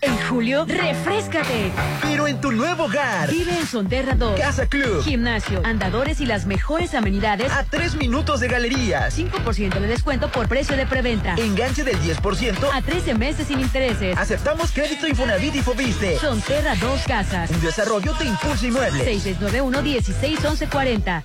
En 0.00 0.16
julio, 0.28 0.64
refrescate. 0.66 1.72
Pero 2.02 2.26
en 2.26 2.40
tu 2.40 2.52
nuevo 2.52 2.84
hogar. 2.84 3.30
Vive 3.30 3.58
en 3.58 3.66
Sonterra 3.66 4.14
2. 4.14 4.38
Casa 4.38 4.66
Club. 4.66 5.02
Gimnasio, 5.02 5.60
andadores 5.64 6.20
y 6.20 6.26
las 6.26 6.46
mejores 6.46 6.94
amenidades. 6.94 7.50
A 7.52 7.64
tres 7.64 7.96
minutos 7.96 8.40
de 8.40 8.48
galerías. 8.48 9.18
5% 9.18 9.80
de 9.80 9.86
descuento 9.86 10.30
por 10.30 10.48
precio 10.48 10.76
de 10.76 10.86
preventa. 10.86 11.34
Enganche 11.36 11.84
del 11.84 11.98
10%. 12.00 12.70
A 12.72 12.82
13 12.82 13.14
meses 13.14 13.48
sin 13.48 13.60
intereses. 13.60 14.16
Aceptamos 14.16 14.70
crédito 14.72 15.06
Infonavit 15.06 15.56
y 15.56 15.62
Fobiste. 15.62 16.18
Sonterra 16.18 16.74
2 16.76 17.02
Casas. 17.06 17.50
Un 17.50 17.60
desarrollo 17.60 18.14
de 18.14 18.24
Impulso 18.26 18.66
Inmueble. 18.66 19.04
6691-161140. 19.14 21.24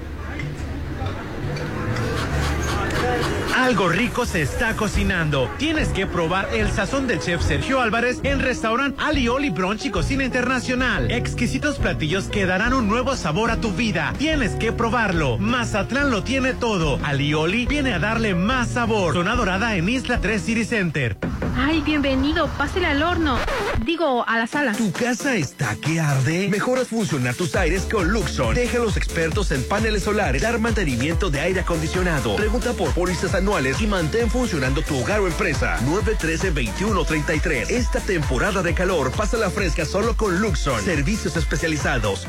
Algo 3.61 3.89
rico 3.89 4.25
se 4.25 4.41
está 4.41 4.75
cocinando. 4.75 5.47
Tienes 5.59 5.89
que 5.89 6.07
probar 6.07 6.49
el 6.51 6.71
sazón 6.71 7.05
del 7.05 7.19
chef 7.19 7.43
Sergio 7.43 7.79
Álvarez 7.79 8.19
en 8.23 8.39
restaurant 8.39 8.99
Alioli 8.99 9.51
Brunch 9.51 9.85
y 9.85 9.91
Cocina 9.91 10.25
Internacional. 10.25 11.11
Exquisitos 11.11 11.77
platillos 11.77 12.27
que 12.27 12.47
darán 12.47 12.73
un 12.73 12.87
nuevo 12.87 13.15
sabor 13.15 13.51
a 13.51 13.57
tu 13.57 13.71
vida. 13.71 14.15
Tienes 14.17 14.55
que 14.55 14.71
probarlo. 14.71 15.37
Mazatlán 15.37 16.09
lo 16.09 16.23
tiene 16.23 16.55
todo. 16.55 16.99
Alioli 17.03 17.67
viene 17.67 17.93
a 17.93 17.99
darle 17.99 18.33
más 18.33 18.69
sabor. 18.69 19.13
Zona 19.13 19.35
Dorada 19.35 19.75
en 19.75 19.87
Isla 19.87 20.19
3 20.19 20.41
City 20.41 20.65
Center. 20.65 21.17
Ay, 21.63 21.81
bienvenido. 21.81 22.47
Pásele 22.57 22.87
al 22.87 23.03
horno. 23.03 23.37
Digo, 23.85 24.27
a 24.27 24.39
la 24.39 24.47
sala. 24.47 24.73
¿Tu 24.73 24.91
casa 24.91 25.35
está 25.35 25.75
que 25.75 25.99
arde? 25.99 26.49
Mejoras 26.49 26.87
funcionar 26.87 27.35
tus 27.35 27.55
aires 27.55 27.87
con 27.89 28.09
Luxon. 28.09 28.55
Deja 28.55 28.79
a 28.79 28.81
los 28.81 28.97
expertos 28.97 29.51
en 29.51 29.63
paneles 29.63 30.01
solares 30.03 30.41
dar 30.41 30.57
mantenimiento 30.59 31.29
de 31.29 31.39
aire 31.39 31.59
acondicionado. 31.59 32.35
Pregunta 32.35 32.73
por 32.73 32.91
pólizas 32.93 33.35
anuales 33.35 33.79
y 33.79 33.85
mantén 33.85 34.31
funcionando 34.31 34.81
tu 34.81 34.97
hogar 34.99 35.19
o 35.19 35.27
empresa. 35.27 35.77
913-2133. 35.85 37.69
Esta 37.69 37.99
temporada 37.99 38.63
de 38.63 38.73
calor 38.73 39.11
pasa 39.11 39.37
la 39.37 39.51
fresca 39.51 39.85
solo 39.85 40.17
con 40.17 40.41
Luxon. 40.41 40.81
Servicios 40.81 41.37
especializados. 41.37 42.27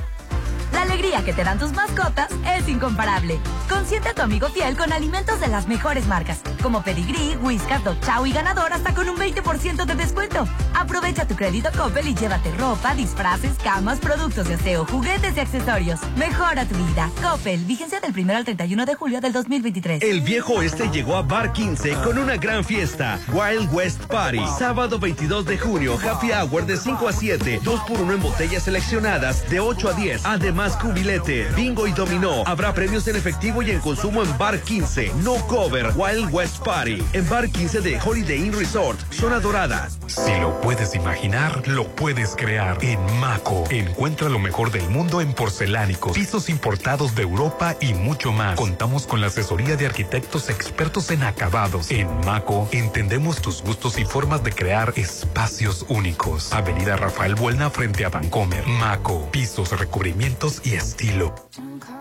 La 0.72 0.82
alegría 0.82 1.24
que 1.24 1.32
te 1.32 1.44
dan 1.44 1.58
tus 1.58 1.72
mascotas 1.72 2.30
es 2.56 2.68
incomparable. 2.68 3.38
Consiente 3.68 4.08
a 4.08 4.14
tu 4.14 4.22
amigo 4.22 4.48
fiel 4.48 4.76
con 4.76 4.92
alimentos 4.92 5.40
de 5.40 5.48
las 5.48 5.68
mejores 5.68 6.06
marcas, 6.06 6.40
como 6.62 6.82
Pedigree, 6.82 7.36
Whiskas, 7.36 7.84
Dog 7.84 8.00
Chow 8.00 8.26
y 8.26 8.32
Ganador 8.32 8.72
hasta 8.72 8.94
con 8.94 9.08
un 9.08 9.16
20% 9.16 9.84
de 9.84 9.94
descuento. 9.94 10.46
Aprovecha 10.74 11.26
tu 11.26 11.36
crédito 11.36 11.70
Coppel 11.76 12.08
y 12.08 12.14
llévate 12.14 12.50
ropa, 12.56 12.94
disfraces, 12.94 13.52
camas, 13.62 13.98
productos 13.98 14.48
de 14.48 14.54
aseo, 14.54 14.86
juguetes 14.86 15.36
y 15.36 15.40
accesorios. 15.40 16.00
Mejora 16.16 16.64
tu 16.64 16.74
vida. 16.76 17.10
Coppel, 17.22 17.60
vigencia 17.64 18.00
del 18.00 18.18
1 18.18 18.36
al 18.36 18.44
31 18.44 18.86
de 18.86 18.94
julio 18.94 19.20
del 19.20 19.32
2023. 19.32 20.02
El 20.02 20.20
viejo 20.22 20.54
oeste 20.54 20.88
llegó 20.90 21.16
a 21.16 21.22
Bar 21.22 21.52
15 21.52 21.94
con 22.04 22.18
una 22.18 22.36
gran 22.36 22.64
fiesta. 22.64 23.18
Wild 23.32 23.72
West 23.72 24.04
Party. 24.06 24.40
Sábado 24.58 24.98
22 24.98 25.44
de 25.44 25.58
junio, 25.58 25.98
Happy 25.98 26.32
Hour 26.32 26.66
de 26.66 26.76
5 26.76 27.08
a 27.08 27.12
7. 27.12 27.60
2 27.62 27.80
por 27.80 28.00
1 28.00 28.14
en 28.14 28.22
botellas 28.22 28.62
seleccionadas 28.62 29.48
de 29.50 29.60
8 29.60 29.88
a 29.88 29.92
10. 29.92 30.24
Además, 30.24 30.61
cubilete, 30.70 31.48
bingo 31.56 31.86
y 31.88 31.92
dominó. 31.92 32.44
Habrá 32.46 32.72
premios 32.72 33.08
en 33.08 33.16
efectivo 33.16 33.62
y 33.62 33.70
en 33.72 33.80
consumo 33.80 34.22
en 34.22 34.38
Bar 34.38 34.60
15. 34.60 35.12
No 35.22 35.34
cover. 35.48 35.92
Wild 35.96 36.32
West 36.32 36.64
Party. 36.64 37.02
En 37.12 37.28
Bar 37.28 37.48
15 37.48 37.80
de 37.80 37.98
Holiday 38.00 38.38
Inn 38.38 38.52
Resort. 38.52 38.98
Zona 39.12 39.40
Dorada. 39.40 39.90
Si 40.06 40.34
lo 40.40 40.60
puedes 40.60 40.94
imaginar, 40.94 41.66
lo 41.66 41.88
puedes 41.88 42.36
crear. 42.36 42.78
En 42.82 43.00
Maco, 43.18 43.64
encuentra 43.70 44.28
lo 44.28 44.38
mejor 44.38 44.70
del 44.70 44.88
mundo 44.88 45.20
en 45.20 45.32
porcelánicos, 45.32 46.12
pisos 46.12 46.48
importados 46.48 47.14
de 47.14 47.22
Europa 47.22 47.76
y 47.80 47.94
mucho 47.94 48.30
más. 48.30 48.56
Contamos 48.56 49.06
con 49.06 49.20
la 49.20 49.26
asesoría 49.28 49.76
de 49.76 49.86
arquitectos 49.86 50.48
expertos 50.48 51.10
en 51.10 51.22
acabados. 51.24 51.90
En 51.90 52.08
Maco, 52.24 52.68
entendemos 52.72 53.40
tus 53.42 53.62
gustos 53.62 53.98
y 53.98 54.04
formas 54.04 54.44
de 54.44 54.52
crear 54.52 54.92
espacios 54.96 55.86
únicos. 55.88 56.52
Avenida 56.52 56.96
Rafael 56.96 57.34
Buelna 57.34 57.70
frente 57.70 58.04
a 58.04 58.10
Vancomer. 58.10 58.66
Maco, 58.66 59.28
pisos, 59.30 59.70
recubrimientos 59.78 60.51
y 60.64 60.74
estilo. 60.74 61.34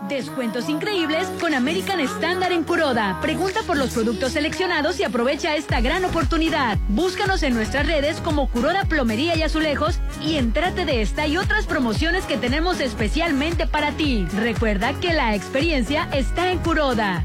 Descuentos 0.08 0.68
increíbles 0.68 1.26
con 1.40 1.54
American 1.54 2.00
Standard 2.00 2.52
en 2.52 2.64
Curoda. 2.64 3.20
Pregunta 3.20 3.60
por 3.66 3.76
los 3.76 3.90
productos 3.90 4.32
seleccionados 4.32 4.98
y 5.00 5.04
aprovecha 5.04 5.56
esta 5.56 5.80
gran 5.80 6.04
oportunidad. 6.04 6.78
Búscanos 6.88 7.42
en 7.42 7.54
nuestras 7.54 7.86
redes 7.86 8.20
como 8.20 8.50
Curoda 8.50 8.84
Plomería 8.84 9.36
y 9.36 9.42
Azulejos 9.42 10.00
y 10.20 10.36
entrate 10.36 10.84
de 10.84 11.02
esta 11.02 11.26
y 11.26 11.36
otras 11.36 11.66
promociones 11.66 12.24
que 12.24 12.36
tenemos 12.36 12.80
especialmente 12.80 13.66
para 13.66 13.92
ti. 13.92 14.26
Recuerda 14.34 14.92
que 15.00 15.12
la 15.12 15.34
experiencia 15.34 16.08
está 16.12 16.50
en 16.50 16.58
Curoda. 16.58 17.24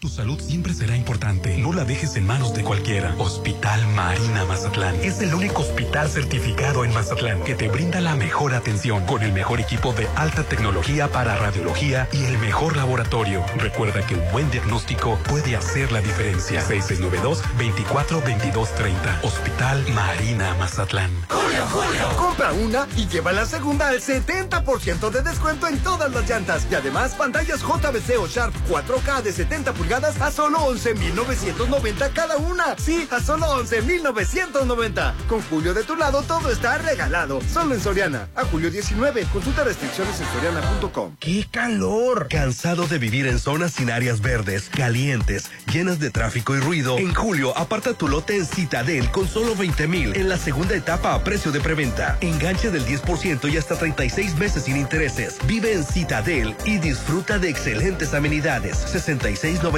Tu 0.00 0.08
salud 0.08 0.38
siempre 0.38 0.72
será 0.74 0.96
importante. 0.96 1.58
No 1.58 1.72
la 1.72 1.84
dejes 1.84 2.14
en 2.14 2.24
manos 2.24 2.54
de 2.54 2.62
cualquiera. 2.62 3.16
Hospital 3.18 3.84
Marina 3.96 4.44
Mazatlán 4.44 4.94
es 5.02 5.20
el 5.20 5.34
único 5.34 5.62
hospital 5.62 6.08
certificado 6.08 6.84
en 6.84 6.94
Mazatlán 6.94 7.42
que 7.42 7.56
te 7.56 7.68
brinda 7.68 8.00
la 8.00 8.14
mejor 8.14 8.54
atención 8.54 9.04
con 9.06 9.24
el 9.24 9.32
mejor 9.32 9.58
equipo 9.58 9.92
de 9.92 10.06
alta 10.14 10.44
tecnología 10.44 11.08
para 11.08 11.34
radiología 11.34 12.08
y 12.12 12.22
el 12.26 12.38
mejor 12.38 12.76
laboratorio. 12.76 13.44
Recuerda 13.56 14.06
que 14.06 14.14
un 14.14 14.22
buen 14.30 14.48
diagnóstico 14.52 15.18
puede 15.28 15.56
hacer 15.56 15.90
la 15.90 16.00
diferencia. 16.00 16.60
6692 16.60 17.42
24 17.58 18.22
22 18.22 18.74
30. 18.76 19.20
Hospital 19.24 19.84
Marina 19.94 20.54
Mazatlán. 20.60 21.10
Julio, 21.28 21.66
Julio. 21.72 22.08
Compra 22.16 22.52
una 22.52 22.86
y 22.96 23.08
lleva 23.08 23.32
la 23.32 23.46
segunda 23.46 23.88
al 23.88 24.00
70% 24.00 25.10
de 25.10 25.22
descuento 25.22 25.66
en 25.66 25.80
todas 25.80 26.12
las 26.12 26.30
llantas. 26.30 26.68
Y 26.70 26.76
además, 26.76 27.16
pantallas 27.16 27.62
JBC 27.62 28.16
o 28.20 28.28
Sharp 28.28 28.54
4K 28.68 29.22
de 29.22 29.32
70 29.32 29.72
pulgadas 29.72 29.87
a 29.94 30.30
solo 30.30 30.58
11,990 30.64 32.10
cada 32.10 32.36
una. 32.36 32.76
Sí, 32.76 33.08
a 33.10 33.20
solo 33.20 33.46
11,990. 33.52 35.14
Con 35.26 35.40
Julio 35.42 35.72
de 35.72 35.82
tu 35.82 35.96
lado, 35.96 36.22
todo 36.22 36.50
está 36.50 36.76
regalado. 36.76 37.40
Solo 37.50 37.74
en 37.74 37.80
Soriana. 37.80 38.28
A 38.34 38.44
julio 38.44 38.70
19. 38.70 39.26
Consulta 39.32 39.64
restricciones 39.64 40.20
en 40.20 40.26
soriana.com. 40.26 41.16
¡Qué 41.18 41.46
calor! 41.50 42.26
¿Cansado 42.28 42.86
de 42.86 42.98
vivir 42.98 43.26
en 43.26 43.38
zonas 43.38 43.72
sin 43.72 43.90
áreas 43.90 44.20
verdes, 44.20 44.68
calientes, 44.68 45.50
llenas 45.72 45.98
de 45.98 46.10
tráfico 46.10 46.54
y 46.54 46.60
ruido? 46.60 46.98
En 46.98 47.14
julio, 47.14 47.56
aparta 47.56 47.94
tu 47.94 48.08
lote 48.08 48.36
en 48.36 48.44
Citadel 48.44 49.10
con 49.10 49.26
solo 49.26 49.56
20 49.56 49.88
mil 49.88 50.14
en 50.16 50.28
la 50.28 50.36
segunda 50.36 50.74
etapa 50.74 51.14
a 51.14 51.24
precio 51.24 51.50
de 51.50 51.60
preventa. 51.60 52.18
Enganche 52.20 52.70
del 52.70 52.84
10% 52.84 53.50
y 53.50 53.56
hasta 53.56 53.76
36 53.76 54.36
meses 54.36 54.64
sin 54.64 54.76
intereses. 54.76 55.38
Vive 55.46 55.72
en 55.72 55.84
Citadel 55.84 56.54
y 56.66 56.76
disfruta 56.76 57.38
de 57.38 57.48
excelentes 57.48 58.12
amenidades. 58.12 58.76
6690 58.76 59.77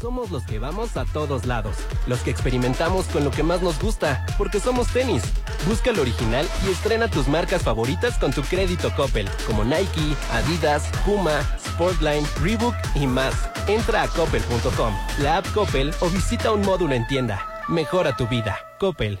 Somos 0.00 0.32
los 0.32 0.42
que 0.42 0.58
vamos 0.58 0.96
a 0.96 1.04
todos 1.04 1.46
lados, 1.46 1.76
los 2.08 2.22
que 2.22 2.30
experimentamos 2.30 3.06
con 3.06 3.22
lo 3.24 3.30
que 3.30 3.44
más 3.44 3.62
nos 3.62 3.80
gusta, 3.80 4.26
porque 4.36 4.58
somos 4.58 4.92
tenis. 4.92 5.22
Busca 5.68 5.92
lo 5.92 6.02
original 6.02 6.44
y 6.66 6.72
estrena 6.72 7.06
tus 7.08 7.28
marcas 7.28 7.62
favoritas 7.62 8.18
con 8.18 8.32
tu 8.32 8.42
crédito 8.42 8.92
Coppel, 8.96 9.28
como 9.46 9.64
Nike, 9.64 10.16
Adidas, 10.32 10.82
Puma, 11.04 11.40
Sportline, 11.64 12.26
Reebok 12.42 12.74
y 12.96 13.06
más. 13.06 13.32
Entra 13.68 14.02
a 14.02 14.08
coppel.com, 14.08 14.92
la 15.20 15.36
app 15.38 15.46
Coppel 15.54 15.94
o 16.00 16.10
visita 16.10 16.50
un 16.50 16.62
módulo 16.62 16.94
en 16.94 17.06
tienda. 17.06 17.62
Mejora 17.68 18.16
tu 18.16 18.26
vida. 18.26 18.58
Coppel. 18.78 19.20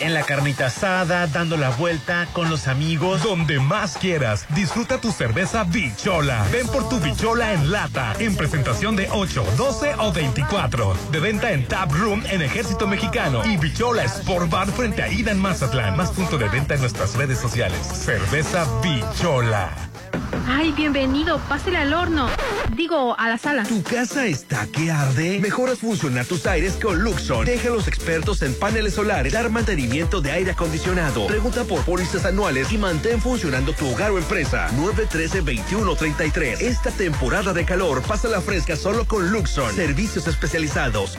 En 0.00 0.14
la 0.14 0.22
carnita 0.22 0.66
asada, 0.66 1.26
dando 1.26 1.56
la 1.56 1.70
vuelta 1.70 2.28
con 2.32 2.48
los 2.48 2.68
amigos. 2.68 3.22
Donde 3.22 3.58
más 3.58 3.96
quieras, 3.96 4.46
disfruta 4.54 5.00
tu 5.00 5.10
cerveza 5.10 5.64
Bichola. 5.64 6.46
Ven 6.52 6.68
por 6.68 6.88
tu 6.88 7.00
Bichola 7.00 7.52
en 7.52 7.72
lata, 7.72 8.14
en 8.20 8.36
presentación 8.36 8.94
de 8.94 9.08
8, 9.10 9.44
12 9.56 9.94
o 9.98 10.12
24. 10.12 10.94
De 11.10 11.18
venta 11.18 11.50
en 11.50 11.66
Tap 11.66 11.90
Room 11.92 12.22
en 12.30 12.42
Ejército 12.42 12.86
Mexicano 12.86 13.44
y 13.44 13.56
Bichola 13.56 14.04
Sport 14.04 14.48
Bar 14.50 14.68
frente 14.68 15.02
a 15.02 15.08
Ida 15.08 15.32
en 15.32 15.40
Mazatlán. 15.40 15.96
Más 15.96 16.10
punto 16.12 16.38
de 16.38 16.48
venta 16.48 16.74
en 16.74 16.80
nuestras 16.80 17.14
redes 17.16 17.40
sociales. 17.40 17.80
Cerveza 17.86 18.66
Bichola. 18.82 19.87
Ay, 20.46 20.72
bienvenido, 20.72 21.38
pásele 21.48 21.78
al 21.78 21.92
horno. 21.92 22.28
Digo, 22.74 23.18
a 23.18 23.28
la 23.28 23.38
sala. 23.38 23.64
¿Tu 23.64 23.82
casa 23.82 24.26
está 24.26 24.66
que 24.66 24.90
arde? 24.90 25.38
Mejoras 25.40 25.78
funcionar 25.78 26.26
tus 26.26 26.46
aires 26.46 26.78
con 26.82 27.02
Luxon. 27.02 27.44
Deja 27.44 27.68
a 27.68 27.72
los 27.72 27.88
expertos 27.88 28.42
en 28.42 28.54
paneles 28.54 28.94
solares 28.94 29.32
dar 29.32 29.50
mantenimiento 29.50 30.20
de 30.20 30.30
aire 30.30 30.50
acondicionado. 30.52 31.26
Pregunta 31.26 31.64
por 31.64 31.82
pólizas 31.82 32.24
anuales 32.24 32.72
y 32.72 32.78
mantén 32.78 33.20
funcionando 33.20 33.72
tu 33.72 33.86
hogar 33.88 34.10
o 34.10 34.18
empresa. 34.18 34.68
913-2133. 34.76 36.60
Esta 36.60 36.90
temporada 36.90 37.52
de 37.52 37.64
calor, 37.64 38.02
pasa 38.02 38.28
la 38.28 38.40
fresca 38.40 38.76
solo 38.76 39.04
con 39.06 39.30
Luxon. 39.30 39.74
Servicios 39.74 40.26
especializados. 40.26 41.18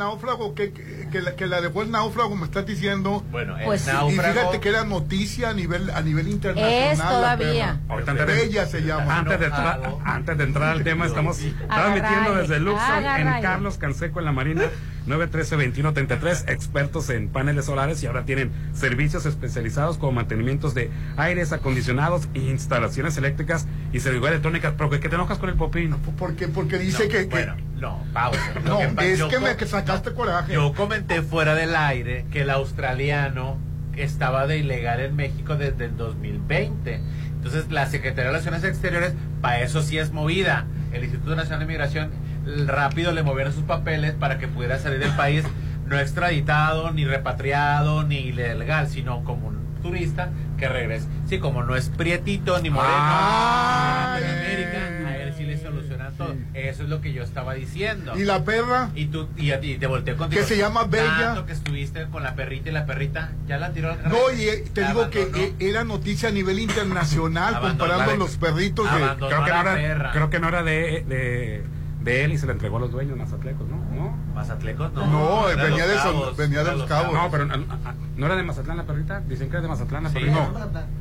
náufrago 0.00 0.54
que, 0.54 0.72
que, 0.72 1.20
la, 1.20 1.36
que, 1.36 1.46
la, 1.46 1.60
dejó 1.60 1.82
el 1.82 1.90
náufrago, 1.90 2.34
me 2.34 2.46
estás 2.46 2.66
diciendo. 2.66 3.22
Bueno, 3.30 3.56
el 3.56 3.64
pues, 3.64 3.86
náufrago... 3.86 4.10
Y 4.10 4.34
fíjate 4.34 4.60
que 4.60 4.68
era 4.68 4.84
noticia 4.84 5.50
a 5.50 5.54
nivel, 5.54 5.90
a 5.90 6.02
nivel 6.02 6.28
internacional. 6.28 6.92
Es 6.92 6.98
todavía. 6.98 7.80
Bella 8.26 8.66
se 8.66 8.82
llama. 8.82 9.18
Antes 9.18 9.38
de, 9.38 9.46
entrar, 9.46 9.80
antes 10.04 10.38
de 10.38 10.44
entrar 10.44 10.70
al 10.70 10.82
tema, 10.82 11.06
estamos 11.06 11.38
transmitiendo 11.68 12.34
desde 12.34 12.58
Luxor 12.58 13.04
en 13.18 13.42
Carlos 13.42 13.78
Canseco 13.78 14.18
en 14.18 14.24
la 14.24 14.32
Marina. 14.32 14.64
913-2133, 15.06 16.48
expertos 16.48 17.10
en 17.10 17.28
paneles 17.28 17.64
solares 17.64 18.02
y 18.02 18.06
ahora 18.06 18.24
tienen 18.24 18.50
servicios 18.72 19.26
especializados 19.26 19.98
como 19.98 20.12
mantenimientos 20.12 20.74
de 20.74 20.90
aires 21.16 21.52
acondicionados, 21.52 22.28
instalaciones 22.34 23.16
eléctricas 23.16 23.66
y 23.92 24.00
seguridad 24.00 24.30
electrónica. 24.30 24.74
¿Pero 24.76 24.90
que 24.90 25.08
te 25.08 25.14
enojas 25.14 25.38
con 25.38 25.48
el 25.48 25.56
popín? 25.56 25.96
Porque, 26.18 26.48
porque 26.48 26.78
dice 26.78 27.08
que, 27.08 27.24
Bueno, 27.24 27.56
no, 27.78 28.04
pausa. 28.12 28.40
No, 28.64 28.80
es 29.00 29.22
que 29.22 29.38
me 29.38 29.56
que 29.56 29.66
sacaste 29.66 30.12
coraje. 30.12 30.52
Yo 30.52 30.72
comenté 30.74 31.22
fuera 31.22 31.54
del 31.54 31.74
aire 31.74 32.26
que 32.30 32.42
el 32.42 32.50
australiano 32.50 33.58
estaba 33.96 34.46
de 34.46 34.58
ilegal 34.58 35.00
en 35.00 35.16
México 35.16 35.56
desde 35.56 35.86
el 35.86 35.96
2020. 35.96 37.00
Entonces, 37.36 37.70
la 37.70 37.86
Secretaría 37.86 38.24
de 38.24 38.30
Relaciones 38.32 38.64
Exteriores, 38.64 39.14
para 39.40 39.60
eso 39.62 39.82
sí 39.82 39.98
es 39.98 40.12
movida. 40.12 40.66
El 40.92 41.04
Instituto 41.04 41.36
Nacional 41.36 41.60
de 41.60 41.66
Migración 41.66 42.10
rápido 42.66 43.12
le 43.12 43.22
movieron 43.22 43.52
sus 43.52 43.64
papeles 43.64 44.14
para 44.14 44.38
que 44.38 44.48
pudiera 44.48 44.78
salir 44.78 44.98
del 44.98 45.12
país 45.12 45.44
no 45.90 45.98
extraditado, 45.98 46.92
ni 46.92 47.04
repatriado, 47.04 48.04
ni 48.04 48.18
ilegal, 48.18 48.88
sino 48.88 49.24
como 49.24 49.48
un 49.48 49.60
turista 49.82 50.30
que 50.56 50.68
regrese. 50.68 51.08
Sí, 51.28 51.38
como 51.38 51.64
no 51.64 51.74
es 51.74 51.88
prietito 51.88 52.60
ni 52.60 52.70
moreno, 52.70 52.94
ah, 52.94 54.16
América, 54.16 55.08
a 55.08 55.16
él 55.16 55.34
sí 55.36 55.44
le 55.44 55.58
solucionan 55.58 56.14
todo. 56.14 56.34
Eso 56.54 56.84
es 56.84 56.88
lo 56.88 57.00
que 57.00 57.12
yo 57.12 57.24
estaba 57.24 57.54
diciendo. 57.54 58.16
¿Y 58.16 58.24
la 58.24 58.44
perra? 58.44 58.90
Y 58.94 59.06
tú 59.06 59.28
y, 59.36 59.52
y 59.52 59.78
te 59.78 59.86
volteé 59.86 60.14
contigo. 60.14 60.40
Que 60.40 60.46
se 60.46 60.56
llama 60.56 60.84
Bella. 60.84 61.18
Tanto 61.18 61.46
que 61.46 61.52
estuviste 61.54 62.06
con 62.06 62.22
la 62.22 62.34
perrita 62.34 62.68
y 62.68 62.72
la 62.72 62.86
perrita 62.86 63.32
ya 63.48 63.58
la 63.58 63.72
tiró 63.72 63.90
al 63.90 64.08
No, 64.08 64.30
y 64.30 64.48
eh, 64.48 64.64
te 64.72 64.86
digo 64.86 65.10
que 65.10 65.22
eh, 65.34 65.54
era 65.58 65.82
noticia 65.82 66.28
a 66.28 66.32
nivel 66.32 66.60
internacional 66.60 67.58
comparando 67.60 68.14
los 68.16 68.36
perritos 68.36 68.86
de... 68.92 69.00
Creo 69.00 69.44
que, 69.44 69.50
no 69.50 69.76
era, 69.76 70.12
creo 70.12 70.30
que 70.30 70.38
no 70.38 70.48
era 70.48 70.62
de 70.62 71.04
de 71.08 71.64
él 72.04 72.32
y 72.32 72.38
se 72.38 72.46
le 72.46 72.52
entregó 72.52 72.78
a 72.78 72.80
los 72.80 72.90
dueños 72.90 73.16
mazatlecos, 73.16 73.68
¿no? 73.68 73.76
¿No? 73.94 74.16
¿Mazatlecos? 74.34 74.92
No, 74.92 75.06
no, 75.06 75.44
venía, 75.44 75.86
de, 75.86 75.94
los 75.94 76.36
venía 76.36 76.64
de 76.64 76.72
los 76.72 76.88
cabos. 76.88 77.12
No, 77.12 77.30
pero 77.30 77.46
no, 77.46 78.26
era 78.26 78.36
de 78.36 78.42
Mazatlán 78.42 78.78
la 78.78 78.84
perrita. 78.84 79.20
Dicen 79.20 79.48
que 79.48 79.56
era 79.56 79.62
de 79.62 79.68
Mazatlán 79.68 80.04
la 80.04 80.10
perrita. 80.10 80.34
No. 80.34 81.00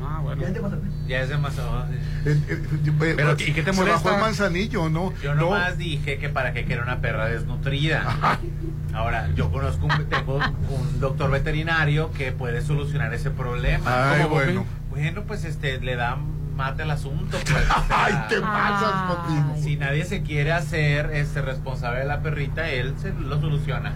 Ah, 0.00 0.20
bueno. 0.22 0.40
Ya 0.42 0.48
es 0.48 0.54
de 0.54 0.60
Mazatlán. 0.60 0.92
Ya 1.06 1.20
es 1.20 1.28
de 1.28 1.38
Mazatlán. 1.38 1.92
Eh, 1.94 1.98
eh, 2.26 2.62
eh, 2.86 3.14
pero, 3.16 3.32
¿y 3.32 3.52
qué 3.52 3.62
te 3.62 3.72
molesta? 3.72 3.98
Se 3.98 4.04
bajó 4.04 4.16
el 4.16 4.20
manzanillo, 4.20 4.88
¿no? 4.88 5.12
Yo 5.22 5.34
nomás 5.34 5.78
dije 5.78 6.18
que 6.18 6.28
para 6.28 6.52
qué 6.52 6.64
quiera 6.64 6.82
una 6.82 7.00
perra 7.00 7.26
desnutrida. 7.26 8.38
Ahora, 8.94 9.30
yo 9.34 9.50
conozco 9.50 9.86
un, 9.86 10.06
tengo 10.06 10.36
un 10.36 11.00
doctor 11.00 11.30
veterinario 11.30 12.10
que 12.12 12.32
puede 12.32 12.62
solucionar 12.62 13.12
ese 13.14 13.30
problema. 13.30 14.12
Ay, 14.12 14.26
bueno. 14.28 14.64
Bueno, 14.90 15.22
pues 15.26 15.44
este, 15.44 15.80
le 15.80 15.96
dan 15.96 16.37
mate 16.58 16.82
el 16.82 16.90
asunto. 16.90 17.38
Pues, 17.50 17.64
Ay, 17.88 18.14
te 18.28 18.40
pasas, 18.40 19.62
Si 19.62 19.76
nadie 19.76 20.04
se 20.04 20.22
quiere 20.22 20.52
hacer 20.52 21.10
este 21.12 21.40
responsable 21.40 22.00
de 22.00 22.04
la 22.04 22.20
perrita, 22.20 22.68
él 22.68 22.94
se 23.00 23.12
lo 23.12 23.40
soluciona. 23.40 23.94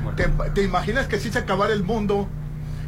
¿Te, 0.54 0.62
imaginas 0.62 1.08
que 1.08 1.18
si 1.18 1.30
se 1.30 1.40
acabara 1.40 1.74
el 1.74 1.82
mundo? 1.82 2.28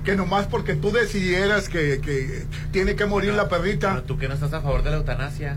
Que 0.04 0.16
nomás 0.16 0.46
porque 0.46 0.74
tú 0.74 0.92
decidieras 0.92 1.68
que, 1.68 2.00
que 2.00 2.46
tiene 2.70 2.94
que 2.94 3.04
morir 3.04 3.34
la 3.34 3.48
perrita. 3.48 3.90
Pero 3.90 4.02
tú 4.04 4.16
que 4.16 4.28
no 4.28 4.34
estás 4.34 4.52
a 4.52 4.60
favor 4.60 4.82
de 4.82 4.90
la 4.90 4.96
eutanasia. 4.96 5.56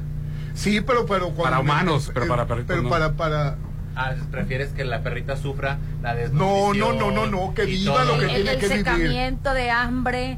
Sí, 0.55 0.82
pero, 0.82 1.05
pero 1.05 1.34
para 1.34 1.59
humanos, 1.59 2.09
pero 2.13 2.28
para 2.28 2.47
perritos 2.47 2.76
Pero 2.76 2.89
para, 2.89 3.13
para 3.13 3.57
Ah, 3.95 4.13
prefieres 4.32 4.70
que 4.74 4.86
la 4.86 5.01
perrita 5.01 5.38
sufra 5.38 5.80
la 6.03 6.13
desnutrición. 6.13 6.80
No, 6.80 6.93
no, 6.93 7.11
no, 7.11 7.26
no, 7.26 7.47
no, 7.47 7.53
que 7.55 7.65
viva 7.65 8.05
lo 8.05 8.20
que 8.20 8.26
el, 8.26 8.30
tiene 8.30 8.51
el 8.51 8.59
que 8.59 8.68
vivir. 8.68 8.78
El 8.80 8.86
secamiento 8.86 9.53
de 9.53 9.72
hambre, 9.72 10.38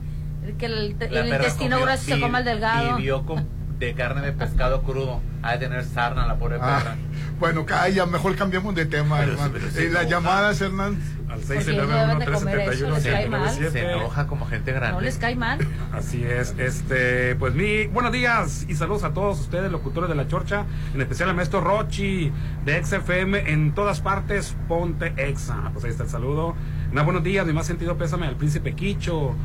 que 0.58 0.66
el, 0.66 0.92
intestino 0.92 1.82
grueso 1.82 2.06
se 2.06 2.20
coma 2.22 2.40
el 2.40 2.46
delgado. 2.46 2.96
Vivió 2.96 3.26
con 3.26 3.59
de 3.80 3.94
carne 3.94 4.22
de 4.22 4.34
pescado 4.34 4.84
crudo. 4.84 5.22
Ha 5.42 5.54
de 5.54 5.60
tener 5.60 5.86
sarna 5.86 6.28
la 6.28 6.38
pobre 6.38 6.58
ah, 6.62 6.80
perra. 6.80 6.96
Bueno, 7.40 7.66
calla, 7.66 8.06
mejor 8.06 8.36
cambiamos 8.36 8.76
de 8.76 8.86
tema, 8.86 9.24
hermano. 9.24 9.56
Eh, 9.78 9.90
las 9.92 10.10
llamadas, 10.10 10.60
Hernán. 10.60 11.00
Al 11.30 11.44
691 11.44 13.00
Se 13.72 13.92
enoja 13.92 14.28
como 14.28 14.46
gente 14.48 14.74
grande. 14.74 14.96
No 14.96 15.02
les 15.02 15.18
cae 15.18 15.36
mal. 15.36 15.60
Así 15.94 16.24
es. 16.24 16.56
Este, 16.58 17.36
pues 17.36 17.54
mi 17.54 17.86
buenos 17.86 18.12
días 18.12 18.66
y 18.68 18.76
saludos 18.76 19.04
a 19.04 19.14
todos 19.14 19.40
ustedes, 19.40 19.72
locutores 19.72 20.10
de 20.10 20.16
la 20.16 20.28
Chorcha, 20.28 20.66
en 20.94 21.02
especial 21.02 21.30
al 21.30 21.36
maestro 21.36 21.62
Rochi 21.62 22.32
de 22.66 22.84
XFM 22.84 23.52
en 23.52 23.74
todas 23.74 24.02
partes, 24.02 24.56
ponte 24.68 25.14
Exa. 25.18 25.70
Pues 25.72 25.86
ahí 25.86 25.92
está 25.92 26.04
el 26.04 26.10
saludo. 26.10 26.56
Una 26.92 27.04
buenos 27.04 27.24
días, 27.24 27.46
mi 27.46 27.54
más 27.54 27.68
sentido 27.68 27.96
pésame 27.96 28.26
al 28.26 28.36
príncipe 28.36 28.74
Quicho, 28.74 29.36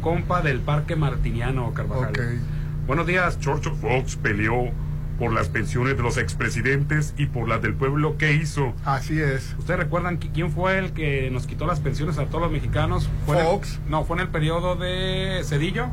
compa 0.00 0.42
del 0.42 0.60
Parque 0.60 0.94
Martiniano, 0.94 1.74
Carvajal. 1.74 2.10
Okay. 2.10 2.40
Buenos 2.86 3.08
días. 3.08 3.36
George 3.40 3.68
Fox 3.70 4.14
peleó 4.14 4.70
por 5.18 5.32
las 5.32 5.48
pensiones 5.48 5.96
de 5.96 6.04
los 6.04 6.18
expresidentes 6.18 7.14
y 7.18 7.26
por 7.26 7.48
las 7.48 7.60
del 7.60 7.74
pueblo. 7.74 8.16
¿Qué 8.16 8.34
hizo? 8.34 8.74
Así 8.84 9.20
es. 9.20 9.56
¿Ustedes 9.58 9.80
recuerdan 9.80 10.18
quién 10.18 10.52
fue 10.52 10.78
el 10.78 10.92
que 10.92 11.28
nos 11.32 11.48
quitó 11.48 11.66
las 11.66 11.80
pensiones 11.80 12.16
a 12.18 12.26
todos 12.26 12.42
los 12.42 12.52
mexicanos? 12.52 13.08
¿Fue 13.24 13.42
Fox. 13.42 13.80
no, 13.88 14.04
fue 14.04 14.18
en 14.18 14.22
el 14.22 14.28
periodo 14.28 14.76
de 14.76 15.40
Cedillo, 15.42 15.88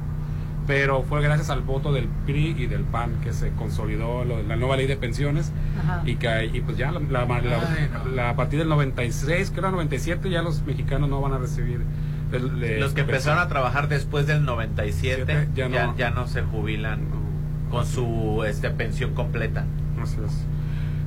pero 0.67 1.01
fue 1.01 1.23
gracias 1.23 1.49
al 1.49 1.61
voto 1.61 1.91
del 1.91 2.07
PRI 2.27 2.55
y 2.59 2.67
del 2.67 2.83
PAN 2.83 3.21
que 3.23 3.33
se 3.33 3.49
consolidó 3.53 4.23
la 4.23 4.55
nueva 4.55 4.77
ley 4.77 4.85
de 4.85 4.95
pensiones 4.95 5.51
y 6.05 6.17
que 6.17 6.45
y 6.53 6.61
pues 6.61 6.77
ya 6.77 6.91
la, 6.91 8.29
a 8.29 8.35
partir 8.35 8.59
del 8.59 8.69
96, 8.69 9.49
que 9.49 9.59
era 9.59 9.71
97, 9.71 10.29
ya 10.29 10.43
los 10.43 10.61
mexicanos 10.61 11.09
no 11.09 11.21
van 11.21 11.33
a 11.33 11.39
recibir 11.39 11.81
los 12.39 12.93
que 12.93 13.01
empezaron 13.01 13.39
a 13.39 13.47
trabajar 13.47 13.87
después 13.87 14.27
del 14.27 14.45
97 14.45 15.49
ya 15.55 15.69
no, 15.69 15.95
ya, 15.97 16.09
no 16.09 16.27
se 16.27 16.41
jubilan 16.41 17.01
con 17.69 17.85
su 17.85 18.43
este 18.47 18.69
pensión 18.69 19.13
completa. 19.13 19.65
Así 20.01 20.17
es. 20.25 20.45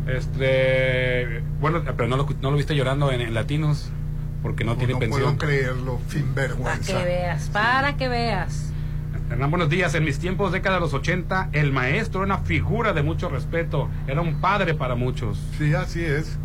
Este, 0.07 1.43
bueno, 1.61 1.83
pero 1.85 2.09
no 2.09 2.17
lo, 2.17 2.29
no 2.41 2.51
lo 2.51 2.57
viste 2.57 2.77
llorando 2.77 3.11
en, 3.11 3.35
Latinos 3.35 3.91
porque 4.43 4.65
no, 4.65 4.77
tiene 4.77 4.95
pensión. 4.97 5.33
No 5.33 5.37
puedo 5.37 5.39
creerlo, 5.39 6.01
sin 6.09 6.35
vergüenza. 6.35 6.93
Para 6.93 7.05
que 7.05 7.11
veas, 7.11 7.49
para 7.51 7.97
que 7.97 8.09
veas. 8.09 8.73
Hernán, 9.31 9.51
buenos 9.51 9.69
días. 9.69 9.95
En 9.97 10.05
mis 10.05 10.21
tiempos, 10.21 10.53
década 10.53 10.77
de 10.77 10.83
los 10.83 10.95
80, 10.95 11.51
el 11.53 11.73
maestro 11.73 12.23
era 12.23 12.35
una 12.37 12.45
figura 12.45 12.93
de 12.93 13.03
mucho 13.03 13.29
respeto. 13.29 13.89
Era 14.07 14.21
un 14.21 14.41
padre 14.41 14.75
para 14.75 14.95
muchos. 14.95 15.43
Sí, 15.59 15.75
así 15.75 16.05
es. 16.05 16.39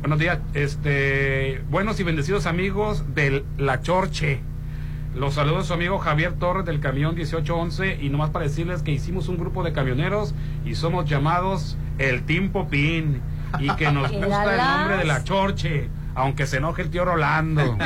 Buenos 0.00 0.18
días, 0.18 0.38
este, 0.54 1.62
buenos 1.68 2.00
y 2.00 2.04
bendecidos 2.04 2.46
amigos 2.46 3.14
de 3.14 3.44
La 3.58 3.82
Chorche. 3.82 4.40
Los 5.14 5.34
saludos 5.34 5.66
su 5.66 5.74
amigo 5.74 5.98
Javier 5.98 6.32
Torres 6.32 6.64
del 6.64 6.80
camión 6.80 7.14
1811 7.14 7.98
y 8.00 8.08
nomás 8.08 8.30
para 8.30 8.46
decirles 8.46 8.82
que 8.82 8.92
hicimos 8.92 9.28
un 9.28 9.36
grupo 9.36 9.62
de 9.62 9.74
camioneros 9.74 10.34
y 10.64 10.74
somos 10.74 11.04
llamados 11.04 11.76
el 11.98 12.22
Team 12.22 12.48
Popín 12.48 13.20
y 13.58 13.68
que 13.76 13.92
nos 13.92 14.10
gusta 14.12 14.54
el 14.54 14.78
nombre 14.78 14.96
de 14.96 15.04
La 15.04 15.22
Chorche, 15.22 15.90
aunque 16.14 16.46
se 16.46 16.56
enoje 16.56 16.80
el 16.80 16.88
tío 16.88 17.04
Rolando. 17.04 17.76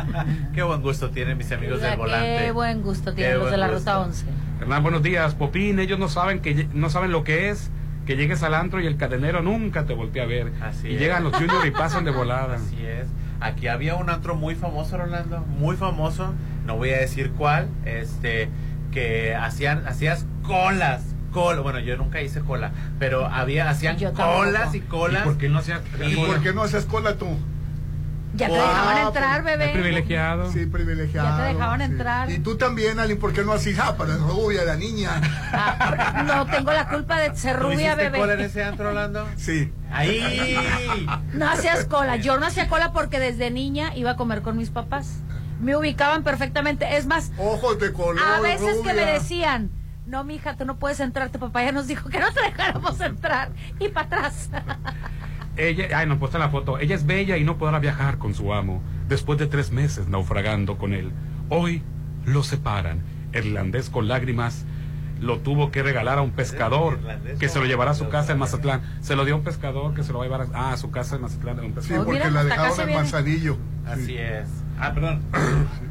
qué 0.52 0.64
buen 0.64 0.82
gusto 0.82 1.10
tienen 1.10 1.38
mis 1.38 1.52
amigos 1.52 1.80
del 1.80 1.96
volante. 1.96 2.46
Qué 2.46 2.50
buen 2.50 2.82
gusto 2.82 3.14
tienen 3.14 3.38
los 3.38 3.50
de 3.52 3.56
la 3.56 3.68
Ruta 3.68 4.00
11. 4.00 4.26
Hernán, 4.60 4.82
buenos 4.82 5.04
días. 5.04 5.36
Popín, 5.36 5.78
ellos 5.78 6.00
no 6.00 6.08
saben 6.08 6.40
que 6.40 6.66
no 6.74 6.90
saben 6.90 7.12
lo 7.12 7.22
que 7.22 7.50
es 7.50 7.70
que 8.10 8.16
llegues 8.16 8.42
al 8.42 8.54
antro 8.54 8.80
y 8.80 8.88
el 8.88 8.96
cadenero 8.96 9.40
nunca 9.40 9.84
te 9.84 9.94
voltea 9.94 10.24
a 10.24 10.26
ver. 10.26 10.50
Así 10.60 10.88
y 10.88 10.96
llegan 10.98 11.22
los 11.22 11.32
juniors 11.32 11.64
y 11.64 11.70
pasan 11.70 12.04
de 12.04 12.10
volada. 12.10 12.56
Así 12.56 12.84
es. 12.84 13.06
Aquí 13.38 13.68
había 13.68 13.94
un 13.94 14.10
antro 14.10 14.34
muy 14.34 14.56
famoso, 14.56 14.98
Rolando, 14.98 15.38
muy 15.46 15.76
famoso. 15.76 16.34
No 16.66 16.76
voy 16.76 16.90
a 16.90 16.98
decir 16.98 17.30
cuál, 17.38 17.68
este, 17.84 18.48
que 18.90 19.36
hacían, 19.36 19.86
hacías 19.86 20.26
colas. 20.42 21.04
Cola. 21.30 21.60
Bueno, 21.60 21.78
yo 21.78 21.96
nunca 21.96 22.20
hice 22.20 22.40
cola, 22.40 22.72
pero 22.98 23.26
había, 23.26 23.70
hacían 23.70 23.96
colas 24.12 24.74
y 24.74 24.80
colas. 24.80 25.22
¿Y 25.22 25.28
por 25.28 25.38
qué 25.38 25.48
no 25.48 25.60
hacía 25.60 25.80
¿Y 26.04 26.16
por 26.16 26.42
qué 26.42 26.52
no 26.52 26.62
haces 26.62 26.86
cola 26.86 27.14
tú? 27.14 27.28
Ya 28.40 28.46
te 28.48 28.54
dejaban 28.54 29.06
entrar, 29.06 29.42
bebé. 29.44 29.68
privilegiado. 29.68 30.52
Sí, 30.52 30.66
privilegiado. 30.66 31.28
Ya 31.28 31.36
te 31.36 31.52
dejaban 31.54 31.80
entrar. 31.82 32.30
Y 32.30 32.38
tú 32.38 32.56
también, 32.56 32.98
Ali, 32.98 33.14
¿por 33.14 33.32
qué 33.32 33.44
no 33.44 33.52
hacías? 33.52 33.78
Ah, 33.80 33.96
para 33.96 34.14
la 34.14 34.16
rubia, 34.16 34.64
la 34.64 34.76
niña. 34.76 35.20
Ah, 35.52 36.24
no 36.26 36.46
tengo 36.46 36.72
la 36.72 36.88
culpa 36.88 37.18
de 37.20 37.34
ser 37.36 37.58
¿Tú 37.58 37.64
rubia, 37.64 37.94
bebé. 37.94 38.18
cola 38.18 38.32
en 38.34 38.40
ese 38.40 38.64
antro, 38.64 38.88
Orlando? 38.88 39.28
Sí. 39.36 39.72
Ahí. 39.92 40.56
No 41.32 41.48
hacías 41.48 41.84
cola. 41.84 42.16
Yo 42.16 42.38
no 42.38 42.46
hacía 42.46 42.68
cola 42.68 42.92
porque 42.92 43.18
desde 43.20 43.50
niña 43.50 43.94
iba 43.96 44.12
a 44.12 44.16
comer 44.16 44.42
con 44.42 44.56
mis 44.56 44.70
papás. 44.70 45.18
Me 45.60 45.76
ubicaban 45.76 46.22
perfectamente. 46.22 46.96
Es 46.96 47.06
más, 47.06 47.32
Ojos 47.38 47.78
de 47.78 47.92
color. 47.92 48.18
a 48.24 48.40
veces 48.40 48.78
que 48.82 48.94
me 48.94 49.04
decían, 49.04 49.70
no, 50.06 50.24
mija, 50.24 50.56
tú 50.56 50.64
no 50.64 50.78
puedes 50.78 51.00
entrar. 51.00 51.28
Tu 51.30 51.38
papá 51.38 51.62
ya 51.62 51.72
nos 51.72 51.86
dijo 51.86 52.08
que 52.08 52.18
no 52.18 52.32
te 52.32 52.40
dejáramos 52.40 53.00
entrar. 53.00 53.50
Y 53.78 53.88
para 53.88 54.06
atrás. 54.06 54.48
Ella, 55.68 55.98
ay, 55.98 56.06
nos 56.06 56.18
puesta 56.18 56.38
la 56.38 56.48
foto. 56.48 56.78
Ella 56.78 56.94
es 56.94 57.04
bella 57.06 57.36
y 57.36 57.44
no 57.44 57.58
podrá 57.58 57.78
viajar 57.78 58.18
con 58.18 58.34
su 58.34 58.52
amo 58.54 58.82
después 59.08 59.38
de 59.38 59.46
tres 59.46 59.70
meses 59.72 60.08
naufragando 60.08 60.78
con 60.78 60.94
él. 60.94 61.10
Hoy 61.48 61.82
lo 62.24 62.42
separan. 62.42 63.00
El 63.32 63.46
irlandés 63.48 63.90
con 63.90 64.08
lágrimas 64.08 64.64
lo 65.20 65.38
tuvo 65.40 65.70
que 65.70 65.82
regalar 65.82 66.18
a 66.18 66.22
un 66.22 66.30
pescador 66.30 66.98
que 67.38 67.48
se 67.48 67.58
lo 67.60 67.66
llevará 67.66 67.90
a 67.90 67.94
su 67.94 68.08
casa 68.08 68.32
en 68.32 68.38
Mazatlán. 68.38 68.80
Se 69.02 69.14
lo 69.16 69.24
dio 69.26 69.34
a 69.34 69.36
un 69.38 69.44
pescador 69.44 69.92
que 69.94 70.02
se 70.02 70.12
lo 70.12 70.18
va 70.18 70.24
a 70.24 70.28
llevar 70.28 70.40
a, 70.42 70.46
ah, 70.54 70.72
a 70.72 70.76
su 70.78 70.90
casa 70.90 71.16
en 71.16 71.22
Mazatlán. 71.22 71.56
Sí, 71.80 71.92
porque 72.04 72.30
la 72.30 72.42
dejaron 72.44 72.80
en 72.88 72.94
Manzanillo. 72.94 73.56
Así 73.86 74.16
es. 74.16 74.46
Ah, 74.78 74.92
perdón. 74.94 75.20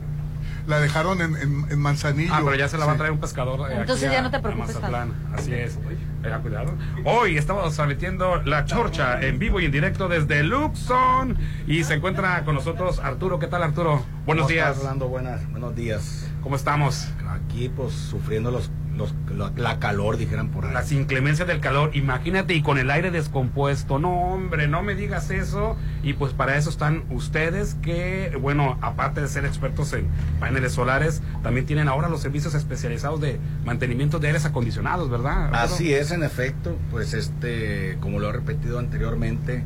La 0.67 0.79
dejaron 0.79 1.19
en, 1.21 1.35
en, 1.35 1.65
en 1.71 1.79
Manzanillo. 1.79 2.31
Ah, 2.33 2.41
pero 2.43 2.55
ya 2.55 2.67
se 2.67 2.77
la 2.77 2.85
va 2.85 2.91
a 2.93 2.97
traer 2.97 3.11
un 3.11 3.19
pescador. 3.19 3.71
eh, 3.71 3.77
Entonces 3.79 4.05
aquí 4.05 4.13
ya 4.13 4.19
a- 4.19 4.23
no 4.23 4.29
te 4.29 4.37
a 4.37 4.41
preocupes 4.41 4.75
Mazatlán. 4.75 5.13
Así 5.33 5.51
es. 5.51 5.79
Cuidado. 6.21 6.73
Hoy 7.05 7.37
estamos 7.37 7.73
transmitiendo 7.73 8.41
La 8.43 8.65
Chorcha 8.65 9.21
en 9.21 9.39
vivo 9.39 9.61
y 9.61 9.65
en 9.65 9.71
directo 9.71 10.09
desde 10.09 10.43
Luxon. 10.43 11.37
Y 11.65 11.85
se 11.85 11.93
encuentra 11.93 12.43
con 12.43 12.55
nosotros 12.55 12.99
Arturo. 12.99 13.39
¿Qué 13.39 13.47
tal, 13.47 13.63
Arturo? 13.63 14.03
Buenos 14.25 14.43
¿Cómo 14.43 14.53
días. 14.53 14.67
estás, 14.67 14.83
Orlando? 14.83 15.07
Buenas, 15.07 15.49
buenos 15.49 15.75
días. 15.75 16.29
¿Cómo 16.41 16.57
estamos? 16.57 17.07
Aquí, 17.29 17.69
pues, 17.69 17.93
sufriendo 17.93 18.51
los, 18.51 18.69
los, 18.99 19.15
la, 19.35 19.51
la 19.55 19.80
calor, 19.80 20.17
dijeran 20.17 20.49
por 20.49 20.65
ahí. 20.65 20.73
Las 20.73 20.91
inclemencias 20.91 21.47
del 21.47 21.59
calor, 21.59 21.95
imagínate, 21.95 22.53
y 22.53 22.61
con 22.61 22.77
el 22.77 22.91
aire 22.91 23.09
descompuesto. 23.09 23.97
No, 23.97 24.11
hombre, 24.11 24.67
no 24.67 24.84
me 24.84 24.93
digas 24.93 25.31
eso. 25.31 25.76
Y 26.03 26.13
pues 26.13 26.34
para 26.34 26.55
eso 26.57 26.69
están 26.69 27.05
ustedes 27.09 27.76
que, 27.81 28.38
bueno, 28.39 28.77
aparte 28.81 29.21
de 29.21 29.27
ser 29.27 29.45
expertos 29.45 29.93
en 29.93 30.07
paneles 30.39 30.73
solares, 30.73 31.21
también 31.41 31.65
tienen 31.65 31.88
ahora 31.88 32.09
los 32.09 32.21
servicios 32.21 32.53
especializados 32.53 33.19
de 33.21 33.39
mantenimiento 33.65 34.19
de 34.19 34.27
aires 34.27 34.45
acondicionados, 34.45 35.09
¿verdad? 35.09 35.49
Así 35.55 35.93
es, 35.93 36.11
en 36.11 36.23
efecto, 36.23 36.77
pues 36.91 37.13
este, 37.13 37.97
como 38.01 38.19
lo 38.19 38.30
he 38.30 38.34
repetido 38.34 38.77
anteriormente, 38.77 39.63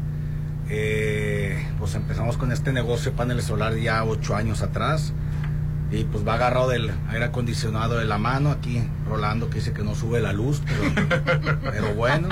eh, 0.70 1.68
pues 1.80 1.96
empezamos 1.96 2.38
con 2.38 2.52
este 2.52 2.72
negocio 2.72 3.12
de 3.12 3.18
paneles 3.18 3.46
solar 3.46 3.76
ya 3.76 4.04
ocho 4.06 4.36
años 4.36 4.62
atrás 4.62 5.14
y 5.92 6.06
pues 6.06 6.26
va 6.28 6.36
agarrado 6.36 6.70
del 6.70 6.92
aire 7.10 7.26
acondicionado 7.26 7.98
de 7.98 8.06
la 8.06 8.18
mano 8.18 8.50
aquí 8.50 8.82
Rolando 9.08 9.50
que 9.50 9.56
dice 9.56 9.74
que 9.74 9.84
no 9.84 9.96
sube 9.96 10.22
la 10.22 10.32
luz, 10.34 10.62
pero, 10.66 11.60
pero 11.62 11.94
bueno, 11.94 12.30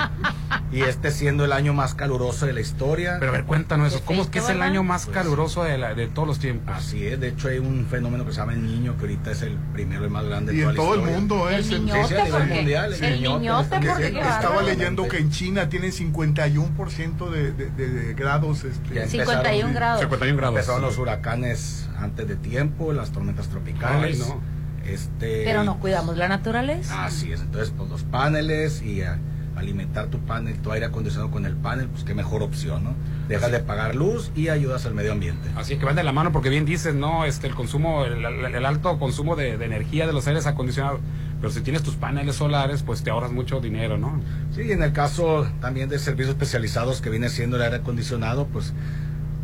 y 0.72 0.80
este 0.80 1.10
siendo 1.10 1.44
el 1.44 1.52
año 1.52 1.74
más 1.74 1.94
caluroso 1.94 2.46
de 2.46 2.52
la 2.54 2.60
historia. 2.60 3.16
Pero 3.20 3.30
a 3.30 3.34
ver, 3.34 3.44
cuéntanos 3.44 3.92
eso. 3.92 4.02
¿Cómo 4.04 4.22
es 4.22 4.28
que 4.28 4.38
es 4.38 4.48
el 4.48 4.62
año 4.62 4.82
más 4.82 5.06
caluroso 5.06 5.64
de, 5.64 5.76
la- 5.78 5.94
de 5.94 6.06
todos 6.08 6.26
los 6.26 6.38
tiempos? 6.38 6.74
Así 6.74 7.06
es, 7.06 7.20
de 7.20 7.28
hecho 7.28 7.48
hay 7.48 7.58
un 7.58 7.86
fenómeno 7.90 8.24
que 8.24 8.32
se 8.32 8.38
llama 8.38 8.54
el 8.54 8.64
niño, 8.66 8.94
que 8.96 9.02
ahorita 9.02 9.32
es 9.32 9.42
el 9.42 9.56
primero 9.74 10.06
y 10.06 10.10
más 10.10 10.24
grande 10.24 10.52
de 10.52 10.58
Y 10.58 10.60
toda 10.62 10.70
en 10.72 10.76
la 10.76 10.82
todo 10.82 10.94
el 10.94 11.00
historia. 11.00 11.18
mundo, 11.18 11.50
¿eh? 11.50 11.56
El 11.56 11.64
Sí, 11.64 11.74
niñote, 11.78 12.08
sí, 12.08 12.14
a 12.14 12.24
nivel 12.24 12.32
porque- 12.40 12.54
mundial, 12.54 12.92
el 12.94 13.04
el 13.04 13.12
niñote, 13.14 13.38
niñote, 13.40 13.80
que- 13.80 13.88
porque 13.88 14.06
estaba 14.20 14.62
leyendo 14.62 15.08
que 15.08 15.18
en 15.18 15.30
China 15.30 15.68
tienen 15.68 15.92
51% 15.92 17.30
de, 17.30 17.52
de, 17.52 17.70
de- 17.70 17.88
de 17.88 18.14
grados. 18.14 18.64
Este, 18.64 18.94
Ya 18.94 19.06
51 19.06 19.68
empezaron- 19.68 19.74
grados. 19.74 20.00
51 20.00 20.36
grados. 20.36 20.54
Empezaron 20.56 20.82
los 20.82 20.98
huracanes 20.98 21.88
antes 21.98 22.26
de 22.26 22.36
tiempo, 22.36 22.92
las 22.92 23.12
tormentas 23.12 23.48
tropicales. 23.48 24.20
Ay, 24.22 24.28
no. 24.28 24.61
Este, 24.86 25.42
Pero 25.44 25.64
no 25.64 25.78
cuidamos 25.78 26.16
la 26.16 26.28
naturaleza. 26.28 27.04
Así 27.04 27.32
es, 27.32 27.40
entonces 27.40 27.72
pues 27.76 27.88
los 27.90 28.02
paneles 28.02 28.82
y 28.82 29.02
a- 29.02 29.18
alimentar 29.56 30.06
tu 30.06 30.18
panel, 30.18 30.56
tu 30.58 30.72
aire 30.72 30.86
acondicionado 30.86 31.30
con 31.30 31.44
el 31.46 31.54
panel, 31.54 31.86
pues 31.88 32.04
qué 32.04 32.14
mejor 32.14 32.42
opción, 32.42 32.82
¿no? 32.84 32.94
Dejas 33.28 33.52
de 33.52 33.60
pagar 33.60 33.94
luz 33.94 34.32
y 34.34 34.48
ayudas 34.48 34.86
al 34.86 34.94
medio 34.94 35.12
ambiente. 35.12 35.48
Así 35.56 35.76
que 35.76 35.84
van 35.84 35.94
de 35.94 36.02
la 36.02 36.12
mano 36.12 36.32
porque 36.32 36.48
bien 36.48 36.64
dices, 36.64 36.94
no, 36.94 37.24
este, 37.26 37.46
el 37.48 37.54
consumo, 37.54 38.04
el, 38.04 38.64
alto 38.66 38.98
consumo 38.98 39.36
de, 39.36 39.58
de 39.58 39.64
energía 39.66 40.06
de 40.06 40.12
los 40.14 40.26
aires 40.26 40.46
acondicionados. 40.46 41.00
Pero 41.40 41.52
si 41.52 41.60
tienes 41.60 41.82
tus 41.82 41.96
paneles 41.96 42.36
solares, 42.36 42.82
pues 42.82 43.02
te 43.02 43.10
ahorras 43.10 43.30
mucho 43.32 43.60
dinero, 43.60 43.98
¿no? 43.98 44.20
Sí, 44.54 44.72
en 44.72 44.82
el 44.82 44.92
caso 44.92 45.46
también 45.60 45.88
de 45.88 45.98
servicios 45.98 46.30
especializados 46.30 47.00
que 47.00 47.10
viene 47.10 47.28
siendo 47.28 47.56
el 47.56 47.62
aire 47.62 47.76
acondicionado, 47.76 48.46
pues, 48.46 48.72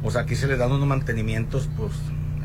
pues 0.02 0.16
aquí 0.16 0.36
se 0.36 0.46
les 0.46 0.58
dan 0.58 0.72
unos 0.72 0.86
mantenimientos, 0.86 1.68
pues, 1.76 1.92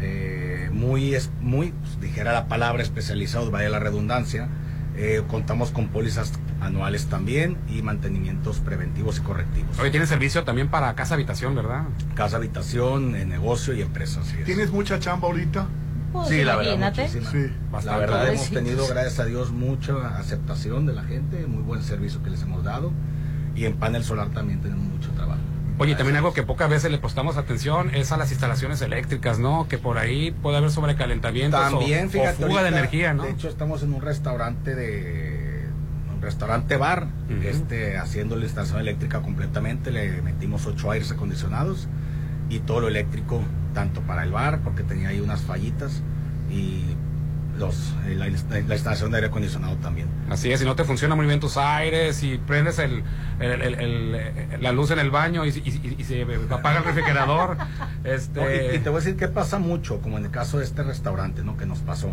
eh, 0.02 0.53
muy, 0.74 1.16
es- 1.16 1.30
muy, 1.42 1.72
pues, 1.72 2.02
dijera 2.02 2.34
la 2.34 2.48
palabra 2.48 2.84
especializados, 2.84 3.52
vaya 3.52 3.70
la 3.70 3.80
redundancia. 3.80 4.50
Eh, 4.96 5.24
contamos 5.28 5.72
con 5.72 5.88
pólizas 5.88 6.34
anuales 6.62 7.08
también 7.08 7.58
y 7.68 7.82
mantenimientos 7.82 8.60
preventivos 8.60 9.18
y 9.18 9.22
correctivos. 9.22 9.80
Oye, 9.80 9.90
tiene 9.90 10.06
servicio 10.06 10.44
también 10.44 10.68
para 10.70 10.94
casa 10.94 11.16
habitación, 11.16 11.56
¿verdad? 11.56 11.86
Casa, 12.14 12.38
habitación, 12.38 13.16
eh, 13.16 13.26
negocio 13.26 13.74
y 13.74 13.82
empresa. 13.82 14.22
así 14.22 14.36
es. 14.40 14.46
¿Tienes 14.46 14.72
mucha 14.72 15.00
chamba 15.00 15.28
ahorita? 15.30 15.66
Pues 16.12 16.28
sí, 16.30 16.44
la 16.44 16.56
verdad, 16.58 16.78
muchísima. 16.78 17.32
Sí. 17.32 17.52
La 17.86 17.98
verdad 17.98 18.28
hemos 18.28 18.50
tenido, 18.52 18.88
gracias 18.88 19.20
a 19.20 19.26
Dios, 19.26 19.52
mucha 19.52 20.16
aceptación 20.18 20.86
de 20.86 20.94
la 20.94 21.04
gente, 21.04 21.48
muy 21.48 21.64
buen 21.64 21.82
servicio 21.82 22.22
que 22.22 22.30
les 22.30 22.44
hemos 22.44 22.64
dado. 22.64 22.92
Y 23.56 23.66
en 23.66 23.74
panel 23.74 24.04
solar 24.04 24.30
también 24.30 24.62
tenemos 24.62 24.86
mucho 24.86 25.10
trabajo. 25.12 25.42
Oye, 25.80 25.96
también 25.96 26.16
algo 26.18 26.34
que 26.34 26.44
pocas 26.44 26.70
veces 26.70 26.92
le 26.92 26.98
prestamos 27.00 27.36
atención 27.38 27.94
es 27.96 28.12
a 28.12 28.18
las 28.18 28.30
instalaciones 28.32 28.82
eléctricas, 28.82 29.40
¿no? 29.40 29.68
Que 29.68 29.78
por 29.78 29.98
ahí 29.98 30.32
puede 30.32 30.58
haber 30.58 30.70
sobrecalentamientos 30.72 31.60
o- 31.60 31.80
También, 31.80 32.08
o, 32.08 32.10
fíjate, 32.10 32.46
fuga 32.46 32.62
de 32.64 32.70
energía, 32.70 33.14
¿no? 33.14 33.24
De 33.24 33.32
hecho, 33.32 33.50
estamos 33.50 33.82
en 33.84 33.94
un 33.94 34.02
restaurante 34.02 34.76
de 34.76 35.68
un 36.16 36.22
restaurante 36.22 36.78
bar, 36.78 37.08
este, 37.44 37.98
haciendo 37.98 38.36
la 38.36 38.46
instalación 38.46 38.80
eléctrica 38.80 39.22
completamente. 39.22 39.92
Le 39.92 40.22
metimos 40.22 40.66
ocho 40.68 40.92
aires 40.92 41.12
acondicionados 41.12 41.88
y 42.50 42.60
todo 42.60 42.82
lo 42.82 42.88
eléctrico, 42.88 43.42
tanto 43.74 44.02
para 44.02 44.24
el 44.24 44.32
bar, 44.32 44.60
porque 44.64 44.84
tenía 44.84 45.10
ahí 45.10 45.20
unas 45.20 45.42
fallitas, 45.42 46.02
y 46.52 46.84
los 47.58 47.94
eh, 48.08 48.16
la, 48.16 48.26
la 48.28 48.74
instalación 48.76 49.12
de 49.12 49.18
aire 49.18 49.28
acondicionado 49.28 49.76
también. 49.78 50.08
Así 50.30 50.52
es, 50.52 50.60
si 50.60 50.66
no 50.66 50.76
te 50.76 50.84
funciona 50.84 51.16
muy 51.16 51.26
bien 51.28 51.40
tus 51.40 51.58
aires, 51.58 52.16
si 52.16 52.38
prendes 52.38 52.80
el, 52.80 53.04
el- 53.40 53.62
el- 53.62 53.76
el- 54.16 54.62
la 54.64 54.72
luz 54.72 54.92
en 54.92 55.00
el 55.00 55.12
baño 55.12 55.46
y, 55.46 55.50
y- 55.50 56.04
se 56.04 56.26
apaga 56.50 56.80
el 56.80 56.84
refrigerador, 56.84 57.58
este... 58.04 58.40
No, 58.42 58.50
y, 58.74 58.76
y 58.78 58.80
te 58.80 58.90
voy 58.90 58.98
a 58.98 59.04
decir 59.04 59.18
que 59.18 59.28
pasa 59.28 59.60
mucho, 59.60 60.00
como 60.02 60.18
en 60.18 60.26
el 60.26 60.32
caso 60.32 60.58
de 60.58 60.66
este 60.66 60.84
restaurante, 60.84 61.44
¿no? 61.44 61.56
Que 61.58 61.66
nos 61.66 61.80
pasó. 61.80 62.12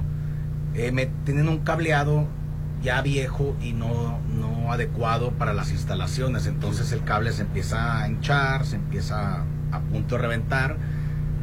Eh, 0.75 0.93
me, 0.93 1.07
tienen 1.25 1.49
un 1.49 1.61
cableado 1.61 2.27
ya 2.83 3.03
viejo 3.03 3.57
y 3.61 3.73
no, 3.73 4.21
no 4.35 4.73
adecuado 4.73 5.33
para 5.33 5.53
las 5.53 5.71
instalaciones. 5.71 6.47
Entonces 6.47 6.93
el 6.93 7.03
cable 7.05 7.33
se 7.33 7.43
empieza 7.43 8.03
a 8.03 8.09
hinchar, 8.09 8.65
se 8.67 8.77
empieza 8.77 9.45
a 9.73 9.81
punto 9.81 10.17
de 10.17 10.23
reventar. 10.23 10.77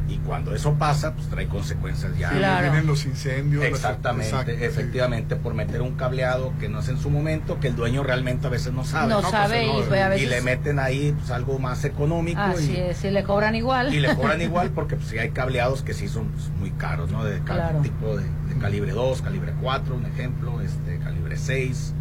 Y 0.08 0.16
cuando 0.20 0.54
eso 0.54 0.72
pasa, 0.74 1.12
pues 1.14 1.28
trae 1.28 1.48
consecuencias 1.48 2.16
ya. 2.16 2.30
Claro. 2.30 2.62
Vienen 2.70 2.86
los 2.86 3.04
incendios. 3.04 3.62
las- 3.62 3.72
Exactamente, 3.72 4.28
exacto, 4.30 4.52
sí. 4.56 4.64
efectivamente, 4.64 5.36
por 5.36 5.52
meter 5.52 5.82
un 5.82 5.96
cableado 5.96 6.54
que 6.58 6.70
no 6.70 6.80
es 6.80 6.88
en 6.88 6.98
su 6.98 7.10
momento, 7.10 7.60
que 7.60 7.68
el 7.68 7.76
dueño 7.76 8.02
realmente 8.02 8.46
a 8.46 8.50
veces 8.50 8.72
no 8.72 8.84
sabe. 8.84 9.08
No 9.10 9.20
Pues, 9.20 9.30
sabe 9.30 9.66
y, 9.66 9.70
pues, 9.86 9.92
a 10.00 10.16
y 10.16 10.24
le 10.24 10.40
meten 10.40 10.78
ahí 10.78 11.14
pues, 11.18 11.30
algo 11.30 11.58
más 11.58 11.84
económico. 11.84 12.40
Así 12.40 12.72
y, 12.72 12.76
es, 12.76 12.96
si 12.96 13.10
le 13.10 13.22
cobran 13.22 13.54
igual. 13.54 13.92
y 13.92 14.00
le 14.00 14.14
cobran 14.16 14.40
igual 14.48 14.70
porque 14.70 14.96
pues 14.96 15.08
sí 15.08 15.18
hay 15.18 15.28
cableados 15.30 15.82
que 15.82 15.92
sí 15.92 16.08
son 16.08 16.28
pues, 16.28 16.48
muy 16.58 16.70
caros, 16.70 17.10
¿no? 17.10 17.22
De 17.24 17.40
Claro. 17.40 17.80
tipo 17.80 18.16
de, 18.16 18.24
de 18.24 18.58
calibre 18.60 18.92
2, 18.92 19.20
calibre 19.20 19.52
4, 19.60 19.94
un 19.94 20.06
ejemplo, 20.06 20.60
este 20.62 20.98
calibre 21.00 21.36
6. 21.36 21.92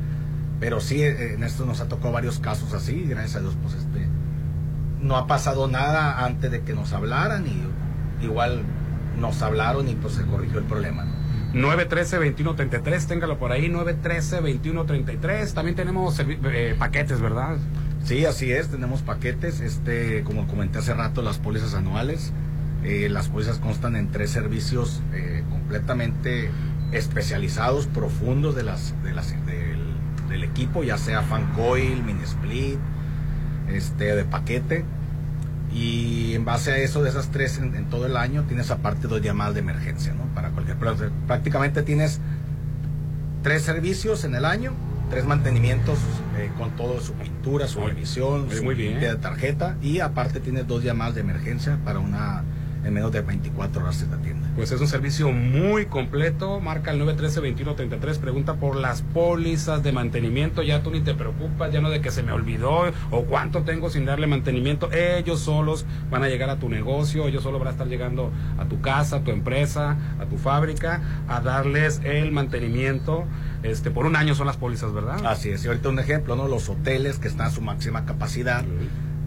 Pero 0.61 0.79
sí 0.79 1.03
eh, 1.03 1.33
en 1.33 1.43
esto 1.43 1.65
nos 1.65 1.81
ha 1.81 1.89
tocado 1.89 2.13
varios 2.13 2.39
casos 2.39 2.73
así, 2.73 2.93
y 2.95 3.07
gracias 3.09 3.35
a 3.35 3.39
Dios 3.41 3.55
pues 3.61 3.73
este 3.75 4.07
no 5.01 5.15
ha 5.17 5.27
pasado 5.27 5.67
nada 5.67 6.23
antes 6.25 6.49
de 6.49 6.61
que 6.61 6.73
nos 6.73 6.91
hablaran 6.93 7.45
y 7.45 7.61
igual 8.21 8.63
nos 9.19 9.41
hablaron 9.41 9.87
y 9.89 9.95
pues 9.95 10.13
se 10.13 10.23
corrigió 10.25 10.59
el 10.59 10.65
problema, 10.65 11.05
¿no? 11.05 11.17
913-2133, 11.53 13.07
téngalo 13.07 13.39
por 13.39 13.51
ahí, 13.51 13.69
913-2133. 13.69 15.53
También 15.53 15.75
tenemos 15.75 16.19
eh, 16.19 16.75
paquetes, 16.77 17.21
¿verdad? 17.21 17.57
Sí, 18.03 18.25
así 18.25 18.51
es, 18.51 18.69
tenemos 18.69 19.01
paquetes, 19.01 19.59
este, 19.59 20.23
como 20.23 20.47
comenté 20.47 20.79
hace 20.79 20.93
rato, 20.93 21.21
las 21.21 21.39
pólizas 21.39 21.73
anuales. 21.73 22.31
Eh, 22.83 23.09
las 23.09 23.27
pólizas 23.27 23.57
constan 23.59 23.95
en 23.95 24.11
tres 24.11 24.29
servicios 24.29 25.01
eh, 25.13 25.43
completamente 25.49 26.49
especializados, 26.91 27.87
profundos 27.87 28.55
de 28.55 28.63
las, 28.63 28.93
de 29.03 29.13
las, 29.13 29.31
del, 29.45 29.79
del 30.29 30.43
equipo, 30.43 30.83
ya 30.83 30.97
sea 30.97 31.23
fan 31.23 31.51
coil, 31.53 32.03
mini 32.03 32.23
split, 32.23 32.77
este, 33.69 34.15
de 34.15 34.25
paquete. 34.25 34.85
Y 35.73 36.33
en 36.33 36.45
base 36.45 36.71
a 36.71 36.77
eso, 36.77 37.03
de 37.03 37.09
esas 37.09 37.29
tres 37.29 37.57
en, 37.57 37.75
en 37.75 37.85
todo 37.89 38.05
el 38.05 38.17
año, 38.17 38.43
tienes 38.47 38.71
aparte 38.71 39.07
dos 39.07 39.21
llamadas 39.21 39.53
de 39.53 39.59
emergencia, 39.59 40.13
¿no? 40.13 40.23
Para 40.33 40.49
cualquier. 40.49 40.77
Prácticamente 41.27 41.83
tienes 41.83 42.19
tres 43.43 43.63
servicios 43.63 44.23
en 44.23 44.35
el 44.35 44.45
año, 44.45 44.73
tres 45.09 45.25
mantenimientos 45.25 45.99
eh, 46.37 46.49
con 46.57 46.71
todo 46.75 46.99
su 47.01 47.13
pintura, 47.13 47.67
su 47.67 47.81
revisión, 47.85 48.47
muy 48.47 48.55
su 48.55 48.63
bien. 48.63 48.77
limpia 48.91 49.13
de 49.13 49.19
tarjeta 49.19 49.77
y 49.81 49.99
aparte 49.99 50.39
tiene 50.39 50.63
dos 50.63 50.83
llamadas 50.83 51.15
de 51.15 51.21
emergencia 51.21 51.77
para 51.85 51.99
una 51.99 52.43
en 52.87 52.93
menos 52.93 53.11
de 53.11 53.21
24 53.21 53.83
horas 53.83 54.01
en 54.01 54.11
la 54.11 54.17
tienda. 54.17 54.47
Pues 54.55 54.71
es 54.71 54.79
un 54.81 54.87
servicio 54.87 55.31
muy 55.31 55.85
completo. 55.85 56.59
Marca 56.59 56.91
el 56.91 57.01
913-2133. 57.01 58.17
Pregunta 58.19 58.55
por 58.55 58.75
las 58.75 59.01
pólizas 59.01 59.83
de 59.83 59.91
mantenimiento. 59.91 60.63
Ya 60.63 60.81
tú 60.81 60.91
ni 60.91 61.01
te 61.01 61.13
preocupas, 61.13 61.71
ya 61.71 61.81
no 61.81 61.89
de 61.89 62.01
que 62.01 62.09
se 62.11 62.23
me 62.23 62.31
olvidó 62.31 62.85
o 63.11 63.23
cuánto 63.25 63.63
tengo 63.63 63.89
sin 63.89 64.05
darle 64.05 64.25
mantenimiento. 64.27 64.91
Ellos 64.91 65.41
solos 65.41 65.85
van 66.09 66.23
a 66.23 66.29
llegar 66.29 66.49
a 66.49 66.57
tu 66.57 66.69
negocio. 66.69 67.27
Ellos 67.27 67.43
solo 67.43 67.59
van 67.59 67.67
a 67.67 67.71
estar 67.71 67.87
llegando 67.87 68.31
a 68.57 68.65
tu 68.65 68.81
casa, 68.81 69.17
a 69.17 69.19
tu 69.23 69.31
empresa, 69.31 69.97
a 70.19 70.25
tu 70.25 70.37
fábrica, 70.37 71.01
a 71.27 71.41
darles 71.41 72.01
el 72.03 72.31
mantenimiento. 72.31 73.25
Este, 73.63 73.91
por 73.91 74.05
un 74.05 74.15
año 74.15 74.33
son 74.33 74.47
las 74.47 74.57
pólizas, 74.57 74.93
¿verdad? 74.93 75.25
Así 75.25 75.49
es. 75.49 75.63
Y 75.65 75.67
ahorita 75.67 75.89
un 75.89 75.99
ejemplo, 75.99 76.35
¿no? 76.35 76.47
Los 76.47 76.69
hoteles 76.69 77.19
que 77.19 77.27
están 77.27 77.47
a 77.47 77.51
su 77.51 77.61
máxima 77.61 78.05
capacidad. 78.05 78.63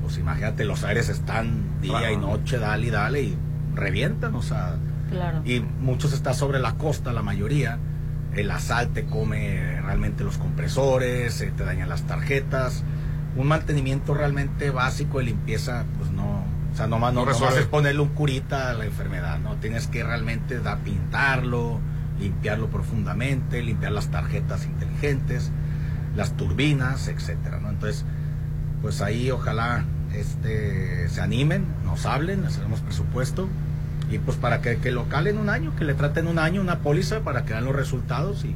Pues 0.03 0.19
imagínate, 0.19 0.65
los 0.65 0.82
aires 0.82 1.09
están 1.09 1.81
día 1.81 1.99
Claro. 1.99 2.12
y 2.15 2.16
noche, 2.16 2.59
dale 2.59 2.87
y 2.87 2.91
dale 2.91 3.23
y 3.23 3.39
revientan, 3.74 4.34
o 4.34 4.42
sea. 4.42 4.76
Claro. 5.10 5.42
Y 5.44 5.60
muchos 5.60 6.12
está 6.12 6.34
sobre 6.34 6.59
la 6.59 6.74
costa, 6.74 7.12
la 7.12 7.22
mayoría. 7.22 7.78
El 8.34 8.51
asal 8.51 8.90
te 8.90 9.06
come 9.06 9.80
realmente 9.80 10.22
los 10.22 10.38
compresores, 10.38 11.34
se 11.34 11.51
te 11.51 11.64
dañan 11.64 11.88
las 11.88 12.02
tarjetas. 12.02 12.84
Un 13.36 13.48
mantenimiento 13.48 14.14
realmente 14.14 14.70
básico 14.70 15.18
de 15.18 15.24
limpieza, 15.24 15.84
pues 15.98 16.10
no. 16.10 16.44
O 16.72 16.76
sea, 16.76 16.86
nomás 16.86 17.12
no, 17.12 17.24
No 17.24 17.32
nomás 17.32 17.56
es 17.56 17.66
ponerle 17.66 18.01
un 18.01 18.10
curita 18.10 18.70
a 18.70 18.74
la 18.74 18.84
enfermedad, 18.84 19.40
¿no? 19.40 19.56
Tienes 19.56 19.88
que 19.88 20.05
realmente 20.05 20.60
da, 20.60 20.76
pintarlo, 20.76 21.80
limpiarlo 22.20 22.68
profundamente, 22.68 23.62
limpiar 23.62 23.90
las 23.90 24.09
tarjetas 24.09 24.66
inteligentes, 24.66 25.51
las 26.14 26.36
turbinas, 26.36 27.09
etcétera, 27.09 27.59
¿no? 27.59 27.70
Entonces, 27.70 28.05
pues 28.82 29.01
ahí 29.02 29.30
ojalá 29.30 29.84
este 30.15 31.09
se 31.09 31.20
animen, 31.20 31.65
nos 31.85 32.07
hablen, 32.07 32.45
hacemos 32.45 32.81
presupuesto 32.81 33.49
y 34.11 34.19
pues 34.19 34.37
para 34.37 34.61
que, 34.61 34.77
que 34.78 34.91
lo 34.91 35.07
un 35.39 35.49
año, 35.49 35.73
que 35.77 35.85
le 35.85 35.95
traten 35.95 36.27
un 36.27 36.39
año 36.39 36.61
una 36.61 36.78
póliza 36.81 37.20
para 37.20 37.45
que 37.45 37.53
vean 37.53 37.65
los 37.65 37.74
resultados 37.77 38.45
y 38.45 38.55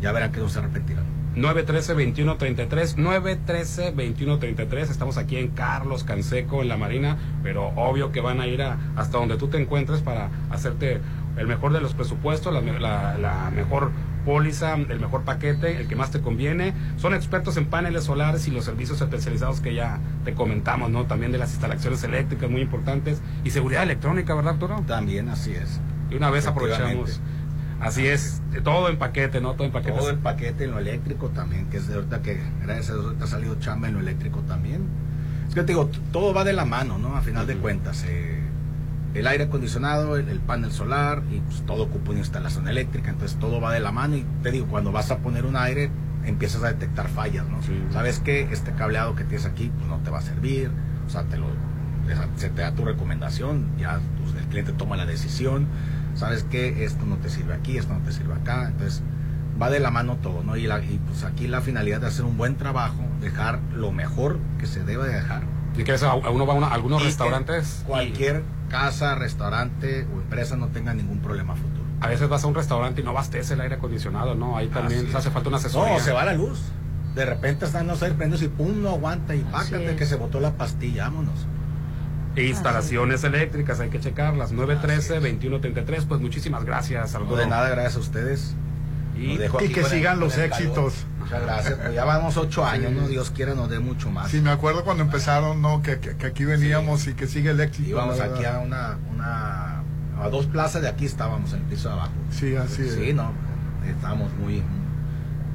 ya 0.00 0.12
verán 0.12 0.32
que 0.32 0.40
no 0.40 0.48
se 0.48 0.58
arrepentirán. 0.58 1.04
913-2133, 1.36 2.96
913-2133, 2.96 4.90
estamos 4.90 5.16
aquí 5.18 5.36
en 5.36 5.48
Carlos 5.48 6.04
Canseco, 6.04 6.62
en 6.62 6.68
la 6.68 6.76
Marina, 6.76 7.16
pero 7.42 7.68
obvio 7.68 8.12
que 8.12 8.20
van 8.20 8.40
a 8.40 8.46
ir 8.46 8.62
a- 8.62 8.76
hasta 8.96 9.18
donde 9.18 9.36
tú 9.36 9.48
te 9.48 9.60
encuentres 9.60 10.00
para 10.00 10.28
hacerte 10.50 11.00
el 11.36 11.46
mejor 11.46 11.72
de 11.72 11.80
los 11.80 11.94
presupuestos, 11.94 12.52
la, 12.52 12.60
la- 12.60 13.16
la 13.18 13.50
mejor 13.54 13.90
póliza, 14.24 14.74
el 14.74 15.00
mejor 15.00 15.22
paquete, 15.22 15.80
el 15.80 15.88
que 15.88 15.96
más 15.96 16.10
te 16.10 16.20
conviene. 16.20 16.74
Son 16.96 17.14
expertos 17.14 17.56
en 17.56 17.66
paneles 17.66 18.04
solares 18.04 18.46
y 18.48 18.50
los 18.50 18.64
servicios 18.64 19.00
especializados 19.00 19.60
que 19.60 19.74
ya 19.74 19.98
te 20.24 20.34
comentamos, 20.34 20.90
¿no? 20.90 21.04
También 21.04 21.32
de 21.32 21.38
las 21.38 21.50
instalaciones 21.52 22.02
eléctricas 22.04 22.50
muy 22.50 22.60
importantes 22.60 23.20
y 23.44 23.50
seguridad 23.50 23.82
electrónica, 23.82 24.34
¿verdad, 24.34 24.54
Arturo? 24.54 24.84
También, 24.86 25.28
así 25.28 25.52
es. 25.52 25.80
Y 26.10 26.16
una 26.16 26.30
vez 26.30 26.46
aprovechamos. 26.46 27.20
Así 27.80 28.06
es, 28.06 28.40
todo 28.62 28.88
en 28.88 28.96
paquete, 28.96 29.40
¿no? 29.40 29.54
Todo 29.54 29.64
en 29.66 29.72
paquete. 29.72 29.98
Todo 29.98 30.10
el 30.10 30.18
paquete 30.18 30.64
en 30.64 30.70
lo 30.70 30.78
eléctrico 30.78 31.30
también, 31.30 31.68
que 31.68 31.78
es 31.78 31.88
de 31.88 31.94
ahorita 31.96 32.22
que 32.22 32.40
gracias 32.62 32.90
a 32.90 32.94
Dios 32.94 33.14
ha 33.20 33.26
salido 33.26 33.56
chamba 33.58 33.88
en 33.88 33.94
lo 33.94 34.00
eléctrico 34.00 34.38
también. 34.46 34.82
Es 35.48 35.54
que 35.54 35.62
te 35.62 35.68
digo, 35.68 35.90
todo 36.12 36.32
va 36.32 36.44
de 36.44 36.52
la 36.52 36.64
mano, 36.64 36.98
¿no? 36.98 37.16
A 37.16 37.22
final 37.22 37.46
de 37.46 37.56
cuentas. 37.56 38.04
eh, 38.06 38.41
el 39.14 39.26
aire 39.26 39.44
acondicionado, 39.44 40.16
el, 40.16 40.28
el 40.28 40.40
panel 40.40 40.72
solar 40.72 41.22
y 41.30 41.40
pues, 41.40 41.62
todo 41.66 41.84
ocupa 41.84 42.10
una 42.10 42.20
instalación 42.20 42.66
eléctrica, 42.68 43.10
entonces 43.10 43.38
todo 43.38 43.60
va 43.60 43.72
de 43.72 43.80
la 43.80 43.92
mano 43.92 44.16
y 44.16 44.24
te 44.42 44.50
digo, 44.50 44.66
cuando 44.66 44.90
vas 44.92 45.10
a 45.10 45.18
poner 45.18 45.44
un 45.46 45.56
aire 45.56 45.90
empiezas 46.24 46.62
a 46.62 46.68
detectar 46.68 47.08
fallas, 47.08 47.44
¿no? 47.48 47.58
Sabes 47.92 48.20
que 48.20 48.42
este 48.52 48.72
cableado 48.72 49.14
que 49.16 49.24
tienes 49.24 49.44
aquí 49.44 49.70
pues 49.76 49.88
no 49.88 49.98
te 49.98 50.10
va 50.10 50.18
a 50.18 50.22
servir, 50.22 50.70
o 51.06 51.10
sea, 51.10 51.24
te 51.24 51.36
lo 51.36 51.46
se 52.36 52.48
te 52.50 52.62
da 52.62 52.72
tu 52.72 52.84
recomendación, 52.84 53.66
ya 53.78 54.00
pues, 54.22 54.34
el 54.42 54.48
cliente 54.48 54.72
toma 54.72 54.96
la 54.96 55.06
decisión, 55.06 55.66
sabes 56.14 56.42
que 56.44 56.84
esto 56.84 57.04
no 57.06 57.16
te 57.16 57.28
sirve 57.30 57.54
aquí, 57.54 57.76
esto 57.78 57.92
no 57.94 58.00
te 58.00 58.12
sirve 58.12 58.34
acá, 58.34 58.68
entonces 58.68 59.02
va 59.60 59.70
de 59.70 59.78
la 59.80 59.90
mano 59.90 60.16
todo, 60.22 60.42
¿no? 60.42 60.56
Y, 60.56 60.66
la- 60.66 60.82
y, 60.82 61.00
pues 61.06 61.22
aquí 61.24 61.46
la 61.46 61.60
finalidad 61.60 62.00
de 62.00 62.08
hacer 62.08 62.24
un 62.24 62.36
buen 62.36 62.56
trabajo, 62.56 63.02
dejar 63.20 63.60
lo 63.74 63.92
mejor 63.92 64.38
que 64.58 64.66
se 64.66 64.82
debe 64.84 65.06
de 65.06 65.14
dejar. 65.14 65.42
Y 65.76 65.88
a- 65.90 66.10
a 66.10 66.30
uno 66.30 66.44
va 66.46 66.54
a 66.54 66.56
una- 66.56 66.66
a 66.68 66.74
algunos 66.74 67.02
Y 67.02 67.06
restaurantes. 67.06 67.84
Cualquier 67.86 68.42
casa, 68.72 69.14
restaurante 69.14 70.06
o 70.12 70.20
empresa 70.20 70.56
no 70.56 70.68
tenga 70.68 70.94
ningún 70.94 71.20
problema 71.20 71.54
futuro. 71.54 71.84
A 72.00 72.08
veces 72.08 72.28
vas 72.28 72.42
a 72.42 72.46
un 72.48 72.54
restaurante 72.54 73.02
y 73.02 73.04
no 73.04 73.10
abastece 73.10 73.54
el 73.54 73.60
aire 73.60 73.76
acondicionado, 73.76 74.34
¿no? 74.34 74.56
Ahí 74.56 74.66
también 74.68 75.08
hace 75.14 75.30
falta 75.30 75.50
una 75.50 75.58
asesoría. 75.58 75.92
No, 75.92 76.00
se 76.00 76.10
va 76.10 76.24
la 76.24 76.32
luz. 76.32 76.60
De 77.14 77.26
repente 77.26 77.66
están 77.66 77.86
los 77.86 78.02
aire 78.02 78.16
prendidos 78.16 78.42
y 78.42 78.48
pum, 78.48 78.82
no 78.82 78.88
aguanta 78.88 79.34
y 79.34 79.40
pácate 79.40 79.94
que 79.94 80.06
se 80.06 80.16
botó 80.16 80.40
la 80.40 80.52
pastilla, 80.52 81.04
vámonos. 81.04 81.46
E 82.34 82.46
instalaciones 82.46 83.22
eléctricas, 83.24 83.78
hay 83.78 83.90
que 83.90 84.00
checarlas. 84.00 84.54
913-2133, 84.54 86.06
pues 86.08 86.20
muchísimas 86.20 86.64
gracias, 86.64 87.10
Salvador. 87.10 87.40
de 87.40 87.46
nada, 87.46 87.68
gracias 87.68 87.96
a 87.96 88.00
ustedes. 88.00 88.56
Y, 89.16 89.36
que 89.36 89.80
el- 89.80 89.86
sigan 89.86 90.20
los 90.20 90.36
éxitos. 90.38 91.06
Muchas 91.20 91.42
gracias. 91.42 91.74
Pues 91.74 91.94
ya 91.94 92.04
vamos 92.04 92.36
ocho 92.36 92.64
años, 92.64 92.92
¿no? 92.92 93.06
Dios 93.08 93.30
quiera 93.30 93.54
nos 93.54 93.68
dé 93.70 93.78
mucho 93.78 94.10
más. 94.10 94.30
Sí, 94.30 94.40
me 94.40 94.50
acuerdo 94.50 94.84
cuando 94.84 95.02
empezaron, 95.04 95.60
¿no? 95.62 95.82
Que, 95.82 95.98
que- 96.00 96.16
que 96.16 96.26
aquí 96.26 96.44
veníamos 96.44 97.06
y 97.06 97.14
que 97.14 97.26
sigue 97.26 97.50
el 97.50 97.60
éxito. 97.60 97.88
Íbamos 97.90 98.20
aquí 98.20 98.44
a 98.44 98.58
una, 98.58 98.98
una 99.14 99.82
a 100.20 100.28
dos 100.30 100.46
plazas 100.46 100.82
de 100.82 100.88
aquí 100.88 101.04
estábamos 101.06 101.52
en 101.52 101.60
el 101.60 101.64
piso 101.66 101.88
de 101.88 101.94
abajo. 101.94 102.12
Sí, 102.30 102.54
así 102.56 102.82
es. 102.82 102.94
Sí, 102.94 103.12
no, 103.12 103.32
estábamos 103.88 104.32
muy 104.34 104.62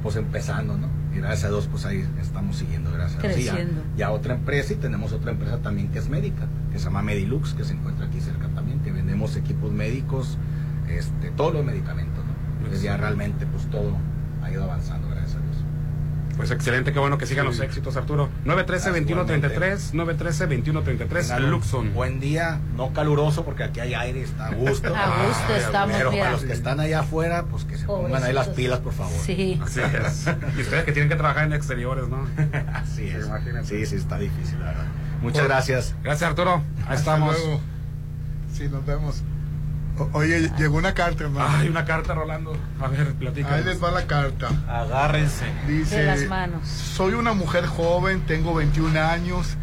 pues 0.02 0.14
empezando, 0.16 0.76
¿no? 0.76 0.88
Y 1.14 1.18
gracias 1.18 1.44
a 1.46 1.48
Dios 1.48 1.68
pues 1.70 1.84
ahí 1.84 2.06
estamos 2.20 2.56
siguiendo, 2.56 2.92
gracias 2.92 3.18
a 3.24 3.26
Dios. 3.28 3.38
Y 3.40 3.44
ya- 3.44 3.52
Creciendo. 3.54 3.82
Ya, 3.96 4.10
otra 4.10 4.34
empresa 4.34 4.72
y 4.74 4.76
tenemos 4.76 5.12
otra 5.12 5.32
empresa 5.32 5.58
también 5.58 5.88
que 5.88 5.98
es 5.98 6.08
médica, 6.08 6.46
que 6.72 6.78
se 6.78 6.84
llama 6.84 7.02
Medilux, 7.02 7.54
que 7.54 7.64
se 7.64 7.72
encuentra 7.72 8.06
aquí 8.06 8.20
cerca 8.20 8.48
también, 8.48 8.80
que 8.80 8.92
vendemos 8.92 9.36
equipos 9.36 9.72
médicos, 9.72 10.38
este, 10.88 11.30
todos 11.32 11.52
los 11.54 11.64
medicamentos, 11.64 12.17
Entonces 12.68 12.82
ya 12.82 12.96
realmente 12.96 13.46
pues 13.46 13.68
todo 13.70 13.96
ha 14.42 14.50
ido 14.50 14.64
avanzando, 14.64 15.08
gracias 15.08 15.36
a 15.36 15.40
Dios. 15.40 15.56
Pues 16.36 16.50
excelente, 16.52 16.92
qué 16.92 16.98
bueno 17.00 17.18
que 17.18 17.26
sigan 17.26 17.46
Sí. 17.46 17.50
los 17.50 17.60
éxitos, 17.60 17.96
Arturo. 17.96 18.28
913-2133, 18.44 19.92
913-2133, 19.92 21.08
Tengan 21.22 21.44
un 21.44 21.50
Luxon. 21.50 21.94
Buen 21.94 22.20
día, 22.20 22.60
no 22.76 22.92
caluroso 22.92 23.44
porque 23.44 23.64
aquí 23.64 23.80
hay 23.80 23.94
aire, 23.94 24.22
está 24.22 24.46
a 24.46 24.54
gusto. 24.54 24.88
A 24.96 25.26
gusto 25.26 25.56
estamos, 25.56 25.96
Pero 25.96 26.10
para 26.12 26.30
los 26.32 26.44
que 26.44 26.52
están 26.52 26.78
allá 26.78 27.00
afuera, 27.00 27.44
pues 27.50 27.64
que 27.64 27.76
se 27.76 27.86
pongan 27.86 28.22
ahí 28.22 28.32
las 28.32 28.48
pilas, 28.50 28.78
por 28.80 28.92
favor. 28.92 29.18
Sí. 29.18 29.58
Así 29.62 29.80
es. 29.80 30.26
Y 30.56 30.60
ustedes 30.60 30.84
que 30.84 30.92
tienen 30.92 31.08
que 31.08 31.16
trabajar 31.16 31.44
en 31.44 31.54
exteriores, 31.54 32.08
¿no? 32.08 32.24
Así 32.72 33.08
es. 33.08 33.28
Sí, 33.64 33.84
sí, 33.86 33.96
está 33.96 34.18
difícil, 34.18 34.60
la 34.60 34.66
verdad. 34.66 34.84
Muchas 35.22 35.38
Pues, 35.40 35.48
gracias. 35.48 35.94
Gracias, 36.04 36.30
Arturo. 36.30 36.54
Ahí 36.54 36.62
Hasta 36.82 36.94
estamos. 36.94 37.36
luego. 37.36 37.60
Sí, 38.52 38.68
nos 38.68 38.86
vemos. 38.86 39.22
Oye, 40.12 40.50
llegó 40.58 40.76
una 40.76 40.94
carta, 40.94 41.24
hermano. 41.24 41.48
Ay, 41.50 41.68
una 41.68 41.84
carta, 41.84 42.14
Rolando. 42.14 42.56
A 42.80 42.88
ver, 42.88 43.14
platica. 43.14 43.54
Ahí 43.54 43.64
les 43.64 43.82
va 43.82 43.90
la 43.90 44.06
carta. 44.06 44.48
Agárrense. 44.68 45.46
Dice, 45.66 45.98
De 45.98 46.06
las 46.06 46.26
manos. 46.26 46.66
soy 46.68 47.14
una 47.14 47.32
mujer 47.32 47.66
joven, 47.66 48.22
tengo 48.26 48.54
21 48.54 48.98
años, 49.00 49.56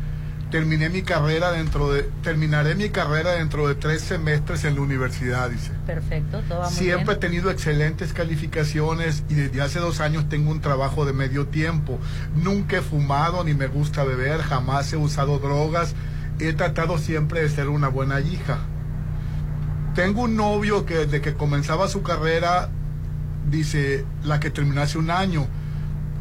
terminé 0.51 0.89
mi 0.89 1.01
carrera 1.01 1.51
dentro 1.51 1.91
de, 1.91 2.03
terminaré 2.23 2.75
mi 2.75 2.89
carrera 2.89 3.31
dentro 3.33 3.67
de 3.67 3.75
tres 3.75 4.01
semestres 4.01 4.63
en 4.63 4.75
la 4.75 4.81
universidad, 4.81 5.49
dice. 5.49 5.71
Perfecto, 5.85 6.41
todo 6.47 6.59
va 6.59 6.69
muy 6.69 6.77
Siempre 6.77 7.15
he 7.15 7.17
tenido 7.17 7.49
excelentes 7.49 8.13
calificaciones 8.13 9.23
y 9.29 9.33
desde 9.33 9.61
hace 9.61 9.79
dos 9.79 9.99
años 9.99 10.29
tengo 10.29 10.51
un 10.51 10.61
trabajo 10.61 11.05
de 11.05 11.13
medio 11.13 11.47
tiempo. 11.47 11.99
Nunca 12.35 12.77
he 12.77 12.81
fumado 12.81 13.43
ni 13.43 13.53
me 13.53 13.67
gusta 13.67 14.03
beber, 14.03 14.41
jamás 14.41 14.91
he 14.93 14.97
usado 14.97 15.39
drogas. 15.39 15.95
He 16.39 16.51
tratado 16.53 16.97
siempre 16.97 17.41
de 17.41 17.49
ser 17.49 17.69
una 17.69 17.87
buena 17.87 18.19
hija. 18.19 18.59
Tengo 19.95 20.23
un 20.23 20.35
novio 20.35 20.85
que 20.85 20.95
desde 20.95 21.21
que 21.21 21.35
comenzaba 21.35 21.87
su 21.87 22.03
carrera, 22.03 22.69
dice, 23.49 24.03
la 24.25 24.41
que 24.41 24.49
terminó 24.49 24.81
hace 24.81 24.97
un 24.97 25.09
año, 25.09 25.47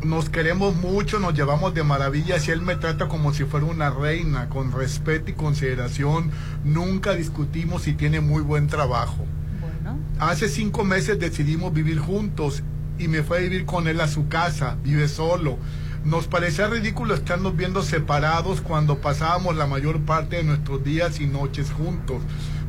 nos 0.04 0.30
queremos 0.30 0.76
mucho, 0.76 1.18
nos 1.18 1.34
llevamos 1.34 1.74
de 1.74 1.82
maravillas 1.82 2.46
y 2.46 2.52
él 2.52 2.62
me 2.62 2.76
trata 2.76 3.08
como 3.08 3.34
si 3.34 3.42
fuera 3.42 3.66
una 3.66 3.90
reina, 3.90 4.48
con 4.48 4.70
respeto 4.70 5.32
y 5.32 5.34
consideración. 5.34 6.30
Nunca 6.62 7.14
discutimos 7.14 7.88
y 7.88 7.94
tiene 7.94 8.20
muy 8.20 8.42
buen 8.42 8.68
trabajo. 8.68 9.24
Bueno, 9.60 9.98
Hace 10.20 10.48
cinco 10.48 10.84
meses 10.84 11.18
decidimos 11.18 11.72
vivir 11.72 11.98
juntos 11.98 12.62
y 12.96 13.08
me 13.08 13.24
fue 13.24 13.38
a 13.38 13.40
vivir 13.40 13.64
con 13.64 13.88
él 13.88 14.00
a 14.00 14.06
su 14.06 14.28
casa, 14.28 14.76
vive 14.84 15.08
solo. 15.08 15.58
Nos 16.04 16.28
parecía 16.28 16.68
ridículo 16.68 17.14
estarnos 17.14 17.56
viendo 17.56 17.82
separados 17.82 18.60
cuando 18.60 18.98
pasábamos 18.98 19.56
la 19.56 19.66
mayor 19.66 20.00
parte 20.02 20.36
de 20.36 20.44
nuestros 20.44 20.84
días 20.84 21.18
y 21.18 21.26
noches 21.26 21.72
juntos. 21.72 22.22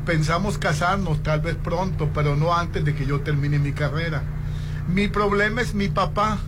Pensamos 0.06 0.56
casarnos 0.56 1.20
tal 1.24 1.40
vez 1.40 1.56
pronto, 1.56 2.10
pero 2.14 2.36
no 2.36 2.56
antes 2.56 2.84
de 2.84 2.94
que 2.94 3.06
yo 3.06 3.22
termine 3.22 3.58
mi 3.58 3.72
carrera. 3.72 4.22
Mi 4.86 5.08
problema 5.08 5.60
es 5.60 5.74
mi 5.74 5.88
papá. 5.88 6.38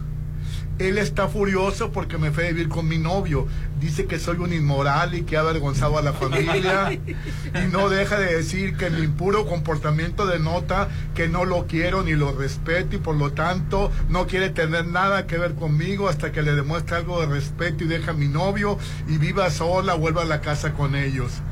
Él 0.78 0.96
está 0.96 1.26
furioso 1.26 1.90
porque 1.90 2.18
me 2.18 2.30
fue 2.30 2.46
a 2.46 2.50
vivir 2.50 2.68
con 2.68 2.86
mi 2.86 2.98
novio. 2.98 3.48
Dice 3.80 4.06
que 4.06 4.20
soy 4.20 4.36
un 4.36 4.52
inmoral 4.52 5.16
y 5.16 5.22
que 5.22 5.36
ha 5.36 5.40
avergonzado 5.40 5.98
a 5.98 6.02
la 6.02 6.12
familia. 6.12 6.92
y 6.92 7.72
no 7.72 7.88
deja 7.88 8.16
de 8.20 8.36
decir 8.36 8.76
que 8.76 8.90
mi 8.90 9.00
impuro 9.00 9.44
comportamiento 9.44 10.24
denota 10.24 10.88
que 11.16 11.26
no 11.26 11.44
lo 11.44 11.66
quiero 11.66 12.04
ni 12.04 12.12
lo 12.12 12.30
respeto 12.38 12.94
y 12.94 13.00
por 13.00 13.16
lo 13.16 13.32
tanto 13.32 13.90
no 14.08 14.28
quiere 14.28 14.50
tener 14.50 14.86
nada 14.86 15.26
que 15.26 15.36
ver 15.36 15.56
conmigo 15.56 16.08
hasta 16.08 16.30
que 16.30 16.42
le 16.42 16.54
demuestre 16.54 16.94
algo 16.94 17.20
de 17.20 17.26
respeto 17.26 17.82
y 17.82 17.88
deja 17.88 18.12
a 18.12 18.14
mi 18.14 18.28
novio 18.28 18.78
y 19.08 19.18
viva 19.18 19.50
sola, 19.50 19.94
vuelva 19.94 20.22
a 20.22 20.26
la 20.26 20.40
casa 20.40 20.74
con 20.74 20.94
ellos. 20.94 21.42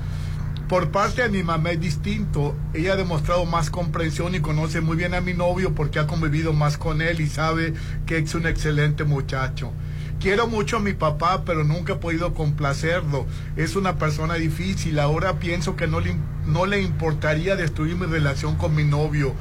Por 0.69 0.91
parte 0.91 1.23
de 1.23 1.29
mi 1.29 1.45
mamá 1.45 1.71
es 1.71 1.81
distinto. 1.81 2.57
Ella 2.75 2.95
ha 2.95 2.97
demostrado 2.97 3.45
más 3.45 3.71
comprensión 3.71 4.35
y 4.35 4.41
conoce 4.41 4.81
muy 4.81 4.97
bien 4.97 5.15
a 5.15 5.21
mi 5.21 5.33
novio 5.33 5.77
porque 5.77 6.01
ha 6.01 6.09
convivido 6.09 6.53
más 6.53 6.77
con 6.77 7.01
él 7.03 7.21
y 7.21 7.29
sabe 7.29 7.73
que 8.05 8.19
es 8.19 8.35
un 8.35 8.47
excelente 8.49 9.05
muchacho. 9.05 9.73
Quiero 10.19 10.49
mucho 10.49 10.79
a 10.79 10.81
mi 10.81 10.93
papá, 10.93 11.45
pero 11.45 11.63
nunca 11.63 11.93
he 11.93 11.97
podido 11.97 12.35
complacerlo. 12.35 13.27
Es 13.55 13.77
una 13.77 13.97
persona 13.97 14.35
difícil. 14.35 14.99
Ahora 14.99 15.39
pienso 15.39 15.77
que 15.77 15.87
no 15.87 16.01
le, 16.01 16.17
no 16.47 16.67
le 16.67 16.83
importaría 16.83 17.55
destruir 17.55 17.95
mi 17.95 18.07
relación 18.07 18.57
con 18.57 18.75
mi 18.75 18.83
novio. 18.83 19.35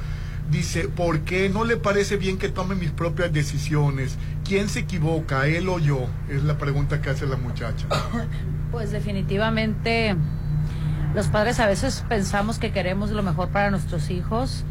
Dice, 0.51 0.89
¿por 0.89 1.21
qué 1.21 1.49
no 1.49 1.63
le 1.63 1.77
parece 1.77 2.17
bien 2.17 2.37
que 2.37 2.49
tome 2.49 2.75
mis 2.75 2.91
propias 2.91 3.33
decisiones? 3.33 4.15
¿Quién 4.47 4.69
se 4.69 4.81
equivoca, 4.81 5.47
él 5.47 5.69
o 5.69 5.79
yo? 5.79 6.07
Es 6.29 6.43
la 6.43 6.59
pregunta 6.59 7.01
que 7.01 7.09
hace 7.09 7.25
la 7.25 7.37
muchacha. 7.37 7.87
Pues 8.71 8.91
definitivamente 8.91 10.17
los 11.15 11.27
padres 11.27 11.59
a 11.61 11.67
veces 11.67 12.03
pensamos 12.09 12.59
que 12.59 12.71
queremos 12.71 13.09
lo 13.11 13.23
mejor 13.23 13.47
para 13.47 13.71
nuestros 13.71 14.09
hijos 14.09 14.65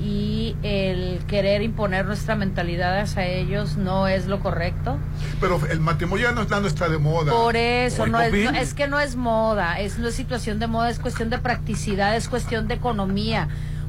y 0.00 0.56
el 0.62 1.18
querer 1.26 1.62
imponer 1.62 2.06
nuestra 2.06 2.36
mentalidad 2.36 3.00
hacia 3.00 3.26
ellos 3.26 3.76
no 3.76 4.06
es 4.06 4.26
lo 4.26 4.40
correcto. 4.40 4.96
Pero 5.40 5.60
el 5.68 5.80
matrimonio 5.80 6.28
ya 6.48 6.60
no, 6.60 6.66
está 6.66 6.88
de 6.88 6.98
moda. 6.98 7.32
Por 7.32 7.56
eso, 7.56 8.06
no 8.06 8.20
es, 8.20 8.32
no, 8.32 8.50
es, 8.50 8.72
que 8.72 8.86
no 8.86 9.00
es 9.00 9.16
moda, 9.16 9.80
es 9.80 9.98
no 9.98 10.08
es 10.08 10.14
situación 10.14 10.58
de 10.58 10.68
moda, 10.68 10.88
es 10.88 11.00
cuestión 11.00 11.28
de 11.28 11.38
practicidad, 11.38 12.16
es 12.16 12.28
cuestión 12.28 12.68
de 12.68 12.74
economía. 12.74 13.48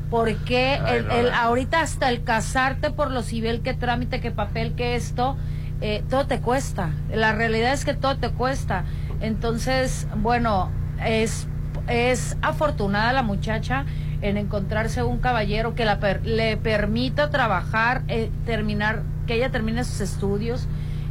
Porque 0.10 0.76
el, 0.76 1.10
el, 1.10 1.32
ahorita 1.32 1.80
hasta 1.80 2.10
el 2.10 2.24
casarte 2.24 2.92
por 2.92 3.12
lo 3.12 3.24
civil, 3.24 3.62
que 3.62 3.74
trámite, 3.74 4.20
que 4.20 4.32
papel, 4.32 4.74
que 4.74 4.96
esto, 4.96 5.38
eh, 5.80 6.04
todo 6.10 6.28
te 6.28 6.42
cuesta. 6.42 6.90
La 7.14 7.32
realidad 7.32 7.72
es 7.72 7.86
que 7.86 7.94
todo 7.94 8.18
te 8.18 8.32
cuesta. 8.32 8.84
Entonces, 9.22 10.08
bueno, 10.18 10.70
es 11.06 11.48
es 11.88 12.38
afortunada 12.42 13.14
la 13.14 13.24
muchacha 13.24 13.86
en 14.22 14.38
encontrarse 14.38 15.04
un 15.04 15.20
caballero 15.20 15.76
que 15.76 15.86
la 15.86 16.00
le 16.24 16.58
permita 16.58 17.30
trabajar, 17.30 18.04
eh, 18.08 18.30
terminar, 18.46 19.04
que 19.28 19.36
ella 19.36 19.50
termine 19.50 19.84
sus 19.84 20.00
estudios, 20.02 20.68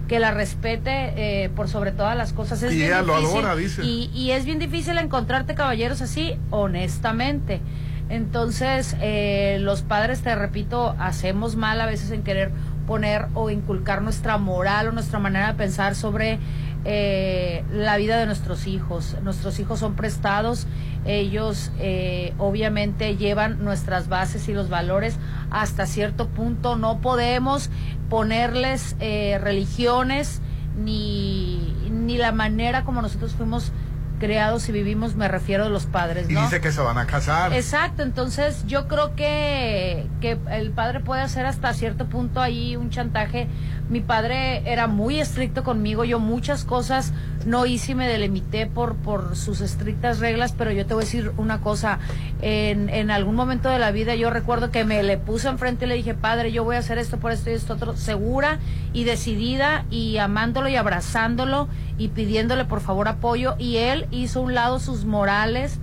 que 0.09 0.19
la 0.19 0.31
respete 0.31 1.13
eh, 1.17 1.51
por 1.51 1.69
sobre 1.69 1.93
todas 1.93 2.17
las 2.17 2.33
cosas. 2.33 2.63
y 2.63 2.83
ella 2.83 3.03
lo 3.03 3.15
adora, 3.15 3.55
dice. 3.57 3.85
Y, 3.85 4.11
y, 4.15 4.33
es 4.33 4.45
bien 4.45 4.59
difícil 4.59 4.99
encontrarte 4.99 5.55
caballeros 5.55 6.03
así, 6.03 6.37
honestamente. 6.51 7.61
Entonces, 8.09 8.97
eh, 9.01 9.59
los 9.61 9.83
padres, 9.83 10.23
te 10.23 10.35
repito, 10.35 10.97
hacemos 10.99 11.55
mal 11.55 11.81
a 11.81 11.87
veces 11.87 12.11
en 12.11 12.25
querer 12.25 12.51
poner 12.89 13.27
o 13.35 13.51
inculcar 13.51 14.03
nuestra 14.03 14.37
moral 14.37 14.89
o 14.89 14.93
nuestra 14.93 15.21
manera 15.21 15.47
de 15.47 15.55
pensar 15.55 15.95
sobre 15.95 16.41
eh, 16.85 17.65
la 17.73 17.97
vida 17.97 18.19
de 18.19 18.27
nuestros 18.27 18.67
hijos. 18.67 19.17
Nuestros 19.23 19.59
hijos 19.61 19.81
son 19.81 19.95
prestados, 19.95 20.67
ellos 21.05 21.71
eh, 21.79 22.35
obviamente 22.39 23.17
llevan 23.17 23.63
nuestras 23.65 24.09
bases 24.09 24.49
y 24.49 24.53
los 24.53 24.69
valores 24.69 25.17
hasta 25.51 25.87
cierto 25.87 26.29
punto. 26.29 26.77
No 26.77 27.01
podemos 27.01 27.71
ponerles 28.09 28.97
eh, 29.01 29.39
religiones 29.43 30.41
ni, 30.77 31.77
ni 31.91 32.17
la 32.17 32.33
manera 32.33 32.85
como 32.85 33.03
nosotros 33.03 33.33
fuimos 33.33 33.73
creados 34.21 34.69
y 34.69 34.73
vivimos, 34.73 35.17
me 35.17 35.27
refiero 35.27 35.65
a 35.65 35.69
los 35.69 35.87
padres. 35.87 36.29
¿no? 36.31 36.39
Y 36.39 36.43
dice 36.45 36.61
que 36.61 36.71
se 36.71 36.81
van 36.81 36.99
a 36.99 37.07
casar. 37.07 37.53
Exacto, 37.53 38.05
entonces 38.05 38.65
yo 38.67 38.87
creo 38.87 39.17
que, 39.17 40.07
que 40.21 40.39
el 40.51 40.71
padre 40.71 41.01
puede 41.01 41.23
hacer 41.23 41.47
hasta 41.47 41.73
cierto 41.73 42.07
punto 42.07 42.41
ahí 42.41 42.77
un 42.77 42.91
chantaje. 42.91 43.49
Mi 43.91 44.01
padre 44.01 44.63
era 44.71 44.87
muy 44.87 45.19
estricto 45.19 45.65
conmigo, 45.65 46.05
yo 46.05 46.21
muchas 46.21 46.65
cosas 46.65 47.13
no 47.45 47.67
hice 47.67 47.91
y 47.93 47.95
me 47.97 48.07
delimité 48.07 48.67
por, 48.67 48.95
por 48.95 49.35
sus 49.35 49.61
estrictas 49.61 50.21
reglas, 50.21 50.55
pero 50.57 50.71
yo 50.71 50.87
te 50.87 50.95
voy 50.95 51.03
a 51.03 51.07
decir 51.07 51.33
una 51.39 51.61
cosa, 51.61 51.99
en, 52.41 52.89
en 52.89 53.11
algún 53.11 53.35
momento 53.35 53.69
de 53.69 53.81
la 53.81 53.91
vida 53.91 54.15
yo 54.15 54.31
recuerdo 54.31 54.71
que 54.71 54.85
me 54.85 55.03
le 55.03 55.19
puse 55.19 55.49
enfrente 55.49 55.87
y 55.87 55.89
le 55.89 55.97
dije, 55.97 56.15
padre, 56.15 56.53
yo 56.53 56.63
voy 56.63 56.77
a 56.77 56.79
hacer 56.79 56.99
esto 56.99 57.19
por 57.19 57.33
esto 57.33 57.51
y 57.51 57.55
esto 57.55 57.75
otro, 57.75 57.97
segura 57.97 58.61
y 58.93 59.03
decidida 59.03 59.85
y 59.91 60.19
amándolo 60.19 60.69
y 60.69 60.77
abrazándolo 60.77 61.69
y 61.99 62.09
pidiéndole 62.09 62.67
por 62.67 62.81
favor 62.81 63.09
apoyo 63.09 63.57
y 63.59 63.79
él 63.79 64.07
hizo 64.13 64.41
un 64.41 64.55
lado 64.55 64.79
sus 64.79 65.05
morales, 65.05 65.81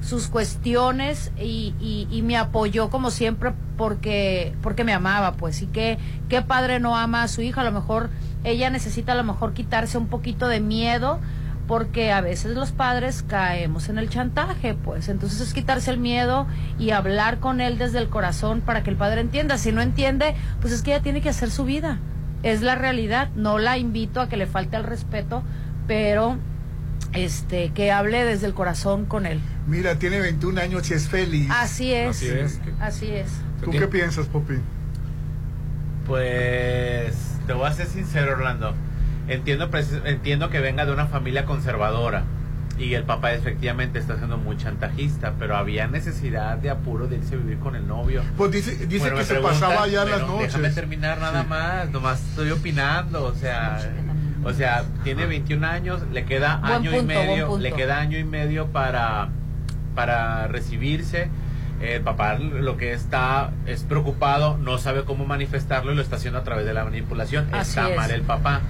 sus 0.00 0.28
cuestiones 0.28 1.30
y, 1.38 1.74
y, 2.10 2.22
me 2.22 2.36
apoyó 2.36 2.88
como 2.88 3.10
siempre 3.10 3.52
porque 3.76 4.54
porque 4.62 4.82
me 4.82 4.94
amaba 4.94 5.32
pues 5.32 5.60
y 5.60 5.66
que 5.66 5.98
qué 6.28 6.40
padre 6.40 6.80
no 6.80 6.96
ama 6.96 7.22
a 7.22 7.28
su 7.28 7.42
hija 7.42 7.60
a 7.60 7.64
lo 7.64 7.72
mejor 7.72 8.08
ella 8.42 8.70
necesita 8.70 9.12
a 9.12 9.14
lo 9.14 9.24
mejor 9.24 9.52
quitarse 9.52 9.98
un 9.98 10.06
poquito 10.06 10.48
de 10.48 10.60
miedo 10.60 11.20
porque 11.66 12.12
a 12.12 12.20
veces 12.22 12.56
los 12.56 12.72
padres 12.72 13.22
caemos 13.22 13.88
en 13.88 13.98
el 13.98 14.08
chantaje, 14.08 14.74
pues 14.74 15.08
entonces 15.08 15.40
es 15.40 15.54
quitarse 15.54 15.92
el 15.92 15.98
miedo 15.98 16.46
y 16.80 16.90
hablar 16.90 17.38
con 17.38 17.60
él 17.60 17.78
desde 17.78 17.98
el 17.98 18.08
corazón 18.08 18.60
para 18.60 18.82
que 18.82 18.90
el 18.90 18.96
padre 18.96 19.20
entienda. 19.20 19.56
Si 19.56 19.70
no 19.70 19.80
entiende, 19.80 20.34
pues 20.60 20.72
es 20.72 20.82
que 20.82 20.92
ella 20.92 21.02
tiene 21.02 21.20
que 21.20 21.28
hacer 21.28 21.48
su 21.48 21.64
vida 21.64 22.00
es 22.42 22.62
la 22.62 22.74
realidad. 22.74 23.28
No 23.34 23.58
la 23.58 23.78
invito 23.78 24.20
a 24.20 24.28
que 24.28 24.36
le 24.36 24.46
falte 24.46 24.76
el 24.76 24.84
respeto, 24.84 25.42
pero 25.86 26.36
este 27.12 27.72
que 27.72 27.92
hable 27.92 28.24
desde 28.24 28.46
el 28.46 28.54
corazón 28.54 29.04
con 29.06 29.26
él. 29.26 29.40
Mira, 29.66 29.98
tiene 29.98 30.20
21 30.20 30.60
años 30.60 30.90
y 30.90 30.94
es 30.94 31.08
feliz. 31.08 31.48
Así 31.50 31.92
es. 31.92 32.22
Así 32.80 33.10
es. 33.10 33.28
¿Tú 33.62 33.70
qué 33.70 33.86
piensas, 33.88 34.26
Popi? 34.26 34.54
Pues 36.06 37.14
te 37.46 37.52
voy 37.52 37.66
a 37.66 37.72
ser 37.72 37.86
sincero, 37.86 38.32
Orlando. 38.32 38.74
Entiendo, 39.28 39.70
entiendo 40.04 40.50
que 40.50 40.60
venga 40.60 40.86
de 40.86 40.92
una 40.92 41.06
familia 41.06 41.44
conservadora 41.44 42.24
y 42.80 42.94
el 42.94 43.04
papá 43.04 43.32
efectivamente 43.32 43.98
está 43.98 44.16
siendo 44.16 44.38
muy 44.38 44.56
chantajista, 44.56 45.34
pero 45.38 45.56
había 45.56 45.86
necesidad 45.86 46.56
de 46.56 46.70
apuro 46.70 47.06
de 47.06 47.16
irse 47.16 47.34
a 47.34 47.38
vivir 47.38 47.58
con 47.58 47.76
el 47.76 47.86
novio. 47.86 48.22
Pues 48.36 48.50
dice, 48.50 48.86
dice 48.86 49.12
que 49.12 49.24
se 49.24 49.34
pasaba 49.36 49.86
ya 49.86 50.04
las 50.04 50.22
noches. 50.22 50.54
Déjame 50.54 50.70
terminar 50.70 51.20
nada 51.20 51.44
más, 51.44 51.90
nomás 51.90 52.20
estoy 52.20 52.50
opinando, 52.50 53.24
o 53.24 53.34
sea, 53.34 53.78
o 54.44 54.52
sea, 54.52 54.84
tiene 55.04 55.26
21 55.26 55.66
años, 55.66 56.02
le 56.12 56.24
queda 56.24 56.60
año 56.62 56.96
y 56.96 57.02
medio, 57.02 57.58
le 57.58 57.72
queda 57.72 57.98
año 57.98 58.18
y 58.18 58.24
medio 58.24 58.68
para 58.68 59.28
para 59.94 60.46
recibirse. 60.48 61.28
El 61.80 62.02
papá 62.02 62.38
lo 62.38 62.76
que 62.76 62.92
está 62.92 63.52
es 63.66 63.84
preocupado, 63.84 64.58
no 64.58 64.78
sabe 64.78 65.04
cómo 65.04 65.24
manifestarlo 65.24 65.92
y 65.92 65.94
lo 65.94 66.02
está 66.02 66.16
haciendo 66.16 66.38
a 66.38 66.44
través 66.44 66.66
de 66.66 66.74
la 66.74 66.84
manipulación. 66.84 67.52
está 67.54 67.88
mal 67.96 68.10
el 68.10 68.22
papá. 68.22 68.60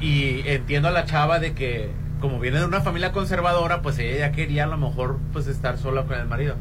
Y 0.00 0.42
entiendo 0.46 0.88
a 0.88 0.90
la 0.90 1.04
chava 1.04 1.38
de 1.38 1.54
que 1.54 1.90
como 2.20 2.38
viene 2.38 2.58
de 2.58 2.66
una 2.66 2.82
familia 2.82 3.12
conservadora, 3.12 3.82
pues 3.82 3.98
ella 3.98 4.18
ya 4.18 4.32
quería 4.32 4.64
a 4.64 4.66
lo 4.66 4.76
mejor 4.76 5.18
pues 5.32 5.46
estar 5.46 5.78
sola 5.78 6.04
con 6.04 6.18
el 6.18 6.26
marido. 6.26 6.56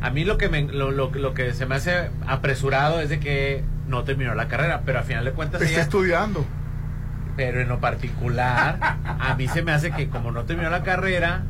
A 0.00 0.10
mí 0.10 0.24
lo 0.24 0.38
que 0.38 0.48
me, 0.48 0.62
lo, 0.62 0.90
lo, 0.90 1.34
que 1.34 1.52
se 1.52 1.66
me 1.66 1.76
hace 1.76 2.10
apresurado 2.26 3.00
es 3.00 3.08
de 3.08 3.20
que 3.20 3.62
no 3.86 4.04
terminó 4.04 4.34
la 4.34 4.48
carrera, 4.48 4.82
pero 4.84 4.98
al 4.98 5.04
final 5.04 5.24
de 5.24 5.32
cuentas 5.32 5.62
está 5.62 5.82
estudiando. 5.82 6.44
Pero 7.36 7.60
en 7.60 7.68
lo 7.68 7.80
particular, 7.80 8.78
a 9.04 9.34
mí 9.36 9.48
se 9.48 9.62
me 9.62 9.72
hace 9.72 9.90
que 9.90 10.08
como 10.08 10.30
no 10.30 10.44
terminó 10.44 10.70
la 10.70 10.82
carrera, 10.82 11.42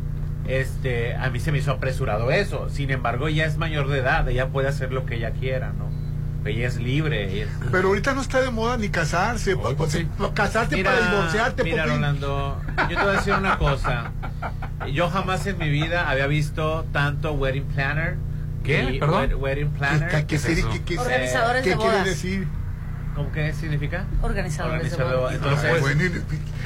este, 0.47 1.15
a 1.15 1.31
mí 1.31 1.41
se 1.41 1.53
me 1.53 1.59
hizo 1.59 1.73
apresurado 1.73 2.31
eso. 2.31 2.69
Sin 2.71 2.91
embargo, 2.91 3.29
ella 3.29 3.47
es 3.47 3.59
mayor 3.59 3.89
de 3.89 3.99
edad, 3.99 4.29
ella 4.29 4.49
puede 4.49 4.69
hacer 4.69 4.93
lo 4.93 5.05
que 5.07 5.17
ella 5.17 5.33
quiera, 5.33 5.73
¿no? 5.77 6.05
ella 6.47 6.67
es 6.67 6.77
libre. 6.77 7.47
Pero 7.71 7.89
ahorita 7.89 8.15
no 8.15 8.21
está 8.21 8.41
de 8.41 8.51
moda 8.51 8.77
ni 8.77 8.89
casarse. 8.89 9.57
Casarte 10.35 10.83
para 10.85 11.11
divorciarte. 11.11 11.65
Mira, 11.65 11.87
Rolando, 11.87 12.61
yo 12.91 12.97
te 12.97 13.03
voy 13.03 13.15
a 13.15 13.17
decir 13.17 13.35
una 13.35 13.59
cosa. 13.59 14.13
Yo 14.93 15.09
jamás 15.09 15.47
en 15.47 15.59
mi 15.59 15.71
vida 15.71 16.09
había 16.09 16.27
visto 16.27 16.87
tanto 16.93 17.33
wedding 17.33 17.65
planner. 17.65 18.17
¿Qué? 18.63 18.97
¿Perdón? 19.01 19.35
Wedding 19.37 19.71
planner. 19.71 20.27
¿Qué, 20.27 20.37
Organizadores 20.99 21.65
de 21.65 21.75
bodas. 21.75 21.95
quiere 21.95 22.11
decir? 22.11 22.49
¿Cómo 23.15 23.31
qué 23.31 23.53
significa? 23.53 24.07
Organizadores, 24.23 24.97
de 24.97 25.05
bodas. 25.05 25.35
Entonces, 25.35 25.85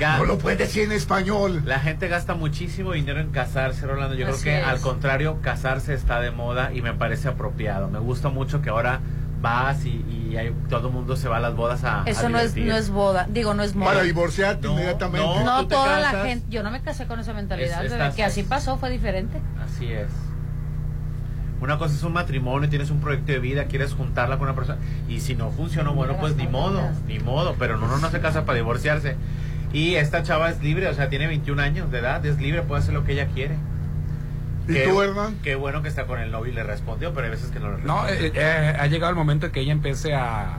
no 0.00 0.24
lo 0.24 0.38
puedes 0.38 0.58
decir 0.58 0.84
en 0.84 0.92
español. 0.92 1.62
La 1.66 1.78
gente 1.78 2.08
gasta 2.08 2.34
muchísimo 2.34 2.92
dinero 2.92 3.20
en 3.20 3.30
casarse, 3.30 3.86
Rolando. 3.86 4.14
Yo 4.14 4.26
creo 4.26 4.40
que 4.40 4.56
al 4.56 4.80
contrario, 4.80 5.40
casarse 5.42 5.94
está 5.94 6.20
de 6.20 6.30
moda 6.30 6.72
y 6.72 6.80
me 6.80 6.94
parece 6.94 7.28
apropiado. 7.28 7.88
Me 7.88 7.98
gusta 7.98 8.30
mucho 8.30 8.62
que 8.62 8.70
ahora 8.70 9.00
vas 9.40 9.84
y, 9.84 9.90
y 9.90 10.54
todo 10.68 10.88
el 10.88 10.94
mundo 10.94 11.16
se 11.16 11.28
va 11.28 11.36
a 11.36 11.40
las 11.40 11.54
bodas 11.54 11.84
a 11.84 12.02
eso 12.06 12.28
no 12.28 12.40
es 12.40 12.56
no 12.56 12.76
es 12.76 12.90
boda. 12.90 13.26
Digo 13.28 13.54
no 13.54 13.62
es 13.62 13.74
moda. 13.76 13.92
Para 13.92 14.02
divorciarte 14.02 14.66
inmediatamente. 14.66 15.44
no, 15.44 15.66
toda 15.68 16.00
la 16.00 16.10
gente 16.24 16.46
yo 16.48 16.62
no 16.62 16.70
me 16.70 16.80
casé 16.80 17.06
con 17.06 17.20
esa 17.20 17.34
mentalidad 17.34 18.14
que 18.14 18.24
así 18.24 18.42
pasó 18.42 18.78
fue 18.78 18.90
diferente. 18.90 19.40
Así 19.62 19.92
es 19.92 20.08
Una 21.60 21.76
cosa 21.78 21.94
es 21.94 22.02
un 22.04 22.12
matrimonio, 22.12 22.68
tienes 22.68 22.90
un 22.90 23.00
proyecto 23.00 23.32
de 23.32 23.38
vida, 23.40 23.64
quieres 23.64 23.92
juntarla 23.94 24.38
con 24.38 24.46
una 24.48 24.54
persona. 24.54 24.78
Y 25.08 25.20
si 25.20 25.34
no 25.34 25.50
funcionó, 25.50 25.92
bueno, 25.94 26.16
pues 26.20 26.36
ni 26.36 26.46
modo, 26.46 26.80
ni 27.06 27.18
modo. 27.18 27.56
Pero 27.58 27.76
uno 27.78 27.96
no 27.98 28.10
se 28.10 28.20
casa 28.20 28.44
para 28.44 28.56
divorciarse. 28.56 29.16
Y 29.72 29.96
esta 29.96 30.22
chava 30.22 30.50
es 30.50 30.62
libre, 30.62 30.88
o 30.88 30.94
sea, 30.94 31.08
tiene 31.08 31.26
21 31.26 31.60
años 31.60 31.90
de 31.90 31.98
edad, 31.98 32.24
es 32.24 32.40
libre, 32.40 32.62
puede 32.62 32.82
hacer 32.82 32.94
lo 32.94 33.04
que 33.04 33.12
ella 33.12 33.26
quiere. 33.26 33.56
¿Y 34.68 34.72
Qué- 34.74 34.84
tú, 34.88 35.02
Hernán? 35.02 35.34
Qué 35.42 35.54
bueno 35.56 35.82
que 35.82 35.88
está 35.88 36.06
con 36.06 36.20
el 36.20 36.30
novio 36.30 36.52
y 36.52 36.54
le 36.54 36.62
respondió, 36.62 37.12
pero 37.12 37.24
hay 37.24 37.30
veces 37.30 37.50
que 37.50 37.58
no 37.58 37.76
le 37.76 37.82
No, 37.84 38.02
responde. 38.04 38.26
eh, 38.28 38.32
eh, 38.34 38.76
ha 38.78 38.86
llegado 38.86 39.10
el 39.10 39.16
momento 39.16 39.46
en 39.46 39.52
que 39.52 39.60
ella 39.60 39.72
empiece 39.72 40.14
a, 40.14 40.56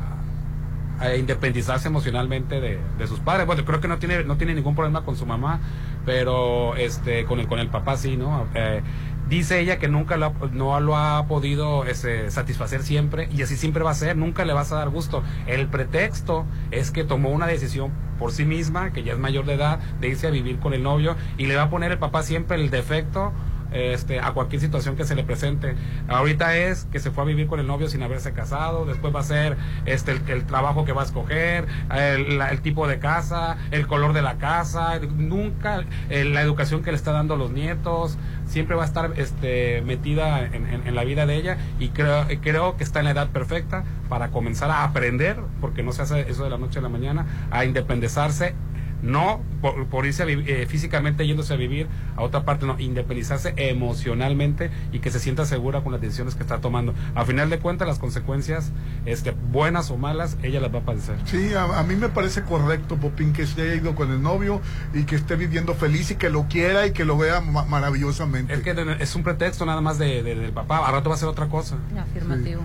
a 0.99 1.15
independizarse 1.15 1.87
emocionalmente 1.87 2.59
de, 2.59 2.77
de 2.97 3.07
sus 3.07 3.19
padres. 3.19 3.45
Bueno, 3.47 3.63
creo 3.65 3.79
que 3.79 3.87
no 3.87 3.97
tiene 3.99 4.23
no 4.25 4.35
tiene 4.37 4.53
ningún 4.53 4.75
problema 4.75 5.03
con 5.05 5.15
su 5.15 5.25
mamá, 5.25 5.59
pero 6.05 6.75
este 6.75 7.25
con 7.25 7.39
el 7.39 7.47
con 7.47 7.59
el 7.59 7.67
papá 7.69 7.97
sí, 7.97 8.17
¿no? 8.17 8.47
Eh, 8.55 8.81
dice 9.29 9.59
ella 9.59 9.77
que 9.77 9.87
nunca 9.87 10.17
lo 10.17 10.25
ha- 10.27 10.33
no 10.51 10.79
lo 10.79 10.97
ha 10.97 11.25
podido 11.27 11.85
este, 11.85 12.31
satisfacer 12.31 12.83
siempre 12.83 13.29
y 13.31 13.41
así 13.43 13.55
siempre 13.55 13.83
va 13.83 13.91
a 13.91 13.95
ser, 13.95 14.17
nunca 14.17 14.43
le 14.45 14.53
vas 14.53 14.71
a 14.71 14.75
dar 14.77 14.89
gusto. 14.89 15.23
El 15.47 15.67
pretexto 15.67 16.45
es 16.71 16.91
que 16.91 17.03
tomó 17.03 17.29
una 17.29 17.47
decisión 17.47 17.91
por 18.17 18.31
sí 18.31 18.43
misma, 18.45 18.91
que 18.91 19.03
ya 19.03 19.13
es 19.13 19.19
mayor 19.19 19.45
de 19.45 19.53
edad, 19.53 19.79
de 20.01 20.09
irse 20.09 20.27
a 20.27 20.31
vivir 20.31 20.59
con 20.59 20.73
el 20.73 20.83
novio 20.83 21.15
y 21.37 21.45
le 21.45 21.55
va 21.55 21.63
a 21.63 21.69
poner 21.69 21.91
el 21.91 21.97
papá 21.99 22.23
siempre 22.23 22.57
el 22.57 22.69
defecto 22.69 23.31
este, 23.71 24.19
a 24.19 24.31
cualquier 24.31 24.61
situación 24.61 24.95
que 24.95 25.05
se 25.05 25.15
le 25.15 25.23
presente. 25.23 25.75
Ahorita 26.07 26.57
es 26.57 26.85
que 26.85 26.99
se 26.99 27.11
fue 27.11 27.23
a 27.23 27.27
vivir 27.27 27.47
con 27.47 27.59
el 27.59 27.67
novio 27.67 27.89
sin 27.89 28.03
haberse 28.03 28.33
casado, 28.33 28.85
después 28.85 29.13
va 29.15 29.21
a 29.21 29.23
ser 29.23 29.57
este, 29.85 30.11
el, 30.11 30.45
trabajo 30.45 30.85
que 30.85 30.93
va 30.93 31.01
a 31.01 31.05
escoger, 31.05 31.67
el, 31.93 32.61
tipo 32.61 32.87
de 32.87 32.99
casa, 32.99 33.57
el 33.71 33.87
color 33.87 34.13
de 34.13 34.21
la 34.21 34.37
casa, 34.37 34.99
nunca 34.99 35.83
eh, 36.09 36.25
la 36.25 36.41
educación 36.41 36.83
que 36.83 36.91
le 36.91 36.97
está 36.97 37.11
dando 37.11 37.35
los 37.37 37.51
nietos, 37.51 38.17
siempre 38.45 38.75
va 38.75 38.83
a 38.83 38.85
estar 38.85 39.13
este, 39.15 39.81
metida 39.81 40.43
en 40.45 40.95
la 40.95 41.03
vida 41.03 41.25
de 41.25 41.35
ella 41.35 41.57
y 41.79 41.89
creo, 41.89 42.25
creo 42.41 42.77
que 42.77 42.83
está 42.83 42.99
en 42.99 43.05
la 43.05 43.11
edad 43.11 43.29
perfecta 43.29 43.83
para 44.09 44.29
comenzar 44.29 44.71
a 44.71 44.83
aprender, 44.83 45.37
porque 45.61 45.83
no 45.83 45.91
se 45.91 46.01
hace 46.01 46.29
eso 46.29 46.43
de 46.43 46.49
la 46.49 46.57
noche 46.57 46.79
a 46.79 46.81
la 46.81 46.89
mañana, 46.89 47.25
a 47.51 47.65
independizarse 47.65 48.55
no 49.01 49.41
por, 49.61 49.85
por 49.87 50.05
irse 50.05 50.23
a 50.23 50.27
eh, 50.27 50.65
físicamente 50.67 51.25
yéndose 51.25 51.53
a 51.53 51.57
vivir 51.57 51.87
a 52.15 52.21
otra 52.21 52.43
parte, 52.45 52.65
no, 52.65 52.79
independizarse 52.79 53.53
emocionalmente 53.57 54.69
y 54.91 54.99
que 54.99 55.11
se 55.11 55.19
sienta 55.19 55.45
segura 55.45 55.81
con 55.81 55.91
las 55.91 56.01
decisiones 56.01 56.35
que 56.35 56.43
está 56.43 56.59
tomando. 56.61 56.93
A 57.15 57.25
final 57.25 57.49
de 57.49 57.59
cuentas, 57.59 57.87
las 57.87 57.99
consecuencias, 57.99 58.71
este, 59.05 59.31
buenas 59.51 59.91
o 59.91 59.97
malas, 59.97 60.37
ella 60.43 60.59
las 60.59 60.73
va 60.73 60.79
a 60.79 60.83
padecer. 60.83 61.15
Sí, 61.25 61.53
a, 61.53 61.79
a 61.79 61.83
mí 61.83 61.95
me 61.95 62.09
parece 62.09 62.43
correcto, 62.43 62.97
Popín, 62.97 63.33
que 63.33 63.45
se 63.45 63.61
haya 63.61 63.75
ido 63.75 63.95
con 63.95 64.11
el 64.11 64.21
novio 64.21 64.61
y 64.93 65.03
que 65.03 65.15
esté 65.15 65.35
viviendo 65.35 65.73
feliz 65.75 66.11
y 66.11 66.15
que 66.15 66.29
lo 66.29 66.47
quiera 66.47 66.85
y 66.87 66.91
que 66.91 67.05
lo 67.05 67.17
vea 67.17 67.41
ma- 67.41 67.65
maravillosamente. 67.65 68.53
Es 68.53 68.61
que 68.61 68.75
es 68.99 69.15
un 69.15 69.23
pretexto 69.23 69.65
nada 69.65 69.81
más 69.81 69.97
de, 69.97 70.23
de- 70.23 70.35
del 70.35 70.51
papá, 70.51 70.85
al 70.85 70.93
rato 70.93 71.09
va 71.09 71.15
a 71.15 71.19
ser 71.19 71.27
otra 71.29 71.47
cosa. 71.47 71.77
Afirmativo. 71.97 72.61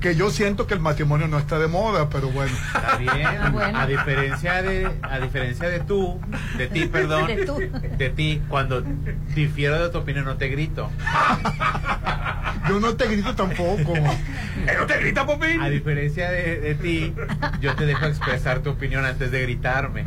Que 0.00 0.14
yo 0.16 0.30
siento 0.30 0.66
que 0.66 0.72
el 0.74 0.80
matrimonio 0.80 1.28
no 1.28 1.38
está 1.38 1.58
de 1.58 1.68
moda, 1.68 2.08
pero 2.08 2.28
bueno. 2.30 2.52
Está 2.74 2.96
bien. 2.96 3.26
A 3.76 3.86
diferencia 3.86 4.62
de 4.62 4.90
a 5.02 5.18
diferencia 5.18 5.68
de 5.68 5.80
tú, 5.80 6.18
de 6.56 6.66
ti, 6.68 6.86
perdón, 6.86 7.26
De 7.26 7.44
tú. 7.44 7.58
de 7.98 8.10
ti, 8.10 8.42
cuando 8.48 8.82
difiero 9.34 9.82
de 9.82 9.90
tu 9.90 9.98
opinión 9.98 10.24
no 10.24 10.36
te 10.36 10.48
grito. 10.48 10.90
Yo 12.68 12.80
no 12.80 12.94
te 12.94 13.06
grito 13.08 13.34
tampoco. 13.34 13.94
no 13.94 14.86
te 14.86 14.98
grita, 15.00 15.26
Popín? 15.26 15.60
A 15.60 15.68
diferencia 15.68 16.30
de, 16.30 16.60
de 16.60 16.74
ti, 16.74 17.14
yo 17.60 17.74
te 17.74 17.86
dejo 17.86 18.06
expresar 18.06 18.60
tu 18.60 18.70
opinión 18.70 19.04
antes 19.04 19.30
de 19.30 19.42
gritarme. 19.42 20.06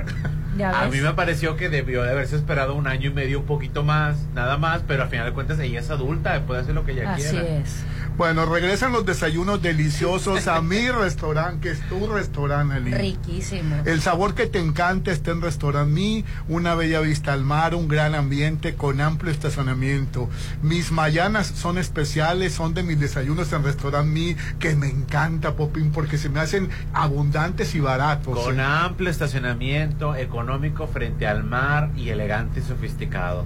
A 0.64 0.86
mí 0.88 1.00
me 1.02 1.14
pareció 1.14 1.56
que 1.56 1.70
debió 1.70 2.04
de 2.04 2.12
haberse 2.12 2.36
esperado 2.36 2.76
un 2.76 2.88
año 2.88 3.10
y 3.10 3.14
medio, 3.14 3.40
un 3.40 3.46
poquito 3.46 3.84
más, 3.84 4.18
nada 4.36 4.58
más, 4.58 4.84
pero 4.88 5.04
al 5.04 5.10
final 5.10 5.26
de 5.26 5.34
cuentas 5.34 5.60
ella 5.60 5.80
es 5.80 5.90
adulta, 5.90 6.40
puede 6.46 6.62
hacer 6.62 6.76
lo 6.76 6.86
que 6.86 6.92
ella 6.92 7.14
Así 7.14 7.24
quiera. 7.24 7.48
es. 7.58 7.84
Bueno, 8.16 8.46
regresan 8.46 8.92
los 8.92 9.08
desayunos 9.08 9.62
deliciosos 9.62 10.48
a 10.48 10.62
mi 10.62 10.90
restaurante, 10.92 11.62
que 11.62 11.72
es 11.72 11.90
tu 11.90 12.08
restaurante. 12.08 12.92
Riquísimo. 12.96 13.78
El 13.86 14.02
sabor 14.02 14.36
que 14.36 14.46
te 14.46 14.60
encanta 14.60 15.12
está 15.12 15.32
en 15.32 15.42
Restaurant 15.42 15.90
Mi, 15.90 16.24
una 16.48 16.76
bella 16.76 17.00
vista 17.00 17.34
al 17.34 17.44
mar, 17.44 17.74
un 17.74 17.88
gran 17.88 18.14
ambiente 18.14 18.76
con 18.76 19.02
amplio 19.02 19.32
estacionamiento. 19.32 20.30
Mis 20.62 20.92
mañanas 20.92 21.48
son 21.48 21.80
especiales, 21.80 22.54
son 22.54 22.76
de 22.76 22.84
mis 22.84 23.00
desayunos 23.00 23.52
en 23.52 23.64
Restaurant 23.64 24.08
Mi, 24.08 24.36
que 24.60 24.76
me 24.76 24.90
encanta, 24.90 25.56
Popín, 25.56 25.92
porque 25.92 26.20
se 26.20 26.30
me 26.30 26.40
hacen 26.40 26.70
abundantes 26.94 27.74
y 27.74 27.80
baratos. 27.80 28.38
Con 28.38 28.60
¿eh? 28.60 28.64
amplio 28.64 29.10
estacionamiento, 29.10 30.16
económico 30.16 30.88
frente 30.88 31.26
al 31.26 31.44
mar 31.44 31.90
y 31.98 32.10
elegante 32.10 32.60
y 32.60 32.64
sofisticado. 32.64 33.46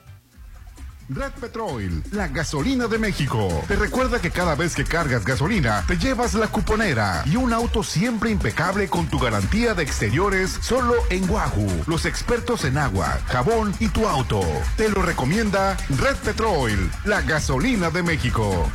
Red 1.09 1.31
Petrol, 1.39 2.03
la 2.11 2.27
gasolina 2.27 2.87
de 2.87 2.97
México. 2.97 3.47
Te 3.67 3.75
recuerda 3.75 4.21
que 4.21 4.31
cada 4.31 4.55
vez 4.55 4.75
que 4.75 4.85
cargas 4.85 5.25
gasolina, 5.25 5.83
te 5.87 5.97
llevas 5.97 6.33
la 6.33 6.47
cuponera 6.47 7.23
y 7.25 7.35
un 7.35 7.53
auto 7.53 7.83
siempre 7.83 8.29
impecable 8.29 8.87
con 8.89 9.07
tu 9.07 9.19
garantía 9.19 9.73
de 9.73 9.83
exteriores 9.83 10.57
solo 10.61 10.95
en 11.09 11.29
Wahoo. 11.29 11.83
Los 11.87 12.05
expertos 12.05 12.63
en 12.65 12.77
agua, 12.77 13.19
jabón 13.27 13.73
y 13.79 13.87
tu 13.89 14.07
auto. 14.07 14.41
Te 14.77 14.89
lo 14.89 15.01
recomienda 15.01 15.77
Red 15.89 16.17
Petrol, 16.17 16.89
la 17.05 17.21
gasolina 17.21 17.89
de 17.89 18.03
México. 18.03 18.69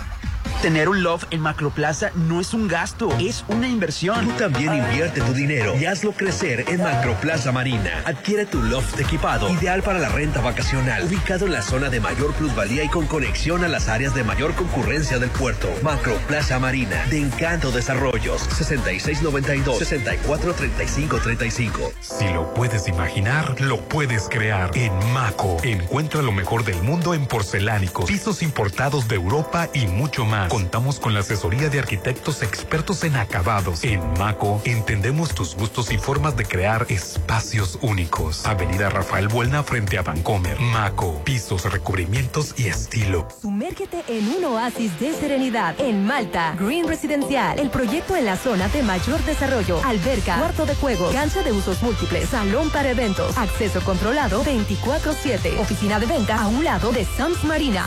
Tener 0.62 0.88
un 0.88 1.02
loft 1.02 1.26
en 1.32 1.40
Macroplaza 1.40 2.10
no 2.14 2.40
es 2.40 2.54
un 2.54 2.66
gasto, 2.66 3.10
es 3.20 3.44
una 3.48 3.68
inversión. 3.68 4.26
Tú 4.26 4.32
también 4.32 4.74
invierte 4.74 5.20
tu 5.20 5.34
dinero 5.34 5.76
y 5.78 5.84
hazlo 5.84 6.12
crecer 6.12 6.64
en 6.68 6.82
Macroplaza 6.82 7.52
Marina. 7.52 8.02
Adquiere 8.06 8.46
tu 8.46 8.62
loft 8.62 8.98
equipado, 8.98 9.50
ideal 9.50 9.82
para 9.82 9.98
la 9.98 10.08
renta 10.08 10.40
vacacional, 10.40 11.04
ubicado 11.04 11.44
en 11.44 11.52
la 11.52 11.60
zona 11.62 11.90
de 11.90 12.00
mayor 12.00 12.32
plusvalía 12.34 12.84
y 12.84 12.88
con 12.88 13.06
conexión 13.06 13.64
a 13.64 13.68
las 13.68 13.88
áreas 13.88 14.14
de 14.14 14.24
mayor 14.24 14.54
concurrencia 14.54 15.18
del 15.18 15.28
puerto. 15.30 15.68
Macroplaza 15.82 16.58
Marina, 16.58 17.04
de 17.10 17.20
Encanto 17.20 17.70
Desarrollos, 17.70 18.40
6692 18.56 19.78
643535. 19.78 21.92
Si 22.00 22.24
lo 22.32 22.54
puedes 22.54 22.88
imaginar, 22.88 23.60
lo 23.60 23.86
puedes 23.88 24.28
crear. 24.30 24.70
En 24.74 24.92
Maco, 25.12 25.58
encuentra 25.62 26.22
lo 26.22 26.32
mejor 26.32 26.64
del 26.64 26.82
mundo 26.82 27.12
en 27.12 27.26
porcelánicos, 27.26 28.06
pisos 28.06 28.42
importados 28.42 29.06
de 29.06 29.16
Europa 29.16 29.68
y 29.74 29.86
mucho 29.86 30.24
más. 30.24 30.45
Contamos 30.48 31.00
con 31.00 31.14
la 31.14 31.20
asesoría 31.20 31.68
de 31.68 31.78
arquitectos 31.78 32.42
expertos 32.42 33.04
en 33.04 33.16
acabados. 33.16 33.84
En 33.84 34.00
Maco, 34.18 34.60
entendemos 34.64 35.34
tus 35.34 35.54
gustos 35.54 35.92
y 35.92 35.98
formas 35.98 36.36
de 36.36 36.44
crear 36.44 36.86
espacios 36.88 37.78
únicos. 37.82 38.46
Avenida 38.46 38.88
Rafael 38.88 39.28
Buelna 39.28 39.62
frente 39.62 39.98
a 39.98 40.02
Vancomer. 40.02 40.58
Maco, 40.60 41.20
pisos, 41.24 41.70
recubrimientos 41.70 42.54
y 42.58 42.68
estilo. 42.68 43.28
Sumérgete 43.40 44.04
en 44.08 44.28
un 44.28 44.44
oasis 44.44 44.98
de 45.00 45.14
serenidad 45.14 45.78
en 45.80 46.06
Malta. 46.06 46.54
Green 46.58 46.86
Residencial, 46.86 47.58
el 47.58 47.70
proyecto 47.70 48.16
en 48.16 48.24
la 48.24 48.36
zona 48.36 48.68
de 48.68 48.82
mayor 48.82 49.22
desarrollo. 49.24 49.80
Alberca, 49.84 50.38
cuarto 50.38 50.66
de 50.66 50.74
juego, 50.74 51.10
cancha 51.12 51.42
de 51.42 51.52
usos 51.52 51.82
múltiples, 51.82 52.28
salón 52.28 52.70
para 52.70 52.90
eventos, 52.90 53.36
acceso 53.36 53.80
controlado 53.82 54.44
24-7. 54.44 55.58
Oficina 55.60 55.98
de 55.98 56.06
venta 56.06 56.42
a 56.42 56.48
un 56.48 56.64
lado 56.64 56.92
de 56.92 57.04
Sams 57.04 57.44
Marina. 57.44 57.86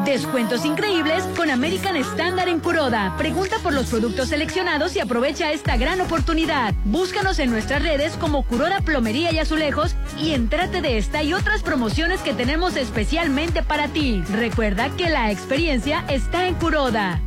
Descuentos 0.04 0.66
increíbles 0.66 1.24
con 1.36 1.50
American 1.50 1.96
Standard 1.98 2.50
en 2.50 2.60
Curoda. 2.60 3.16
Pregunta 3.18 3.58
por 3.64 3.74
los 3.74 3.88
productos 3.88 4.30
seleccionados 4.30 4.96
y 4.96 5.00
aprovecha 5.00 5.52
esta 5.52 5.78
gran 5.78 6.02
oportunidad. 6.02 6.74
Búscanos 6.84 7.40
en 7.40 7.52
nuestras 7.52 7.82
redes 7.82 8.18
como 8.18 8.44
Curoda 8.44 8.82
Plomería 8.82 9.32
y 9.32 9.40
Azulejos 9.40 9.96
y 10.20 10.32
entrate 10.32 10.82
de 10.82 10.98
esta 10.98 11.24
y 11.24 11.34
otras 11.34 11.64
promociones 11.64 12.22
que 12.22 12.34
tenemos 12.34 12.76
especialmente 12.76 13.64
para 13.64 13.88
ti. 13.88 14.22
Recuerda 14.32 14.90
que 14.98 15.10
la 15.10 15.32
experiencia 15.32 16.04
está 16.10 16.48
en 16.48 16.56
Curoda. 16.56 17.22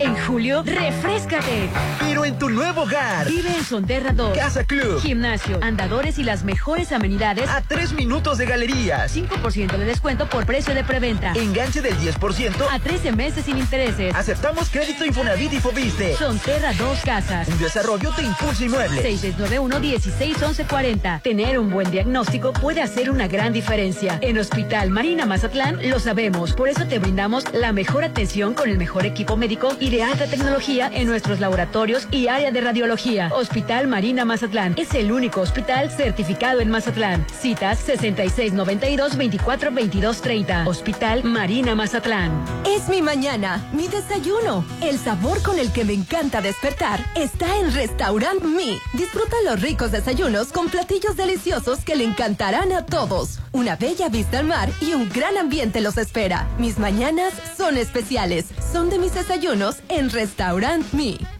En 0.00 0.16
julio, 0.16 0.62
refrescate. 0.64 1.68
Pero 1.98 2.24
en 2.24 2.38
tu 2.38 2.48
nuevo 2.50 2.82
hogar. 2.82 3.28
Vive 3.28 3.48
en 3.48 3.64
Sonterra 3.64 4.12
2. 4.12 4.38
Casa 4.38 4.62
Club. 4.62 5.00
Gimnasio, 5.00 5.58
andadores 5.60 6.18
y 6.18 6.22
las 6.22 6.44
mejores 6.44 6.92
amenidades. 6.92 7.50
A 7.50 7.62
tres 7.62 7.92
minutos 7.92 8.38
de 8.38 8.46
galerías. 8.46 9.16
5% 9.16 9.76
de 9.76 9.84
descuento 9.84 10.28
por 10.28 10.46
precio 10.46 10.72
de 10.74 10.84
preventa. 10.84 11.32
Enganche 11.32 11.82
del 11.82 11.98
10%. 11.98 12.54
A 12.70 12.78
13 12.78 13.10
meses 13.12 13.46
sin 13.46 13.58
intereses. 13.58 14.14
Aceptamos 14.14 14.68
crédito 14.70 15.04
Infonavit 15.04 15.54
y 15.54 15.58
Fobiste. 15.58 16.14
Sonterra 16.16 16.72
2 16.74 17.00
Casas. 17.04 17.48
Un 17.48 17.58
desarrollo 17.58 18.12
de 18.12 18.22
Impulso 18.22 18.64
Inmueble. 18.64 19.02
6691-161140. 19.02 21.22
Tener 21.22 21.58
un 21.58 21.70
buen 21.70 21.90
diagnóstico 21.90 22.52
puede 22.52 22.82
hacer 22.82 23.10
una 23.10 23.26
gran 23.26 23.52
diferencia. 23.52 24.18
En 24.20 24.38
Hospital 24.38 24.90
Marina 24.90 25.26
Mazatlán 25.26 25.80
lo 25.88 25.98
sabemos. 25.98 26.52
Por 26.52 26.68
eso 26.68 26.86
te 26.86 27.00
brindamos 27.00 27.52
la 27.52 27.72
mejor 27.72 28.04
atención 28.04 28.54
con 28.54 28.68
el 28.68 28.78
mejor 28.78 29.04
equipo 29.04 29.36
médico 29.36 29.76
y 29.80 29.87
de 29.90 30.02
alta 30.02 30.26
tecnología 30.26 30.90
en 30.92 31.06
nuestros 31.06 31.38
laboratorios 31.40 32.06
y 32.10 32.28
área 32.28 32.50
de 32.50 32.60
radiología. 32.60 33.30
Hospital 33.32 33.88
Marina 33.88 34.26
Mazatlán 34.26 34.74
es 34.76 34.92
el 34.94 35.10
único 35.12 35.40
hospital 35.40 35.90
certificado 35.90 36.60
en 36.60 36.68
Mazatlán. 36.70 37.24
Citas 37.40 37.88
6692-242230. 37.88 40.66
Hospital 40.66 41.24
Marina 41.24 41.74
Mazatlán. 41.74 42.30
Es 42.66 42.86
mi 42.88 43.00
mañana, 43.00 43.66
mi 43.72 43.88
desayuno. 43.88 44.66
El 44.82 44.98
sabor 44.98 45.40
con 45.42 45.58
el 45.58 45.72
que 45.72 45.84
me 45.84 45.94
encanta 45.94 46.42
despertar 46.42 47.00
está 47.14 47.56
en 47.58 47.72
Restaurant 47.72 48.42
Me. 48.42 48.78
Disfruta 48.92 49.36
los 49.44 49.62
ricos 49.62 49.92
desayunos 49.92 50.52
con 50.52 50.68
platillos 50.68 51.16
deliciosos 51.16 51.78
que 51.80 51.96
le 51.96 52.04
encantarán 52.04 52.72
a 52.72 52.84
todos. 52.84 53.38
Una 53.52 53.76
bella 53.76 54.10
vista 54.10 54.40
al 54.40 54.46
mar 54.46 54.68
y 54.80 54.92
un 54.92 55.08
gran 55.08 55.38
ambiente 55.38 55.80
los 55.80 55.96
espera. 55.96 56.46
Mis 56.58 56.78
mañanas 56.78 57.32
son 57.56 57.78
especiales. 57.78 58.46
Son 58.72 58.90
de 58.90 58.98
mis 58.98 59.14
desayunos 59.14 59.77
en 59.88 60.10
Restaurant 60.10 60.92
Me. 60.92 61.37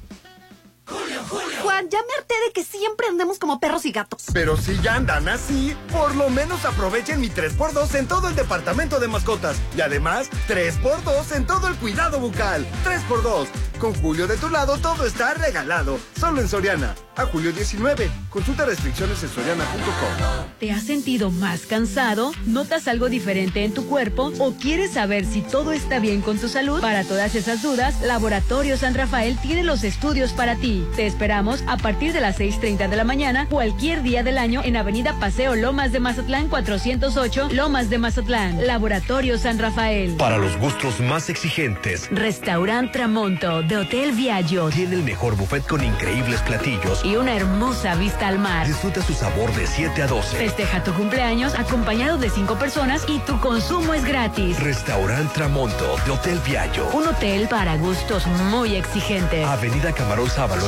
Juan, 1.62 1.88
ya 1.90 1.98
me 1.98 2.14
harté 2.18 2.34
de 2.46 2.52
que 2.52 2.64
siempre 2.64 3.08
andemos 3.08 3.38
como 3.38 3.60
perros 3.60 3.84
y 3.84 3.92
gatos. 3.92 4.24
Pero 4.32 4.56
si 4.56 4.80
ya 4.80 4.94
andan 4.94 5.28
así, 5.28 5.76
por 5.92 6.14
lo 6.14 6.30
menos 6.30 6.64
aprovechen 6.64 7.20
mi 7.20 7.28
3x2 7.28 7.94
en 7.94 8.08
todo 8.08 8.28
el 8.28 8.34
departamento 8.34 8.98
de 9.00 9.08
mascotas. 9.08 9.56
Y 9.76 9.80
además, 9.80 10.30
3x2 10.48 11.36
en 11.36 11.46
todo 11.46 11.68
el 11.68 11.76
cuidado 11.76 12.20
bucal. 12.20 12.66
3x2. 12.84 13.48
Con 13.78 13.94
Julio 13.94 14.26
de 14.26 14.36
tu 14.36 14.48
lado 14.48 14.78
todo 14.78 15.06
está 15.06 15.34
regalado. 15.34 15.98
Solo 16.18 16.40
en 16.40 16.48
Soriana. 16.48 16.94
A 17.18 17.26
julio 17.26 17.52
19. 17.52 18.08
Consulta 18.30 18.64
restricciones 18.64 19.20
en 19.24 19.28
soriana.com. 19.28 20.46
¿Te 20.60 20.70
has 20.70 20.84
sentido 20.84 21.32
más 21.32 21.62
cansado? 21.66 22.30
¿Notas 22.46 22.86
algo 22.86 23.08
diferente 23.08 23.64
en 23.64 23.74
tu 23.74 23.86
cuerpo? 23.86 24.32
¿O 24.38 24.52
quieres 24.52 24.92
saber 24.92 25.24
si 25.24 25.42
todo 25.42 25.72
está 25.72 25.98
bien 25.98 26.20
con 26.20 26.38
tu 26.38 26.48
salud? 26.48 26.80
Para 26.80 27.02
todas 27.02 27.34
esas 27.34 27.60
dudas, 27.60 28.00
Laboratorio 28.02 28.76
San 28.76 28.94
Rafael 28.94 29.36
tiene 29.40 29.64
los 29.64 29.82
estudios 29.82 30.32
para 30.32 30.54
ti. 30.56 30.77
Te 30.96 31.06
esperamos 31.06 31.62
a 31.66 31.76
partir 31.76 32.12
de 32.12 32.20
las 32.20 32.38
6.30 32.38 32.88
de 32.88 32.96
la 32.96 33.04
mañana, 33.04 33.46
cualquier 33.48 34.02
día 34.02 34.22
del 34.22 34.38
año, 34.38 34.62
en 34.64 34.76
Avenida 34.76 35.14
Paseo 35.18 35.54
Lomas 35.54 35.92
de 35.92 36.00
Mazatlán 36.00 36.48
408, 36.48 37.48
Lomas 37.52 37.90
de 37.90 37.98
Mazatlán. 37.98 38.66
Laboratorio 38.66 39.38
San 39.38 39.58
Rafael. 39.58 40.14
Para 40.16 40.38
los 40.38 40.56
gustos 40.58 41.00
más 41.00 41.28
exigentes, 41.30 42.08
Restaurant 42.10 42.92
Tramonto 42.92 43.62
de 43.62 43.76
Hotel 43.76 44.12
Viaggio. 44.12 44.68
tiene 44.70 44.96
el 44.96 45.02
mejor 45.02 45.36
buffet 45.36 45.66
con 45.66 45.82
increíbles 45.84 46.40
platillos. 46.42 47.04
Y 47.04 47.16
una 47.16 47.34
hermosa 47.34 47.94
vista 47.96 48.28
al 48.28 48.38
mar. 48.38 48.66
Disfruta 48.66 49.02
su 49.02 49.14
sabor 49.14 49.52
de 49.54 49.66
7 49.66 50.02
a 50.02 50.06
12. 50.06 50.36
Festeja 50.36 50.82
tu 50.82 50.92
cumpleaños 50.92 51.54
acompañado 51.54 52.18
de 52.18 52.30
cinco 52.30 52.58
personas 52.58 53.04
y 53.08 53.18
tu 53.20 53.40
consumo 53.40 53.94
es 53.94 54.04
gratis. 54.04 54.58
Restaurant 54.60 55.32
Tramonto 55.32 55.96
de 56.04 56.10
Hotel 56.12 56.38
Viaggio. 56.46 56.88
Un 56.92 57.08
hotel 57.08 57.48
para 57.48 57.76
gustos 57.76 58.26
muy 58.50 58.76
exigentes. 58.76 59.46
Avenida 59.46 59.92
Camarón 59.92 60.28
Sábalo, 60.28 60.67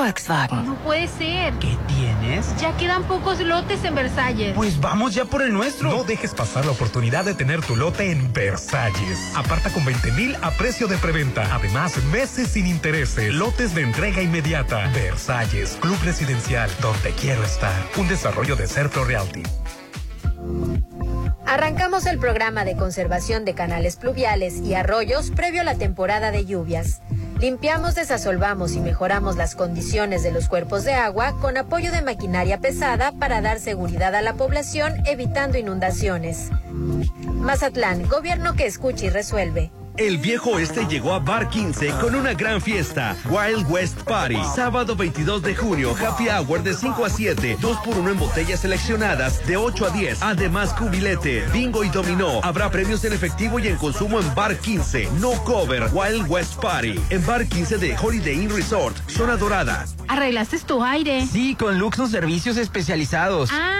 Volkswagen. 0.00 0.64
No 0.64 0.76
puede 0.76 1.06
ser. 1.08 1.52
¿Qué 1.58 1.76
tienes? 1.88 2.56
Ya 2.58 2.74
quedan 2.78 3.04
pocos 3.04 3.38
lotes 3.40 3.84
en 3.84 3.94
Versalles. 3.94 4.54
Pues 4.54 4.80
vamos 4.80 5.14
ya 5.14 5.26
por 5.26 5.42
el 5.42 5.52
nuestro. 5.52 5.90
No 5.90 6.04
dejes 6.04 6.32
pasar 6.32 6.64
la 6.64 6.72
oportunidad 6.72 7.26
de 7.26 7.34
tener 7.34 7.60
tu 7.60 7.76
lote 7.76 8.10
en 8.10 8.32
Versalles. 8.32 9.32
Aparta 9.36 9.68
con 9.70 9.84
20 9.84 10.12
mil 10.12 10.34
a 10.40 10.52
precio 10.52 10.88
de 10.88 10.96
preventa. 10.96 11.54
Además, 11.54 12.02
meses 12.04 12.48
sin 12.48 12.66
intereses. 12.66 13.34
Lotes 13.34 13.74
de 13.74 13.82
entrega 13.82 14.22
inmediata. 14.22 14.90
Versalles, 14.94 15.76
Club 15.82 15.98
Residencial, 16.02 16.70
donde 16.80 17.10
quiero 17.12 17.44
estar. 17.44 17.74
Un 17.98 18.08
desarrollo 18.08 18.56
de 18.56 18.66
Serpro 18.68 19.04
Realty. 19.04 19.42
Arrancamos 21.46 22.06
el 22.06 22.18
programa 22.18 22.64
de 22.64 22.76
conservación 22.76 23.44
de 23.44 23.54
canales 23.54 23.96
pluviales 23.96 24.58
y 24.58 24.74
arroyos 24.74 25.30
previo 25.30 25.62
a 25.62 25.64
la 25.64 25.74
temporada 25.74 26.30
de 26.30 26.44
lluvias. 26.44 27.00
Limpiamos, 27.40 27.94
desasolvamos 27.94 28.74
y 28.74 28.80
mejoramos 28.80 29.36
las 29.36 29.54
condiciones 29.54 30.22
de 30.22 30.30
los 30.30 30.48
cuerpos 30.48 30.84
de 30.84 30.92
agua 30.92 31.34
con 31.40 31.56
apoyo 31.56 31.90
de 31.90 32.02
maquinaria 32.02 32.58
pesada 32.58 33.12
para 33.12 33.40
dar 33.40 33.58
seguridad 33.58 34.14
a 34.14 34.20
la 34.20 34.34
población 34.34 34.94
evitando 35.06 35.56
inundaciones. 35.56 36.50
Mazatlán, 36.70 38.06
gobierno 38.08 38.54
que 38.54 38.66
escucha 38.66 39.06
y 39.06 39.10
resuelve. 39.10 39.72
El 40.00 40.16
viejo 40.16 40.52
oeste 40.52 40.86
llegó 40.88 41.12
a 41.12 41.18
Bar 41.18 41.50
15 41.50 41.90
con 42.00 42.14
una 42.14 42.32
gran 42.32 42.62
fiesta. 42.62 43.14
Wild 43.28 43.70
West 43.70 44.00
Party. 44.04 44.38
Sábado 44.56 44.96
22 44.96 45.42
de 45.42 45.54
junio. 45.54 45.94
Happy 45.94 46.26
Hour 46.30 46.62
de 46.62 46.72
5 46.72 47.04
a 47.04 47.10
7. 47.10 47.58
2 47.60 47.76
por 47.84 47.98
1 47.98 48.12
en 48.12 48.18
botellas 48.18 48.60
seleccionadas 48.60 49.46
de 49.46 49.58
8 49.58 49.84
a 49.84 49.90
10. 49.90 50.22
Además, 50.22 50.72
cubilete, 50.72 51.44
bingo 51.52 51.84
y 51.84 51.90
dominó. 51.90 52.40
Habrá 52.42 52.70
premios 52.70 53.04
en 53.04 53.12
efectivo 53.12 53.58
y 53.58 53.68
en 53.68 53.76
consumo 53.76 54.18
en 54.20 54.34
Bar 54.34 54.56
15. 54.56 55.10
No 55.20 55.32
cover. 55.44 55.90
Wild 55.92 56.30
West 56.30 56.54
Party. 56.62 56.98
En 57.10 57.26
Bar 57.26 57.46
15 57.46 57.76
de 57.76 57.94
Holiday 58.02 58.36
Inn 58.36 58.48
Resort. 58.48 58.96
Zona 59.06 59.36
Dorada. 59.36 59.84
¿Arreglaste 60.08 60.58
tu 60.60 60.82
aire? 60.82 61.26
Sí, 61.26 61.54
con 61.54 61.78
Luxon 61.78 62.10
Servicios 62.10 62.56
Especializados. 62.56 63.50
Ah, 63.52 63.79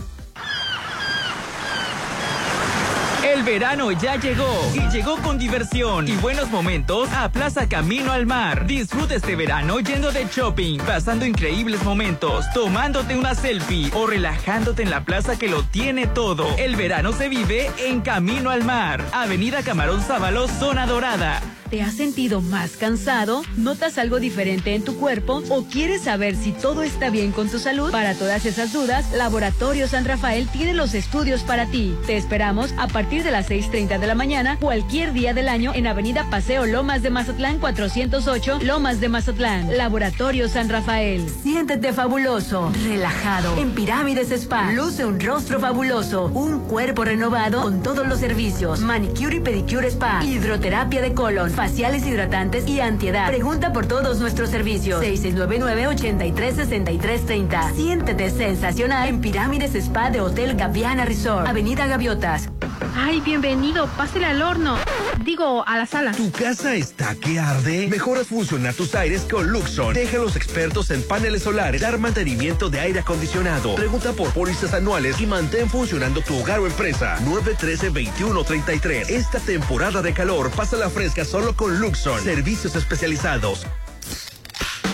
El 3.41 3.47
verano 3.47 3.91
ya 3.91 4.17
llegó 4.17 4.71
y 4.71 4.87
llegó 4.91 5.17
con 5.17 5.39
diversión 5.39 6.07
y 6.07 6.15
buenos 6.17 6.51
momentos 6.51 7.09
a 7.11 7.31
Plaza 7.31 7.67
Camino 7.67 8.11
al 8.11 8.27
Mar. 8.27 8.67
Disfruta 8.67 9.15
este 9.15 9.35
verano 9.35 9.79
yendo 9.79 10.11
de 10.11 10.27
shopping, 10.31 10.77
pasando 10.77 11.25
increíbles 11.25 11.83
momentos, 11.83 12.45
tomándote 12.53 13.15
una 13.15 13.33
selfie 13.33 13.89
o 13.95 14.05
relajándote 14.05 14.83
en 14.83 14.91
la 14.91 15.05
plaza 15.05 15.39
que 15.39 15.47
lo 15.47 15.63
tiene 15.63 16.05
todo. 16.05 16.55
El 16.59 16.75
verano 16.75 17.13
se 17.13 17.29
vive 17.29 17.71
en 17.79 18.01
Camino 18.01 18.51
al 18.51 18.63
Mar. 18.63 19.03
Avenida 19.11 19.63
Camarón 19.63 20.03
Sábalo, 20.03 20.47
Zona 20.47 20.85
Dorada. 20.85 21.41
¿Te 21.71 21.81
has 21.81 21.93
sentido 21.93 22.41
más 22.41 22.71
cansado? 22.71 23.43
¿Notas 23.55 23.97
algo 23.97 24.19
diferente 24.19 24.75
en 24.75 24.83
tu 24.83 24.97
cuerpo? 24.97 25.41
¿O 25.47 25.63
quieres 25.63 26.01
saber 26.01 26.35
si 26.35 26.51
todo 26.51 26.83
está 26.83 27.09
bien 27.09 27.31
con 27.31 27.49
tu 27.49 27.59
salud? 27.59 27.91
Para 27.91 28.13
todas 28.13 28.45
esas 28.45 28.73
dudas, 28.73 29.13
Laboratorio 29.13 29.87
San 29.87 30.03
Rafael 30.03 30.49
tiene 30.49 30.73
los 30.73 30.93
estudios 30.93 31.43
para 31.43 31.67
ti. 31.67 31.95
Te 32.05 32.17
esperamos 32.17 32.73
a 32.77 32.89
partir 32.89 33.23
de 33.23 33.30
las 33.31 33.49
6.30 33.49 33.97
de 33.97 34.07
la 34.07 34.15
mañana, 34.15 34.57
cualquier 34.59 35.13
día 35.13 35.33
del 35.33 35.47
año, 35.47 35.71
en 35.73 35.87
Avenida 35.87 36.27
Paseo 36.29 36.65
Lomas 36.65 37.01
de 37.01 37.09
Mazatlán 37.09 37.59
408, 37.59 38.59
Lomas 38.61 38.99
de 38.99 39.09
Mazatlán. 39.09 39.77
Laboratorio 39.77 40.49
San 40.49 40.69
Rafael. 40.69 41.27
Siéntete 41.41 41.93
fabuloso, 41.93 42.71
relajado. 42.83 43.57
En 43.57 43.71
Pirámides 43.71 44.31
Spa, 44.31 44.71
luce 44.73 45.05
un 45.05 45.19
rostro 45.19 45.59
fabuloso, 45.59 46.25
un 46.33 46.59
cuerpo 46.67 47.05
renovado 47.05 47.61
con 47.61 47.81
todos 47.81 48.05
los 48.05 48.19
servicios. 48.19 48.81
Manicure 48.81 49.37
y 49.37 49.39
pedicure 49.39 49.87
spa, 49.89 50.23
hidroterapia 50.23 51.01
de 51.01 51.13
colon, 51.13 51.49
faciales 51.51 52.05
hidratantes 52.05 52.67
y 52.67 52.81
antiedad. 52.81 53.27
Pregunta 53.27 53.71
por 53.71 53.85
todos 53.85 54.19
nuestros 54.19 54.49
servicios. 54.49 55.01
6699-836330. 55.03 57.73
Siéntete 57.75 58.29
sensacional 58.29 59.07
en 59.07 59.21
Pirámides 59.21 59.73
Spa 59.75 60.09
de 60.09 60.19
Hotel 60.19 60.55
Gaviana 60.55 61.05
Resort. 61.05 61.47
Avenida 61.47 61.87
Gaviotas. 61.87 62.49
Ay, 62.95 63.20
bienvenido. 63.23 63.87
Pásale 63.97 64.25
al 64.25 64.41
horno. 64.41 64.77
Digo, 65.23 65.63
a 65.67 65.77
la 65.77 65.85
sala. 65.85 66.11
¿Tu 66.11 66.31
casa 66.31 66.75
está 66.75 67.15
que 67.15 67.39
arde? 67.39 67.87
Mejoras 67.87 68.27
funcionar 68.27 68.73
tus 68.73 68.95
aires 68.95 69.27
con 69.29 69.47
Luxon. 69.51 69.93
Deja 69.93 70.17
a 70.17 70.21
los 70.21 70.35
expertos 70.35 70.91
en 70.91 71.03
paneles 71.03 71.43
solares 71.43 71.81
dar 71.81 71.97
mantenimiento 71.99 72.69
de 72.69 72.79
aire 72.79 72.99
acondicionado. 72.99 73.75
Pregunta 73.75 74.13
por 74.13 74.31
pólizas 74.31 74.73
anuales 74.73 75.19
y 75.21 75.25
mantén 75.25 75.69
funcionando 75.69 76.21
tu 76.21 76.37
hogar 76.39 76.59
o 76.59 76.67
empresa. 76.67 77.17
913-2133. 77.25 79.09
Esta 79.09 79.39
temporada 79.39 80.01
de 80.01 80.13
calor, 80.13 80.51
pasa 80.51 80.77
la 80.77 80.89
fresca 80.89 81.25
solo 81.25 81.55
con 81.55 81.79
Luxon. 81.79 82.21
Servicios 82.23 82.75
especializados. 82.75 83.65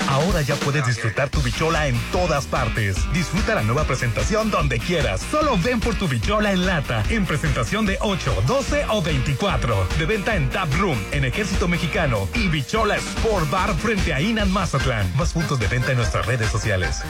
Ahora 0.08 0.42
ya 0.42 0.56
puedes 0.56 0.86
disfrutar 0.86 1.30
tu 1.30 1.42
bichola 1.42 1.88
en 1.88 2.00
todas 2.12 2.46
partes. 2.46 2.96
Disfruta 3.14 3.56
la 3.56 3.62
nueva 3.62 3.84
presentación 3.84 4.50
donde 4.50 4.80
quieras. 4.80 5.22
Solo 5.32 5.58
ven 5.58 5.80
por 5.80 5.96
tu 5.96 6.08
bichola 6.08 6.52
en 6.52 6.66
lata, 6.66 7.04
en 7.10 7.26
presentación 7.26 7.86
de 7.86 7.98
8, 8.00 8.44
12 8.48 8.86
o 8.90 9.02
24. 9.02 9.88
De 10.00 10.06
venta 10.06 10.36
en 10.36 10.50
Tap 10.50 10.74
Room, 10.76 10.98
en 11.12 11.26
Ejército 11.26 11.68
Mexicano 11.68 12.28
y 12.34 12.48
Bichola 12.48 12.96
Sport 12.96 13.50
Bar 13.50 13.74
frente 13.76 14.14
a 14.14 14.22
Inan 14.22 14.52
Mazatlán. 14.52 15.12
Más 15.18 15.34
puntos 15.34 15.60
de 15.60 15.68
venta 15.68 15.92
en 15.92 15.98
nuestras 15.98 16.26
redes 16.26 16.50
sociales. 16.50 17.04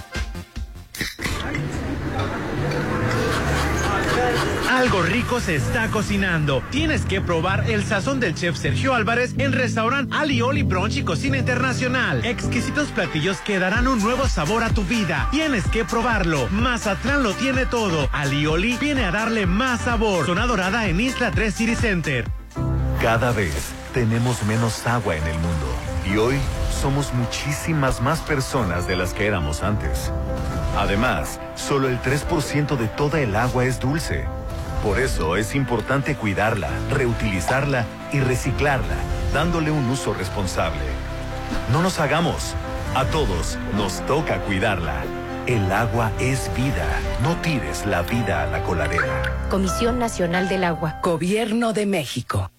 Algo 4.78 5.02
rico 5.02 5.40
se 5.40 5.56
está 5.56 5.88
cocinando. 5.88 6.62
Tienes 6.70 7.04
que 7.04 7.20
probar 7.20 7.68
el 7.68 7.84
sazón 7.84 8.20
del 8.20 8.36
chef 8.36 8.56
Sergio 8.56 8.94
Álvarez 8.94 9.34
en 9.40 9.52
restaurant 9.52 10.14
Alioli 10.14 10.62
Brunch 10.62 10.98
y 10.98 11.04
Cocina 11.04 11.40
Internacional. 11.40 12.24
Exquisitos 12.24 12.90
platillos 12.90 13.38
que 13.40 13.58
darán 13.58 13.88
un 13.88 14.00
nuevo 14.00 14.28
sabor 14.28 14.64
a 14.64 14.70
tu 14.70 14.84
vida. 14.84 15.30
Tienes 15.32 15.66
que 15.66 15.84
probarlo. 15.84 16.48
Mazatlán 16.52 17.24
lo 17.24 17.34
tiene 17.34 17.66
todo. 17.66 18.08
Alioli 18.12 18.78
viene 18.78 19.04
a 19.06 19.12
darle 19.12 19.48
más 19.48 19.82
sabor. 19.82 20.28
Zona 20.28 20.46
Dorada 20.46 20.86
en 20.86 21.00
Isla 21.00 21.32
3 21.32 21.56
City 21.56 21.76
Center. 21.76 22.26
Cada 23.02 23.32
vez 23.32 23.72
tenemos 23.96 24.44
menos 24.44 24.86
agua 24.86 25.16
en 25.16 25.26
el 25.26 25.40
mundo 25.40 25.76
y 26.06 26.18
hoy 26.18 26.38
somos 26.84 27.12
muchísimas 27.16 28.00
más 28.00 28.20
personas 28.20 28.88
de 28.88 28.96
las 28.96 29.16
que 29.16 29.26
éramos 29.26 29.64
antes. 29.64 30.12
Además, 30.78 31.40
solo 31.56 31.90
el 31.90 32.00
3% 32.00 32.78
de 32.78 32.88
toda 32.90 33.20
el 33.20 33.36
agua 33.36 33.66
es 33.66 33.80
dulce. 33.80 34.28
Por 34.84 35.00
eso 35.00 35.36
es 35.36 35.56
importante 35.56 36.16
cuidarla, 36.16 36.70
reutilizarla 36.92 37.86
y 38.12 38.20
reciclarla, 38.20 38.96
dándole 39.34 39.72
un 39.72 39.90
uso 39.90 40.14
responsable. 40.14 40.82
No 41.72 41.82
nos 41.82 42.00
hagamos. 42.00 42.56
A 42.96 43.06
todos 43.06 43.58
nos 43.76 44.06
toca 44.06 44.40
cuidarla. 44.42 45.04
El 45.46 45.72
agua 45.72 46.12
es 46.20 46.52
vida. 46.56 46.86
No 47.22 47.36
tires 47.38 47.86
la 47.86 48.02
vida 48.02 48.44
a 48.44 48.48
la 48.48 48.64
coladera. 48.64 49.48
Comisión 49.50 50.00
Nacional 50.00 50.50
del 50.50 50.64
Agua. 50.64 51.00
Gobierno 51.04 51.74
de 51.74 51.86
México. 51.86 52.52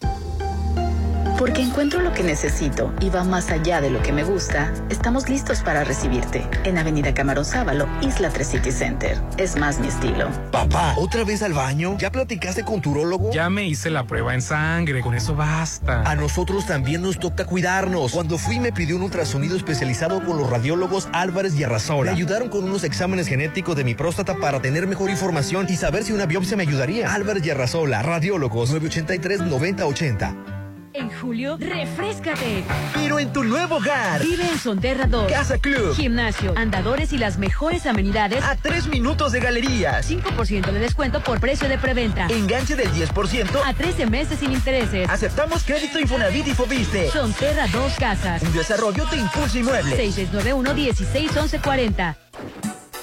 Porque 1.38 1.62
encuentro 1.62 2.00
lo 2.00 2.12
que 2.12 2.24
necesito 2.24 2.92
y 3.00 3.10
va 3.10 3.22
más 3.22 3.52
allá 3.52 3.80
de 3.80 3.90
lo 3.90 4.02
que 4.02 4.10
me 4.10 4.24
gusta, 4.24 4.72
estamos 4.90 5.28
listos 5.28 5.60
para 5.60 5.84
recibirte 5.84 6.44
en 6.64 6.78
Avenida 6.78 7.14
Camarón 7.14 7.44
Sábalo, 7.44 7.86
Isla 8.00 8.30
3 8.30 8.48
City 8.48 8.72
Center. 8.72 9.16
Es 9.36 9.54
más 9.54 9.78
mi 9.78 9.86
estilo. 9.86 10.28
Papá, 10.50 10.94
¿otra 10.96 11.22
vez 11.22 11.44
al 11.44 11.52
baño? 11.52 11.96
¿Ya 11.96 12.10
platicaste 12.10 12.64
con 12.64 12.80
tu 12.80 12.90
urólogo? 12.90 13.30
Ya 13.30 13.50
me 13.50 13.68
hice 13.68 13.88
la 13.88 14.04
prueba 14.04 14.34
en 14.34 14.42
sangre, 14.42 15.00
con 15.00 15.14
eso 15.14 15.36
basta. 15.36 16.02
A 16.02 16.16
nosotros 16.16 16.66
también 16.66 17.02
nos 17.02 17.20
toca 17.20 17.44
cuidarnos. 17.44 18.10
Cuando 18.10 18.36
fui 18.36 18.58
me 18.58 18.72
pidió 18.72 18.96
un 18.96 19.02
ultrasonido 19.02 19.56
especializado 19.56 20.24
con 20.24 20.38
los 20.38 20.50
radiólogos 20.50 21.08
Álvarez 21.12 21.54
y 21.54 21.62
Arrasola. 21.62 22.10
Me 22.10 22.16
ayudaron 22.16 22.48
con 22.48 22.64
unos 22.64 22.82
exámenes 22.82 23.28
genéticos 23.28 23.76
de 23.76 23.84
mi 23.84 23.94
próstata 23.94 24.34
para 24.34 24.60
tener 24.60 24.88
mejor 24.88 25.08
información 25.08 25.66
y 25.68 25.76
saber 25.76 26.02
si 26.02 26.12
una 26.12 26.26
biopsia 26.26 26.56
me 26.56 26.64
ayudaría. 26.64 27.14
Álvarez 27.14 27.46
y 27.46 27.50
Arrasola, 27.50 28.02
radiólogos 28.02 28.74
983-9080. 28.74 30.58
En 30.94 31.10
julio, 31.10 31.56
refrescate. 31.58 32.64
Pero 32.94 33.18
en 33.18 33.32
tu 33.32 33.44
nuevo 33.44 33.76
hogar. 33.76 34.22
Vive 34.22 34.48
en 34.48 34.58
Sonterra 34.58 35.06
2. 35.06 35.30
Casa 35.30 35.58
Club. 35.58 35.94
Gimnasio, 35.94 36.54
andadores 36.56 37.12
y 37.12 37.18
las 37.18 37.38
mejores 37.38 37.86
amenidades. 37.86 38.42
A 38.42 38.56
tres 38.56 38.86
minutos 38.86 39.32
de 39.32 39.40
galerías. 39.40 40.10
5% 40.10 40.72
de 40.72 40.78
descuento 40.78 41.22
por 41.22 41.40
precio 41.40 41.68
de 41.68 41.78
preventa. 41.78 42.26
Enganche 42.28 42.74
del 42.74 42.90
10%. 42.92 43.60
A 43.64 43.74
13 43.74 44.06
meses 44.06 44.38
sin 44.38 44.52
intereses. 44.52 45.08
Aceptamos 45.08 45.62
crédito 45.64 46.00
Infonavit 46.00 46.48
y 46.48 46.54
Fobiste. 46.54 47.10
Sonterra 47.10 47.66
2 47.68 47.92
Casas. 47.98 48.42
Un 48.42 48.52
desarrollo 48.52 49.04
de 49.06 49.18
Impulso 49.18 49.58
Inmueble. 49.58 49.96
6691 49.96 50.74
161140. 50.74 52.16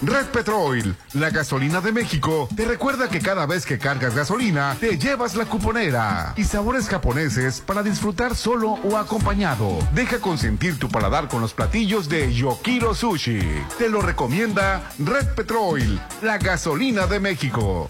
Red 0.02 0.26
Petrol, 0.28 0.96
la 1.14 1.30
gasolina 1.30 1.80
de 1.80 1.94
México, 1.94 2.50
te 2.56 2.66
recuerda 2.66 3.08
que 3.08 3.20
cada 3.20 3.46
vez 3.46 3.66
que 3.66 3.80
cargas 3.80 4.14
gasolina, 4.14 4.76
te 4.80 4.98
llevas 4.98 5.36
la 5.36 5.46
cuponera 5.46 6.34
y 6.36 6.44
sabores 6.44 6.90
japoneses 6.90 7.62
para 7.62 7.82
disfrutar 7.82 8.36
solo 8.36 8.72
o 8.72 8.98
acompañado. 8.98 9.80
Deja 9.94 10.20
consentir 10.20 10.78
tu 10.78 10.90
paladar 10.90 11.30
con 11.30 11.40
los 11.40 11.54
platillos 11.54 12.10
de 12.10 12.34
Yokiro 12.34 12.94
Sushi. 12.94 13.40
Te 13.78 13.90
lo 13.90 14.02
recomienda 14.02 14.92
Red 15.00 15.34
Petrol, 15.34 16.00
la 16.22 16.38
gasolina 16.40 17.08
de 17.08 17.20
México. 17.22 17.90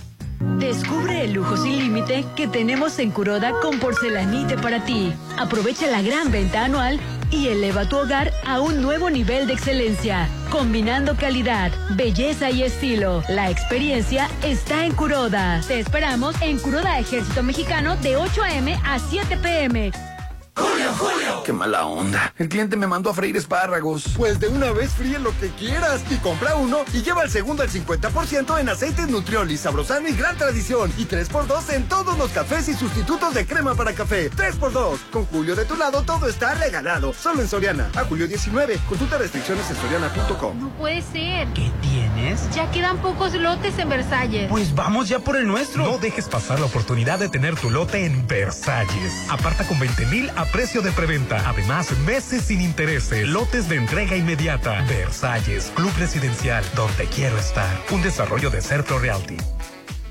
Descubre 0.57 1.25
el 1.25 1.33
lujo 1.33 1.55
sin 1.55 1.77
límite 1.77 2.25
que 2.35 2.47
tenemos 2.47 2.97
en 2.99 3.11
Curoda 3.11 3.51
con 3.61 3.79
porcelanite 3.79 4.57
para 4.57 4.83
ti. 4.83 5.13
Aprovecha 5.37 5.87
la 5.87 6.01
gran 6.01 6.31
venta 6.31 6.65
anual 6.65 6.99
y 7.29 7.47
eleva 7.47 7.87
tu 7.87 7.97
hogar 7.97 8.31
a 8.45 8.59
un 8.59 8.81
nuevo 8.81 9.09
nivel 9.09 9.47
de 9.47 9.53
excelencia, 9.53 10.27
combinando 10.49 11.15
calidad, 11.15 11.71
belleza 11.91 12.49
y 12.49 12.63
estilo. 12.63 13.23
La 13.29 13.51
experiencia 13.51 14.29
está 14.43 14.85
en 14.85 14.93
Curoda. 14.93 15.61
Te 15.67 15.79
esperamos 15.79 16.35
en 16.41 16.57
Curoda 16.59 16.99
Ejército 16.99 17.43
Mexicano 17.43 17.95
de 17.97 18.17
8 18.17 18.43
a.m. 18.43 18.79
a 18.83 18.97
7 18.97 19.37
p.m. 19.37 19.91
¡Julio, 20.55 20.91
Julio! 20.97 21.43
¡Qué 21.45 21.53
mala 21.53 21.85
onda! 21.85 22.33
El 22.37 22.49
cliente 22.49 22.75
me 22.75 22.85
mandó 22.85 23.09
a 23.09 23.13
freír 23.13 23.37
espárragos. 23.37 24.03
Pues 24.17 24.39
de 24.39 24.49
una 24.49 24.71
vez 24.71 24.91
fríe 24.91 25.17
lo 25.17 25.31
que 25.39 25.49
quieras 25.49 26.01
y 26.09 26.15
compra 26.17 26.55
uno 26.55 26.79
y 26.93 27.01
lleva 27.01 27.23
el 27.23 27.29
segundo 27.29 27.63
al 27.63 27.69
50% 27.69 28.59
en 28.59 28.69
aceites 28.69 29.07
Nutrioli, 29.09 29.57
Sabrosano 29.57 30.09
y 30.09 30.13
Gran 30.13 30.37
Tradición. 30.37 30.91
Y 30.97 31.05
3x2 31.05 31.73
en 31.73 31.87
todos 31.87 32.17
los 32.17 32.31
cafés 32.31 32.67
y 32.67 32.73
sustitutos 32.73 33.33
de 33.33 33.45
crema 33.45 33.75
para 33.75 33.93
café. 33.93 34.29
3x2. 34.29 34.99
Con 35.11 35.25
Julio 35.25 35.55
de 35.55 35.65
tu 35.65 35.75
lado 35.75 36.03
todo 36.03 36.27
está 36.27 36.53
regalado. 36.55 37.13
Solo 37.13 37.41
en 37.41 37.47
Soriana. 37.47 37.89
A 37.95 38.03
julio 38.03 38.27
19. 38.27 38.79
Consulta 38.89 39.17
restricciones 39.17 39.69
en 39.69 39.77
soriana.com. 39.77 40.59
No 40.59 40.69
puede 40.71 41.01
ser. 41.01 41.47
¿Qué 41.53 41.71
tienes? 41.81 42.53
Ya 42.53 42.69
quedan 42.71 42.97
pocos 42.97 43.33
lotes 43.33 43.77
en 43.79 43.89
Versalles. 43.89 44.49
Pues 44.49 44.75
vamos 44.75 45.07
ya 45.07 45.19
por 45.19 45.37
el 45.37 45.47
nuestro. 45.47 45.85
No 45.85 45.97
dejes 45.97 46.27
pasar 46.27 46.59
la 46.59 46.65
oportunidad 46.65 47.19
de 47.19 47.29
tener 47.29 47.55
tu 47.55 47.69
lote 47.69 48.05
en 48.05 48.27
Versalles. 48.27 49.13
Aparta 49.29 49.65
con 49.65 49.79
20 49.79 50.05
mil 50.07 50.29
a 50.35 50.40
precio 50.45 50.81
de 50.81 50.91
preventa. 50.91 51.49
Además, 51.49 51.91
meses 52.05 52.43
sin 52.43 52.61
intereses. 52.61 53.27
Lotes 53.27 53.69
de 53.69 53.75
entrega 53.75 54.15
inmediata. 54.15 54.81
Versalles, 54.87 55.71
Club 55.75 55.91
Residencial, 55.97 56.63
donde 56.75 57.05
quiero 57.05 57.37
estar. 57.37 57.81
Un 57.91 58.01
desarrollo 58.01 58.49
de 58.49 58.61
Cerclo 58.61 58.99
Realty. 58.99 59.37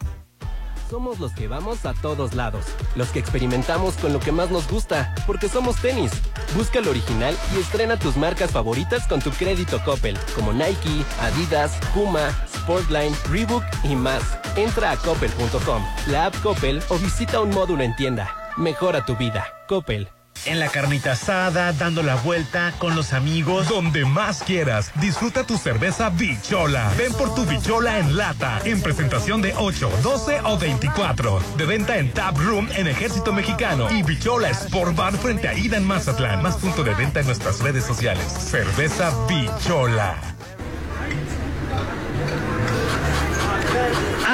Somos 0.90 1.20
los 1.20 1.32
que 1.32 1.48
vamos 1.48 1.86
a 1.86 1.94
todos 1.94 2.36
lados, 2.36 2.66
los 2.96 3.10
que 3.10 3.18
experimentamos 3.18 3.96
con 3.96 4.14
lo 4.14 4.20
que 4.20 4.32
más 4.32 4.52
nos 4.52 4.70
gusta, 4.70 5.16
porque 5.26 5.50
somos 5.50 5.82
tenis. 5.82 6.12
Busca 6.56 6.80
lo 6.80 6.92
original 6.92 7.36
y 7.56 7.60
estrena 7.60 7.98
tus 7.98 8.18
marcas 8.18 8.52
favoritas 8.52 9.08
con 9.08 9.20
tu 9.20 9.32
crédito 9.32 9.82
Coppel, 9.84 10.16
como 10.36 10.54
Nike, 10.54 11.04
Adidas, 11.22 11.72
Puma, 11.94 12.30
Sportline, 12.54 13.16
Reebok 13.32 13.64
y 13.84 13.96
más. 13.96 14.22
Entra 14.56 14.92
a 14.92 14.98
coppel.com, 14.98 15.84
la 16.08 16.28
app 16.28 16.36
Coppel 16.44 16.80
o 16.90 17.00
visita 17.00 17.42
un 17.42 17.50
módulo 17.50 17.84
en 17.84 17.96
tienda. 17.96 18.45
Mejora 18.58 19.06
tu 19.06 19.16
vida. 19.16 19.46
Coppel. 19.68 20.10
En 20.46 20.60
la 20.60 20.70
carnita 20.70 21.14
asada, 21.14 21.74
dando 21.74 22.04
la 22.04 22.16
vuelta 22.16 22.74
con 22.78 22.96
los 22.96 23.14
amigos. 23.14 23.68
Donde 23.68 24.06
más 24.06 24.44
quieras, 24.44 24.92
disfruta 25.02 25.44
tu 25.44 25.58
cerveza 25.58 26.10
Bichola. 26.10 26.92
Ven 26.98 27.14
por 27.14 27.34
tu 27.34 27.46
Bichola 27.46 27.98
en 27.98 28.16
lata, 28.16 28.62
en 28.64 28.82
presentación 28.82 29.42
de 29.42 29.56
8, 29.58 29.90
12 30.04 30.42
o 30.44 30.58
24. 30.58 31.42
De 31.58 31.66
venta 31.66 31.98
en 31.98 32.12
Tap 32.12 32.38
Room 32.38 32.70
en 32.76 32.88
Ejército 32.88 33.34
Mexicano 33.34 33.90
y 33.90 34.04
Bichola 34.04 34.50
Sport 34.50 34.96
Bar 34.96 35.18
frente 35.18 35.48
a 35.48 35.54
Ida 35.56 35.78
en 35.78 35.86
Mazatlán. 35.86 36.44
Más 36.44 36.58
punto 36.58 36.84
de 36.84 36.94
venta 36.94 37.22
en 37.22 37.26
nuestras 37.26 37.60
redes 37.62 37.84
sociales. 37.84 38.26
Cerveza 38.26 39.12
Bichola. 39.28 40.35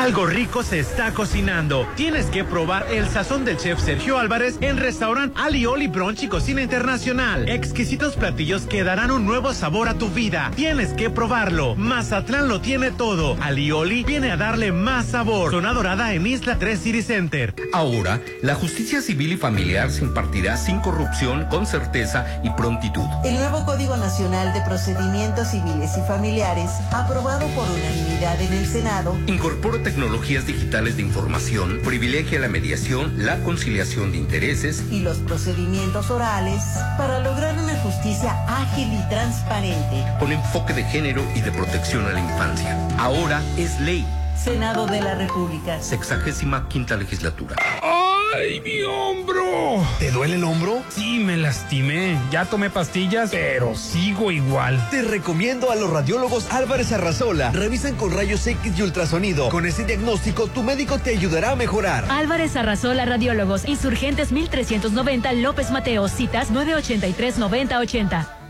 Algo 0.02 0.26
rico 0.26 0.64
se 0.64 0.80
está 0.80 1.14
cocinando. 1.14 1.88
Tienes 1.96 2.26
que 2.26 2.44
probar 2.44 2.88
el 2.92 3.08
sazón 3.08 3.46
del 3.46 3.58
chef 3.58 3.80
Sergio 3.80 4.18
Álvarez 4.18 4.58
en 4.60 4.78
restaurant 4.78 5.32
Alioli 5.38 5.86
Brunch 5.88 6.24
y 6.24 6.28
Cocina 6.28 6.64
Internacional. 6.64 7.48
Exquisitos 7.48 8.16
platillos 8.16 8.64
que 8.64 8.84
darán 8.84 9.12
un 9.12 9.28
nuevo 9.28 9.54
sabor 9.54 9.88
a 9.88 10.00
tu 10.00 10.10
vida. 10.10 10.50
Tienes 10.56 10.94
que 10.94 11.12
probarlo. 11.12 11.76
Mazatlán 11.76 12.48
lo 12.48 12.62
tiene 12.62 12.90
todo. 12.90 13.38
Alioli 13.44 14.04
viene 14.04 14.32
a 14.32 14.38
darle 14.38 14.72
más 14.72 15.06
sabor. 15.06 15.52
Zona 15.52 15.72
Dorada 15.72 16.16
en 16.16 16.26
Isla 16.26 16.58
3 16.58 16.80
City 16.80 17.04
Center. 17.04 17.54
Ahora, 17.72 18.20
la 18.42 18.56
justicia 18.56 19.04
civil 19.04 19.34
y 19.34 19.38
familiar 19.38 19.92
se 19.92 20.04
impartirá 20.04 20.58
sin 20.58 20.80
corrupción, 20.80 21.46
con 21.46 21.68
certeza 21.68 22.26
y 22.44 22.50
prontitud. 22.50 23.06
El 23.24 23.36
nuevo 23.36 23.64
Código 23.68 23.96
Nacional 23.98 24.52
de 24.52 24.62
Procedimientos 24.62 25.50
Civiles 25.50 25.92
y 25.96 26.02
Familiares, 26.08 26.72
aprobado 26.92 27.46
por 27.50 27.70
unanimidad 27.70 28.42
en 28.42 28.54
el 28.54 28.66
Senado, 28.66 29.16
incorpora 29.28 29.78
tecnologías 29.92 30.48
digitales 30.48 30.96
de 30.96 31.02
información, 31.02 31.82
privilegia 31.84 32.40
la 32.40 32.48
mediación, 32.48 33.26
la 33.26 33.44
conciliación 33.44 34.14
de 34.14 34.20
intereses 34.20 34.86
y 34.90 35.02
los 35.02 35.18
procedimientos 35.18 36.10
orales 36.10 36.64
para 36.98 37.20
lograr 37.20 37.60
una 37.60 37.76
justicia 37.80 38.32
ágil 38.48 38.88
y 38.94 39.10
transparente. 39.10 40.06
Con 40.18 40.32
enfoque 40.32 40.74
de 40.74 40.86
género 40.86 41.22
y 41.36 41.42
de 41.42 41.52
protección 41.52 42.06
a 42.06 42.12
la 42.14 42.22
infancia. 42.22 42.78
Ahora 42.98 43.42
es 43.58 43.82
ley. 43.82 44.08
Senado 44.42 44.88
de 44.88 45.02
la 45.02 45.16
República. 45.16 45.82
Sexagésima 45.82 46.70
quinta 46.70 46.96
legislatura. 46.96 47.58
¡Ay! 47.84 48.11
¡Ay, 48.34 48.62
mi 48.62 48.82
hombro! 48.84 49.86
¿Te 50.00 50.10
duele 50.12 50.36
el 50.36 50.44
hombro? 50.44 50.82
Sí, 50.90 51.20
me 51.20 51.36
lastimé. 51.38 52.18
Ya 52.32 52.46
tomé 52.46 52.70
pastillas, 52.70 53.30
pero 53.32 53.76
sigo 53.76 54.32
igual. 54.32 54.90
Te 54.90 55.02
recomiendo 55.02 55.72
a 55.72 55.76
los 55.76 55.90
radiólogos 55.90 56.52
Álvarez 56.52 56.92
Arrazola. 56.94 57.52
Revisan 57.52 57.96
con 57.96 58.14
rayos 58.14 58.46
X 58.48 58.74
y 58.78 58.82
ultrasonido. 58.82 59.50
Con 59.50 59.66
ese 59.66 59.84
diagnóstico, 59.84 60.48
tu 60.48 60.64
médico 60.64 61.00
te 61.00 61.12
ayudará 61.12 61.52
a 61.52 61.56
mejorar. 61.56 62.06
Álvarez 62.10 62.56
Arrazola 62.56 63.06
Radiólogos, 63.06 63.68
Insurgentes 63.68 64.32
1390 64.32 65.34
López 65.34 65.72
Mateos, 65.72 66.12
citas 66.12 66.52
983-9080. 66.52 68.41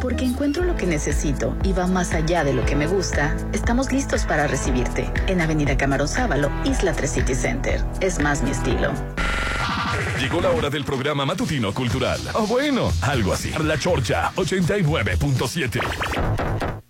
Porque 0.00 0.24
encuentro 0.24 0.64
lo 0.64 0.76
que 0.76 0.86
necesito 0.86 1.56
y 1.62 1.72
va 1.72 1.86
más 1.86 2.12
allá 2.12 2.44
de 2.44 2.52
lo 2.52 2.64
que 2.64 2.76
me 2.76 2.86
gusta, 2.86 3.36
estamos 3.52 3.92
listos 3.92 4.24
para 4.24 4.46
recibirte 4.46 5.10
en 5.26 5.40
Avenida 5.40 5.76
Camarón 5.76 6.08
Sábalo, 6.08 6.50
Isla 6.64 6.92
3 6.92 7.10
City 7.10 7.34
Center. 7.34 7.84
Es 8.00 8.20
más 8.20 8.42
mi 8.42 8.50
estilo. 8.50 8.92
Llegó 10.20 10.40
la 10.40 10.50
hora 10.50 10.70
del 10.70 10.84
programa 10.84 11.26
matutino 11.26 11.72
cultural. 11.74 12.20
O 12.34 12.46
bueno, 12.46 12.92
algo 13.02 13.32
así. 13.32 13.52
La 13.62 13.78
Chorcha 13.78 14.32
89.7. 14.34 16.85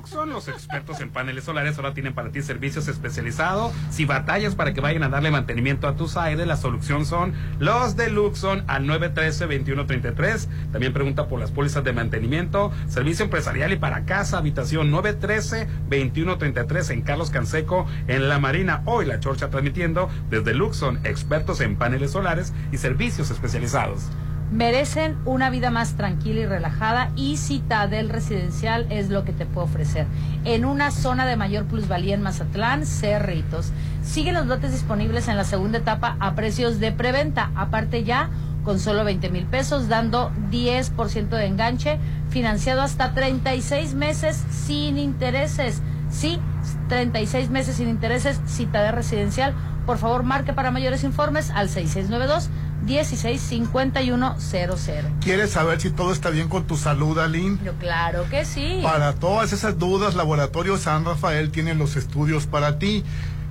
Luxon. 0.00 0.30
Los 0.30 0.48
expertos 0.48 1.00
en 1.00 1.10
paneles 1.10 1.44
solares 1.44 1.76
ahora 1.76 1.92
tienen 1.92 2.14
para 2.14 2.30
ti 2.30 2.40
servicios 2.40 2.88
especializados. 2.88 3.74
Si 3.90 4.06
batallas 4.06 4.54
para 4.54 4.72
que 4.72 4.80
vayan 4.80 5.02
a 5.02 5.10
darle 5.10 5.30
mantenimiento 5.30 5.86
a 5.86 5.94
tus 5.94 6.16
aires, 6.16 6.46
la 6.46 6.56
solución 6.56 7.04
son 7.04 7.34
los 7.58 7.96
de 7.96 8.08
Luxon 8.10 8.64
al 8.66 8.86
913-2133. 8.86 10.48
También 10.72 10.94
pregunta 10.94 11.28
por 11.28 11.38
las 11.38 11.50
pólizas 11.50 11.84
de 11.84 11.92
mantenimiento, 11.92 12.72
servicio 12.88 13.26
empresarial 13.26 13.72
y 13.72 13.76
para 13.76 14.06
casa, 14.06 14.38
habitación 14.38 14.90
913-2133 14.90 16.92
en 16.92 17.02
Carlos 17.02 17.28
Canseco, 17.30 17.86
en 18.08 18.30
La 18.30 18.38
Marina. 18.38 18.82
Hoy 18.86 19.04
la 19.04 19.20
Chorcha 19.20 19.50
transmitiendo 19.50 20.08
desde 20.30 20.54
Luxon, 20.54 20.98
expertos 21.04 21.60
en 21.60 21.76
paneles 21.76 22.12
solares 22.12 22.54
y 22.72 22.78
servicios 22.78 23.30
especializados. 23.30 24.08
Merecen 24.50 25.16
una 25.24 25.48
vida 25.50 25.70
más 25.70 25.94
tranquila 25.94 26.40
y 26.40 26.46
relajada 26.46 27.10
y 27.14 27.36
Citadel 27.36 28.08
Residencial 28.08 28.86
es 28.90 29.08
lo 29.08 29.24
que 29.24 29.32
te 29.32 29.46
puede 29.46 29.66
ofrecer. 29.66 30.06
En 30.44 30.64
una 30.64 30.90
zona 30.90 31.26
de 31.26 31.36
mayor 31.36 31.66
plusvalía 31.66 32.14
en 32.14 32.22
Mazatlán, 32.22 32.84
Cerritos. 32.84 33.72
Siguen 34.02 34.34
los 34.34 34.46
lotes 34.46 34.72
disponibles 34.72 35.28
en 35.28 35.36
la 35.36 35.44
segunda 35.44 35.78
etapa 35.78 36.16
a 36.20 36.34
precios 36.34 36.80
de 36.80 36.92
preventa. 36.92 37.50
Aparte 37.54 38.02
ya 38.02 38.30
con 38.64 38.78
solo 38.78 39.04
20 39.04 39.30
mil 39.30 39.46
pesos, 39.46 39.88
dando 39.88 40.30
10% 40.50 41.28
de 41.28 41.46
enganche, 41.46 41.98
financiado 42.28 42.82
hasta 42.82 43.14
36 43.14 43.94
meses 43.94 44.44
sin 44.50 44.98
intereses. 44.98 45.80
Sí, 46.10 46.38
36 46.88 47.50
meses 47.50 47.76
sin 47.76 47.88
intereses, 47.88 48.40
Citadel 48.46 48.94
Residencial. 48.94 49.54
Por 49.86 49.96
favor, 49.98 50.24
marque 50.24 50.52
para 50.52 50.70
mayores 50.70 51.04
informes 51.04 51.50
al 51.50 51.68
6692 51.68 52.50
165100. 52.84 55.20
¿Quieres 55.20 55.50
saber 55.50 55.80
si 55.80 55.90
todo 55.90 56.12
está 56.12 56.30
bien 56.30 56.48
con 56.48 56.66
tu 56.66 56.76
salud, 56.76 57.18
Aline? 57.18 57.58
Yo, 57.64 57.74
claro 57.74 58.26
que 58.30 58.44
sí. 58.44 58.80
Para 58.82 59.14
todas 59.14 59.52
esas 59.52 59.78
dudas, 59.78 60.14
Laboratorio 60.14 60.78
San 60.78 61.04
Rafael 61.04 61.50
tiene 61.50 61.74
los 61.74 61.96
estudios 61.96 62.46
para 62.46 62.78
ti. 62.78 63.04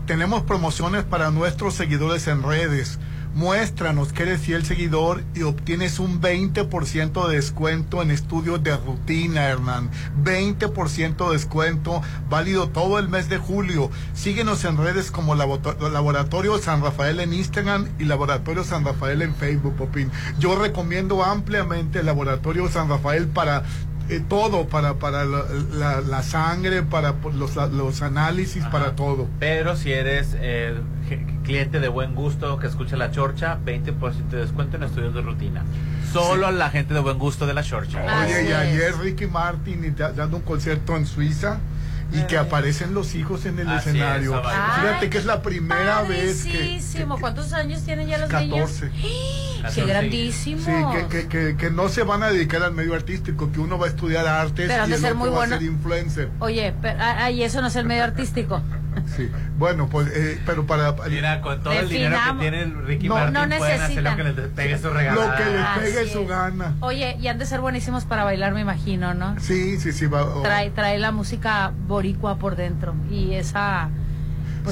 Tenemos 0.05 0.43
promociones 0.43 1.03
para 1.03 1.31
nuestros 1.31 1.73
seguidores 1.75 2.27
en 2.27 2.43
redes. 2.43 2.99
Muéstranos 3.39 4.11
que 4.11 4.23
eres 4.23 4.41
fiel 4.41 4.65
seguidor 4.65 5.23
y 5.33 5.43
obtienes 5.43 5.99
un 5.99 6.19
20% 6.19 7.25
de 7.29 7.35
descuento 7.37 8.01
en 8.01 8.11
estudios 8.11 8.61
de 8.61 8.75
rutina, 8.75 9.45
Hernán. 9.47 9.89
20% 10.21 11.25
de 11.27 11.31
descuento, 11.37 12.01
válido 12.29 12.67
todo 12.67 12.99
el 12.99 13.07
mes 13.07 13.29
de 13.29 13.37
julio. 13.37 13.91
Síguenos 14.13 14.65
en 14.65 14.75
redes 14.75 15.09
como 15.09 15.35
Laborato- 15.35 15.89
Laboratorio 15.89 16.57
San 16.57 16.81
Rafael 16.83 17.21
en 17.21 17.31
Instagram 17.31 17.87
y 17.97 18.03
Laboratorio 18.03 18.65
San 18.65 18.83
Rafael 18.83 19.21
en 19.21 19.33
Facebook, 19.33 19.73
Popín. 19.77 20.11
Yo 20.37 20.59
recomiendo 20.61 21.23
ampliamente 21.23 21.99
el 21.99 22.07
Laboratorio 22.07 22.67
San 22.67 22.89
Rafael 22.89 23.29
para 23.29 23.63
eh, 24.09 24.21
todo, 24.27 24.67
para, 24.67 24.95
para 24.95 25.23
la, 25.25 25.43
la- 25.73 26.01
la 26.01 26.23
sangre, 26.23 26.83
para 26.83 27.15
los, 27.33 27.55
los 27.71 28.01
análisis, 28.01 28.63
para 28.65 28.95
todo. 28.95 29.27
Pero 29.39 29.75
si 29.75 29.91
eres 29.91 30.35
eh, 30.39 30.75
cliente 31.43 31.79
de 31.79 31.87
buen 31.87 32.15
gusto 32.15 32.57
que 32.59 32.67
escucha 32.67 32.95
la 32.97 33.11
chorcha, 33.11 33.57
20% 33.65 34.29
de 34.29 34.37
descuento 34.37 34.77
en 34.77 34.83
estudios 34.83 35.13
de 35.13 35.21
rutina. 35.21 35.63
Solo 36.11 36.51
la 36.51 36.69
gente 36.71 36.93
de 36.93 36.99
buen 37.01 37.19
gusto 37.19 37.45
de 37.45 37.53
la 37.53 37.63
chorcha. 37.63 38.03
Oye, 38.25 38.49
y 38.49 38.51
ayer 38.51 38.95
Ricky 38.97 39.27
Martin 39.27 39.83
y 39.85 39.89
da- 39.91 40.11
dando 40.11 40.37
un 40.37 40.43
concierto 40.43 40.97
en 40.97 41.05
Suiza 41.05 41.59
y 42.11 42.21
que 42.23 42.37
aparecen 42.37 42.93
los 42.93 43.15
hijos 43.15 43.45
en 43.45 43.59
el 43.59 43.67
Así 43.69 43.89
escenario. 43.89 44.35
es. 44.39 44.41
Fíjate 44.81 45.09
que 45.09 45.17
es 45.17 45.25
la 45.25 45.41
primera 45.41 46.01
vez 46.01 46.43
que... 46.43 46.51
Padrísimo. 46.51 47.19
¿Cuántos 47.19 47.53
años 47.53 47.81
tienen 47.83 48.07
ya 48.07 48.17
los 48.17 48.29
14. 48.29 48.89
niños? 48.89 49.11
¡Qué 49.75 49.85
grandísimo! 49.85 50.61
Sí, 50.63 50.71
que, 50.93 51.07
que, 51.07 51.27
que, 51.27 51.57
que 51.57 51.69
no 51.69 51.89
se 51.89 52.03
van 52.03 52.23
a 52.23 52.29
dedicar 52.29 52.63
al 52.63 52.73
medio 52.73 52.95
artístico, 52.95 53.51
que 53.51 53.59
uno 53.59 53.77
va 53.77 53.87
a 53.87 53.89
estudiar 53.89 54.25
artes 54.25 54.67
Pero 54.69 54.87
y 54.87 54.93
el 54.93 54.99
ser 54.99 55.11
otro 55.11 55.19
muy 55.19 55.29
va 55.29 55.35
bueno. 55.35 55.55
a 55.55 55.59
ser 55.59 55.67
influencer. 55.67 56.29
Oye, 56.39 56.73
pero, 56.81 56.97
ay, 57.01 57.43
eso 57.43 57.61
no 57.61 57.67
es 57.67 57.75
el 57.75 57.85
medio 57.85 58.03
artístico. 58.05 58.61
Sí. 59.15 59.29
Bueno, 59.57 59.87
pues, 59.89 60.07
eh, 60.15 60.39
pero 60.45 60.65
para... 60.65 60.93
Mira, 61.09 61.41
con 61.41 61.61
todo 61.63 61.73
el 61.73 61.89
dinero 61.89 62.15
que 62.33 62.39
tiene 62.39 62.61
el 62.61 62.85
Ricky 62.85 63.07
No, 63.07 63.15
Martin, 63.15 63.33
no 63.33 63.39
pueden 63.57 63.81
hacer 63.81 64.03
lo 64.03 64.11
necesitan. 64.11 64.15
que 64.17 64.23
les 64.41 64.49
pegue 64.51 64.77
su 64.77 64.89
regalada. 64.89 65.27
Lo 65.31 65.35
que 65.37 65.49
les 65.51 65.61
Así 65.61 65.79
pegue 65.81 66.01
es. 66.01 66.11
su 66.11 66.27
gana. 66.27 66.75
Oye, 66.81 67.17
y 67.19 67.27
han 67.27 67.37
de 67.37 67.45
ser 67.45 67.59
buenísimos 67.61 68.05
para 68.05 68.23
bailar, 68.23 68.53
me 68.53 68.61
imagino, 68.61 69.13
¿no? 69.13 69.35
Sí, 69.39 69.79
sí, 69.79 69.91
sí. 69.91 70.05
Va, 70.07 70.23
oh. 70.25 70.41
Trae, 70.41 70.69
trae 70.71 70.97
la 70.99 71.11
música 71.11 71.71
boricua 71.87 72.37
por 72.37 72.55
dentro 72.55 72.93
y 73.11 73.33
esa, 73.33 73.89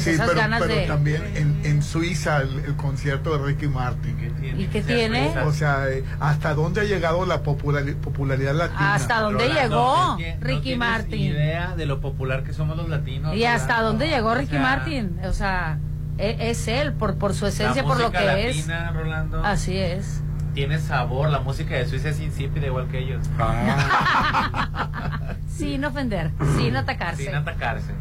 pues 0.03 0.05
sí, 0.05 0.09
esas 0.11 0.27
pero, 0.27 0.39
ganas 0.39 0.61
pero 0.61 0.75
de... 0.75 0.87
también 0.87 1.23
en, 1.35 1.59
en 1.63 1.83
Suiza 1.83 2.41
el, 2.41 2.59
el 2.65 2.75
concierto 2.75 3.37
de 3.37 3.45
Ricky 3.45 3.67
Martin. 3.67 4.17
¿Y 4.57 4.65
qué 4.67 4.81
tiene? 4.81 5.33
O 5.45 5.51
sea, 5.51 5.89
eh, 5.89 6.03
¿hasta 6.19 6.53
dónde 6.53 6.81
ha 6.81 6.83
llegado 6.83 7.25
la 7.25 7.43
populari- 7.43 7.95
popularidad 7.95 8.55
latina? 8.55 8.95
¿Hasta 8.95 9.19
dónde 9.21 9.47
llegó 9.49 9.95
no 9.95 10.17
Ricky 10.41 10.61
tienes 10.61 10.79
Martin? 10.79 11.21
idea 11.21 11.75
de 11.75 11.85
lo 11.85 11.99
popular 12.01 12.43
que 12.43 12.53
somos 12.53 12.77
los 12.77 12.89
latinos. 12.89 13.35
¿Y 13.35 13.45
hasta 13.45 13.81
dónde 13.81 14.07
llegó 14.07 14.29
O 14.29 14.35
Ricky 14.35 14.51
sea, 14.51 14.61
Martin? 14.61 15.19
O 15.25 15.33
sea, 15.33 15.77
e- 16.17 16.49
es, 16.49 16.67
él, 16.67 16.93
por, 16.93 17.17
por 17.17 17.33
su 17.33 17.45
la 17.45 17.49
esencia, 17.49 17.83
por 17.83 17.99
lo 17.99 18.11
que 18.11 18.17
música 18.17 18.39
es. 18.39 18.57
latina, 18.57 18.91
Rolando, 18.91 19.43
Así 19.43 19.77
es. 19.77 20.21
Tiene 20.53 20.79
sabor. 20.79 21.29
La 21.29 21.39
música 21.41 21.75
de 21.75 21.85
Suiza 21.85 22.09
es 22.09 22.19
insípida 22.19 22.65
igual 22.65 22.87
que 22.87 22.99
ellos. 22.99 23.23
Sin 25.47 25.83
ofender, 25.85 26.31
sin 26.57 26.75
atacarse. 26.75 27.25
Sin 27.25 27.35
atacarse. 27.35 27.91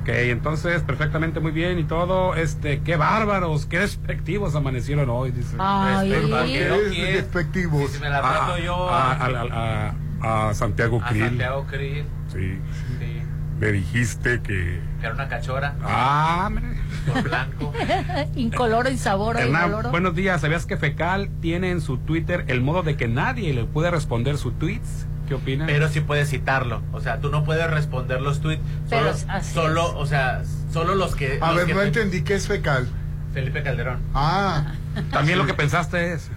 Ok, 0.00 0.08
entonces 0.08 0.82
perfectamente 0.82 1.38
muy 1.40 1.52
bien 1.52 1.78
y 1.78 1.84
todo. 1.84 2.34
Este, 2.34 2.80
qué 2.82 2.96
bárbaros, 2.96 3.66
qué 3.66 3.80
despectivos 3.80 4.54
amanecieron 4.54 5.10
hoy, 5.10 5.30
dice. 5.32 5.56
Ay. 5.58 6.10
Respecto 6.10 6.36
a 6.38 6.44
que 6.44 6.68
no 6.68 6.74
Es 6.76 6.92
quiere- 6.92 7.12
despectivos. 7.12 7.90
Si 7.90 8.00
me 8.00 8.08
la 8.08 8.18
aprendo 8.18 8.54
a, 8.54 8.58
yo 8.60 8.88
a, 8.88 9.12
a, 9.12 9.26
a- 9.26 9.94
a- 10.22 10.48
a 10.50 10.54
Santiago 10.54 11.00
a 11.02 11.08
Krill. 11.08 11.24
Santiago 11.24 11.66
Krill, 11.68 12.04
Sí. 12.28 12.58
sí, 12.98 13.22
Me 13.58 13.72
dijiste 13.72 14.40
que. 14.40 14.80
que 15.00 15.06
era 15.06 15.14
una 15.14 15.28
cachora 15.28 15.74
Ah, 15.82 16.44
hombre. 16.46 16.64
por 17.12 17.22
blanco. 17.22 17.72
Incoloro, 18.36 18.88
insaboro, 18.88 19.38
Hernán, 19.40 19.90
buenos 19.90 20.14
días. 20.14 20.40
¿Sabías 20.40 20.64
que 20.64 20.76
Fecal 20.76 21.28
tiene 21.40 21.70
en 21.70 21.80
su 21.80 21.98
Twitter 21.98 22.44
el 22.48 22.60
modo 22.60 22.82
de 22.82 22.96
que 22.96 23.08
nadie 23.08 23.52
le 23.52 23.64
puede 23.64 23.90
responder 23.90 24.38
sus 24.38 24.58
tweets? 24.58 25.06
¿Qué? 25.40 25.64
Pero 25.66 25.88
sí 25.88 26.00
puedes 26.00 26.28
citarlo. 26.30 26.82
O 26.92 27.00
sea, 27.00 27.20
tú 27.20 27.30
no 27.30 27.44
puedes 27.44 27.68
responder 27.70 28.20
los 28.20 28.40
tweets. 28.40 28.62
Solo, 28.88 29.12
solo 29.42 29.98
o 29.98 30.06
sea, 30.06 30.42
solo 30.72 30.94
los 30.94 31.14
que. 31.16 31.38
A 31.40 31.48
los 31.48 31.56
ver, 31.56 31.66
que 31.66 31.74
no 31.74 31.80
te- 31.80 31.86
entendí 31.86 32.22
qué 32.22 32.34
es 32.34 32.46
fecal. 32.48 32.88
Felipe 33.32 33.62
Calderón. 33.62 33.98
Ah, 34.14 34.72
También 35.10 35.38
lo 35.38 35.46
que 35.46 35.54
pensaste 35.54 36.12
es. 36.12 36.30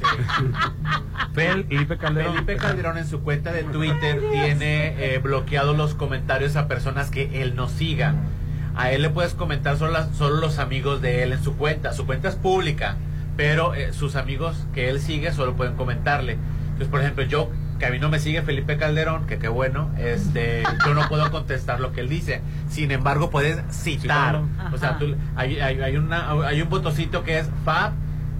Felipe 1.34 1.96
Calderón. 1.98 2.34
Felipe 2.34 2.56
Calderón 2.56 2.98
en 2.98 3.06
su 3.06 3.20
cuenta 3.20 3.52
de 3.52 3.64
Twitter 3.64 4.20
tiene 4.30 5.14
eh, 5.14 5.18
bloqueados 5.18 5.76
los 5.76 5.94
comentarios 5.94 6.56
a 6.56 6.68
personas 6.68 7.10
que 7.10 7.42
él 7.42 7.54
no 7.56 7.68
siga. 7.68 8.14
A 8.74 8.90
él 8.92 9.02
le 9.02 9.10
puedes 9.10 9.34
comentar 9.34 9.76
solo, 9.78 9.92
las- 9.92 10.14
solo 10.16 10.36
los 10.36 10.58
amigos 10.58 11.00
de 11.00 11.22
él 11.22 11.32
en 11.32 11.42
su 11.42 11.56
cuenta. 11.56 11.92
Su 11.92 12.06
cuenta 12.06 12.28
es 12.28 12.34
pública, 12.36 12.96
pero 13.36 13.74
eh, 13.74 13.92
sus 13.92 14.16
amigos 14.16 14.66
que 14.74 14.88
él 14.90 15.00
sigue 15.00 15.32
solo 15.32 15.54
pueden 15.56 15.76
comentarle. 15.76 16.36
Entonces, 16.64 16.88
por 16.88 17.00
ejemplo, 17.00 17.24
yo, 17.24 17.50
que 17.78 17.86
a 17.86 17.90
mí 17.90 17.98
no 17.98 18.08
me 18.08 18.18
sigue 18.18 18.42
Felipe 18.42 18.76
Calderón, 18.76 19.26
que 19.26 19.38
qué 19.38 19.48
bueno, 19.48 19.90
este, 19.98 20.62
yo 20.86 20.94
no 20.94 21.08
puedo 21.08 21.30
contestar 21.30 21.80
lo 21.80 21.92
que 21.92 22.00
él 22.00 22.08
dice. 22.08 22.40
Sin 22.68 22.90
embargo, 22.90 23.30
puedes 23.30 23.58
citar. 23.70 24.40
O 24.72 24.78
sea, 24.78 24.98
tú- 24.98 25.14
hay, 25.36 25.60
hay, 25.60 25.80
hay, 25.80 25.96
una, 25.96 26.30
hay 26.46 26.62
un 26.62 26.68
botoncito 26.68 27.22
que 27.24 27.38
es 27.38 27.48
fab, 27.64 27.92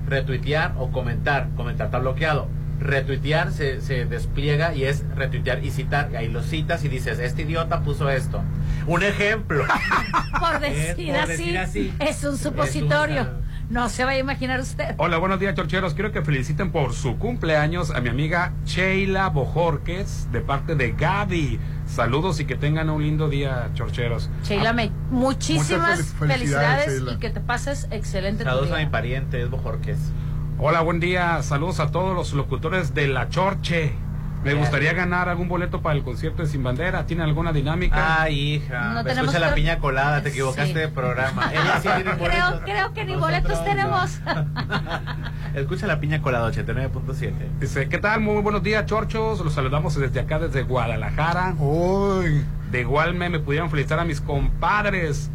retuitear 0.09 0.75
o 0.79 0.91
comentar. 0.93 1.49
Comentar 1.57 1.87
está 1.87 1.99
bloqueado. 1.99 2.49
retuitear 2.79 3.53
se, 3.53 3.81
se 3.81 4.05
despliega 4.05 4.75
y 4.75 4.85
es 4.85 5.03
retuitear 5.17 5.65
y 5.65 5.71
citar. 5.71 6.11
Y 6.13 6.17
ahí 6.17 6.29
lo 6.29 6.43
citas 6.43 6.85
y 6.85 6.89
dices, 6.89 7.19
este 7.19 7.43
idiota 7.43 7.81
puso 7.81 8.11
esto. 8.11 8.43
Un 8.87 9.03
ejemplo. 9.03 9.65
Por 10.41 10.61
decir, 10.61 11.07
por 11.13 11.17
así, 11.17 11.31
decir 11.33 11.59
así. 11.59 11.95
es 11.99 12.23
un 12.25 12.37
supositorio. 12.37 13.27
No 13.68 13.88
se 13.88 14.05
va 14.05 14.12
a 14.12 14.18
imaginar 14.18 14.60
usted. 14.60 14.94
Hola, 14.97 15.18
buenos 15.18 15.40
días, 15.40 15.55
chorcheros. 15.56 15.94
Quiero 15.94 16.12
que 16.12 16.22
feliciten 16.22 16.70
por 16.70 16.93
su 16.93 17.18
cumpleaños 17.18 17.90
a 17.90 18.01
mi 18.01 18.09
amiga 18.09 18.52
Sheila 18.64 19.28
Bojorques 19.28 20.28
de 20.30 20.40
parte 20.40 20.76
de 20.76 20.93
Gaby. 20.93 21.59
Saludos 21.84 22.38
y 22.38 22.44
que 22.44 22.55
tengan 22.55 22.90
un 22.90 23.02
lindo 23.02 23.28
día, 23.28 23.70
chorcheros. 23.74 24.30
Sheila, 24.44 24.72
me- 24.72 24.93
muchísimas 25.10 26.05
felicidades, 26.14 26.28
felicidades, 26.38 26.93
Sheila. 26.94 27.12
y 27.14 27.16
que 27.18 27.30
te 27.30 27.40
pases 27.40 27.88
excelente 27.90 28.44
tu 28.44 28.51
Saludos 28.51 28.70
a 28.70 28.76
mi 28.78 28.86
pariente, 28.86 29.43
es 29.43 29.51
Bojorques. 29.51 29.98
Hola, 30.59 30.80
buen 30.82 31.01
día. 31.01 31.43
Saludos 31.43 31.80
a 31.80 31.90
todos 31.90 32.14
los 32.14 32.32
locutores 32.34 32.94
de 32.94 33.09
La 33.09 33.28
Chorche. 33.28 33.93
Me 34.47 34.52
Bien. 34.52 34.62
gustaría 34.62 34.93
ganar 34.93 35.28
algún 35.28 35.48
boleto 35.48 35.82
para 35.82 35.97
el 35.97 36.05
concierto 36.05 36.43
de 36.43 36.48
Sin 36.48 36.62
Bandera. 36.62 37.05
¿Tiene 37.05 37.24
alguna 37.24 37.52
dinámica? 37.52 38.23
Ay, 38.23 38.55
hija. 38.55 38.90
No 38.90 39.02
me 39.02 39.10
tenemos 39.10 39.35
escucha 39.35 39.40
la 39.48 39.55
piña 39.56 39.78
colada, 39.78 40.23
te 40.23 40.28
equivocaste 40.28 40.68
Sí. 40.73 40.73
de 40.78 40.89
programa. 40.89 41.51
Ella 41.52 41.81
sí 41.82 41.89
tiene 41.97 42.12
Creo, 42.12 42.18
boletos. 42.18 42.60
creo 42.64 42.93
que 42.94 43.05
ni 43.05 43.16
boletos 43.16 43.64
tenemos. 43.64 44.20
Escucha 45.55 45.86
la 45.89 45.98
piña 45.98 46.23
colada 46.23 46.48
89.7. 46.52 47.32
Dice, 47.59 47.89
¿qué 47.89 47.98
tal? 47.98 48.20
Muy 48.20 48.40
buenos 48.43 48.62
días, 48.62 48.86
chorchos. 48.86 49.40
Los 49.40 49.55
saludamos 49.55 49.97
desde 49.98 50.20
acá, 50.20 50.39
desde 50.39 50.62
Guadalajara. 50.62 51.55
De 52.70 52.81
igual 52.82 53.14
me, 53.14 53.28
me 53.31 53.40
pudieron 53.40 53.68
felicitar 53.70 53.98
a 53.98 54.05
mis 54.05 54.20
compadres. 54.20 55.31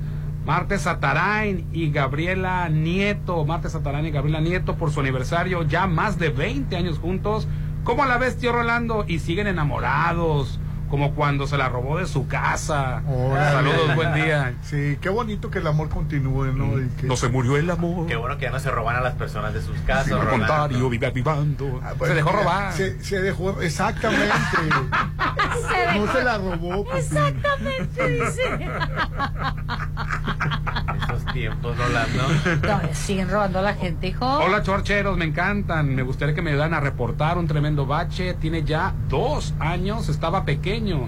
Marte 0.45 0.79
Satarain 0.79 1.67
y 1.73 1.91
Gabriela 1.91 2.69
Nieto. 2.69 3.43
Marte 3.45 3.69
Satarain 3.69 4.05
y 4.05 4.11
Gabriela 4.11 4.39
Nieto 4.39 4.75
por 4.77 4.91
su 4.91 4.99
aniversario. 5.01 5.63
Ya 5.63 5.85
más 5.88 6.17
de 6.17 6.29
20 6.29 6.75
años 6.77 6.97
juntos. 6.97 7.47
¿Cómo 7.83 8.05
la 8.05 8.17
ves, 8.17 8.37
tío 8.37 8.51
Rolando? 8.51 9.05
Y 9.07 9.19
siguen 9.19 9.47
enamorados. 9.47 10.59
Como 10.89 11.15
cuando 11.15 11.47
se 11.47 11.57
la 11.57 11.69
robó 11.69 11.99
de 11.99 12.05
su 12.05 12.27
casa. 12.27 13.01
Órale. 13.07 13.71
Saludos, 13.71 13.95
buen 13.95 14.13
día. 14.13 14.55
Sí, 14.61 14.97
qué 14.99 15.07
bonito 15.07 15.49
que 15.49 15.59
el 15.59 15.67
amor 15.67 15.87
continúe, 15.87 16.47
¿no? 16.47 16.77
Y 16.81 16.89
que- 16.99 17.07
No 17.07 17.15
se 17.15 17.29
murió 17.29 17.55
el 17.55 17.71
amor. 17.71 18.07
Qué 18.07 18.17
bueno 18.17 18.35
que 18.37 18.43
ya 18.43 18.51
no 18.51 18.59
se 18.59 18.69
roban 18.71 18.97
a 18.97 18.99
las 18.99 19.13
personas 19.13 19.53
de 19.53 19.61
sus 19.61 19.77
casas. 19.87 20.11
Al 20.11 20.19
Rolando. 20.19 20.47
contrario, 20.47 20.89
vive 20.89 21.09
vivando. 21.11 21.79
Ah, 21.81 21.93
se 21.97 22.13
dejó 22.13 22.31
robar. 22.33 22.73
Se, 22.73 23.01
se 23.01 23.21
dejó, 23.21 23.61
exactamente. 23.61 24.27
no 25.95 26.11
se 26.11 26.23
la 26.25 26.37
robó. 26.37 26.83
papi. 26.83 26.97
Exactamente, 26.99 28.07
dice. 28.09 28.41
Tiempos, 31.33 31.77
Rolando. 31.77 32.23
No, 32.67 32.81
le 32.81 32.93
siguen 32.95 33.29
robando 33.29 33.59
a 33.59 33.61
la 33.61 33.73
gente, 33.73 34.07
hijo. 34.07 34.25
Hola 34.25 34.63
chorcheros, 34.63 35.17
me 35.17 35.25
encantan. 35.25 35.93
Me 35.95 36.01
gustaría 36.03 36.33
que 36.35 36.41
me 36.41 36.51
ayudaran 36.51 36.73
a 36.73 36.79
reportar 36.79 37.37
un 37.37 37.47
tremendo 37.47 37.85
bache. 37.85 38.33
Tiene 38.35 38.63
ya 38.63 38.93
dos 39.09 39.53
años, 39.59 40.09
estaba 40.09 40.45
pequeño. 40.45 41.07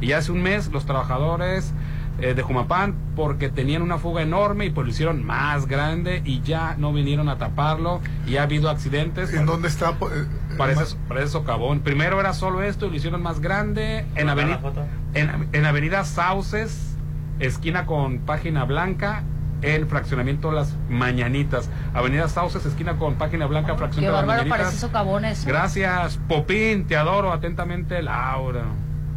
Y 0.00 0.12
hace 0.12 0.30
un 0.32 0.42
mes 0.42 0.68
los 0.70 0.86
trabajadores 0.86 1.72
eh, 2.20 2.34
de 2.34 2.42
Jumapán, 2.42 2.94
porque 3.16 3.48
tenían 3.48 3.82
una 3.82 3.98
fuga 3.98 4.22
enorme 4.22 4.66
y 4.66 4.70
pues 4.70 4.86
lo 4.86 4.90
hicieron 4.92 5.24
más 5.24 5.66
grande 5.66 6.22
y 6.24 6.40
ya 6.42 6.74
no 6.78 6.92
vinieron 6.92 7.28
a 7.28 7.36
taparlo. 7.38 8.00
Y 8.26 8.36
ha 8.36 8.44
habido 8.44 8.70
accidentes. 8.70 9.32
¿En 9.34 9.44
dónde 9.46 9.68
está? 9.68 9.90
eh, 9.90 10.26
Parece, 10.56 10.96
parece 11.08 11.28
socavón. 11.28 11.80
Primero 11.80 12.18
era 12.20 12.32
solo 12.32 12.62
esto 12.62 12.86
y 12.86 12.90
lo 12.90 12.96
hicieron 12.96 13.22
más 13.22 13.40
grande. 13.40 14.04
En, 14.14 14.26
¿Mandar 14.26 14.46
aveni- 14.46 14.50
la 14.50 14.58
foto? 14.58 14.84
en, 15.14 15.48
en 15.52 15.64
Avenida 15.64 16.04
Sauces, 16.04 16.96
esquina 17.40 17.86
con 17.86 18.18
Página 18.20 18.64
Blanca, 18.64 19.22
en 19.62 19.88
fraccionamiento 19.88 20.52
Las 20.52 20.74
Mañanitas. 20.88 21.68
Avenida 21.94 22.28
Sauces, 22.28 22.64
esquina 22.66 22.96
con 22.96 23.14
Página 23.16 23.46
Blanca, 23.46 23.72
Qué 23.72 23.78
fraccionamiento 23.78 24.16
Las 24.16 24.26
bárbaro, 24.26 24.48
parece 24.48 24.64
Mañanitas. 24.64 24.80
socavones. 24.80 25.44
Gracias, 25.46 26.18
Popín, 26.28 26.86
te 26.86 26.96
adoro 26.96 27.32
atentamente, 27.32 28.02
Laura. 28.02 28.64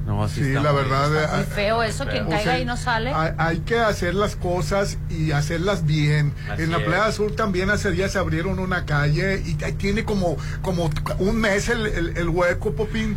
No, 0.05 0.27
Sí, 0.27 0.41
la 0.53 0.71
verdad. 0.71 1.15
Está 1.15 1.35
muy 1.35 1.43
eh, 1.43 1.47
feo 1.47 1.83
eso, 1.83 2.05
quien 2.07 2.25
o 2.25 2.29
caiga 2.29 2.43
sea, 2.43 2.53
ahí 2.53 2.65
no 2.65 2.75
sale. 2.75 3.13
Hay, 3.13 3.31
hay 3.37 3.59
que 3.59 3.79
hacer 3.79 4.15
las 4.15 4.35
cosas 4.35 4.97
y 5.11 5.31
hacerlas 5.31 5.85
bien. 5.85 6.33
Así 6.49 6.63
en 6.63 6.71
la 6.71 6.79
es. 6.79 6.83
Playa 6.85 7.11
Sur 7.11 7.33
también 7.35 7.69
hace 7.69 7.91
días 7.91 8.11
se 8.11 8.17
abrieron 8.17 8.57
una 8.57 8.85
calle 8.85 9.41
y 9.45 9.63
ahí 9.63 9.73
tiene 9.73 10.03
como, 10.03 10.37
como 10.63 10.89
un 11.19 11.39
mes 11.39 11.69
el, 11.69 11.85
el- 11.85 12.17
el 12.17 12.29
hueco, 12.29 12.73
Popín. 12.73 13.15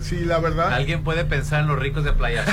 Sí, 0.00 0.24
la 0.24 0.38
verdad. 0.38 0.72
Alguien 0.72 1.02
puede 1.04 1.24
pensar 1.24 1.60
en 1.60 1.68
los 1.68 1.78
ricos 1.78 2.04
de 2.04 2.12
Playa. 2.12 2.44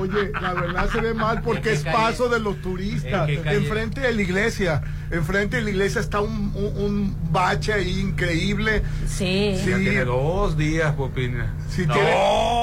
Oye, 0.00 0.32
la 0.40 0.54
verdad 0.54 0.88
se 0.90 1.00
ve 1.02 1.12
mal 1.14 1.42
porque 1.42 1.72
es 1.74 1.84
calle? 1.84 1.96
paso 1.96 2.28
de 2.30 2.40
los 2.40 2.56
turistas. 2.62 3.28
¿En? 3.28 3.46
Enfrente 3.46 4.00
de 4.00 4.12
la 4.12 4.22
iglesia. 4.22 4.82
Enfrente 5.10 5.56
de 5.56 5.62
la 5.62 5.70
iglesia 5.70 6.00
está 6.00 6.20
un, 6.22 6.50
un- 6.54 6.82
un 6.82 7.16
bache 7.30 7.74
ahí 7.74 8.00
increíble. 8.00 8.82
Sí. 9.06 9.54
Sí. 9.62 9.70
Ya 9.70 9.76
tiene 9.76 10.04
dos 10.06 10.56
días, 10.56 10.94
Popín. 10.94 11.36
Sí, 11.68 11.86
No. 11.86 11.92
tiene, 11.94 12.10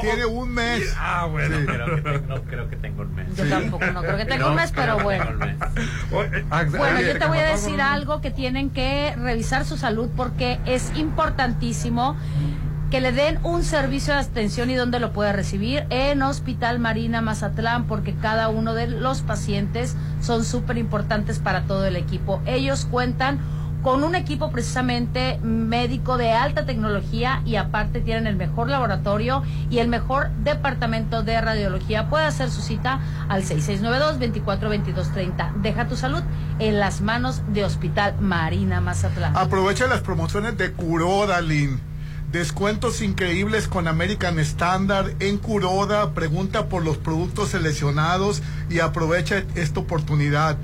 tiene 0.01 0.25
un 0.25 0.49
mes. 0.51 0.93
Ah, 0.97 1.27
bueno. 1.29 1.55
Sí. 1.59 1.65
Creo 1.67 1.95
que 1.95 2.01
te- 2.01 2.19
no 2.27 2.41
creo 2.43 2.69
que 2.69 2.75
tengo 2.77 3.01
un 3.03 3.15
mes. 3.15 3.35
Yo 3.37 3.45
tampoco, 3.47 3.85
no 3.85 4.01
creo 4.01 4.17
que 4.17 4.25
tenga 4.25 4.45
No, 4.45 4.49
un 4.49 4.55
mes, 4.55 4.71
pero 4.75 4.99
bueno. 4.99 5.25
tengo 5.25 5.39
mes. 5.45 6.71
Bueno, 6.71 7.01
yo 7.01 7.19
te 7.19 7.25
voy 7.27 7.37
a 7.37 7.45
¿qué 7.45 7.51
decir 7.51 7.79
algo 7.79 8.21
que 8.21 8.31
tienen 8.31 8.71
que 8.71 9.15
revisar 9.15 9.65
su 9.65 9.77
salud 9.77 10.09
porque 10.17 10.59
es 10.65 10.91
importantísimo 10.95 12.17
que 12.89 13.01
le 13.01 13.11
den 13.11 13.39
un 13.43 13.63
servicio 13.63 14.13
de 14.13 14.19
atención 14.19 14.69
y 14.69 14.75
donde 14.75 14.99
lo 14.99 15.13
puede 15.13 15.31
recibir 15.31 15.85
en 15.89 16.21
Hospital 16.23 16.79
Marina 16.79 17.21
Mazatlán 17.21 17.85
porque 17.85 18.15
cada 18.15 18.49
uno 18.49 18.73
de 18.73 18.87
los 18.87 19.21
pacientes 19.21 19.95
son 20.21 20.43
súper 20.43 20.77
importantes 20.77 21.39
para 21.39 21.63
todo 21.63 21.85
el 21.85 21.95
equipo. 21.95 22.41
Ellos 22.45 22.87
cuentan 22.89 23.39
con 23.83 24.03
un 24.03 24.15
equipo 24.15 24.51
precisamente 24.51 25.39
médico 25.41 26.17
de 26.17 26.31
alta 26.31 26.65
tecnología 26.65 27.41
y 27.45 27.55
aparte 27.55 28.01
tienen 28.01 28.27
el 28.27 28.35
mejor 28.35 28.67
laboratorio 28.69 29.41
y 29.69 29.77
el 29.79 29.87
mejor 29.87 30.31
departamento 30.43 31.23
de 31.23 31.39
radiología. 31.39 32.09
Puede 32.09 32.25
hacer 32.25 32.49
su 32.49 32.59
cita 32.61 32.99
al 33.29 33.43
6692-242230. 33.43 35.53
Deja 35.61 35.87
tu 35.87 35.95
salud 35.95 36.23
en 36.57 36.79
las 36.79 36.99
manos 37.01 37.43
de 37.53 37.63
Hospital 37.63 38.15
Marina 38.19 38.81
Mazatlán. 38.81 39.37
Aprovecha 39.37 39.87
las 39.87 40.01
promociones 40.01 40.57
de 40.57 40.73
Curoda, 40.73 41.39
Lin. 41.39 41.88
Descuentos 42.31 43.01
increíbles 43.01 43.67
con 43.67 43.87
American 43.87 44.37
Standard 44.39 45.13
en 45.19 45.37
Curoda. 45.39 46.13
Pregunta 46.13 46.69
por 46.69 46.83
los 46.83 46.97
productos 46.97 47.49
seleccionados 47.49 48.43
y 48.69 48.79
aprovecha 48.81 49.43
esta 49.55 49.79
oportunidad. 49.79 50.55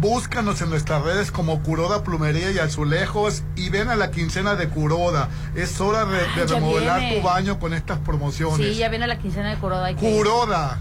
Búscanos 0.00 0.60
en 0.62 0.70
nuestras 0.70 1.04
redes 1.04 1.30
como 1.30 1.62
Curoda 1.62 2.02
Plumería 2.02 2.50
y 2.50 2.58
Azulejos 2.58 3.44
y 3.54 3.68
ven 3.68 3.88
a 3.88 3.94
la 3.94 4.10
quincena 4.10 4.56
de 4.56 4.68
Curoda. 4.68 5.28
Es 5.54 5.80
hora 5.80 6.06
de, 6.06 6.18
Ah, 6.22 6.44
remodelar 6.48 6.98
viene. 7.00 7.16
tu 7.18 7.22
baño 7.22 7.60
con 7.60 7.72
estas 7.72 7.98
promociones. 8.00 8.56
Sí, 8.56 8.74
ya 8.74 8.88
viene 8.88 9.06
la 9.06 9.18
quincena 9.18 9.50
de 9.50 9.56
Curoda. 9.58 9.94
Curoda. 9.94 10.80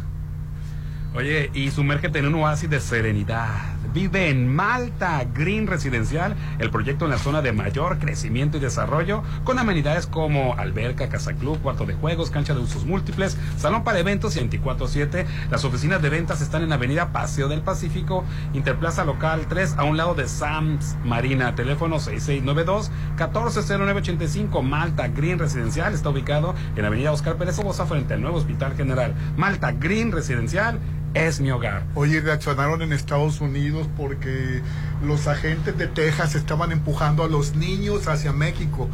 Oye, 1.13 1.51
y 1.53 1.69
sumérgete 1.69 2.17
en 2.19 2.27
un 2.27 2.35
oasis 2.35 2.67
de 2.69 2.79
serenidad. 2.79 3.75
Vive 3.93 4.29
en 4.29 4.47
Malta 4.47 5.25
Green 5.33 5.67
Residencial, 5.67 6.33
el 6.59 6.71
proyecto 6.71 7.03
en 7.05 7.11
la 7.11 7.17
zona 7.17 7.41
de 7.41 7.51
mayor 7.51 7.99
crecimiento 7.99 8.55
y 8.55 8.61
desarrollo, 8.61 9.21
con 9.43 9.59
amenidades 9.59 10.07
como 10.07 10.55
alberca, 10.55 11.09
casa 11.09 11.33
club, 11.33 11.61
cuarto 11.61 11.85
de 11.85 11.95
juegos, 11.95 12.31
cancha 12.31 12.53
de 12.53 12.61
usos 12.61 12.85
múltiples, 12.85 13.37
salón 13.57 13.83
para 13.83 13.99
eventos 13.99 14.37
y 14.37 14.39
24-7. 14.39 15.25
Las 15.49 15.65
oficinas 15.65 16.01
de 16.01 16.07
ventas 16.09 16.39
están 16.41 16.63
en 16.63 16.71
Avenida 16.71 17.11
Paseo 17.11 17.49
del 17.49 17.59
Pacífico, 17.61 18.23
Interplaza 18.53 19.03
Local 19.03 19.47
3, 19.49 19.75
a 19.77 19.83
un 19.83 19.97
lado 19.97 20.15
de 20.15 20.29
Sams 20.29 20.95
Marina, 21.03 21.53
teléfono 21.55 21.97
6692-140985. 21.97 24.61
Malta 24.61 25.09
Green 25.09 25.37
Residencial 25.37 25.93
está 25.93 26.09
ubicado 26.09 26.55
en 26.77 26.85
Avenida 26.85 27.11
Oscar 27.11 27.35
Pérez 27.35 27.57
Sobosa, 27.57 27.85
frente 27.85 28.13
al 28.13 28.21
nuevo 28.21 28.37
Hospital 28.37 28.73
General. 28.77 29.13
Malta 29.35 29.73
Green 29.73 30.13
Residencial 30.13 30.79
es 31.13 31.39
mi 31.41 31.51
hogar. 31.51 31.83
Oye, 31.95 32.21
reaccionaron 32.21 32.81
en 32.81 32.93
Estados 32.93 33.41
Unidos 33.41 33.87
porque 33.97 34.61
los 35.03 35.27
agentes 35.27 35.77
de 35.77 35.87
Texas 35.87 36.35
estaban 36.35 36.71
empujando 36.71 37.23
a 37.23 37.27
los 37.27 37.55
niños 37.55 38.07
hacia 38.07 38.31
México. 38.31 38.89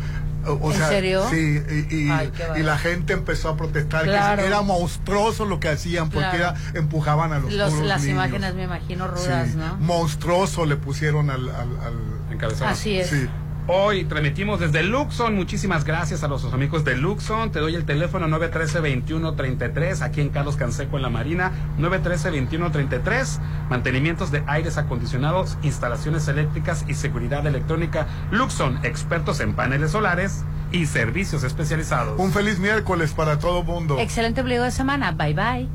O, 0.46 0.52
o 0.54 0.72
¿En 0.72 0.78
sea, 0.78 0.88
serio? 0.88 1.28
Sí, 1.30 1.62
y, 1.92 1.96
y- 2.06 2.10
Ay, 2.10 2.30
qué 2.30 2.38
y 2.44 2.48
bárbaro. 2.48 2.64
la 2.64 2.78
gente 2.78 3.14
empezó 3.14 3.50
a 3.50 3.58
protestar 3.58 4.04
Claro. 4.06 4.42
que 4.42 4.48
era 4.48 4.62
monstruoso 4.62 5.46
lo 5.46 5.60
que 5.60 5.68
hacían 5.68 6.10
porque 6.10 6.30
Claro. 6.38 6.56
era, 6.72 6.80
empujaban 6.80 7.34
a 7.34 7.40
los, 7.40 7.52
Los- 7.52 7.74
las 7.82 8.02
niños. 8.02 8.16
imágenes 8.16 8.56
me 8.56 8.64
imagino 8.64 9.08
rudas, 9.10 9.50
Sí, 9.52 9.58
¿no? 9.58 9.76
Monstruoso 9.78 10.66
le 10.66 10.78
pusieron 10.78 11.30
al, 11.30 11.50
al, 11.50 11.70
al- 11.82 12.18
Encabezado. 12.32 12.70
Así 12.72 12.98
es. 13.00 13.10
Sí. 13.10 13.28
Hoy 13.70 14.06
transmitimos 14.06 14.62
desde 14.62 14.82
Luxon. 14.82 15.36
Muchísimas 15.36 15.84
gracias 15.84 16.24
a 16.24 16.30
los 16.30 16.46
amigos 16.54 16.86
de 16.86 16.96
Luxon. 16.96 17.52
Te 17.52 17.60
doy 17.60 17.76
el 17.76 17.84
teléfono 17.84 18.26
913-2133 18.40 20.02
aquí 20.04 20.22
en 20.22 20.30
Carlos 20.30 20.56
Canseco 20.56 20.96
en 20.96 21.02
la 21.04 21.10
Marina. 21.10 21.52
913-2133. 21.78 23.40
Mantenimientos 23.70 24.32
de 24.32 24.42
aires 24.48 24.78
acondicionados, 24.78 25.58
instalaciones 25.64 26.30
eléctricas 26.30 26.86
y 26.88 26.94
seguridad 26.94 27.46
electrónica. 27.46 28.08
Luxon, 28.32 28.80
expertos 28.86 29.42
en 29.42 29.54
paneles 29.54 29.92
solares 29.92 30.46
y 30.72 30.86
servicios 30.86 31.44
especializados. 31.44 32.18
Un 32.18 32.32
feliz 32.32 32.60
miércoles 32.60 33.12
para 33.12 33.38
todo 33.38 33.64
mundo. 33.64 34.00
Excelente 34.00 34.44
pliego 34.44 34.64
de 34.64 34.72
semana. 34.72 35.12
Bye 35.12 35.34
bye. 35.34 35.70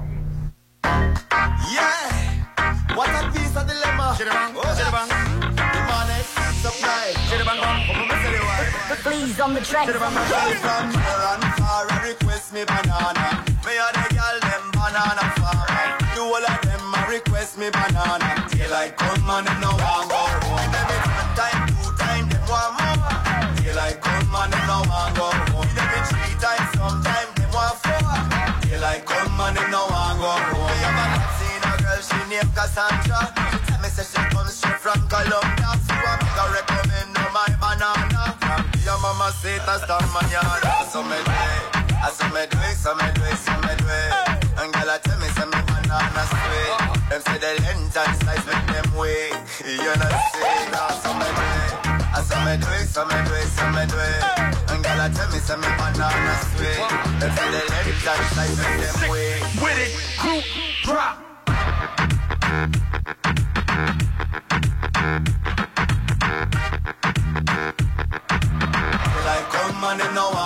Yeah. 1.70 2.96
What 2.96 3.10
a 3.10 3.30
piece 3.32 3.54
of 3.54 3.66
dilemma. 3.66 4.16
Yeah. 6.62 6.70
The 6.70 7.44
money 7.44 7.62
supply. 7.62 7.82
Como 7.86 8.06
me 8.06 8.14
se 8.22 8.30
le 8.30 8.38
va. 8.38 8.54
the 8.88 8.96
fleas 8.96 9.40
on 9.40 9.54
the 9.54 9.60
track. 9.62 9.86
Far, 11.58 11.86
request 12.06 12.52
me 12.52 12.64
banana. 12.64 13.42
Banana. 14.72 15.22
Do 16.14 16.22
all 16.22 16.38
of 16.38 16.60
them 16.62 16.94
request 17.10 17.58
me 17.58 17.70
banana. 17.70 18.46
Come 18.96 19.30
and 19.30 19.46
them 19.46 19.60
no 19.60 19.70
go 19.74 20.06
home. 20.06 20.54
One 20.54 20.70
time, 21.34 21.66
two 21.66 21.90
time, 21.98 22.28
them 22.28 22.42
want 22.46 22.78
more. 22.78 23.10
Come 23.98 24.34
and 24.38 24.52
them 24.52 24.66
no 24.70 24.78
go 24.86 25.26
home. 25.50 25.70
Three 26.14 26.34
sometime 26.78 27.30
them 27.34 27.50
want 27.50 27.74
four. 27.82 28.06
Come 29.06 29.40
and 29.40 29.56
them 29.56 29.70
no 29.70 29.82
go 29.90 30.30
home. 30.30 30.70
Me 30.70 30.78
have 30.86 31.74
a 31.74 31.82
girl, 31.82 32.00
she 32.02 32.38
Cassandra. 32.54 33.20
She 33.50 33.58
tell 33.66 33.80
me 33.82 33.88
say 33.88 34.06
she 34.06 34.22
comes 34.30 34.54
straight 34.54 34.78
from 34.78 35.00
Colombia. 35.08 35.61
From 39.12 39.20
your 39.20 39.28
mama 39.28 39.36
say 39.44 39.58
that's 39.68 39.84
the 39.84 39.92
manana. 40.08 40.88
So 40.88 41.02
me 41.04 41.20
I 41.20 42.08
so 42.16 42.24
me 42.32 42.48
it, 42.48 42.76
so 42.80 42.94
me 42.96 43.04
do 43.12 43.20
it, 43.28 43.36
so 43.36 43.52
me 43.60 43.76
it. 43.76 44.12
And 44.56 44.72
girl 44.72 44.88
I 44.88 44.96
tell 45.04 45.20
me 45.20 45.28
say 45.36 45.44
me 45.44 45.60
banana 45.68 46.24
sweet. 46.32 46.72
Them 47.12 47.20
say 47.20 47.36
the 47.36 47.60
length 47.60 47.92
and 47.92 48.16
size 48.24 48.40
make 48.48 48.64
them 48.72 48.88
weak. 48.96 49.36
You 49.68 49.92
know 50.00 50.16
say 50.32 50.64
that, 50.72 50.96
so 51.04 51.12
me. 51.12 51.28
I 51.28 52.24
so 52.24 52.40
me 52.40 52.56
do 52.56 52.64
it, 52.72 52.88
so 52.88 53.04
me 53.04 53.12
do 53.28 53.36
it, 53.36 53.52
so 53.52 53.68
me 53.76 53.84
it. 53.84 54.24
And 54.72 54.80
girl 54.80 55.00
I 55.04 55.12
tell 55.12 55.28
me 55.28 55.44
say 55.44 55.60
me 55.60 55.68
banana 55.76 56.32
sweet. 56.56 56.80
Them 57.20 57.36
say 57.36 57.52
the 57.52 57.68
length 57.68 58.08
and 58.08 58.24
size 58.32 58.56
make 58.56 58.80
them 58.80 58.96
weak. 59.12 59.44
With 59.60 59.76
it, 59.76 59.92
group 60.24 60.44
drop. 60.88 61.20
Like 69.92 70.00
come 70.00 70.08
and 70.08 70.16
them 70.16 70.32
no 70.32 70.41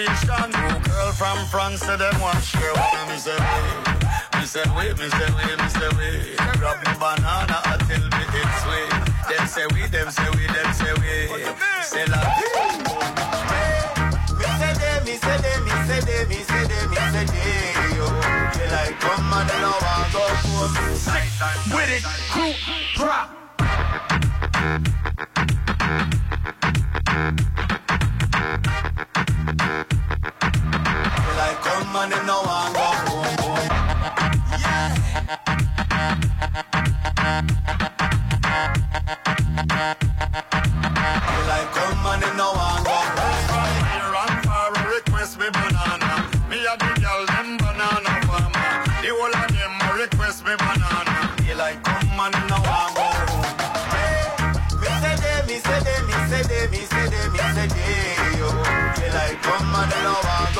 me 0.00 0.06
plantation. 0.24 0.82
Girl 0.82 1.12
from 1.12 1.38
France, 1.46 1.80
so 1.80 1.96
them 1.96 2.20
want 2.20 2.42
share 2.42 2.72
with 2.72 3.08
me. 3.08 3.16
Say 3.18 3.36
we, 3.36 4.40
me 4.40 4.46
say 4.46 4.64
we, 4.74 4.84
me 4.94 5.08
say 5.10 5.28
we, 5.36 5.44
me 5.56 5.68
say 5.68 5.90
we. 5.98 6.36
Grab 6.58 6.78
me 6.84 6.92
banana, 6.98 7.58
tell 7.86 8.00
me 8.00 8.24
it's 8.40 8.62
sweet. 8.62 8.90
Them 9.28 9.46
say 9.46 9.66
we, 9.74 9.86
them 9.88 10.10
say 10.10 10.30
we, 10.30 10.46
them 10.46 10.72
say 10.72 10.92
we. 10.94 11.28
Say 11.82 12.06
la 12.06 12.18
Me 14.38 14.46
say 14.58 14.72
they, 14.80 14.96
me 15.04 15.14
say 15.18 15.36
they, 15.44 15.56
me 15.60 15.72
say 15.86 16.00
they, 16.00 16.24
me 16.26 16.38
say 16.48 16.64
they, 16.66 16.82
me 16.88 16.96
say 16.96 17.24
they. 17.28 17.96
Yo, 17.96 18.06
they 18.56 18.68
like 18.72 18.96
come 19.00 19.32
and 19.32 19.48
they 19.48 19.60
don't 19.60 19.82
want 19.82 20.12
go 20.12 20.24
home. 20.42 20.72
With 21.74 21.90
it, 21.90 22.04
group 22.32 22.56
drop. 22.96 23.28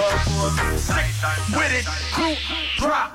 They 0.00 0.06
don't 0.06 0.36
want 0.36 0.56
go 0.56 0.62
home. 0.70 1.56
With 1.56 1.72
it, 1.72 1.86
group 2.14 2.38
drop. 2.78 3.10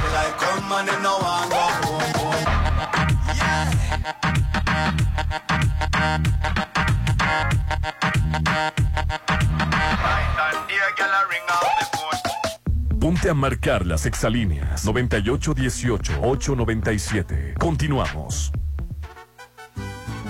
They 0.00 0.08
like 0.12 0.36
come 0.38 0.72
and 0.72 0.88
they 0.88 1.02
don't 1.02 1.22
want 1.22 1.50
go 1.50 1.56
home. 1.56 2.12
home. 2.18 2.44
Yeah. 3.36 3.70
Ponte 13.00 13.28
a 13.28 13.34
marcar 13.34 13.84
las 13.84 14.06
exalíneas 14.06 14.86
9818-897. 14.86 17.54
Continuamos. 17.58 18.50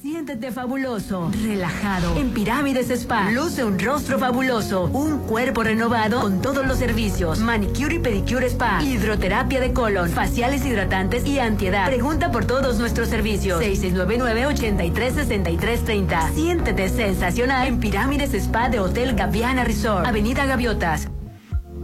Siéntete 0.00 0.52
fabuloso, 0.52 1.28
relajado. 1.42 2.16
En 2.16 2.30
Pirámides 2.30 2.88
Spa, 2.88 3.32
luce 3.32 3.64
un 3.64 3.80
rostro 3.80 4.20
fabuloso, 4.20 4.84
un 4.84 5.18
cuerpo 5.26 5.64
renovado 5.64 6.20
con 6.20 6.40
todos 6.40 6.64
los 6.64 6.78
servicios. 6.78 7.40
Manicure 7.40 7.96
y 7.96 7.98
pedicure 7.98 8.46
spa, 8.46 8.80
hidroterapia 8.80 9.60
de 9.60 9.72
colon, 9.72 10.08
faciales 10.08 10.64
hidratantes 10.64 11.26
y 11.26 11.40
antiedad. 11.40 11.86
Pregunta 11.86 12.30
por 12.30 12.44
todos 12.44 12.78
nuestros 12.78 13.08
servicios. 13.08 13.60
6699-836330. 13.60 16.32
Siéntete 16.32 16.88
sensacional 16.90 17.66
en 17.66 17.80
Pirámides 17.80 18.34
Spa 18.34 18.68
de 18.68 18.78
Hotel 18.78 19.16
Gaviana 19.16 19.64
Resort, 19.64 20.06
Avenida 20.06 20.46
Gaviotas. 20.46 21.08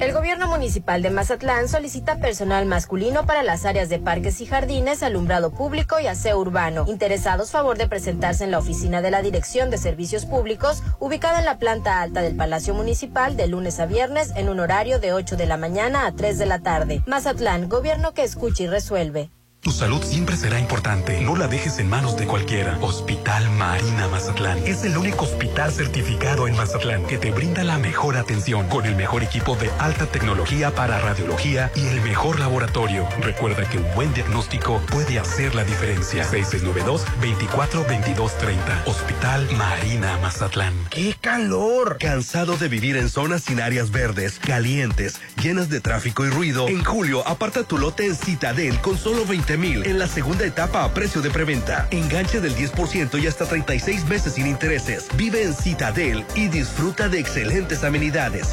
El 0.00 0.12
gobierno 0.12 0.48
municipal 0.48 1.02
de 1.02 1.10
Mazatlán 1.10 1.68
solicita 1.68 2.18
personal 2.18 2.66
masculino 2.66 3.26
para 3.26 3.44
las 3.44 3.64
áreas 3.64 3.88
de 3.88 4.00
parques 4.00 4.40
y 4.40 4.46
jardines, 4.46 5.04
alumbrado 5.04 5.52
público 5.52 6.00
y 6.00 6.08
aseo 6.08 6.38
urbano. 6.38 6.84
Interesados, 6.88 7.52
favor 7.52 7.78
de 7.78 7.86
presentarse 7.86 8.42
en 8.42 8.50
la 8.50 8.58
oficina 8.58 9.02
de 9.02 9.12
la 9.12 9.22
Dirección 9.22 9.70
de 9.70 9.78
Servicios 9.78 10.26
Públicos, 10.26 10.82
ubicada 10.98 11.38
en 11.38 11.44
la 11.44 11.58
planta 11.58 12.02
alta 12.02 12.22
del 12.22 12.34
Palacio 12.34 12.74
Municipal, 12.74 13.36
de 13.36 13.46
lunes 13.46 13.78
a 13.78 13.86
viernes, 13.86 14.32
en 14.34 14.48
un 14.48 14.58
horario 14.58 14.98
de 14.98 15.12
8 15.12 15.36
de 15.36 15.46
la 15.46 15.56
mañana 15.56 16.06
a 16.06 16.12
3 16.12 16.38
de 16.38 16.46
la 16.46 16.58
tarde. 16.58 17.02
Mazatlán, 17.06 17.68
gobierno 17.68 18.14
que 18.14 18.24
escucha 18.24 18.64
y 18.64 18.66
resuelve. 18.66 19.30
Tu 19.64 19.72
salud 19.72 20.04
siempre 20.04 20.36
será 20.36 20.60
importante. 20.60 21.20
No 21.22 21.34
la 21.36 21.48
dejes 21.48 21.78
en 21.78 21.88
manos 21.88 22.18
de 22.18 22.26
cualquiera. 22.26 22.76
Hospital 22.82 23.48
Marina 23.52 24.08
Mazatlán 24.08 24.58
es 24.66 24.84
el 24.84 24.98
único 24.98 25.24
hospital 25.24 25.72
certificado 25.72 26.46
en 26.46 26.54
Mazatlán 26.54 27.06
que 27.06 27.16
te 27.16 27.30
brinda 27.30 27.64
la 27.64 27.78
mejor 27.78 28.18
atención 28.18 28.68
con 28.68 28.84
el 28.84 28.94
mejor 28.94 29.22
equipo 29.22 29.56
de 29.56 29.70
alta 29.78 30.04
tecnología 30.04 30.74
para 30.74 31.00
radiología 31.00 31.72
y 31.74 31.86
el 31.86 32.02
mejor 32.02 32.40
laboratorio. 32.40 33.08
Recuerda 33.22 33.66
que 33.66 33.78
un 33.78 33.86
buen 33.94 34.12
diagnóstico 34.12 34.82
puede 34.90 35.18
hacer 35.18 35.54
la 35.54 35.64
diferencia. 35.64 36.30
6692-242230. 36.30 38.84
Hospital 38.84 39.48
Marina 39.56 40.18
Mazatlán. 40.18 40.74
¿Qué 40.90 41.16
calor! 41.18 41.96
¿Cansado 41.98 42.58
de 42.58 42.68
vivir 42.68 42.98
en 42.98 43.08
zonas 43.08 43.44
sin 43.44 43.62
áreas 43.62 43.90
verdes, 43.90 44.38
calientes, 44.40 45.22
llenas 45.42 45.70
de 45.70 45.80
tráfico 45.80 46.26
y 46.26 46.28
ruido? 46.28 46.68
En 46.68 46.84
julio, 46.84 47.26
aparta 47.26 47.64
tu 47.64 47.78
lote 47.78 48.04
en 48.04 48.14
Citadel 48.14 48.78
con 48.82 48.98
solo 48.98 49.24
20 49.24 49.53
mil 49.56 49.86
en 49.86 49.98
la 49.98 50.06
segunda 50.06 50.44
etapa 50.44 50.84
a 50.84 50.92
precio 50.92 51.20
de 51.22 51.30
preventa. 51.30 51.86
Enganche 51.90 52.40
del 52.40 52.54
10% 52.54 53.22
y 53.22 53.26
hasta 53.26 53.46
36 53.46 54.04
meses 54.06 54.34
sin 54.34 54.46
intereses. 54.46 55.08
Vive 55.16 55.42
en 55.42 55.54
Citadel 55.54 56.24
y 56.34 56.48
disfruta 56.48 57.08
de 57.08 57.18
excelentes 57.18 57.84
amenidades. 57.84 58.48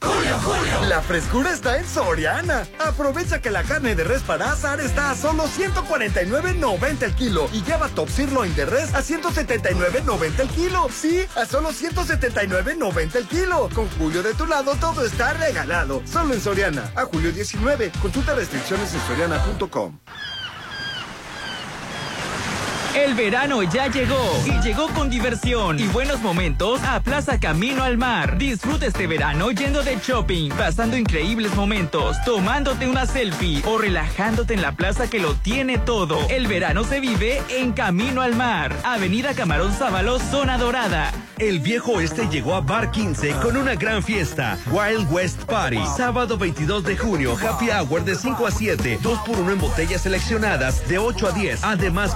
6692-165100. 0.00 0.88
La 0.88 1.00
frescura 1.02 1.52
está 1.52 1.78
en 1.78 1.86
Soriana. 1.86 2.66
Aprovecha 2.78 3.40
que 3.40 3.50
la 3.50 3.62
carne 3.62 3.94
de 3.94 4.04
res 4.04 4.22
para 4.22 4.52
asar 4.52 4.80
está 4.80 5.10
a 5.10 5.14
solo 5.14 5.44
149.90 5.44 7.02
el 7.02 7.14
kilo 7.14 7.48
y 7.52 7.62
lleva 7.62 7.88
top 7.88 8.08
sirloin 8.08 8.54
de 8.54 8.66
res 8.66 8.94
a 8.94 9.02
179.90 9.02 10.40
el 10.40 10.48
kilo. 10.48 10.88
Sí, 10.90 11.26
a 11.34 11.46
solo 11.46 11.70
179.90 11.70 13.16
el 13.16 13.26
kilo. 13.26 13.68
Con 13.74 13.88
Julio 13.90 14.22
de 14.22 14.34
tu 14.34 14.46
lado 14.46 14.74
todo 14.76 15.04
está 15.04 15.32
regalado. 15.34 16.02
Solo 16.06 16.34
en 16.34 16.40
Soriana. 16.40 16.90
A 16.94 17.04
julio 17.04 17.32
19. 17.32 17.92
Consulta 18.00 18.34
restricciones 18.34 18.92
en 18.94 19.00
soriana.com. 19.00 19.98
El 22.96 23.14
verano 23.14 23.62
ya 23.62 23.88
llegó 23.88 24.16
y 24.46 24.58
llegó 24.62 24.88
con 24.88 25.10
diversión 25.10 25.78
y 25.78 25.86
buenos 25.86 26.22
momentos 26.22 26.82
a 26.82 27.00
Plaza 27.00 27.38
Camino 27.38 27.82
al 27.84 27.98
Mar. 27.98 28.38
Disfruta 28.38 28.86
este 28.86 29.06
verano 29.06 29.50
yendo 29.50 29.82
de 29.82 29.98
shopping, 30.02 30.48
pasando 30.48 30.96
increíbles 30.96 31.54
momentos, 31.54 32.16
tomándote 32.24 32.88
una 32.88 33.04
selfie 33.04 33.62
o 33.66 33.76
relajándote 33.76 34.54
en 34.54 34.62
la 34.62 34.72
plaza 34.72 35.10
que 35.10 35.18
lo 35.18 35.34
tiene 35.34 35.76
todo. 35.76 36.26
El 36.30 36.46
verano 36.46 36.84
se 36.84 37.00
vive 37.00 37.42
en 37.50 37.72
Camino 37.72 38.22
al 38.22 38.34
Mar. 38.34 38.74
Avenida 38.82 39.34
Camarón 39.34 39.74
Sábalo, 39.74 40.18
Zona 40.18 40.56
Dorada. 40.56 41.12
El 41.38 41.60
viejo 41.60 41.92
oeste 41.92 42.28
llegó 42.30 42.54
a 42.54 42.62
Bar 42.62 42.90
15 42.90 43.32
con 43.42 43.58
una 43.58 43.74
gran 43.74 44.02
fiesta. 44.02 44.56
Wild 44.70 45.12
West 45.12 45.42
Party. 45.42 45.84
Sábado 45.94 46.38
22 46.38 46.82
de 46.82 46.96
junio. 46.96 47.36
Happy 47.36 47.68
Hour 47.68 48.06
de 48.06 48.14
5 48.14 48.46
a 48.46 48.50
7. 48.50 49.00
2 49.02 49.18
por 49.18 49.38
1 49.40 49.52
en 49.52 49.60
botellas 49.60 50.00
seleccionadas 50.00 50.88
de 50.88 50.96
8 50.96 51.28
a 51.28 51.32
10. 51.32 51.62
Además, 51.62 52.14